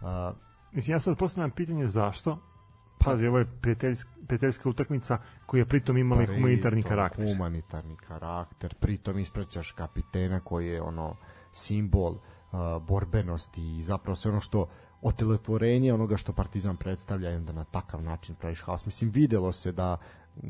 Uh, 0.00 0.36
Mislim, 0.72 0.94
ja 0.94 1.00
sad 1.00 1.18
postavljam 1.18 1.50
pitanje 1.50 1.86
zašto, 1.86 2.38
Pazi, 3.04 3.26
ovo 3.26 3.38
je 3.38 3.46
prijateljska, 3.60 4.10
prijateljska 4.26 4.68
utakmica 4.68 5.18
koja 5.46 5.58
je 5.58 5.66
pritom 5.66 5.96
imala 5.96 6.26
pa, 6.26 6.32
humanitarni 6.34 6.82
karakter. 6.82 7.24
Humanitarni 7.24 7.96
karakter, 7.96 8.74
pritom 8.74 9.18
ispraćaš 9.18 9.72
kapitena 9.72 10.40
koji 10.40 10.66
je 10.66 10.82
ono 10.82 11.16
simbol 11.52 12.12
uh, 12.12 12.82
borbenosti 12.82 13.78
i 13.78 13.82
zapravo 13.82 14.16
sve 14.16 14.30
ono 14.30 14.40
što 14.40 14.68
otelotvorenje 15.02 15.94
onoga 15.94 16.16
što 16.16 16.32
Partizan 16.32 16.76
predstavlja 16.76 17.30
i 17.30 17.36
onda 17.36 17.52
na 17.52 17.64
takav 17.64 18.02
način 18.02 18.34
praviš 18.34 18.62
haos. 18.62 18.86
Mislim, 18.86 19.10
videlo 19.10 19.52
se 19.52 19.72
da 19.72 19.96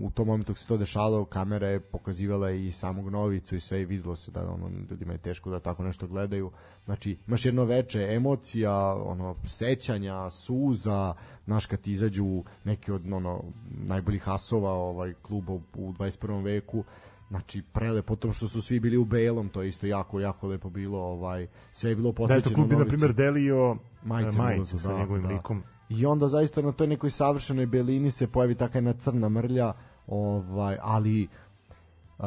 u 0.01 0.10
tom 0.10 0.27
momentu 0.27 0.55
se 0.55 0.66
to 0.66 0.77
dešavalo, 0.77 1.24
kamera 1.24 1.69
je 1.69 1.81
pokazivala 1.81 2.51
i 2.51 2.73
samog 2.73 3.10
Novicu 3.10 3.56
i 3.56 3.60
sve 3.60 3.82
i 3.82 3.85
videlo 3.85 4.16
se 4.16 4.31
da 4.31 4.51
ono, 4.51 4.70
ljudima 4.90 5.12
je 5.12 5.19
teško 5.19 5.51
da 5.51 5.60
tako 5.60 5.82
nešto 5.82 6.06
gledaju. 6.06 6.51
Znači, 6.85 7.19
imaš 7.27 7.47
jedno 7.47 7.65
veče 7.65 8.01
emocija, 8.10 8.94
ono, 8.94 9.36
sećanja, 9.47 10.31
suza, 10.31 11.15
znaš 11.44 11.66
kad 11.66 11.81
ti 11.81 11.93
izađu 11.93 12.43
neki 12.65 12.93
od 12.93 13.12
ono, 13.12 13.44
najboljih 13.70 14.28
asova 14.28 14.73
ovaj, 14.73 15.15
kluba 15.23 15.52
u, 15.52 15.60
u 15.74 15.93
21. 15.93 16.44
veku, 16.44 16.85
znači 17.28 17.62
prelepo 17.73 18.16
to 18.16 18.32
što 18.32 18.48
su 18.48 18.62
svi 18.62 18.81
bili 18.81 18.97
u 18.97 19.05
belom 19.05 19.48
to 19.48 19.62
je 19.62 19.69
isto 19.69 19.86
jako 19.86 20.20
jako 20.20 20.47
lepo 20.47 20.70
bilo 20.70 20.98
ovaj 20.98 21.47
sve 21.73 21.90
je 21.90 21.97
bilo 21.97 22.12
posvećeno 22.12 22.40
da 22.40 22.48
to 22.48 22.55
klub 22.55 22.81
na 22.81 22.85
primer 22.85 23.12
delio 23.15 23.77
majice, 24.05 24.39
majice 24.39 24.78
sa 24.78 24.93
da, 24.93 24.98
njegovim 24.98 25.23
da. 25.23 25.28
likom 25.28 25.62
i 25.89 26.06
onda 26.06 26.28
zaista 26.28 26.62
na 26.62 26.73
toj 26.73 26.86
nekoj 26.86 27.10
savršenoj 27.10 27.66
belini 27.66 28.10
se 28.10 28.27
pojavi 28.27 28.55
takva 28.55 28.78
jedna 28.78 28.93
crna 28.93 29.28
mrlja 29.28 29.73
ovaj 30.06 30.78
ali 30.81 31.28
uh, 32.19 32.24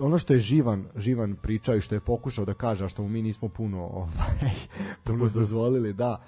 ono 0.00 0.18
što 0.18 0.32
je 0.32 0.38
Živan 0.38 0.86
Živan 0.96 1.36
pričao 1.42 1.76
i 1.76 1.80
što 1.80 1.94
je 1.94 2.00
pokušao 2.00 2.44
da 2.44 2.54
kaže 2.54 2.84
a 2.84 2.88
što 2.88 3.02
mu 3.02 3.08
mi 3.08 3.22
nismo 3.22 3.48
puno 3.48 3.82
ovaj 4.02 4.50
puno 5.04 5.28
dozvolili 5.28 5.92
da 5.92 6.22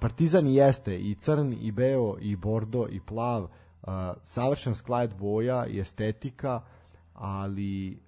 Partizan 0.00 0.46
jeste 0.46 0.98
i 0.98 1.14
crn 1.14 1.52
i 1.60 1.72
beo 1.72 2.16
i 2.20 2.36
bordo 2.36 2.86
i 2.90 3.00
plav 3.00 3.48
savršen 4.24 4.74
sklad 4.74 5.14
boja 5.18 5.66
i 5.66 5.80
estetika 5.80 6.60
ali 7.14 8.00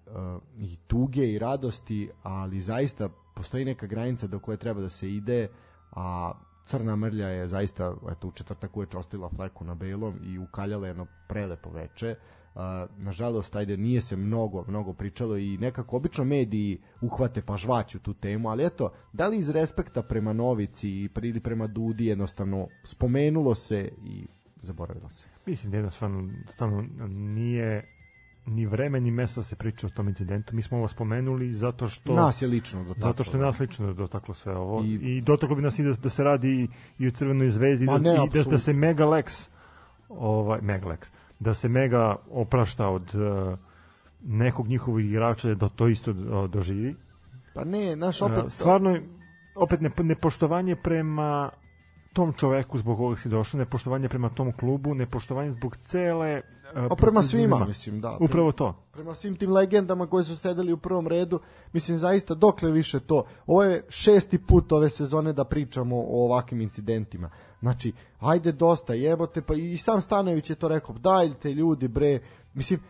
i 0.58 0.76
tuge 0.86 1.32
i 1.32 1.38
radosti 1.38 2.10
ali 2.22 2.60
zaista 2.60 3.08
postoji 3.34 3.64
neka 3.64 3.86
granica 3.86 4.26
do 4.26 4.38
koje 4.38 4.56
treba 4.56 4.80
da 4.80 4.88
se 4.88 5.14
ide 5.14 5.48
a 5.92 6.32
crna 6.68 6.96
mrlja 6.96 7.28
je 7.28 7.48
zaista 7.48 7.94
eto, 8.10 8.28
u 8.28 8.32
četvrtak 8.32 8.76
uveče 8.76 8.98
ostila 8.98 9.28
fleku 9.36 9.64
na 9.64 9.74
belom 9.74 10.14
i 10.22 10.38
ukaljala 10.38 10.86
jedno 10.86 11.06
prelepo 11.28 11.70
veče. 11.70 12.14
Uh, 12.54 12.62
nažalost, 13.04 13.56
ajde, 13.56 13.76
nije 13.76 14.00
se 14.00 14.16
mnogo, 14.16 14.64
mnogo 14.68 14.92
pričalo 14.92 15.36
i 15.36 15.58
nekako 15.58 15.96
obično 15.96 16.24
mediji 16.24 16.80
uhvate 17.00 17.42
pa 17.42 17.56
žvaću 17.56 17.98
tu 17.98 18.14
temu, 18.14 18.48
ali 18.48 18.66
eto, 18.66 18.92
da 19.12 19.28
li 19.28 19.38
iz 19.38 19.50
respekta 19.50 20.02
prema 20.02 20.32
Novici 20.32 21.08
ili 21.22 21.40
prema 21.40 21.66
Dudi 21.66 22.06
jednostavno 22.06 22.68
spomenulo 22.84 23.54
se 23.54 23.92
i 24.04 24.26
zaboravilo 24.62 25.10
se? 25.10 25.28
Mislim 25.46 25.70
da 25.70 25.76
jednostavno 25.76 26.30
stvarno 26.46 26.84
nije 27.08 27.97
ni 28.48 28.66
vreme 28.66 29.00
ni 29.00 29.10
mesto 29.10 29.40
da 29.40 29.44
se 29.44 29.56
priča 29.56 29.86
o 29.86 29.90
tom 29.90 30.08
incidentu. 30.08 30.54
Mi 30.54 30.62
smo 30.62 30.78
ovo 30.78 30.88
spomenuli 30.88 31.54
zato 31.54 31.88
što 31.88 32.14
nas 32.14 32.42
je 32.42 32.48
lično 32.48 32.84
dotaklo. 32.84 33.08
Zato 33.08 33.24
što 33.24 33.36
je 33.36 33.42
nas 33.42 33.58
lično 33.58 33.92
dotaklo 33.92 34.34
sve 34.34 34.56
ovo 34.56 34.84
i, 34.84 34.94
i 34.94 35.20
dotaklo 35.20 35.56
bi 35.56 35.62
nas 35.62 35.78
i 35.78 35.82
da, 35.82 35.92
da 35.92 36.10
se 36.10 36.24
radi 36.24 36.68
i, 36.98 37.08
u 37.08 37.10
Crvenoj 37.10 37.50
zvezdi 37.50 37.86
da, 37.86 37.98
ne, 37.98 38.14
i 38.14 38.28
da, 38.38 38.50
da 38.50 38.58
se 38.58 38.72
Mega 38.72 39.04
Lex 39.04 39.48
ovaj 40.08 40.60
Mega 40.62 40.86
Lex 40.86 41.12
da 41.38 41.54
se 41.54 41.68
Mega 41.68 42.16
oprašta 42.30 42.88
od 42.88 43.14
uh, 43.14 43.58
nekog 44.24 44.68
njihovog 44.68 45.00
igrača 45.00 45.54
da 45.54 45.68
to 45.68 45.88
isto 45.88 46.12
doživi. 46.48 46.94
Pa 47.54 47.64
ne, 47.64 47.96
naš 47.96 48.22
opet 48.22 48.44
uh, 48.44 48.50
stvarno 48.50 48.98
opet 49.54 49.80
ne, 49.80 49.90
nepoštovanje 49.98 50.76
prema 50.76 51.50
tom 52.18 52.32
čoveku 52.32 52.78
zbog 52.78 52.98
kojeg 52.98 53.18
si 53.18 53.28
došao, 53.28 53.58
nepoštovanje 53.58 54.08
prema 54.08 54.28
tom 54.28 54.52
klubu, 54.52 54.94
nepoštovanje 54.94 55.50
zbog 55.50 55.76
cele 55.76 56.42
A 56.74 56.96
prema 56.96 57.22
svima, 57.22 57.64
mislim, 57.66 58.00
da. 58.00 58.16
Upravo 58.20 58.52
to. 58.52 58.74
Prema 58.92 59.14
svim 59.14 59.36
tim 59.36 59.52
legendama 59.52 60.06
koji 60.06 60.24
su 60.24 60.36
sedeli 60.36 60.72
u 60.72 60.76
prvom 60.76 61.06
redu, 61.06 61.40
mislim, 61.72 61.98
zaista, 61.98 62.34
dokle 62.34 62.70
više 62.70 63.00
to. 63.00 63.24
Ovo 63.46 63.62
je 63.62 63.84
šesti 63.88 64.38
put 64.38 64.72
ove 64.72 64.90
sezone 64.90 65.32
da 65.32 65.44
pričamo 65.44 65.96
o 65.96 66.24
ovakvim 66.24 66.60
incidentima. 66.60 67.30
Znači, 67.60 67.92
ajde 68.20 68.52
dosta, 68.52 68.94
jebote, 68.94 69.42
pa 69.42 69.54
i 69.54 69.76
sam 69.76 70.00
Stanović 70.00 70.50
je 70.50 70.56
to 70.56 70.68
rekao, 70.68 70.94
dajte 70.98 71.52
ljudi, 71.54 71.88
bre, 71.88 72.20
mislim, 72.54 72.80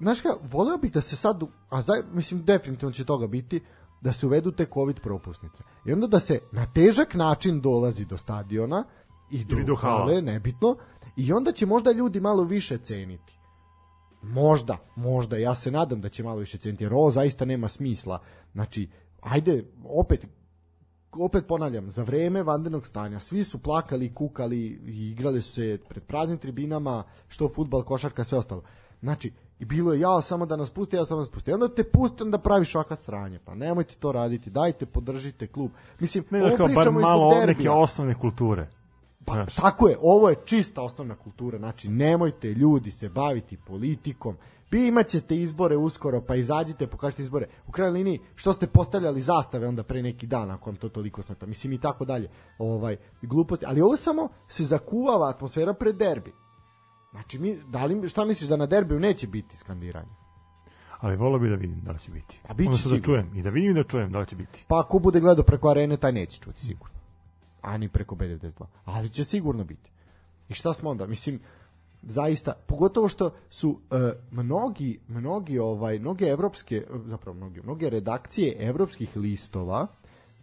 znaš 0.00 0.20
ka, 0.20 0.28
voleo 0.42 0.76
bih 0.76 0.92
da 0.92 1.00
se 1.00 1.16
sad, 1.16 1.42
a 1.68 1.82
za, 1.82 1.92
mislim, 2.12 2.44
definitivno 2.44 2.92
će 2.92 3.04
toga 3.04 3.26
biti, 3.26 3.60
da 4.00 4.12
se 4.12 4.26
uvedu 4.26 4.52
te 4.52 4.66
COVID 4.74 5.00
propusnice. 5.00 5.62
I 5.84 5.92
onda 5.92 6.06
da 6.06 6.20
se 6.20 6.40
na 6.52 6.66
težak 6.66 7.14
način 7.14 7.60
dolazi 7.60 8.04
do 8.04 8.16
stadiona 8.16 8.84
i 9.30 9.44
do, 9.44 9.56
do 9.66 9.74
hale, 9.74 10.22
nebitno, 10.22 10.76
I 11.18 11.32
onda 11.32 11.52
će 11.52 11.66
možda 11.66 11.92
ljudi 11.92 12.20
malo 12.20 12.44
više 12.44 12.78
ceniti. 12.78 13.38
Možda, 14.22 14.78
možda, 14.96 15.36
ja 15.36 15.54
se 15.54 15.70
nadam 15.70 16.00
da 16.00 16.08
će 16.08 16.22
malo 16.22 16.38
više 16.38 16.58
ceniti, 16.58 16.84
jer 16.84 16.94
ovo 16.94 17.10
zaista 17.10 17.44
nema 17.44 17.68
smisla. 17.68 18.22
Znači, 18.52 18.88
ajde, 19.20 19.64
opet, 19.84 20.26
opet 21.12 21.46
ponavljam, 21.48 21.90
za 21.90 22.02
vreme 22.02 22.42
vandenog 22.42 22.86
stanja 22.86 23.20
svi 23.20 23.44
su 23.44 23.58
plakali, 23.58 24.14
kukali 24.14 24.58
i 24.86 25.10
igrali 25.10 25.42
su 25.42 25.52
se 25.52 25.78
pred 25.88 26.04
praznim 26.04 26.38
tribinama, 26.38 27.04
što 27.28 27.48
futbal, 27.48 27.82
košarka, 27.82 28.24
sve 28.24 28.38
ostalo. 28.38 28.62
Znači, 29.00 29.32
i 29.58 29.64
bilo 29.64 29.92
je 29.92 30.00
ja 30.00 30.20
samo 30.20 30.46
da 30.46 30.56
nas 30.56 30.70
pusti, 30.70 30.96
ja 30.96 31.04
samo 31.04 31.18
da 31.18 31.22
nas 31.22 31.30
pusti. 31.30 31.52
onda 31.52 31.68
te 31.68 31.84
pustim 31.84 32.30
da 32.30 32.38
praviš 32.38 32.74
ovakva 32.74 32.96
sranje. 32.96 33.38
Pa 33.44 33.54
nemojte 33.54 33.94
to 33.94 34.12
raditi, 34.12 34.50
dajte, 34.50 34.86
podržite 34.86 35.46
klub. 35.46 35.70
Mislim, 35.98 36.24
ne, 36.30 36.44
ovo 36.44 36.56
kao, 36.56 36.68
bar 36.68 36.90
malo 36.90 37.34
neke 37.46 37.70
osnovne 37.70 38.14
kulture. 38.14 38.68
Pa 39.24 39.32
Znaš. 39.32 39.54
tako 39.54 39.88
je, 39.88 39.98
ovo 40.02 40.28
je 40.28 40.36
čista 40.44 40.82
osnovna 40.82 41.14
kultura, 41.14 41.58
znači 41.58 41.88
nemojte 41.88 42.48
ljudi 42.54 42.90
se 42.90 43.08
baviti 43.08 43.56
politikom, 43.56 44.36
Vi 44.70 44.86
imaćete 44.86 45.36
izbore 45.36 45.76
uskoro, 45.76 46.20
pa 46.20 46.34
izađite, 46.34 46.86
pokažite 46.86 47.22
izbore. 47.22 47.46
U 47.66 47.72
krajnjoj 47.72 47.98
liniji, 47.98 48.20
što 48.34 48.52
ste 48.52 48.66
postavljali 48.66 49.20
zastave 49.20 49.68
onda 49.68 49.82
pre 49.82 50.02
neki 50.02 50.26
dan, 50.26 50.50
ako 50.50 50.70
vam 50.70 50.76
to 50.76 50.88
toliko 50.88 51.22
smeta. 51.22 51.46
Mislim 51.46 51.72
i 51.72 51.80
tako 51.80 52.04
dalje. 52.04 52.30
Ovaj, 52.58 52.96
gluposti. 53.22 53.66
Ali 53.66 53.80
ovo 53.80 53.96
samo 53.96 54.28
se 54.48 54.64
zakuvava 54.64 55.28
atmosfera 55.28 55.74
pred 55.74 55.96
derbi. 55.96 56.32
Znači, 57.10 57.38
mi, 57.38 57.58
da 57.68 57.84
li, 57.84 58.08
šta 58.08 58.24
misliš 58.24 58.48
da 58.48 58.56
na 58.56 58.66
derbiju 58.66 59.00
neće 59.00 59.26
biti 59.26 59.56
skandiranje? 59.56 60.28
ali 61.00 61.16
volio 61.16 61.38
bih 61.38 61.50
da 61.50 61.56
vidim 61.56 61.80
da 61.80 61.92
li 61.92 61.98
će 61.98 62.10
biti. 62.10 62.40
A 62.48 62.54
biće 62.54 62.88
da 62.88 63.00
čujem 63.00 63.30
i 63.36 63.42
da 63.42 63.50
vidim 63.50 63.70
i 63.70 63.74
da 63.74 63.84
čujem 63.84 64.12
da 64.12 64.18
li 64.18 64.26
će 64.26 64.36
biti. 64.36 64.64
Pa 64.68 64.80
ako 64.80 64.98
bude 64.98 65.20
gledao 65.20 65.44
preko 65.44 65.68
arene, 65.68 65.96
taj 65.96 66.12
neće 66.12 66.40
čuti 66.40 66.60
sigurno. 66.60 66.94
A 67.62 67.78
ni 67.78 67.88
preko 67.88 68.14
B92. 68.14 68.64
Ali 68.84 69.08
će 69.08 69.24
sigurno 69.24 69.64
biti. 69.64 69.90
I 70.48 70.54
šta 70.54 70.74
smo 70.74 70.90
onda? 70.90 71.06
Mislim, 71.06 71.40
zaista, 72.02 72.52
pogotovo 72.66 73.08
što 73.08 73.30
su 73.50 73.70
uh, 73.70 73.98
mnogi, 74.30 75.00
mnogi, 75.08 75.58
ovaj, 75.58 75.98
mnoge 75.98 76.24
evropske, 76.24 76.86
zapravo 77.04 77.36
mnogi, 77.36 77.60
mnoge 77.62 77.90
redakcije 77.90 78.56
evropskih 78.68 79.16
listova 79.16 79.86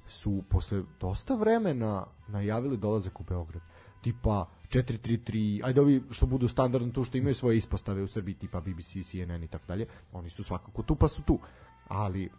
su 0.08 0.44
posle 0.50 0.84
dosta 1.00 1.36
vremena 1.36 2.06
najavili 2.28 2.78
dolazak 2.78 3.20
u 3.20 3.24
Beograd. 3.24 3.62
Tipa 4.02 4.46
433, 4.66 5.62
ajde 5.64 5.82
ovi 5.82 6.04
što 6.12 6.26
budu 6.26 6.48
standardno 6.48 6.92
tu 6.92 7.04
što 7.04 7.18
imaju 7.18 7.36
svoje 7.36 7.58
ispostave 7.58 8.02
u 8.02 8.08
Srbiji 8.08 8.36
tipa 8.36 8.60
BBC, 8.60 8.92
CNN 9.04 9.44
i 9.44 9.48
tako 9.48 9.66
dalje, 9.68 9.86
oni 10.14 10.30
su 10.30 10.44
svakako 10.44 10.84
tu 10.84 10.96
pa 10.96 11.08
su 11.08 11.22
tu. 11.22 11.40
Ali 11.88 12.30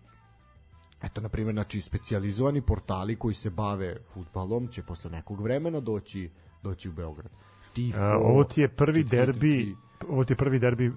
eto 1.03 1.21
na 1.21 1.29
primjer 1.29 1.55
znači 1.55 1.81
specijalizovani 1.81 2.61
portali 2.61 3.17
koji 3.17 3.35
se 3.35 3.51
bave 3.51 3.97
fudbalom 4.13 4.69
će 4.69 4.83
posle 4.83 5.11
nekog 5.11 5.41
vremena 5.41 5.81
doći 5.81 6.31
doći 6.63 6.89
u 6.89 6.93
Beograd. 6.93 7.31
Tifo, 7.73 7.99
uh, 7.99 8.27
ovo 8.27 8.45
ti 8.45 8.61
je 8.61 8.69
prvi 8.69 9.05
derbi, 9.05 9.77
ovo 10.09 10.25
ti 10.25 10.33
je 10.33 10.37
prvi 10.37 10.59
derbi 10.59 10.89
uh, 10.89 10.95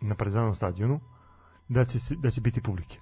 na 0.00 0.14
Partizanovom 0.14 0.54
stadionu 0.54 1.00
da 1.68 1.84
će 1.84 1.98
da 2.16 2.30
će 2.30 2.40
biti 2.40 2.62
publike. 2.62 2.98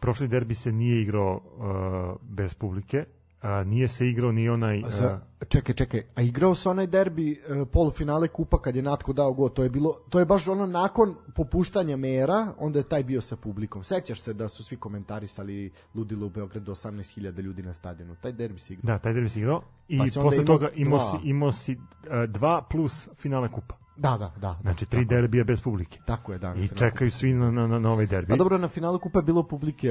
Prošli 0.00 0.28
derbi 0.28 0.54
se 0.54 0.72
nije 0.72 1.02
igrao 1.02 1.34
uh, 1.34 2.20
bez 2.22 2.54
publike, 2.54 3.04
a, 3.44 3.64
nije 3.64 3.88
se 3.88 4.08
igrao 4.08 4.32
ni 4.32 4.48
onaj... 4.48 4.82
A 4.86 4.90
za, 4.90 5.20
čekaj, 5.48 5.74
čekaj, 5.74 6.02
a 6.14 6.22
igrao 6.22 6.54
se 6.54 6.68
onaj 6.68 6.86
derbi 6.86 7.32
e, 7.32 7.64
polufinale 7.72 8.28
kupa 8.28 8.62
kad 8.62 8.76
je 8.76 8.82
Natko 8.82 9.12
dao 9.12 9.32
go, 9.32 9.48
to 9.48 9.62
je 9.62 9.70
bilo, 9.70 9.94
to 10.08 10.18
je 10.18 10.24
baš 10.24 10.48
ono 10.48 10.66
nakon 10.66 11.14
popuštanja 11.34 11.96
mera, 11.96 12.54
onda 12.58 12.78
je 12.78 12.88
taj 12.88 13.04
bio 13.04 13.20
sa 13.20 13.36
publikom. 13.36 13.84
Sećaš 13.84 14.20
se 14.20 14.32
da 14.32 14.48
su 14.48 14.64
svi 14.64 14.76
komentarisali 14.76 15.72
ludilo 15.94 16.26
u 16.26 16.30
Beogradu 16.30 16.72
18.000 16.72 17.40
ljudi 17.40 17.62
na 17.62 17.72
stadionu. 17.72 18.14
Taj 18.20 18.32
derbi 18.32 18.58
se 18.58 18.72
igrao. 18.72 18.94
Da, 18.94 18.98
taj 18.98 19.12
derbi 19.12 19.28
se 19.28 19.40
igrao 19.40 19.62
i 19.88 19.98
pa 19.98 20.20
posle 20.22 20.44
toga 20.44 20.68
imao 20.74 20.98
si, 20.98 21.28
imao 21.28 21.52
si 21.52 21.72
uh, 21.72 21.80
dva 22.28 22.66
plus 22.70 23.08
finale 23.16 23.48
kupa. 23.48 23.83
Da, 23.96 24.10
da, 24.10 24.16
da. 24.16 24.40
da 24.40 24.58
znači 24.62 24.86
tri 24.86 25.06
tako. 25.06 25.14
derbija 25.14 25.44
bez 25.44 25.60
publike. 25.60 25.98
Tako 26.06 26.32
je, 26.32 26.38
da. 26.38 26.54
I 26.54 26.68
čekaju 26.68 27.10
svi 27.10 27.34
na, 27.34 27.50
na, 27.50 27.78
na 27.78 27.90
ovaj 27.90 28.06
derbi. 28.06 28.32
A 28.32 28.36
dobro, 28.36 28.58
na 28.58 28.68
finalu 28.68 28.98
kupa 28.98 29.18
je 29.18 29.22
bilo 29.22 29.42
publike 29.42 29.90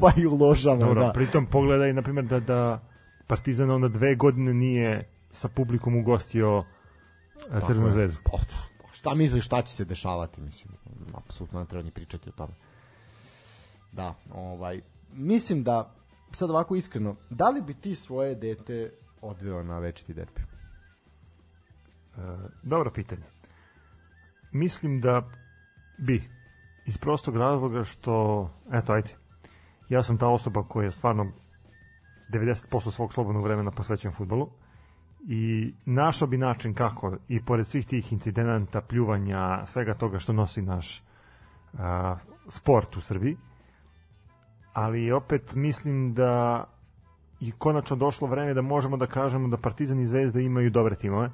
pa 0.00 0.12
i 0.22 0.26
u 0.26 0.36
ložama. 0.36 0.84
Dobro, 0.84 1.06
da. 1.06 1.12
pritom 1.12 1.46
pogledaj, 1.46 1.92
na 1.92 2.02
primjer, 2.02 2.24
da, 2.24 2.40
da 2.40 2.80
Partizan 3.26 3.70
onda 3.70 3.88
dve 3.88 4.14
godine 4.14 4.54
nije 4.54 5.08
sa 5.32 5.48
publikom 5.48 5.96
ugostio 5.96 6.64
e, 7.52 7.60
Crvenu 7.66 7.92
zvezdu. 7.92 8.18
Pa, 8.24 8.38
šta 8.92 9.14
misliš 9.14 9.44
šta 9.46 9.62
će 9.62 9.74
se 9.74 9.84
dešavati, 9.84 10.40
mislim. 10.40 10.74
Apsolutno 11.14 11.60
ne 11.60 11.66
treba 11.66 11.82
ni 11.82 11.90
pričati 11.90 12.28
o 12.28 12.32
tome. 12.32 12.52
Da, 13.92 14.14
ovaj, 14.34 14.80
mislim 15.12 15.62
da, 15.62 15.94
sad 16.32 16.50
ovako 16.50 16.76
iskreno, 16.76 17.16
da 17.30 17.48
li 17.48 17.62
bi 17.62 17.74
ti 17.74 17.94
svoje 17.94 18.34
dete 18.34 18.92
odveo 19.22 19.62
na 19.62 19.78
večiti 19.78 20.14
derbi? 20.14 20.40
E, 22.18 22.20
dobro 22.62 22.90
pitanje. 22.90 23.22
Mislim 24.52 25.00
da 25.00 25.22
bi. 25.98 26.22
Iz 26.86 26.98
prostog 26.98 27.36
razloga 27.36 27.84
što, 27.84 28.50
eto, 28.72 28.92
ajde, 28.92 29.10
ja 29.88 30.02
sam 30.02 30.18
ta 30.18 30.28
osoba 30.28 30.62
koja 30.62 30.84
je 30.84 30.90
stvarno 30.90 31.32
90% 32.32 32.90
svog 32.90 33.12
slobodnog 33.12 33.44
vremena 33.44 33.70
posvećen 33.70 34.12
futbolu 34.12 34.48
i 35.28 35.74
našao 35.84 36.28
bi 36.28 36.38
način 36.38 36.74
kako 36.74 37.16
i 37.28 37.44
pored 37.44 37.66
svih 37.66 37.86
tih 37.86 38.12
incidenata, 38.12 38.80
pljuvanja, 38.80 39.66
svega 39.66 39.94
toga 39.94 40.18
što 40.18 40.32
nosi 40.32 40.62
naš 40.62 41.02
a, 41.78 42.16
sport 42.48 42.96
u 42.96 43.00
Srbiji, 43.00 43.36
ali 44.72 45.12
opet 45.12 45.54
mislim 45.54 46.14
da 46.14 46.64
i 47.40 47.52
konačno 47.52 47.96
došlo 47.96 48.28
vreme 48.28 48.54
da 48.54 48.62
možemo 48.62 48.96
da 48.96 49.06
kažemo 49.06 49.48
da 49.48 49.56
Partizan 49.56 50.00
i 50.00 50.06
Zvezda 50.06 50.40
imaju 50.40 50.70
dobre 50.70 50.94
timove, 50.94 51.30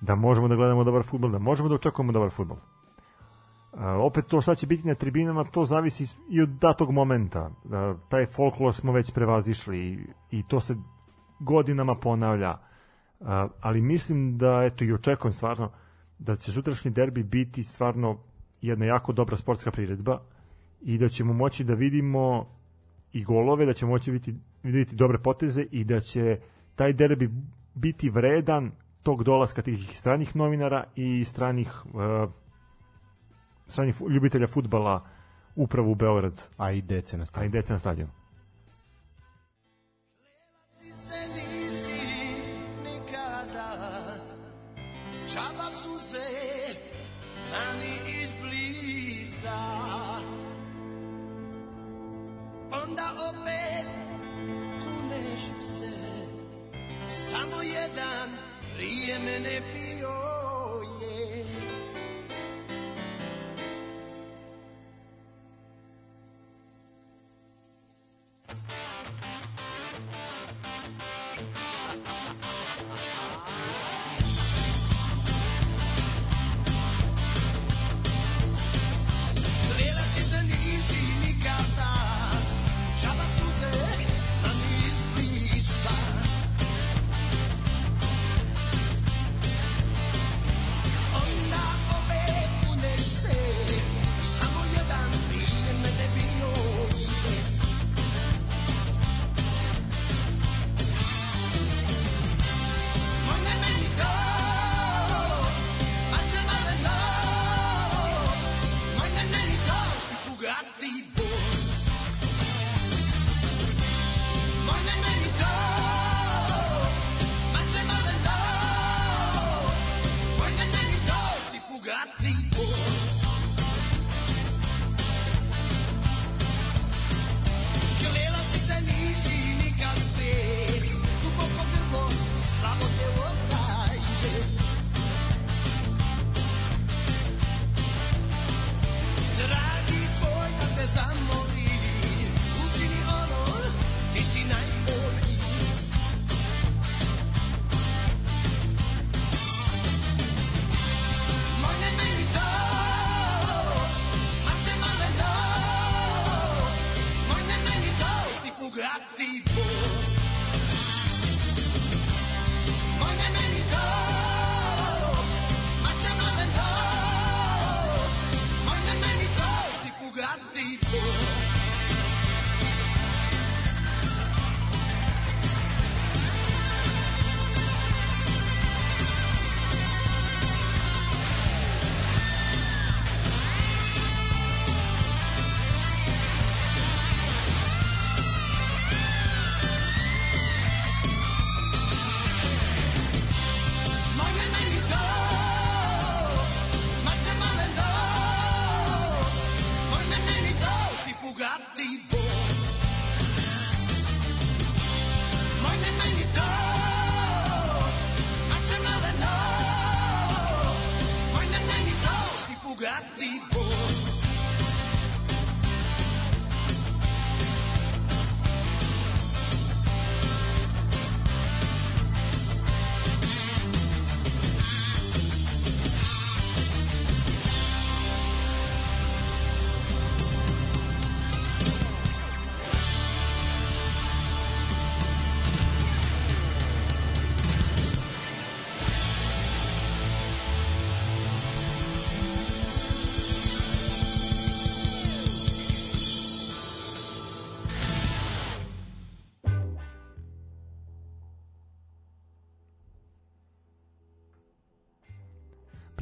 da 0.00 0.14
možemo 0.14 0.48
da 0.48 0.56
gledamo 0.56 0.84
dobar 0.84 1.02
futbol, 1.02 1.30
da 1.30 1.38
možemo 1.38 1.68
da 1.68 1.74
očekujemo 1.74 2.12
dobar 2.12 2.30
futbol. 2.30 2.56
Uh, 3.72 3.80
opet 3.80 4.26
to 4.26 4.40
šta 4.40 4.54
će 4.54 4.66
biti 4.66 4.88
na 4.88 4.94
tribinama, 4.94 5.44
to 5.44 5.64
zavisi 5.64 6.06
i 6.30 6.42
od 6.42 6.48
datog 6.48 6.90
momenta. 6.90 7.50
Uh, 7.64 8.00
taj 8.08 8.26
folklor 8.26 8.74
smo 8.74 8.92
već 8.92 9.12
prevazišli 9.12 9.78
i, 9.78 9.98
i 10.30 10.42
to 10.48 10.60
se 10.60 10.76
godinama 11.40 11.94
ponavlja. 11.94 12.50
Uh, 13.20 13.26
ali 13.60 13.82
mislim 13.82 14.38
da, 14.38 14.62
eto, 14.64 14.84
i 14.84 14.92
očekujem 14.92 15.32
stvarno 15.32 15.70
da 16.18 16.36
će 16.36 16.52
sutrašnji 16.52 16.90
derbi 16.90 17.22
biti 17.22 17.62
stvarno 17.62 18.18
jedna 18.60 18.86
jako 18.86 19.12
dobra 19.12 19.36
sportska 19.36 19.70
priredba 19.70 20.20
i 20.80 20.98
da 20.98 21.08
ćemo 21.08 21.32
moći 21.32 21.64
da 21.64 21.74
vidimo 21.74 22.46
i 23.12 23.24
golove, 23.24 23.66
da 23.66 23.74
ćemo 23.74 23.90
moći 23.90 24.10
vidjeti, 24.10 24.40
vidjeti 24.62 24.96
dobre 24.96 25.18
poteze 25.18 25.62
i 25.70 25.84
da 25.84 26.00
će 26.00 26.40
taj 26.74 26.92
derbi 26.92 27.30
biti 27.74 28.10
vredan 28.10 28.72
tog 29.02 29.24
dolaska 29.24 29.62
tih 29.62 29.98
stranih 29.98 30.36
novinara 30.36 30.84
i 30.96 31.24
stranih 31.24 31.72
uh, 31.94 32.30
stranih 33.68 34.00
ljubitelja 34.08 34.46
futbala 34.46 35.06
upravo 35.56 35.90
u 35.90 35.94
Beograd. 35.94 36.42
A 36.56 36.72
i 36.72 36.82
dece 36.82 37.18
na 37.18 37.26
stadionu. 37.26 37.44
A 37.44 37.58
i 37.58 37.62
dece 37.62 37.72
na 37.72 37.78
stadionu. 37.78 38.19
Prije 59.30 59.40
mene 59.40 59.79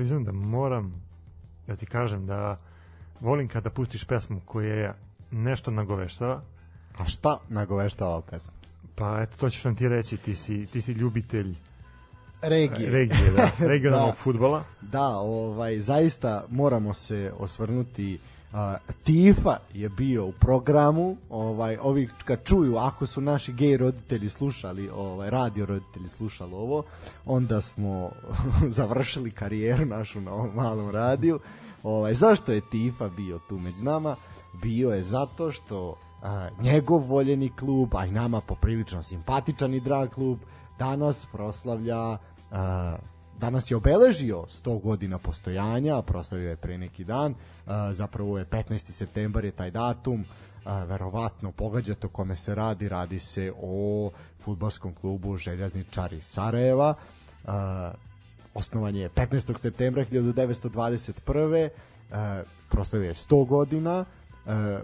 priznam 0.08 0.24
da 0.24 0.32
moram 0.32 1.02
da 1.66 1.76
ti 1.76 1.86
kažem 1.86 2.26
da 2.26 2.58
volim 3.20 3.48
kada 3.48 3.70
pustiš 3.70 4.04
pesmu 4.04 4.40
koja 4.44 4.74
je 4.74 4.94
nešto 5.30 5.70
nagoveštava. 5.70 6.42
A 6.98 7.04
šta 7.04 7.38
nagoveštava 7.48 8.22
pesma? 8.30 8.52
Pa 8.94 9.20
eto, 9.22 9.36
to 9.36 9.50
ćeš 9.50 9.64
nam 9.64 9.76
ti 9.76 9.88
reći, 9.88 10.16
ti 10.16 10.34
si, 10.34 10.66
ti 10.66 10.80
si 10.80 10.92
ljubitelj 10.92 11.54
regije. 12.42 12.90
Regije, 12.90 13.30
da, 13.36 13.50
regionalnog 13.72 14.10
da, 14.10 14.16
futbola. 14.16 14.64
Da, 14.80 15.08
ovaj, 15.08 15.80
zaista 15.80 16.44
moramo 16.50 16.94
se 16.94 17.32
osvrnuti 17.38 18.14
Uh, 18.14 18.37
Tifa 19.04 19.56
je 19.74 19.88
bio 19.88 20.26
u 20.26 20.32
programu, 20.32 21.16
ovaj 21.30 21.76
ovi 21.76 22.08
kad 22.24 22.44
čuju 22.44 22.76
ako 22.76 23.06
su 23.06 23.20
naši 23.20 23.52
gej 23.52 23.76
roditelji 23.76 24.28
slušali, 24.28 24.88
ovaj 24.88 25.30
radio 25.30 25.66
roditelji 25.66 26.08
slušali 26.08 26.54
ovo, 26.54 26.82
onda 27.26 27.60
smo 27.60 28.10
završili 28.78 29.30
karijeru 29.30 29.86
našu 29.86 30.20
na 30.20 30.32
ovom 30.32 30.54
malom 30.54 30.90
radiju. 30.90 31.40
Ovaj 31.82 32.14
zašto 32.14 32.52
je 32.52 32.70
Tifa 32.70 33.08
bio 33.08 33.38
tu 33.48 33.58
među 33.58 33.84
nama? 33.84 34.16
Bio 34.62 34.90
je 34.90 35.02
zato 35.02 35.52
što 35.52 35.96
a, 36.22 36.48
njegov 36.60 36.98
voljeni 36.98 37.50
klub, 37.58 37.94
a 37.94 38.06
i 38.06 38.10
nama 38.10 38.40
poprilično 38.40 39.02
simpatičan 39.02 39.74
i 39.74 39.80
drag 39.80 40.10
klub, 40.10 40.38
danas 40.78 41.26
proslavlja 41.32 42.18
a, 42.50 42.96
danas 43.40 43.70
je 43.70 43.76
obeležio 43.76 44.36
100 44.36 44.82
godina 44.82 45.18
postojanja, 45.18 46.02
proslavio 46.02 46.50
je 46.50 46.56
pre 46.56 46.78
neki 46.78 47.04
dan, 47.04 47.34
zapravo 47.92 48.38
je 48.38 48.44
15. 48.44 48.78
septembar 48.78 49.44
je 49.44 49.50
taj 49.50 49.70
datum, 49.70 50.24
verovatno 50.86 51.52
pogađate 51.52 52.06
o 52.06 52.10
kome 52.10 52.36
se 52.36 52.54
radi, 52.54 52.88
radi 52.88 53.18
se 53.18 53.52
o 53.62 54.10
futbolskom 54.40 54.94
klubu 54.94 55.36
Željazničari 55.36 56.20
Sarajeva, 56.20 56.94
osnovan 58.54 58.96
je 58.96 59.08
15. 59.08 59.58
septembra 59.58 60.04
1921. 60.04 61.68
proslavio 62.70 63.08
je 63.08 63.14
100 63.14 63.46
godina, 63.46 64.04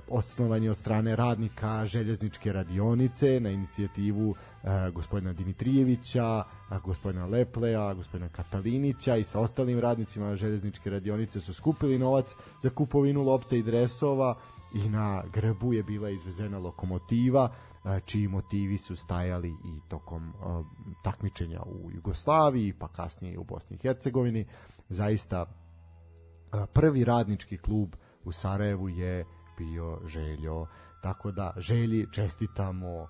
osnovan 0.08 0.62
je 0.62 0.70
od 0.70 0.76
strane 0.76 1.16
radnika 1.16 1.86
željezničke 1.86 2.52
radionice 2.52 3.40
na 3.40 3.50
inicijativu 3.50 4.34
e, 4.64 4.90
gospodina 4.90 5.32
Dimitrijevića, 5.32 6.44
gospodina 6.84 7.26
Lepleja, 7.26 7.94
gospodina 7.94 8.28
Katalinića 8.28 9.16
i 9.16 9.24
sa 9.24 9.40
ostalim 9.40 9.80
radnicima 9.80 10.36
željezničke 10.36 10.90
radionice 10.90 11.40
su 11.40 11.54
skupili 11.54 11.98
novac 11.98 12.34
za 12.62 12.70
kupovinu 12.70 13.22
lopte 13.22 13.58
i 13.58 13.62
dresova 13.62 14.36
i 14.74 14.88
na 14.88 15.22
grbu 15.32 15.72
je 15.72 15.82
bila 15.82 16.10
izvezena 16.10 16.58
lokomotiva 16.58 17.50
e, 17.84 18.00
čiji 18.04 18.28
motivi 18.28 18.78
su 18.78 18.96
stajali 18.96 19.48
i 19.48 19.80
tokom 19.88 20.28
e, 20.28 20.32
takmičenja 21.04 21.60
u 21.62 21.90
Jugoslaviji 21.90 22.72
pa 22.72 22.88
kasnije 22.88 23.34
i 23.34 23.38
u 23.38 23.44
Bosni 23.44 23.76
i 23.76 23.78
Hercegovini. 23.82 24.46
Zaista 24.88 25.46
e, 25.46 26.66
prvi 26.72 27.04
radnički 27.04 27.58
klub 27.58 27.94
u 28.24 28.32
Sarajevu 28.32 28.88
je 28.88 29.24
bio 29.58 29.98
Željo. 30.06 30.66
Tako 31.02 31.32
da 31.32 31.52
Želji 31.56 32.06
čestitamo 32.12 33.02
uh, 33.02 33.08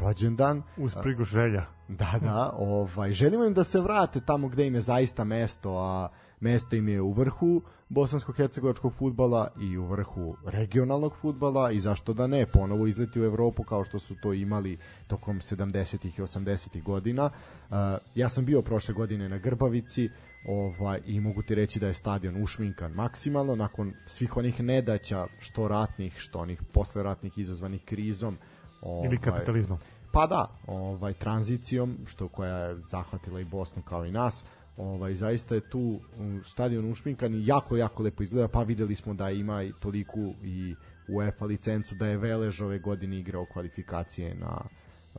rođendan. 0.00 0.62
Uz 0.76 0.94
prigu 1.02 1.24
želja. 1.24 1.64
Da, 1.88 2.18
da, 2.22 2.52
ovaj, 2.58 3.12
želimo 3.12 3.44
im 3.44 3.54
da 3.54 3.64
se 3.64 3.80
vrate 3.80 4.20
tamo 4.20 4.48
gde 4.48 4.66
im 4.66 4.74
je 4.74 4.80
zaista 4.80 5.24
mesto, 5.24 5.76
a 5.78 6.08
mesto 6.40 6.76
im 6.76 6.88
je 6.88 7.00
u 7.00 7.12
vrhu 7.12 7.62
bosansko-hercegovačkog 7.88 8.92
futbala 8.92 9.48
i 9.60 9.76
u 9.78 9.86
vrhu 9.86 10.36
regionalnog 10.44 11.16
futbala 11.20 11.70
i 11.70 11.80
zašto 11.80 12.12
da 12.12 12.26
ne, 12.26 12.46
ponovo 12.46 12.86
izleti 12.86 13.20
u 13.20 13.24
Evropu 13.24 13.62
kao 13.62 13.84
što 13.84 13.98
su 13.98 14.14
to 14.22 14.32
imali 14.32 14.78
tokom 15.06 15.40
70. 15.40 16.06
i 16.06 16.22
80. 16.22 16.82
godina. 16.82 17.24
Uh, 17.24 17.76
ja 18.14 18.28
sam 18.28 18.44
bio 18.44 18.62
prošle 18.62 18.94
godine 18.94 19.28
na 19.28 19.38
Grbavici, 19.38 20.10
ovaj, 20.44 21.00
i 21.06 21.20
mogu 21.20 21.42
ti 21.42 21.54
reći 21.54 21.80
da 21.80 21.86
je 21.86 21.94
stadion 21.94 22.42
ušminkan 22.42 22.92
maksimalno 22.92 23.56
nakon 23.56 23.92
svih 24.06 24.36
onih 24.36 24.60
nedaća 24.60 25.26
što 25.40 25.68
ratnih, 25.68 26.14
što 26.16 26.38
onih 26.38 26.62
posleratnih 26.72 27.38
izazvanih 27.38 27.84
krizom 27.84 28.38
ovaj, 28.82 29.06
ili 29.06 29.18
kapitalizmom. 29.18 29.78
Pa 30.12 30.26
da, 30.26 30.48
ovaj 30.66 31.12
tranzicijom 31.12 31.98
što 32.06 32.28
koja 32.28 32.56
je 32.56 32.76
zahvatila 32.90 33.40
i 33.40 33.44
Bosnu 33.44 33.82
kao 33.82 34.06
i 34.06 34.12
nas. 34.12 34.44
Ovaj 34.76 35.14
zaista 35.14 35.54
je 35.54 35.70
tu 35.70 36.00
stadion 36.44 36.90
ušminkan 36.90 37.34
i 37.34 37.46
jako 37.46 37.76
jako 37.76 38.02
lepo 38.02 38.22
izgleda, 38.22 38.48
pa 38.48 38.62
videli 38.62 38.94
smo 38.94 39.14
da 39.14 39.30
ima 39.30 39.62
i 39.62 39.72
toliku 39.80 40.34
i 40.42 40.74
UEFA 41.08 41.44
licencu 41.44 41.94
da 41.94 42.06
je 42.06 42.18
Velež 42.18 42.62
ove 42.62 42.78
godine 42.78 43.18
igrao 43.18 43.46
kvalifikacije 43.52 44.34
na 44.34 44.60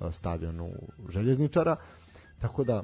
eh, 0.01 0.11
stadionu 0.11 0.71
Željezničara. 1.09 1.75
Tako 2.39 2.63
da 2.63 2.83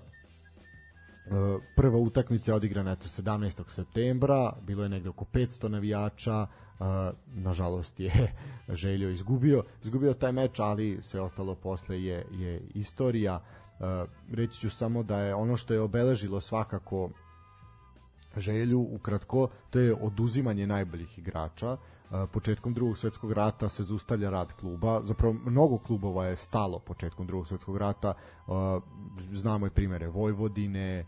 prva 1.75 1.97
utakmica 1.97 2.51
je 2.51 2.55
odigrana 2.55 2.91
eto 2.91 3.07
17. 3.07 3.63
septembra, 3.67 4.53
bilo 4.67 4.83
je 4.83 4.89
negde 4.89 5.09
oko 5.09 5.25
500 5.25 5.67
navijača, 5.67 6.47
uh, 6.79 6.85
nažalost 7.33 7.99
je 7.99 8.33
Željo 8.81 9.09
izgubio, 9.09 9.63
izgubio 9.83 10.13
taj 10.13 10.31
meč, 10.31 10.59
ali 10.59 10.99
sve 11.01 11.21
ostalo 11.21 11.55
posle 11.55 12.03
je, 12.03 12.25
je 12.31 12.61
istorija. 12.73 13.41
Uh, 13.79 13.85
reći 14.31 14.59
ću 14.59 14.69
samo 14.69 15.03
da 15.03 15.19
je 15.19 15.35
ono 15.35 15.57
što 15.57 15.73
je 15.73 15.81
obeležilo 15.81 16.41
svakako 16.41 17.09
Želju 18.37 18.87
ukratko, 18.91 19.49
to 19.69 19.79
je 19.79 19.95
oduzimanje 20.01 20.67
najboljih 20.67 21.19
igrača. 21.19 21.77
Početkom 22.33 22.73
drugog 22.73 22.97
svetskog 22.97 23.31
rata 23.31 23.69
se 23.69 23.83
zustavlja 23.83 24.29
rad 24.29 24.53
kluba. 24.53 25.01
Zapravo 25.03 25.33
mnogo 25.45 25.77
klubova 25.77 26.25
je 26.25 26.35
stalo 26.35 26.79
početkom 26.79 27.27
drugog 27.27 27.47
svetskog 27.47 27.77
rata. 27.77 28.13
Znamo 29.31 29.67
i 29.67 29.69
primere 29.69 30.07
Vojvodine, 30.07 31.05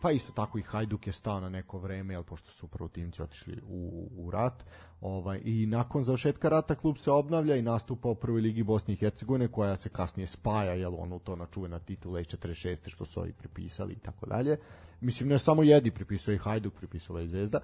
pa 0.00 0.10
isto 0.10 0.32
tako 0.32 0.58
i 0.58 0.62
Hajduk 0.62 1.06
je 1.06 1.12
stao 1.12 1.40
na 1.40 1.48
neko 1.48 1.78
vreme, 1.78 2.14
jel, 2.14 2.22
pošto 2.22 2.50
su 2.50 2.66
protivnici 2.66 3.22
otišli 3.22 3.60
u, 3.68 4.08
u 4.16 4.30
rat. 4.30 4.64
Ovaj, 5.00 5.40
I 5.44 5.66
nakon 5.66 6.04
završetka 6.04 6.48
rata 6.48 6.74
klub 6.74 6.98
se 6.98 7.10
obnavlja 7.10 7.56
i 7.56 7.62
nastupa 7.62 8.08
u 8.08 8.14
prvoj 8.14 8.40
ligi 8.40 8.62
Bosne 8.62 8.94
i 8.94 8.96
Hercegovine, 8.96 9.48
koja 9.48 9.76
se 9.76 9.88
kasnije 9.88 10.26
spaja, 10.26 10.72
jel, 10.72 10.94
ono 10.98 11.18
to 11.18 11.36
na 11.36 11.46
čuvena 11.46 11.78
titula 11.78 12.20
iz 12.20 12.26
46. 12.26 12.88
što 12.88 13.04
su 13.04 13.20
ovi 13.20 13.32
pripisali 13.32 13.92
i 13.92 13.98
tako 13.98 14.26
dalje. 14.26 14.56
Mislim, 15.00 15.28
ne 15.28 15.38
samo 15.38 15.62
jedi 15.62 15.90
pripisao 15.90 16.34
i 16.34 16.38
Hajduk, 16.38 16.74
pripisala 16.74 17.20
i 17.20 17.28
Zvezda. 17.28 17.60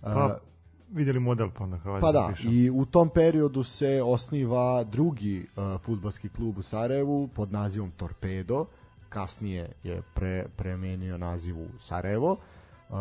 Pa, 0.00 0.38
videli 0.92 1.20
model 1.20 1.50
pa 1.58 1.64
onda 1.64 1.78
kao 1.78 2.00
Pa 2.00 2.12
da, 2.12 2.28
pišem. 2.34 2.52
i 2.52 2.70
u 2.70 2.84
tom 2.84 3.08
periodu 3.08 3.62
se 3.62 4.02
osniva 4.04 4.84
drugi 4.84 5.46
uh, 5.56 5.80
futbalski 5.80 6.28
klub 6.28 6.58
u 6.58 6.62
Sarajevu 6.62 7.28
pod 7.28 7.52
nazivom 7.52 7.90
Torpedo, 7.90 8.66
kasnije 9.16 9.72
je 9.82 10.02
pre, 10.14 10.44
premenio 10.56 11.18
naziv 11.18 11.58
u 11.58 11.66
Sarajevo. 11.80 12.36
Uh, 12.88 12.96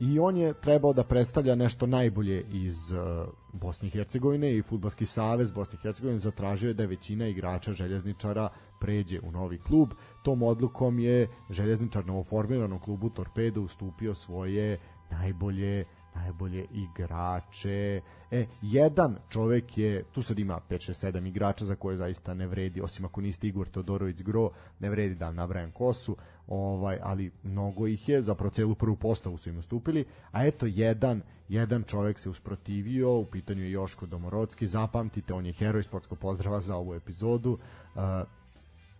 i 0.00 0.18
on 0.18 0.36
je 0.36 0.54
trebao 0.54 0.92
da 0.92 1.04
predstavlja 1.04 1.54
nešto 1.54 1.86
najbolje 1.86 2.44
iz 2.52 2.92
uh, 2.92 3.28
Bosne 3.52 3.88
i 3.88 3.90
Hercegovine 3.90 4.56
i 4.56 4.62
Futbalski 4.62 5.06
savez 5.06 5.50
Bosne 5.50 5.78
i 5.78 5.82
Hercegovine 5.82 6.18
zatražio 6.18 6.68
je 6.68 6.74
da 6.74 6.86
većina 6.86 7.28
igrača 7.28 7.72
željezničara 7.72 8.48
pređe 8.80 9.20
u 9.20 9.30
novi 9.30 9.58
klub. 9.58 9.88
Tom 10.22 10.42
odlukom 10.42 10.98
je 10.98 11.28
željezničar 11.50 12.06
novoformiranom 12.06 12.80
klubu 12.80 13.10
Torpedo 13.10 13.60
ustupio 13.60 14.14
svoje 14.14 14.78
najbolje 15.10 15.84
najbolje 16.14 16.66
igrače. 16.72 18.00
E, 18.30 18.46
jedan 18.62 19.16
čovek 19.28 19.78
je, 19.78 20.02
tu 20.12 20.22
sad 20.22 20.38
ima 20.38 20.60
5, 20.70 20.90
6, 20.90 21.12
7 21.12 21.28
igrača 21.28 21.64
za 21.64 21.74
koje 21.74 21.96
zaista 21.96 22.34
ne 22.34 22.46
vredi, 22.46 22.80
osim 22.80 23.04
ako 23.04 23.20
niste 23.20 23.48
Igor 23.48 23.68
Todorović 23.68 24.22
Gro, 24.22 24.50
ne 24.78 24.90
vredi 24.90 25.14
da 25.14 25.32
nabrajam 25.32 25.70
kosu, 25.70 26.16
ovaj, 26.48 26.98
ali 27.02 27.30
mnogo 27.42 27.86
ih 27.86 28.08
je, 28.08 28.22
zapravo 28.22 28.50
celu 28.50 28.74
prvu 28.74 28.96
postavu 28.96 29.38
su 29.38 29.48
im 29.48 29.58
ustupili, 29.58 30.04
a 30.32 30.46
eto 30.46 30.66
jedan, 30.66 31.22
jedan 31.48 31.82
čovek 31.82 32.18
se 32.18 32.30
usprotivio, 32.30 33.18
u 33.18 33.24
pitanju 33.24 33.64
je 33.64 33.70
Joško 33.70 34.06
Domorodski, 34.06 34.66
zapamtite, 34.66 35.34
on 35.34 35.46
je 35.46 35.52
heroj 35.52 35.82
sportskog 35.82 36.18
pozdrava 36.18 36.60
za 36.60 36.76
ovu 36.76 36.94
epizodu, 36.94 37.58
uh, 37.94 38.02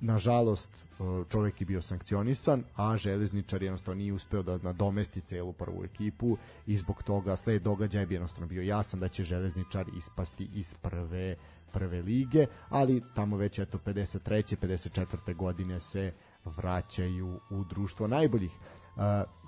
nažalost 0.00 0.70
e, 0.74 1.02
čovjek 1.28 1.60
je 1.60 1.64
bio 1.64 1.82
sankcionisan, 1.82 2.64
a 2.76 2.96
železničar 2.96 3.62
jednostavno 3.62 3.98
nije 3.98 4.12
uspeo 4.12 4.42
da 4.42 4.58
nadomesti 4.58 5.20
celu 5.20 5.52
prvu 5.52 5.84
ekipu 5.84 6.36
i 6.66 6.76
zbog 6.76 7.02
toga 7.02 7.36
sled 7.36 7.62
događaja 7.62 8.06
bi 8.06 8.14
jednostavno 8.14 8.46
bio 8.46 8.62
jasan 8.62 9.00
da 9.00 9.08
će 9.08 9.24
železničar 9.24 9.86
ispasti 9.96 10.48
iz 10.54 10.74
prve 10.74 11.36
prve 11.72 12.02
lige, 12.02 12.46
ali 12.68 13.02
tamo 13.14 13.36
već 13.36 13.58
eto 13.58 13.78
53. 13.78 14.56
54. 14.56 15.36
godine 15.36 15.80
se 15.80 16.12
vraćaju 16.44 17.40
u 17.50 17.64
društvo 17.64 18.06
najboljih. 18.06 18.50
Uh, 18.50 19.02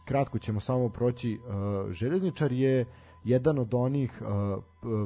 kratko 0.04 0.38
ćemo 0.38 0.60
samo 0.60 0.88
proći. 0.88 1.38
Uh, 1.38 1.92
železničar 1.92 2.52
je 2.52 2.84
jedan 3.24 3.58
od 3.58 3.74
onih 3.74 4.22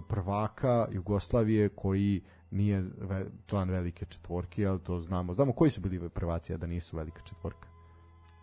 prvaka 0.08 0.88
Jugoslavije 0.92 1.68
koji 1.68 2.20
nije 2.50 2.84
ve, 3.00 3.26
član 3.46 3.70
velike 3.70 4.06
četvorke, 4.06 4.66
ali 4.66 4.80
to 4.80 5.00
znamo. 5.00 5.34
Znamo 5.34 5.52
koji 5.52 5.70
su 5.70 5.80
bili 5.80 6.08
prvaci, 6.08 6.54
a 6.54 6.56
da 6.56 6.66
nisu 6.66 6.96
velika 6.96 7.20
četvorka. 7.24 7.68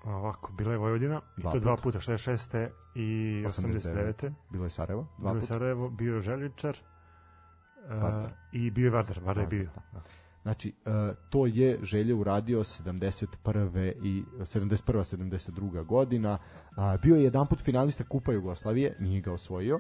Ovako, 0.04 0.54
bila 0.54 0.72
je 0.72 0.78
Vojvodina, 0.78 1.22
dva 1.38 1.52
i 1.52 1.54
to 1.54 1.60
dva 1.60 1.76
puta, 1.76 2.00
66. 2.00 2.70
i 2.96 3.44
89. 3.46 3.50
89. 3.50 4.32
Bilo 4.50 4.64
je 4.64 4.70
Sarajevo, 4.70 5.08
dva 5.18 5.32
bilo 5.32 5.42
je 5.44 5.48
Sarajevo, 5.48 5.90
bio 5.90 6.16
je 6.16 6.22
Željičar 6.22 6.78
uh, 7.86 8.30
i 8.52 8.72
bio 8.72 8.86
je 8.86 8.92
Vardar, 8.92 9.20
Vardar 9.24 9.44
je 9.44 9.48
bio. 9.48 9.70
Da. 9.94 10.02
Znači, 10.44 10.74
uh, 10.86 11.16
to 11.30 11.46
je 11.46 11.80
Želje 11.82 12.14
uradio 12.14 12.60
71. 12.60 13.94
i 14.04 14.24
71. 14.40 15.18
72. 15.18 15.86
godina. 15.86 16.38
Uh, 16.78 17.02
bio 17.02 17.16
je 17.16 17.24
jedan 17.24 17.48
put 17.48 17.60
finalista 17.60 18.04
Kupa 18.04 18.32
Jugoslavije, 18.32 18.96
nije 19.00 19.22
ga 19.22 19.34
osvojio. 19.34 19.80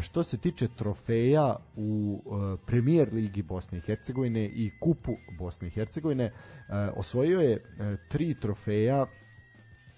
Što 0.00 0.22
se 0.22 0.38
tiče 0.38 0.68
trofeja 0.68 1.56
u 1.76 2.22
uh, 2.24 2.58
Premier 2.66 3.14
ligi 3.14 3.42
Bosne 3.42 3.78
i 3.78 3.80
Hercegovine 3.80 4.44
i 4.44 4.70
Kupu 4.80 5.16
Bosne 5.38 5.68
i 5.68 5.70
Hercegovine, 5.70 6.24
uh, 6.26 6.74
osvojio 6.96 7.40
je 7.40 7.64
tri 8.08 8.34
trofeja 8.40 9.06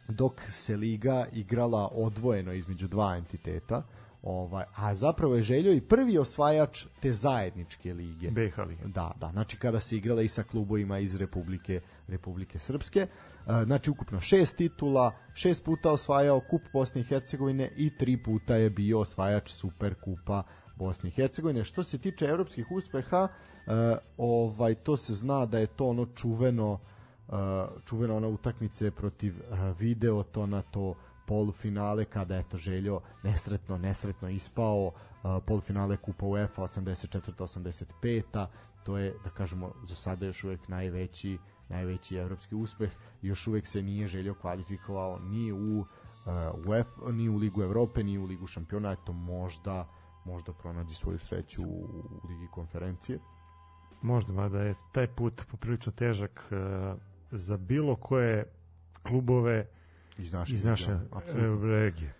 dok 0.08 0.42
se 0.50 0.76
liga 0.76 1.26
igrala 1.32 1.88
odvojeno 1.92 2.52
između 2.52 2.88
dva 2.88 3.16
entiteta. 3.16 3.82
Ovaj, 4.22 4.64
a 4.76 4.94
zapravo 4.94 5.34
je 5.34 5.42
Željo 5.42 5.72
i 5.72 5.80
prvi 5.80 6.18
osvajač 6.18 6.86
te 7.00 7.12
zajedničke 7.12 7.94
lige. 7.94 8.30
BiH 8.30 8.58
lige. 8.58 8.84
Da, 8.84 9.12
da, 9.20 9.30
znači 9.32 9.56
kada 9.56 9.80
se 9.80 9.96
igrala 9.96 10.22
i 10.22 10.28
sa 10.28 10.42
klubovima 10.42 10.98
iz 10.98 11.16
Republike 11.16 11.80
Republike 12.08 12.58
Srpske. 12.58 13.00
E, 13.00 13.08
znači 13.64 13.90
ukupno 13.90 14.20
šest 14.20 14.56
titula, 14.56 15.12
šest 15.34 15.64
puta 15.64 15.90
osvajao 15.90 16.40
kup 16.50 16.62
Bosne 16.72 17.00
i 17.00 17.04
Hercegovine 17.04 17.70
i 17.76 17.96
tri 17.98 18.22
puta 18.22 18.56
je 18.56 18.70
bio 18.70 19.00
osvajač 19.00 19.50
Super 19.50 19.94
kupa 19.94 20.42
Bosne 20.76 21.08
i 21.08 21.12
Hercegovine. 21.12 21.64
Što 21.64 21.84
se 21.84 21.98
tiče 21.98 22.24
evropskih 22.24 22.70
uspeha, 22.70 23.28
e, 23.66 23.96
ovaj 24.16 24.74
to 24.74 24.96
se 24.96 25.14
zna 25.14 25.46
da 25.46 25.58
je 25.58 25.66
to 25.66 25.86
ono 25.86 26.06
čuveno 26.06 26.78
uh, 27.30 27.38
čuvena 27.84 28.14
ona 28.14 28.28
utakmice 28.28 28.90
protiv 28.90 29.34
Videotona, 29.78 30.62
to 30.62 30.94
polufinale 31.30 32.04
kada 32.04 32.36
je 32.36 32.42
to 32.42 32.56
Željo 32.56 33.00
nesretno, 33.22 33.78
nesretno 33.78 34.28
ispao 34.28 34.86
uh, 34.86 34.92
polufinale 35.46 35.96
Kupa 35.96 36.26
UEFA 36.26 36.62
84-85 36.62 38.46
to 38.84 38.98
je, 38.98 39.14
da 39.24 39.30
kažemo, 39.30 39.72
za 39.84 39.94
sada 39.94 40.26
još 40.26 40.44
uvek 40.44 40.68
najveći 40.68 41.38
najveći 41.68 42.16
evropski 42.16 42.54
uspeh. 42.54 42.90
Još 43.22 43.46
uvek 43.46 43.66
se 43.66 43.82
nije 43.82 44.06
Željo 44.06 44.34
kvalifikovao 44.34 45.18
ni 45.18 45.52
u 45.52 45.80
uh, 45.80 45.86
UEFA, 46.66 47.12
ni 47.12 47.28
u 47.28 47.36
Ligu 47.36 47.62
Evrope, 47.62 48.02
ni 48.02 48.18
u 48.18 48.24
Ligu 48.24 48.46
šampiona, 48.46 48.92
eto 48.92 49.12
možda 49.12 49.88
možda 50.24 50.52
pronađi 50.52 50.94
svoju 50.94 51.18
sreću 51.18 51.62
u, 51.62 51.66
u 51.66 52.28
Ligi 52.28 52.46
konferencije. 52.50 53.18
Možda, 54.02 54.32
mada 54.32 54.62
je 54.62 54.74
taj 54.92 55.06
put 55.06 55.42
poprilično 55.50 55.92
težak 55.92 56.50
uh, 56.50 56.98
za 57.30 57.56
bilo 57.56 57.96
koje 57.96 58.44
klubove 59.02 59.66
iz 60.20 60.32
naše, 60.32 60.54
iz 60.54 60.64
naše 60.64 60.98
regije. 61.62 62.14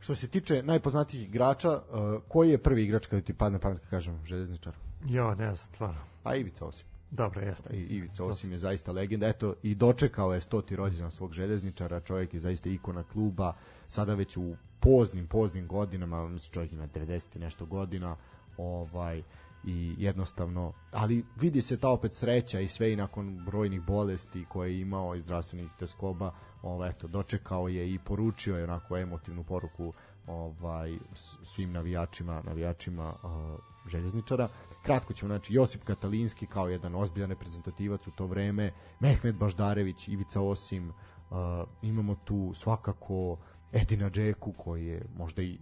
Što 0.00 0.14
se 0.14 0.28
tiče 0.28 0.62
najpoznatijih 0.62 1.28
igrača, 1.28 1.70
uh, 1.70 2.22
koji 2.28 2.50
je 2.50 2.58
prvi 2.58 2.84
igrač 2.84 3.06
kada 3.06 3.22
ti 3.22 3.32
padne 3.34 3.58
pamet, 3.58 3.86
kažem, 3.90 4.24
železničar? 4.24 4.72
Ja, 5.06 5.34
ne 5.34 5.54
znam, 5.54 5.68
stvarno. 5.74 6.00
A 6.24 6.34
Ivica 6.34 6.66
Osim. 6.66 6.86
Dobro, 7.10 7.40
jeste. 7.40 7.76
I, 7.76 7.80
Ivica 7.80 8.24
Osim 8.24 8.52
je 8.52 8.58
zaista 8.58 8.92
legenda. 8.92 9.28
Eto, 9.28 9.54
i 9.62 9.74
dočekao 9.74 10.34
je 10.34 10.40
stoti 10.40 10.76
rođendan 10.76 11.10
svog 11.10 11.32
železničara, 11.32 12.00
čovjek 12.00 12.34
je 12.34 12.40
zaista 12.40 12.68
ikona 12.68 13.02
kluba, 13.02 13.52
sada 13.88 14.14
već 14.14 14.36
u 14.36 14.56
poznim, 14.80 15.26
poznim 15.26 15.66
godinama, 15.66 16.28
mislim 16.28 16.52
čovjek 16.52 16.72
ima 16.72 16.86
90 16.86 17.38
nešto 17.38 17.66
godina, 17.66 18.16
ovaj, 18.56 19.22
i 19.64 19.94
jednostavno, 19.98 20.72
ali 20.90 21.24
vidi 21.36 21.62
se 21.62 21.76
ta 21.76 21.88
opet 21.88 22.14
sreća 22.14 22.60
i 22.60 22.68
sve 22.68 22.92
i 22.92 22.96
nakon 22.96 23.44
brojnih 23.46 23.82
bolesti 23.82 24.44
koje 24.48 24.70
je 24.70 24.80
imao 24.80 25.14
i 25.14 25.20
zdravstvenih 25.20 25.68
teskoba, 25.78 26.32
ovaj, 26.62 26.90
eto, 26.90 27.08
dočekao 27.08 27.68
je 27.68 27.94
i 27.94 27.98
poručio 27.98 28.56
je 28.56 28.64
onako 28.64 28.96
emotivnu 28.96 29.44
poruku 29.44 29.92
ovaj 30.26 30.98
svim 31.42 31.72
navijačima 31.72 32.42
navijačima 32.44 33.14
uh, 33.22 33.90
željezničara. 33.90 34.48
Kratko 34.82 35.12
ćemo 35.12 35.28
znači 35.28 35.54
Josip 35.54 35.84
Katalinski 35.84 36.46
kao 36.46 36.68
jedan 36.68 36.94
ozbiljan 36.94 37.30
reprezentativac 37.30 38.06
u 38.06 38.10
to 38.10 38.26
vreme 38.26 38.72
Mehmet 39.00 39.36
Baždarević 39.36 40.08
Ivica 40.08 40.40
Osim 40.40 40.88
uh, 40.88 41.36
imamo 41.82 42.16
tu 42.24 42.52
svakako 42.54 43.36
Edina 43.72 44.10
Džeku 44.10 44.52
koji 44.52 44.86
je 44.86 45.04
možda 45.16 45.42
i 45.42 45.58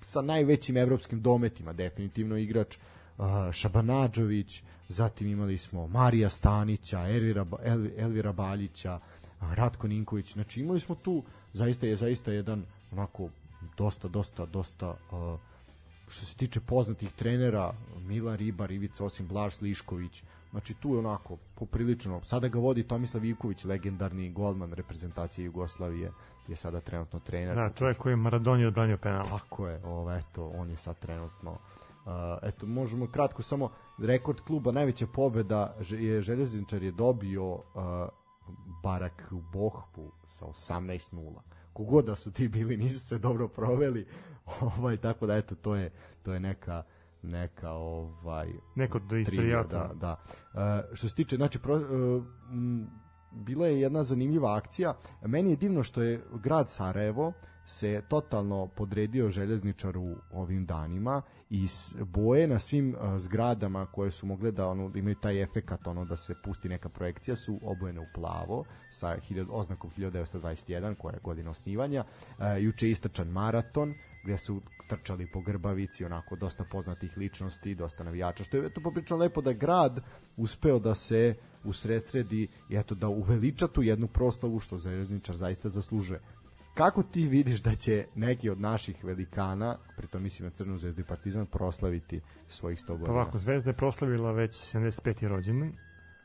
sa 0.00 0.22
najvećim 0.22 0.76
evropskim 0.76 1.22
dometima 1.22 1.72
definitivno 1.72 2.36
igrač 2.36 2.76
uh, 2.76 2.82
Šabanadžović 3.52 4.62
zatim 4.88 5.26
imali 5.26 5.58
smo 5.58 5.86
Marija 5.86 6.28
Stanića 6.28 7.08
Elvira, 7.08 7.46
Elvira 7.98 8.32
Baljića 8.32 8.98
Ratko 9.40 9.88
Ninković, 9.88 10.32
znači 10.32 10.60
imali 10.60 10.80
smo 10.80 10.94
tu 10.94 11.22
zaista 11.52 11.86
je 11.86 11.96
zaista 11.96 12.32
jedan 12.32 12.64
onako 12.92 13.28
dosta, 13.76 14.08
dosta, 14.08 14.46
dosta 14.46 14.88
uh, 14.88 15.40
što 16.08 16.26
se 16.26 16.36
tiče 16.36 16.60
poznatih 16.60 17.12
trenera 17.12 17.72
Milan 18.00 18.36
Ribar, 18.36 18.70
Ivica 18.70 19.04
Osim, 19.04 19.28
Blaž 19.28 19.54
Slišković 19.54 20.22
znači 20.50 20.74
tu 20.74 20.92
je 20.92 20.98
onako 20.98 21.36
poprilično 21.54 22.20
sada 22.24 22.48
ga 22.48 22.58
vodi 22.58 22.82
Tomislav 22.82 23.24
Ivković 23.24 23.64
legendarni 23.64 24.30
golman 24.30 24.72
reprezentacije 24.72 25.44
Jugoslavije 25.44 26.12
je 26.48 26.56
sada 26.56 26.80
trenutno 26.80 27.18
trener. 27.18 27.56
Da, 27.56 27.70
čovjek 27.74 27.98
koji 27.98 28.12
je 28.12 28.16
Maradoni 28.16 28.64
odbranio 28.64 28.96
penal. 28.96 29.28
Tako 29.28 29.68
je, 29.68 29.80
ovo, 29.84 30.12
eto, 30.12 30.52
on 30.54 30.70
je 30.70 30.76
sad 30.76 30.98
trenutno 30.98 31.58
eto, 32.42 32.66
možemo 32.66 33.06
kratko 33.06 33.42
samo 33.42 33.70
rekord 33.98 34.40
kluba, 34.40 34.72
najveća 34.72 35.06
pobeda 35.06 35.74
je 35.90 36.22
Željezničar 36.22 36.82
je 36.82 36.92
dobio 36.92 37.52
uh, 37.52 37.62
Barak 38.82 39.28
u 39.30 39.42
Bohpu 39.52 40.12
sa 40.26 40.46
18-0. 40.46 41.34
Kogod 41.72 42.04
da 42.04 42.16
su 42.16 42.32
ti 42.32 42.48
bili, 42.48 42.76
nisu 42.76 42.98
se 42.98 43.18
dobro 43.18 43.48
proveli. 43.48 44.06
ovaj 44.78 44.96
tako 44.96 45.26
da 45.26 45.36
eto 45.36 45.54
to 45.54 45.74
je 45.74 45.90
to 46.22 46.32
je 46.32 46.40
neka 46.40 46.82
neka 47.22 47.70
ovaj 47.70 48.48
neko 48.74 48.98
do 48.98 49.16
istorijata. 49.16 49.90
Da, 49.94 49.94
da. 49.94 50.16
Uh, 50.88 50.96
što 50.96 51.08
se 51.08 51.14
tiče 51.14 51.36
znači 51.36 51.58
pro, 51.58 51.74
uh, 51.74 52.22
bila 53.32 53.66
je 53.66 53.80
jedna 53.80 54.04
zanimljiva 54.04 54.56
akcija. 54.56 54.94
Meni 55.22 55.50
je 55.50 55.56
divno 55.56 55.82
što 55.82 56.02
je 56.02 56.24
grad 56.42 56.70
Sarajevo 56.70 57.32
se 57.68 58.02
totalno 58.08 58.66
podredio 58.66 59.30
željezničaru 59.30 60.16
ovim 60.32 60.66
danima 60.66 61.22
i 61.50 61.66
boje 62.04 62.46
na 62.46 62.58
svim 62.58 62.94
uh, 62.94 63.18
zgradama 63.18 63.86
koje 63.86 64.10
su 64.10 64.26
mogle 64.26 64.50
da 64.52 64.68
ono 64.68 64.88
da 64.88 64.98
imaju 64.98 65.14
taj 65.14 65.42
efekat 65.42 65.86
ono 65.86 66.04
da 66.04 66.16
se 66.16 66.34
pusti 66.44 66.68
neka 66.68 66.88
projekcija 66.88 67.36
su 67.36 67.58
obojene 67.62 68.00
u 68.00 68.06
plavo 68.14 68.64
sa 68.90 69.16
1000 69.30 69.46
oznakom 69.50 69.90
1921 69.96 70.94
koja 70.94 71.12
je 71.12 71.20
godina 71.22 71.50
osnivanja. 71.50 72.04
Uh, 72.28 72.44
juče 72.58 72.86
je 72.86 72.90
istračan 72.90 73.28
maraton 73.28 73.94
gde 74.24 74.38
su 74.38 74.60
trčali 74.88 75.26
po 75.26 75.40
Grbavici, 75.40 76.04
onako 76.04 76.36
dosta 76.36 76.64
poznatih 76.64 77.16
ličnosti, 77.16 77.74
dosta 77.74 78.04
navijača, 78.04 78.44
što 78.44 78.56
je 78.56 78.66
eto 78.66 78.80
poprično 78.80 79.16
lepo 79.16 79.40
da 79.40 79.52
grad 79.52 80.00
uspeo 80.36 80.78
da 80.78 80.94
se 80.94 81.34
usredsredi 81.64 82.48
i 82.68 82.76
eto 82.76 82.94
da 82.94 83.08
uveliča 83.08 83.68
tu 83.68 83.82
jednu 83.82 84.06
proslavu 84.06 84.60
što 84.60 84.78
Železničar 84.78 85.36
zaista 85.36 85.68
zaslužuje. 85.68 86.20
Kako 86.78 87.02
ti 87.02 87.28
vidiš 87.28 87.62
da 87.62 87.74
će 87.74 88.06
neki 88.14 88.50
od 88.50 88.60
naših 88.60 89.04
velikana, 89.04 89.76
pritom 89.96 90.22
mislim 90.22 90.48
na 90.48 90.54
Crnu 90.54 90.78
zvezdu 90.78 91.00
i 91.00 91.04
Partizan, 91.04 91.46
proslaviti 91.46 92.20
svojih 92.48 92.78
100 92.78 92.86
godina? 92.86 93.12
Ovako, 93.12 93.38
Zvezda 93.38 93.70
je 93.70 93.74
proslavila 93.74 94.32
već 94.32 94.74
75. 94.74 95.28
rođendan. 95.28 95.72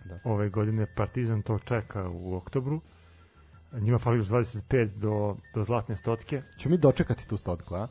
Da. 0.06 0.20
Ove 0.24 0.50
godine 0.50 0.88
Partizan 0.96 1.42
to 1.42 1.60
čeka 1.60 2.10
u 2.10 2.36
oktobru. 2.36 2.82
Njima 3.72 3.98
fali 3.98 4.18
još 4.18 4.28
25 4.28 4.98
do, 4.98 5.38
do 5.54 5.64
zlatne 5.64 5.98
stotke. 5.98 6.42
Ćemo 6.58 6.72
mi 6.72 6.78
dočekati 6.78 7.28
tu 7.28 7.38
stotku, 7.38 7.76
a? 7.76 7.88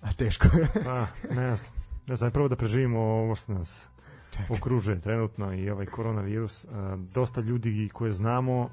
A 0.00 0.12
teško 0.12 0.48
je. 0.56 0.68
pa, 0.84 1.06
ne 1.34 1.56
znam. 1.56 1.72
Ne 2.06 2.16
znam, 2.16 2.30
prvo 2.30 2.48
da 2.48 2.56
preživimo 2.56 3.00
ovo 3.00 3.34
što 3.34 3.52
nas 3.52 3.88
Čekaj. 4.30 4.56
okružuje 4.56 5.00
trenutno 5.00 5.54
i 5.54 5.70
ovaj 5.70 5.86
koronavirus. 5.86 6.64
Uh, 6.64 6.70
dosta 7.12 7.40
ljudi 7.40 7.90
koje 7.92 8.12
znamo 8.12 8.70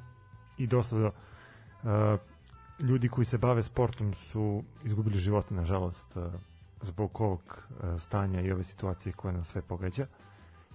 i 0.58 0.68
dosta 0.68 0.96
uh, 0.98 1.12
ljudi 2.80 3.10
koji 3.10 3.26
se 3.26 3.38
bave 3.38 3.64
sportom 3.64 4.14
su 4.14 4.64
izgubili 4.84 5.18
živote, 5.18 5.56
nažalost, 5.56 6.18
uh, 6.18 6.24
zbog 6.82 7.22
ovog 7.22 7.42
uh, 7.70 8.00
stanja 8.00 8.42
i 8.42 8.52
ove 8.52 8.64
situacije 8.64 9.14
koje 9.14 9.34
nas 9.34 9.48
sve 9.48 9.62
pogađa. 9.62 10.08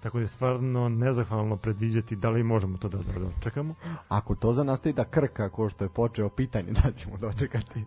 Tako 0.02 0.18
da 0.18 0.22
je 0.22 0.28
stvarno 0.28 0.88
nezahvalno 0.88 1.56
predviđati 1.56 2.16
da 2.16 2.30
li 2.30 2.42
možemo 2.42 2.78
to 2.78 2.88
da 2.88 2.98
dočekamo. 2.98 3.74
Ako 4.08 4.34
to 4.34 4.52
za 4.52 4.64
nastavi 4.64 4.92
da 4.92 5.04
krka, 5.04 5.48
ko 5.48 5.68
što 5.68 5.84
je 5.84 5.88
počeo 5.88 6.28
pitanje 6.28 6.72
da 6.72 6.92
ćemo 6.92 7.16
dočekati. 7.16 7.84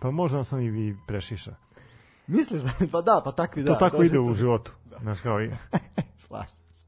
Pa 0.00 0.10
možda 0.10 0.44
sam 0.44 0.60
i 0.60 0.96
prešiša. 1.06 1.54
Misliš 2.26 2.62
da? 2.62 2.70
Pa 2.92 3.00
da, 3.00 3.22
pa 3.24 3.32
takvi 3.32 3.62
da. 3.62 3.72
To 3.72 3.78
tako 3.78 4.02
ide 4.02 4.18
u 4.18 4.34
životu. 4.34 4.72
Da. 4.90 4.98
Znaš 4.98 5.20
kao 5.20 5.42
i... 5.42 5.50
Slažem 6.26 6.56
se. 6.72 6.86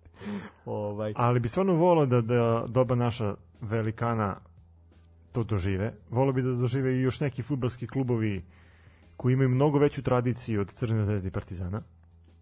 Ovaj. 0.64 1.12
Ali 1.16 1.40
bi 1.40 1.48
stvarno 1.48 1.74
volio 1.74 2.06
da, 2.06 2.20
da 2.20 2.64
doba 2.68 2.94
naša 2.94 3.34
velikana 3.60 4.36
to 5.32 5.44
dožive. 5.44 5.92
Volio 6.10 6.32
bi 6.32 6.42
da 6.42 6.52
dožive 6.52 6.94
i 6.94 7.00
još 7.00 7.20
neki 7.20 7.42
futbalski 7.42 7.86
klubovi 7.86 8.44
koji 9.16 9.32
imaju 9.32 9.48
mnogo 9.48 9.78
veću 9.78 10.02
tradiciju 10.02 10.60
od 10.60 10.72
Crne 10.72 11.04
zvezde 11.04 11.28
i 11.28 11.32
Partizana 11.32 11.82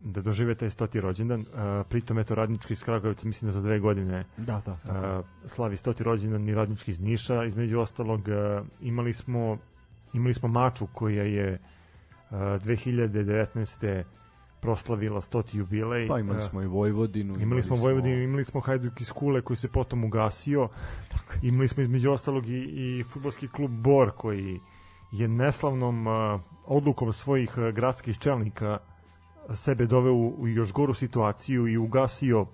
da 0.01 0.21
dožive 0.21 0.55
taj 0.55 0.71
stoti 0.71 1.01
rođendan. 1.01 1.41
Uh, 1.41 1.47
pritom, 1.89 2.19
eto, 2.19 2.35
radnički 2.35 2.73
iz 2.73 2.85
Kragujevca, 2.85 3.27
mislim 3.27 3.49
da 3.49 3.53
za 3.53 3.61
dve 3.61 3.79
godine 3.79 4.25
da, 4.37 4.63
da, 4.67 4.77
da. 4.85 5.19
Uh, 5.19 5.27
slavi 5.47 5.77
stoti 5.77 6.03
rođendan 6.03 6.49
i 6.49 6.55
radnički 6.55 6.91
iz 6.91 7.01
Niša. 7.01 7.45
Između 7.45 7.81
ostalog, 7.81 8.21
uh, 8.21 8.67
imali 8.81 9.13
smo 9.13 9.59
imali 10.13 10.35
smo 10.35 10.49
maču 10.49 10.87
koja 10.93 11.23
je 11.23 11.59
uh, 12.31 12.37
2019 12.37 14.05
proslavila 14.67 15.21
stoti 15.21 15.59
jubilej. 15.59 16.09
Pa 16.09 16.19
imali 16.19 16.43
smo 16.43 16.63
i 16.63 16.67
Vojvodinu. 16.67 17.33
Imali, 17.33 17.43
imali 17.43 17.63
smo 17.63 17.77
Vojvodinu, 17.77 18.23
imali 18.23 18.45
smo 18.45 18.61
Hajduk 18.61 19.01
iz 19.01 19.13
Kule 19.13 19.41
koji 19.41 19.57
se 19.57 19.69
potom 19.69 20.05
ugasio. 20.05 20.69
Tako. 21.09 21.35
Imali 21.43 21.69
smo 21.69 21.83
između 21.83 22.11
ostalog 22.11 22.49
i, 22.49 22.59
i 22.59 23.03
futbolski 23.03 23.49
klub 23.49 23.71
Bor 23.71 24.11
koji 24.17 24.61
je 25.13 25.29
neslavnom 25.29 26.07
uh, 26.07 26.41
odlukom 26.65 27.13
svojih 27.13 27.59
uh, 27.59 27.75
gradskih 27.75 28.19
čelnika 28.19 28.79
sebe 29.55 29.87
doveo 29.87 30.15
u, 30.15 30.35
u 30.39 30.49
još 30.49 30.73
goru 30.73 30.95
situaciju 30.95 31.69
i 31.69 31.77
ugasio 31.77 32.47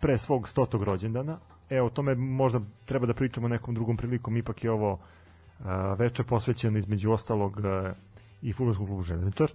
pre 0.00 0.18
svog 0.18 0.48
stotog 0.48 0.82
rođendana. 0.82 1.38
E, 1.70 1.82
o 1.82 1.90
tome 1.90 2.14
možda 2.14 2.60
treba 2.84 3.06
da 3.06 3.14
pričamo 3.14 3.48
nekom 3.48 3.74
drugom 3.74 3.96
prilikom, 3.96 4.36
ipak 4.36 4.64
je 4.64 4.70
ovo 4.70 4.92
uh, 4.92 5.66
veče 5.98 6.24
posvećeno 6.24 6.78
između 6.78 7.12
ostalog 7.12 7.56
uh, 7.56 7.92
i 8.42 8.52
futbolskog 8.52 8.86
klubu 8.86 9.02
Železničar. 9.02 9.52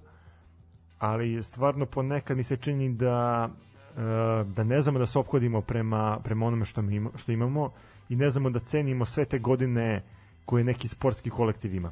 Ali 0.99 1.43
stvarno 1.43 1.85
ponekad 1.85 2.37
mi 2.37 2.43
se 2.43 2.57
čini 2.57 2.93
da 2.93 3.49
uh, 3.95 4.47
da 4.47 4.63
ne 4.63 4.81
znamo 4.81 4.99
da 4.99 5.05
se 5.05 5.19
ophodimo 5.19 5.61
prema, 5.61 6.19
prema 6.23 6.45
onome 6.45 6.65
što, 6.65 6.81
mi 6.81 6.95
ima, 6.95 7.09
što 7.15 7.31
imamo 7.31 7.71
i 8.09 8.15
ne 8.15 8.29
znamo 8.29 8.49
da 8.49 8.59
cenimo 8.59 9.05
sve 9.05 9.25
te 9.25 9.39
godine 9.39 10.03
koje 10.45 10.63
neki 10.63 10.87
sportski 10.87 11.29
kolektiv 11.29 11.75
ima. 11.75 11.91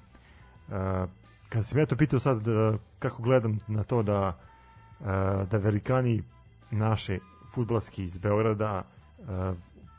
Uh, 0.68 0.74
kada 1.50 1.64
se 1.64 1.78
me 1.78 1.86
to 1.86 1.96
pitao 1.96 2.20
sad 2.20 2.42
da, 2.42 2.78
kako 3.00 3.24
gledam 3.24 3.60
na 3.68 3.84
to 3.84 4.04
da 4.04 4.40
da 5.50 5.58
velikani 5.58 6.24
naše 6.72 7.20
futbalski 7.54 8.04
iz 8.04 8.18
Beograda 8.18 8.84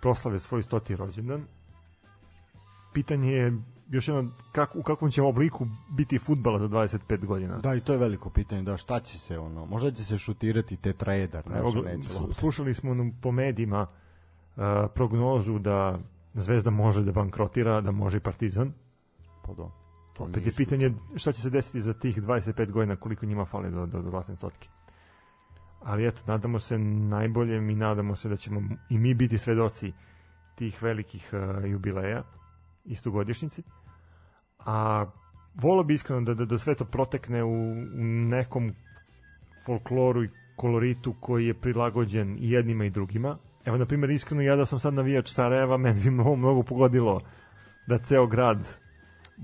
proslave 0.01 0.39
svoj 0.39 0.63
stoti 0.63 0.97
rođendan. 0.97 1.45
Pitanje 2.95 3.33
je 3.33 3.53
još 3.89 4.09
jedno, 4.09 4.31
kak, 4.53 4.77
u 4.77 4.83
kakvom 4.83 5.11
će 5.11 5.23
obliku 5.23 5.67
biti 5.91 6.19
futbala 6.19 6.59
za 6.59 6.69
25 6.69 7.27
godina. 7.27 7.59
Da, 7.59 7.75
i 7.75 7.81
to 7.81 7.93
je 7.93 7.99
veliko 7.99 8.31
pitanje, 8.31 8.63
da 8.63 8.77
šta 8.77 9.01
će 9.01 9.19
se 9.19 9.39
ono, 9.39 9.67
možda 9.67 9.91
će 9.91 10.05
se 10.05 10.19
šutirati 10.19 10.77
te 10.77 10.93
trajedar, 10.93 11.49
ne, 11.51 11.59
Evo, 11.59 11.71
neće 11.71 12.09
Slušali 12.33 12.75
smo 12.75 13.11
po 13.23 13.33
medijima 13.33 13.87
uh, 13.87 14.63
prognozu 14.95 15.59
da 15.59 15.99
Zvezda 16.35 16.71
može 16.71 17.03
da 17.03 17.13
bankrotira, 17.13 17.81
da 17.81 17.91
može 17.91 18.17
i 18.17 18.21
Partizan. 18.21 18.73
Pa 19.45 19.53
da. 19.53 19.71
Opet 20.19 20.47
je 20.47 20.53
pitanje 20.53 20.93
šta 21.15 21.33
će 21.33 21.41
se 21.41 21.51
desiti 21.51 21.81
za 21.81 21.95
tih 21.95 22.23
25 22.23 22.71
godina, 22.71 22.97
koliko 22.97 23.27
njima 23.27 23.45
fali 23.45 23.71
do, 23.71 23.87
do, 23.87 24.03
do 24.03 24.11
vlasne 24.11 24.37
stotke 24.37 24.69
ali 25.87 26.07
eto, 26.07 26.21
nadamo 26.27 26.61
se 26.61 26.79
najboljem 26.79 27.71
i 27.71 27.75
nadamo 27.75 28.17
se 28.17 28.29
da 28.29 28.37
ćemo 28.37 28.63
i 28.89 28.99
mi 28.99 29.15
biti 29.15 29.39
svedoci 29.39 29.93
tih 30.55 30.83
velikih 30.83 31.31
uh, 31.33 31.71
jubileja, 31.71 32.23
istogodišnjici. 32.87 33.63
A 34.59 35.07
volo 35.55 35.85
bi 35.85 35.95
iskreno 35.95 36.21
da, 36.21 36.35
da, 36.35 36.45
da 36.45 36.59
sve 36.59 36.75
to 36.75 36.85
protekne 36.85 37.45
u, 37.45 37.73
u 37.73 38.05
nekom 38.29 38.73
folkloru 39.67 40.25
i 40.25 40.31
koloritu 40.57 41.15
koji 41.21 41.47
je 41.47 41.55
prilagođen 41.55 42.37
i 42.41 42.51
jednima 42.51 42.85
i 42.85 42.91
drugima. 42.91 43.37
Evo, 43.65 43.77
na 43.77 43.87
primjer, 43.87 44.11
iskreno, 44.11 44.43
ja 44.43 44.57
da 44.57 44.67
sam 44.67 44.79
sad 44.79 44.95
navijač 44.95 45.31
Sarajeva, 45.31 45.77
meni 45.87 46.01
bi 46.01 46.11
mnogo, 46.11 46.37
mnogo 46.37 46.63
pogodilo 46.63 47.21
da 47.87 47.99
ceo 47.99 48.27
grad 48.27 48.59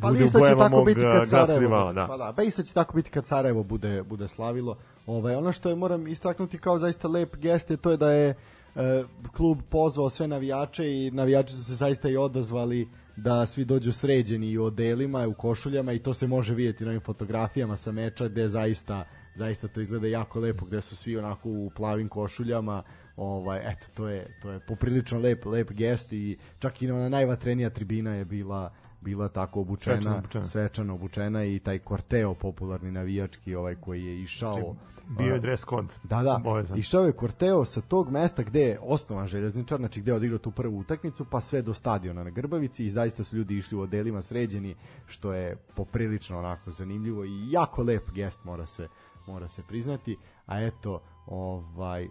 pa 0.01 0.09
bude 0.09 0.25
isto 0.25 0.41
će 0.41 0.55
tako 0.59 0.85
biti 0.85 1.01
kad 1.01 1.29
Sarajevo, 1.29 1.93
da. 1.93 2.07
Pa 2.07 2.17
da, 2.17 2.33
pa 2.37 2.43
isto 2.43 2.63
će 2.63 2.75
tako 2.75 2.95
biti 2.95 3.11
kad 3.11 3.27
Sarajevo 3.27 3.63
bude, 3.63 4.03
bude 4.03 4.29
slavilo. 4.29 4.77
Ovaj, 5.07 5.35
ono 5.35 5.53
što 5.53 5.69
je 5.69 5.77
moram 5.77 6.07
istaknuti 6.07 6.59
kao 6.59 6.79
zaista 6.79 7.09
lep 7.09 7.37
gest 7.37 7.71
je 7.71 7.77
to 7.77 7.91
je 7.91 7.97
da 7.97 8.13
je 8.13 8.35
e, 8.77 9.05
klub 9.37 9.59
pozvao 9.69 10.11
sve 10.11 10.29
navijače 10.29 10.85
i 10.87 11.11
navijači 11.11 11.55
su 11.55 11.65
se 11.65 11.75
zaista 11.75 12.09
i 12.09 12.17
odazvali 12.17 12.89
da 13.17 13.47
svi 13.47 13.65
dođu 13.65 13.93
sređeni 13.93 14.51
i 14.51 14.59
u 14.59 14.65
odelima, 14.65 15.27
u 15.27 15.35
košuljama 15.35 15.93
i 15.93 15.99
to 15.99 16.15
se 16.15 16.27
može 16.27 16.55
vidjeti 16.55 16.85
na 16.85 16.91
ovim 16.91 17.01
fotografijama 17.01 17.77
sa 17.77 17.93
meča 17.93 18.29
gde 18.29 18.49
zaista 18.49 19.05
zaista 19.35 19.69
to 19.69 19.81
izgleda 19.81 20.07
jako 20.07 20.41
lepo 20.41 20.67
gde 20.67 20.83
su 20.83 20.97
svi 20.97 21.17
onako 21.17 21.49
u 21.49 21.71
plavim 21.77 22.09
košuljama. 22.09 22.83
Ovaj 23.17 23.61
eto 23.65 23.87
to 23.95 24.09
je 24.09 24.39
to 24.43 24.51
je 24.51 24.61
poprilično 24.61 25.19
lep 25.19 25.45
lep 25.45 25.71
gest 25.71 26.13
i 26.13 26.39
čak 26.59 26.83
i 26.83 26.91
ona 26.91 27.09
najvatrenija 27.09 27.71
tribina 27.71 28.15
je 28.15 28.25
bila 28.25 28.73
bila 29.03 29.29
tako 29.29 29.61
obučena, 29.61 29.97
svečano 29.97 30.19
obučena, 30.19 30.47
svečano 30.47 30.95
obučena 30.95 31.45
i 31.45 31.59
taj 31.59 31.79
korteo 31.79 32.35
popularni 32.35 32.91
navijački 32.91 33.55
ovaj 33.55 33.75
koji 33.75 34.05
je 34.05 34.23
išao 34.23 34.53
znači, 34.53 35.19
bio 35.19 35.35
je 35.35 35.41
dress 35.41 35.65
code. 35.65 35.89
Da, 36.03 36.23
da. 36.23 36.41
Ovezan. 36.45 36.79
Išao 36.79 37.05
je 37.07 37.13
korteo 37.13 37.65
sa 37.65 37.81
tog 37.81 38.11
mesta 38.11 38.43
gde 38.43 38.61
je 38.61 38.79
osnovan 38.83 39.27
željezničar, 39.27 39.79
znači 39.79 40.01
gde 40.01 40.11
je 40.11 40.17
odigrao 40.17 40.39
tu 40.39 40.51
prvu 40.51 40.79
utakmicu, 40.79 41.25
pa 41.31 41.41
sve 41.41 41.63
do 41.63 41.75
stadiona 41.75 42.25
na 42.25 42.31
Grbavici 42.31 42.87
i 42.87 42.91
zaista 42.91 43.25
su 43.25 43.37
ljudi 43.37 43.57
išli 43.57 43.79
u 43.79 43.81
odelima 43.81 44.23
sređeni, 44.23 44.75
što 45.07 45.33
je 45.33 45.57
poprilično 45.75 46.39
onako 46.39 46.71
zanimljivo 46.71 47.25
i 47.25 47.51
jako 47.51 47.83
lep 47.83 48.11
gest 48.11 48.45
mora 48.45 48.67
se 48.67 48.89
mora 49.27 49.49
se 49.49 49.63
priznati. 49.63 50.17
A 50.47 50.61
eto, 50.61 51.03
ovaj 51.27 52.09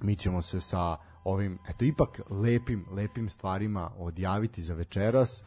mi 0.00 0.16
ćemo 0.16 0.42
se 0.42 0.60
sa 0.60 0.96
ovim, 1.24 1.58
eto 1.68 1.84
ipak 1.84 2.20
lepim, 2.30 2.84
lepim 2.90 3.28
stvarima 3.28 3.90
odjaviti 3.98 4.62
za 4.62 4.74
večeras. 4.74 5.44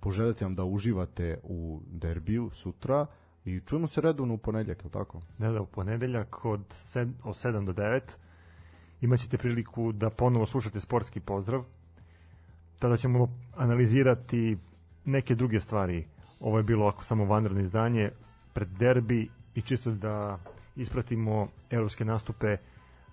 Poželjeti 0.00 0.44
vam 0.44 0.54
da 0.54 0.64
uživate 0.64 1.38
u 1.42 1.80
derbiju 1.86 2.50
sutra 2.50 3.06
i 3.44 3.60
čujemo 3.60 3.86
se 3.86 4.00
redovno 4.00 4.34
u 4.34 4.38
ponedeljak, 4.38 4.84
je 4.84 4.90
tako? 4.90 5.20
Da, 5.38 5.50
da, 5.50 5.60
u 5.60 5.66
ponedeljak 5.66 6.44
od, 6.44 6.60
sed, 6.70 7.08
od 7.24 7.34
7 7.34 7.64
do 7.64 7.72
9 7.72 8.00
imaćete 9.00 9.38
priliku 9.38 9.92
da 9.92 10.10
ponovo 10.10 10.46
slušate 10.46 10.80
sportski 10.80 11.20
pozdrav. 11.20 11.64
Tada 12.78 12.96
ćemo 12.96 13.28
analizirati 13.56 14.58
neke 15.04 15.34
druge 15.34 15.60
stvari. 15.60 16.06
Ovo 16.40 16.56
je 16.58 16.62
bilo 16.62 16.86
ako 16.86 17.04
samo 17.04 17.24
vanredno 17.24 17.60
izdanje 17.60 18.10
pred 18.52 18.68
derbi 18.68 19.28
i 19.54 19.62
čisto 19.62 19.90
da 19.90 20.38
ispratimo 20.76 21.48
evropske 21.70 22.04
nastupe 22.04 22.56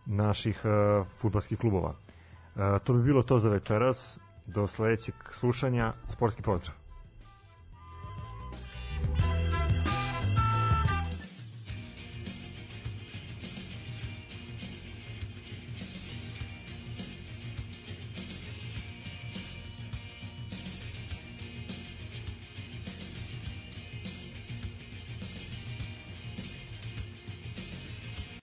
naših 0.05 0.61
uh, 0.65 1.07
futbalskih 1.07 1.59
klubova. 1.59 1.89
Uh, 1.89 2.61
to 2.83 2.93
bi 2.93 3.03
bilo 3.03 3.23
to 3.23 3.39
za 3.39 3.49
večeras. 3.49 4.19
Do 4.47 4.67
sledećeg 4.67 5.15
slušanja. 5.31 5.93
Sportski 6.07 6.41
pozdrav. 6.41 6.84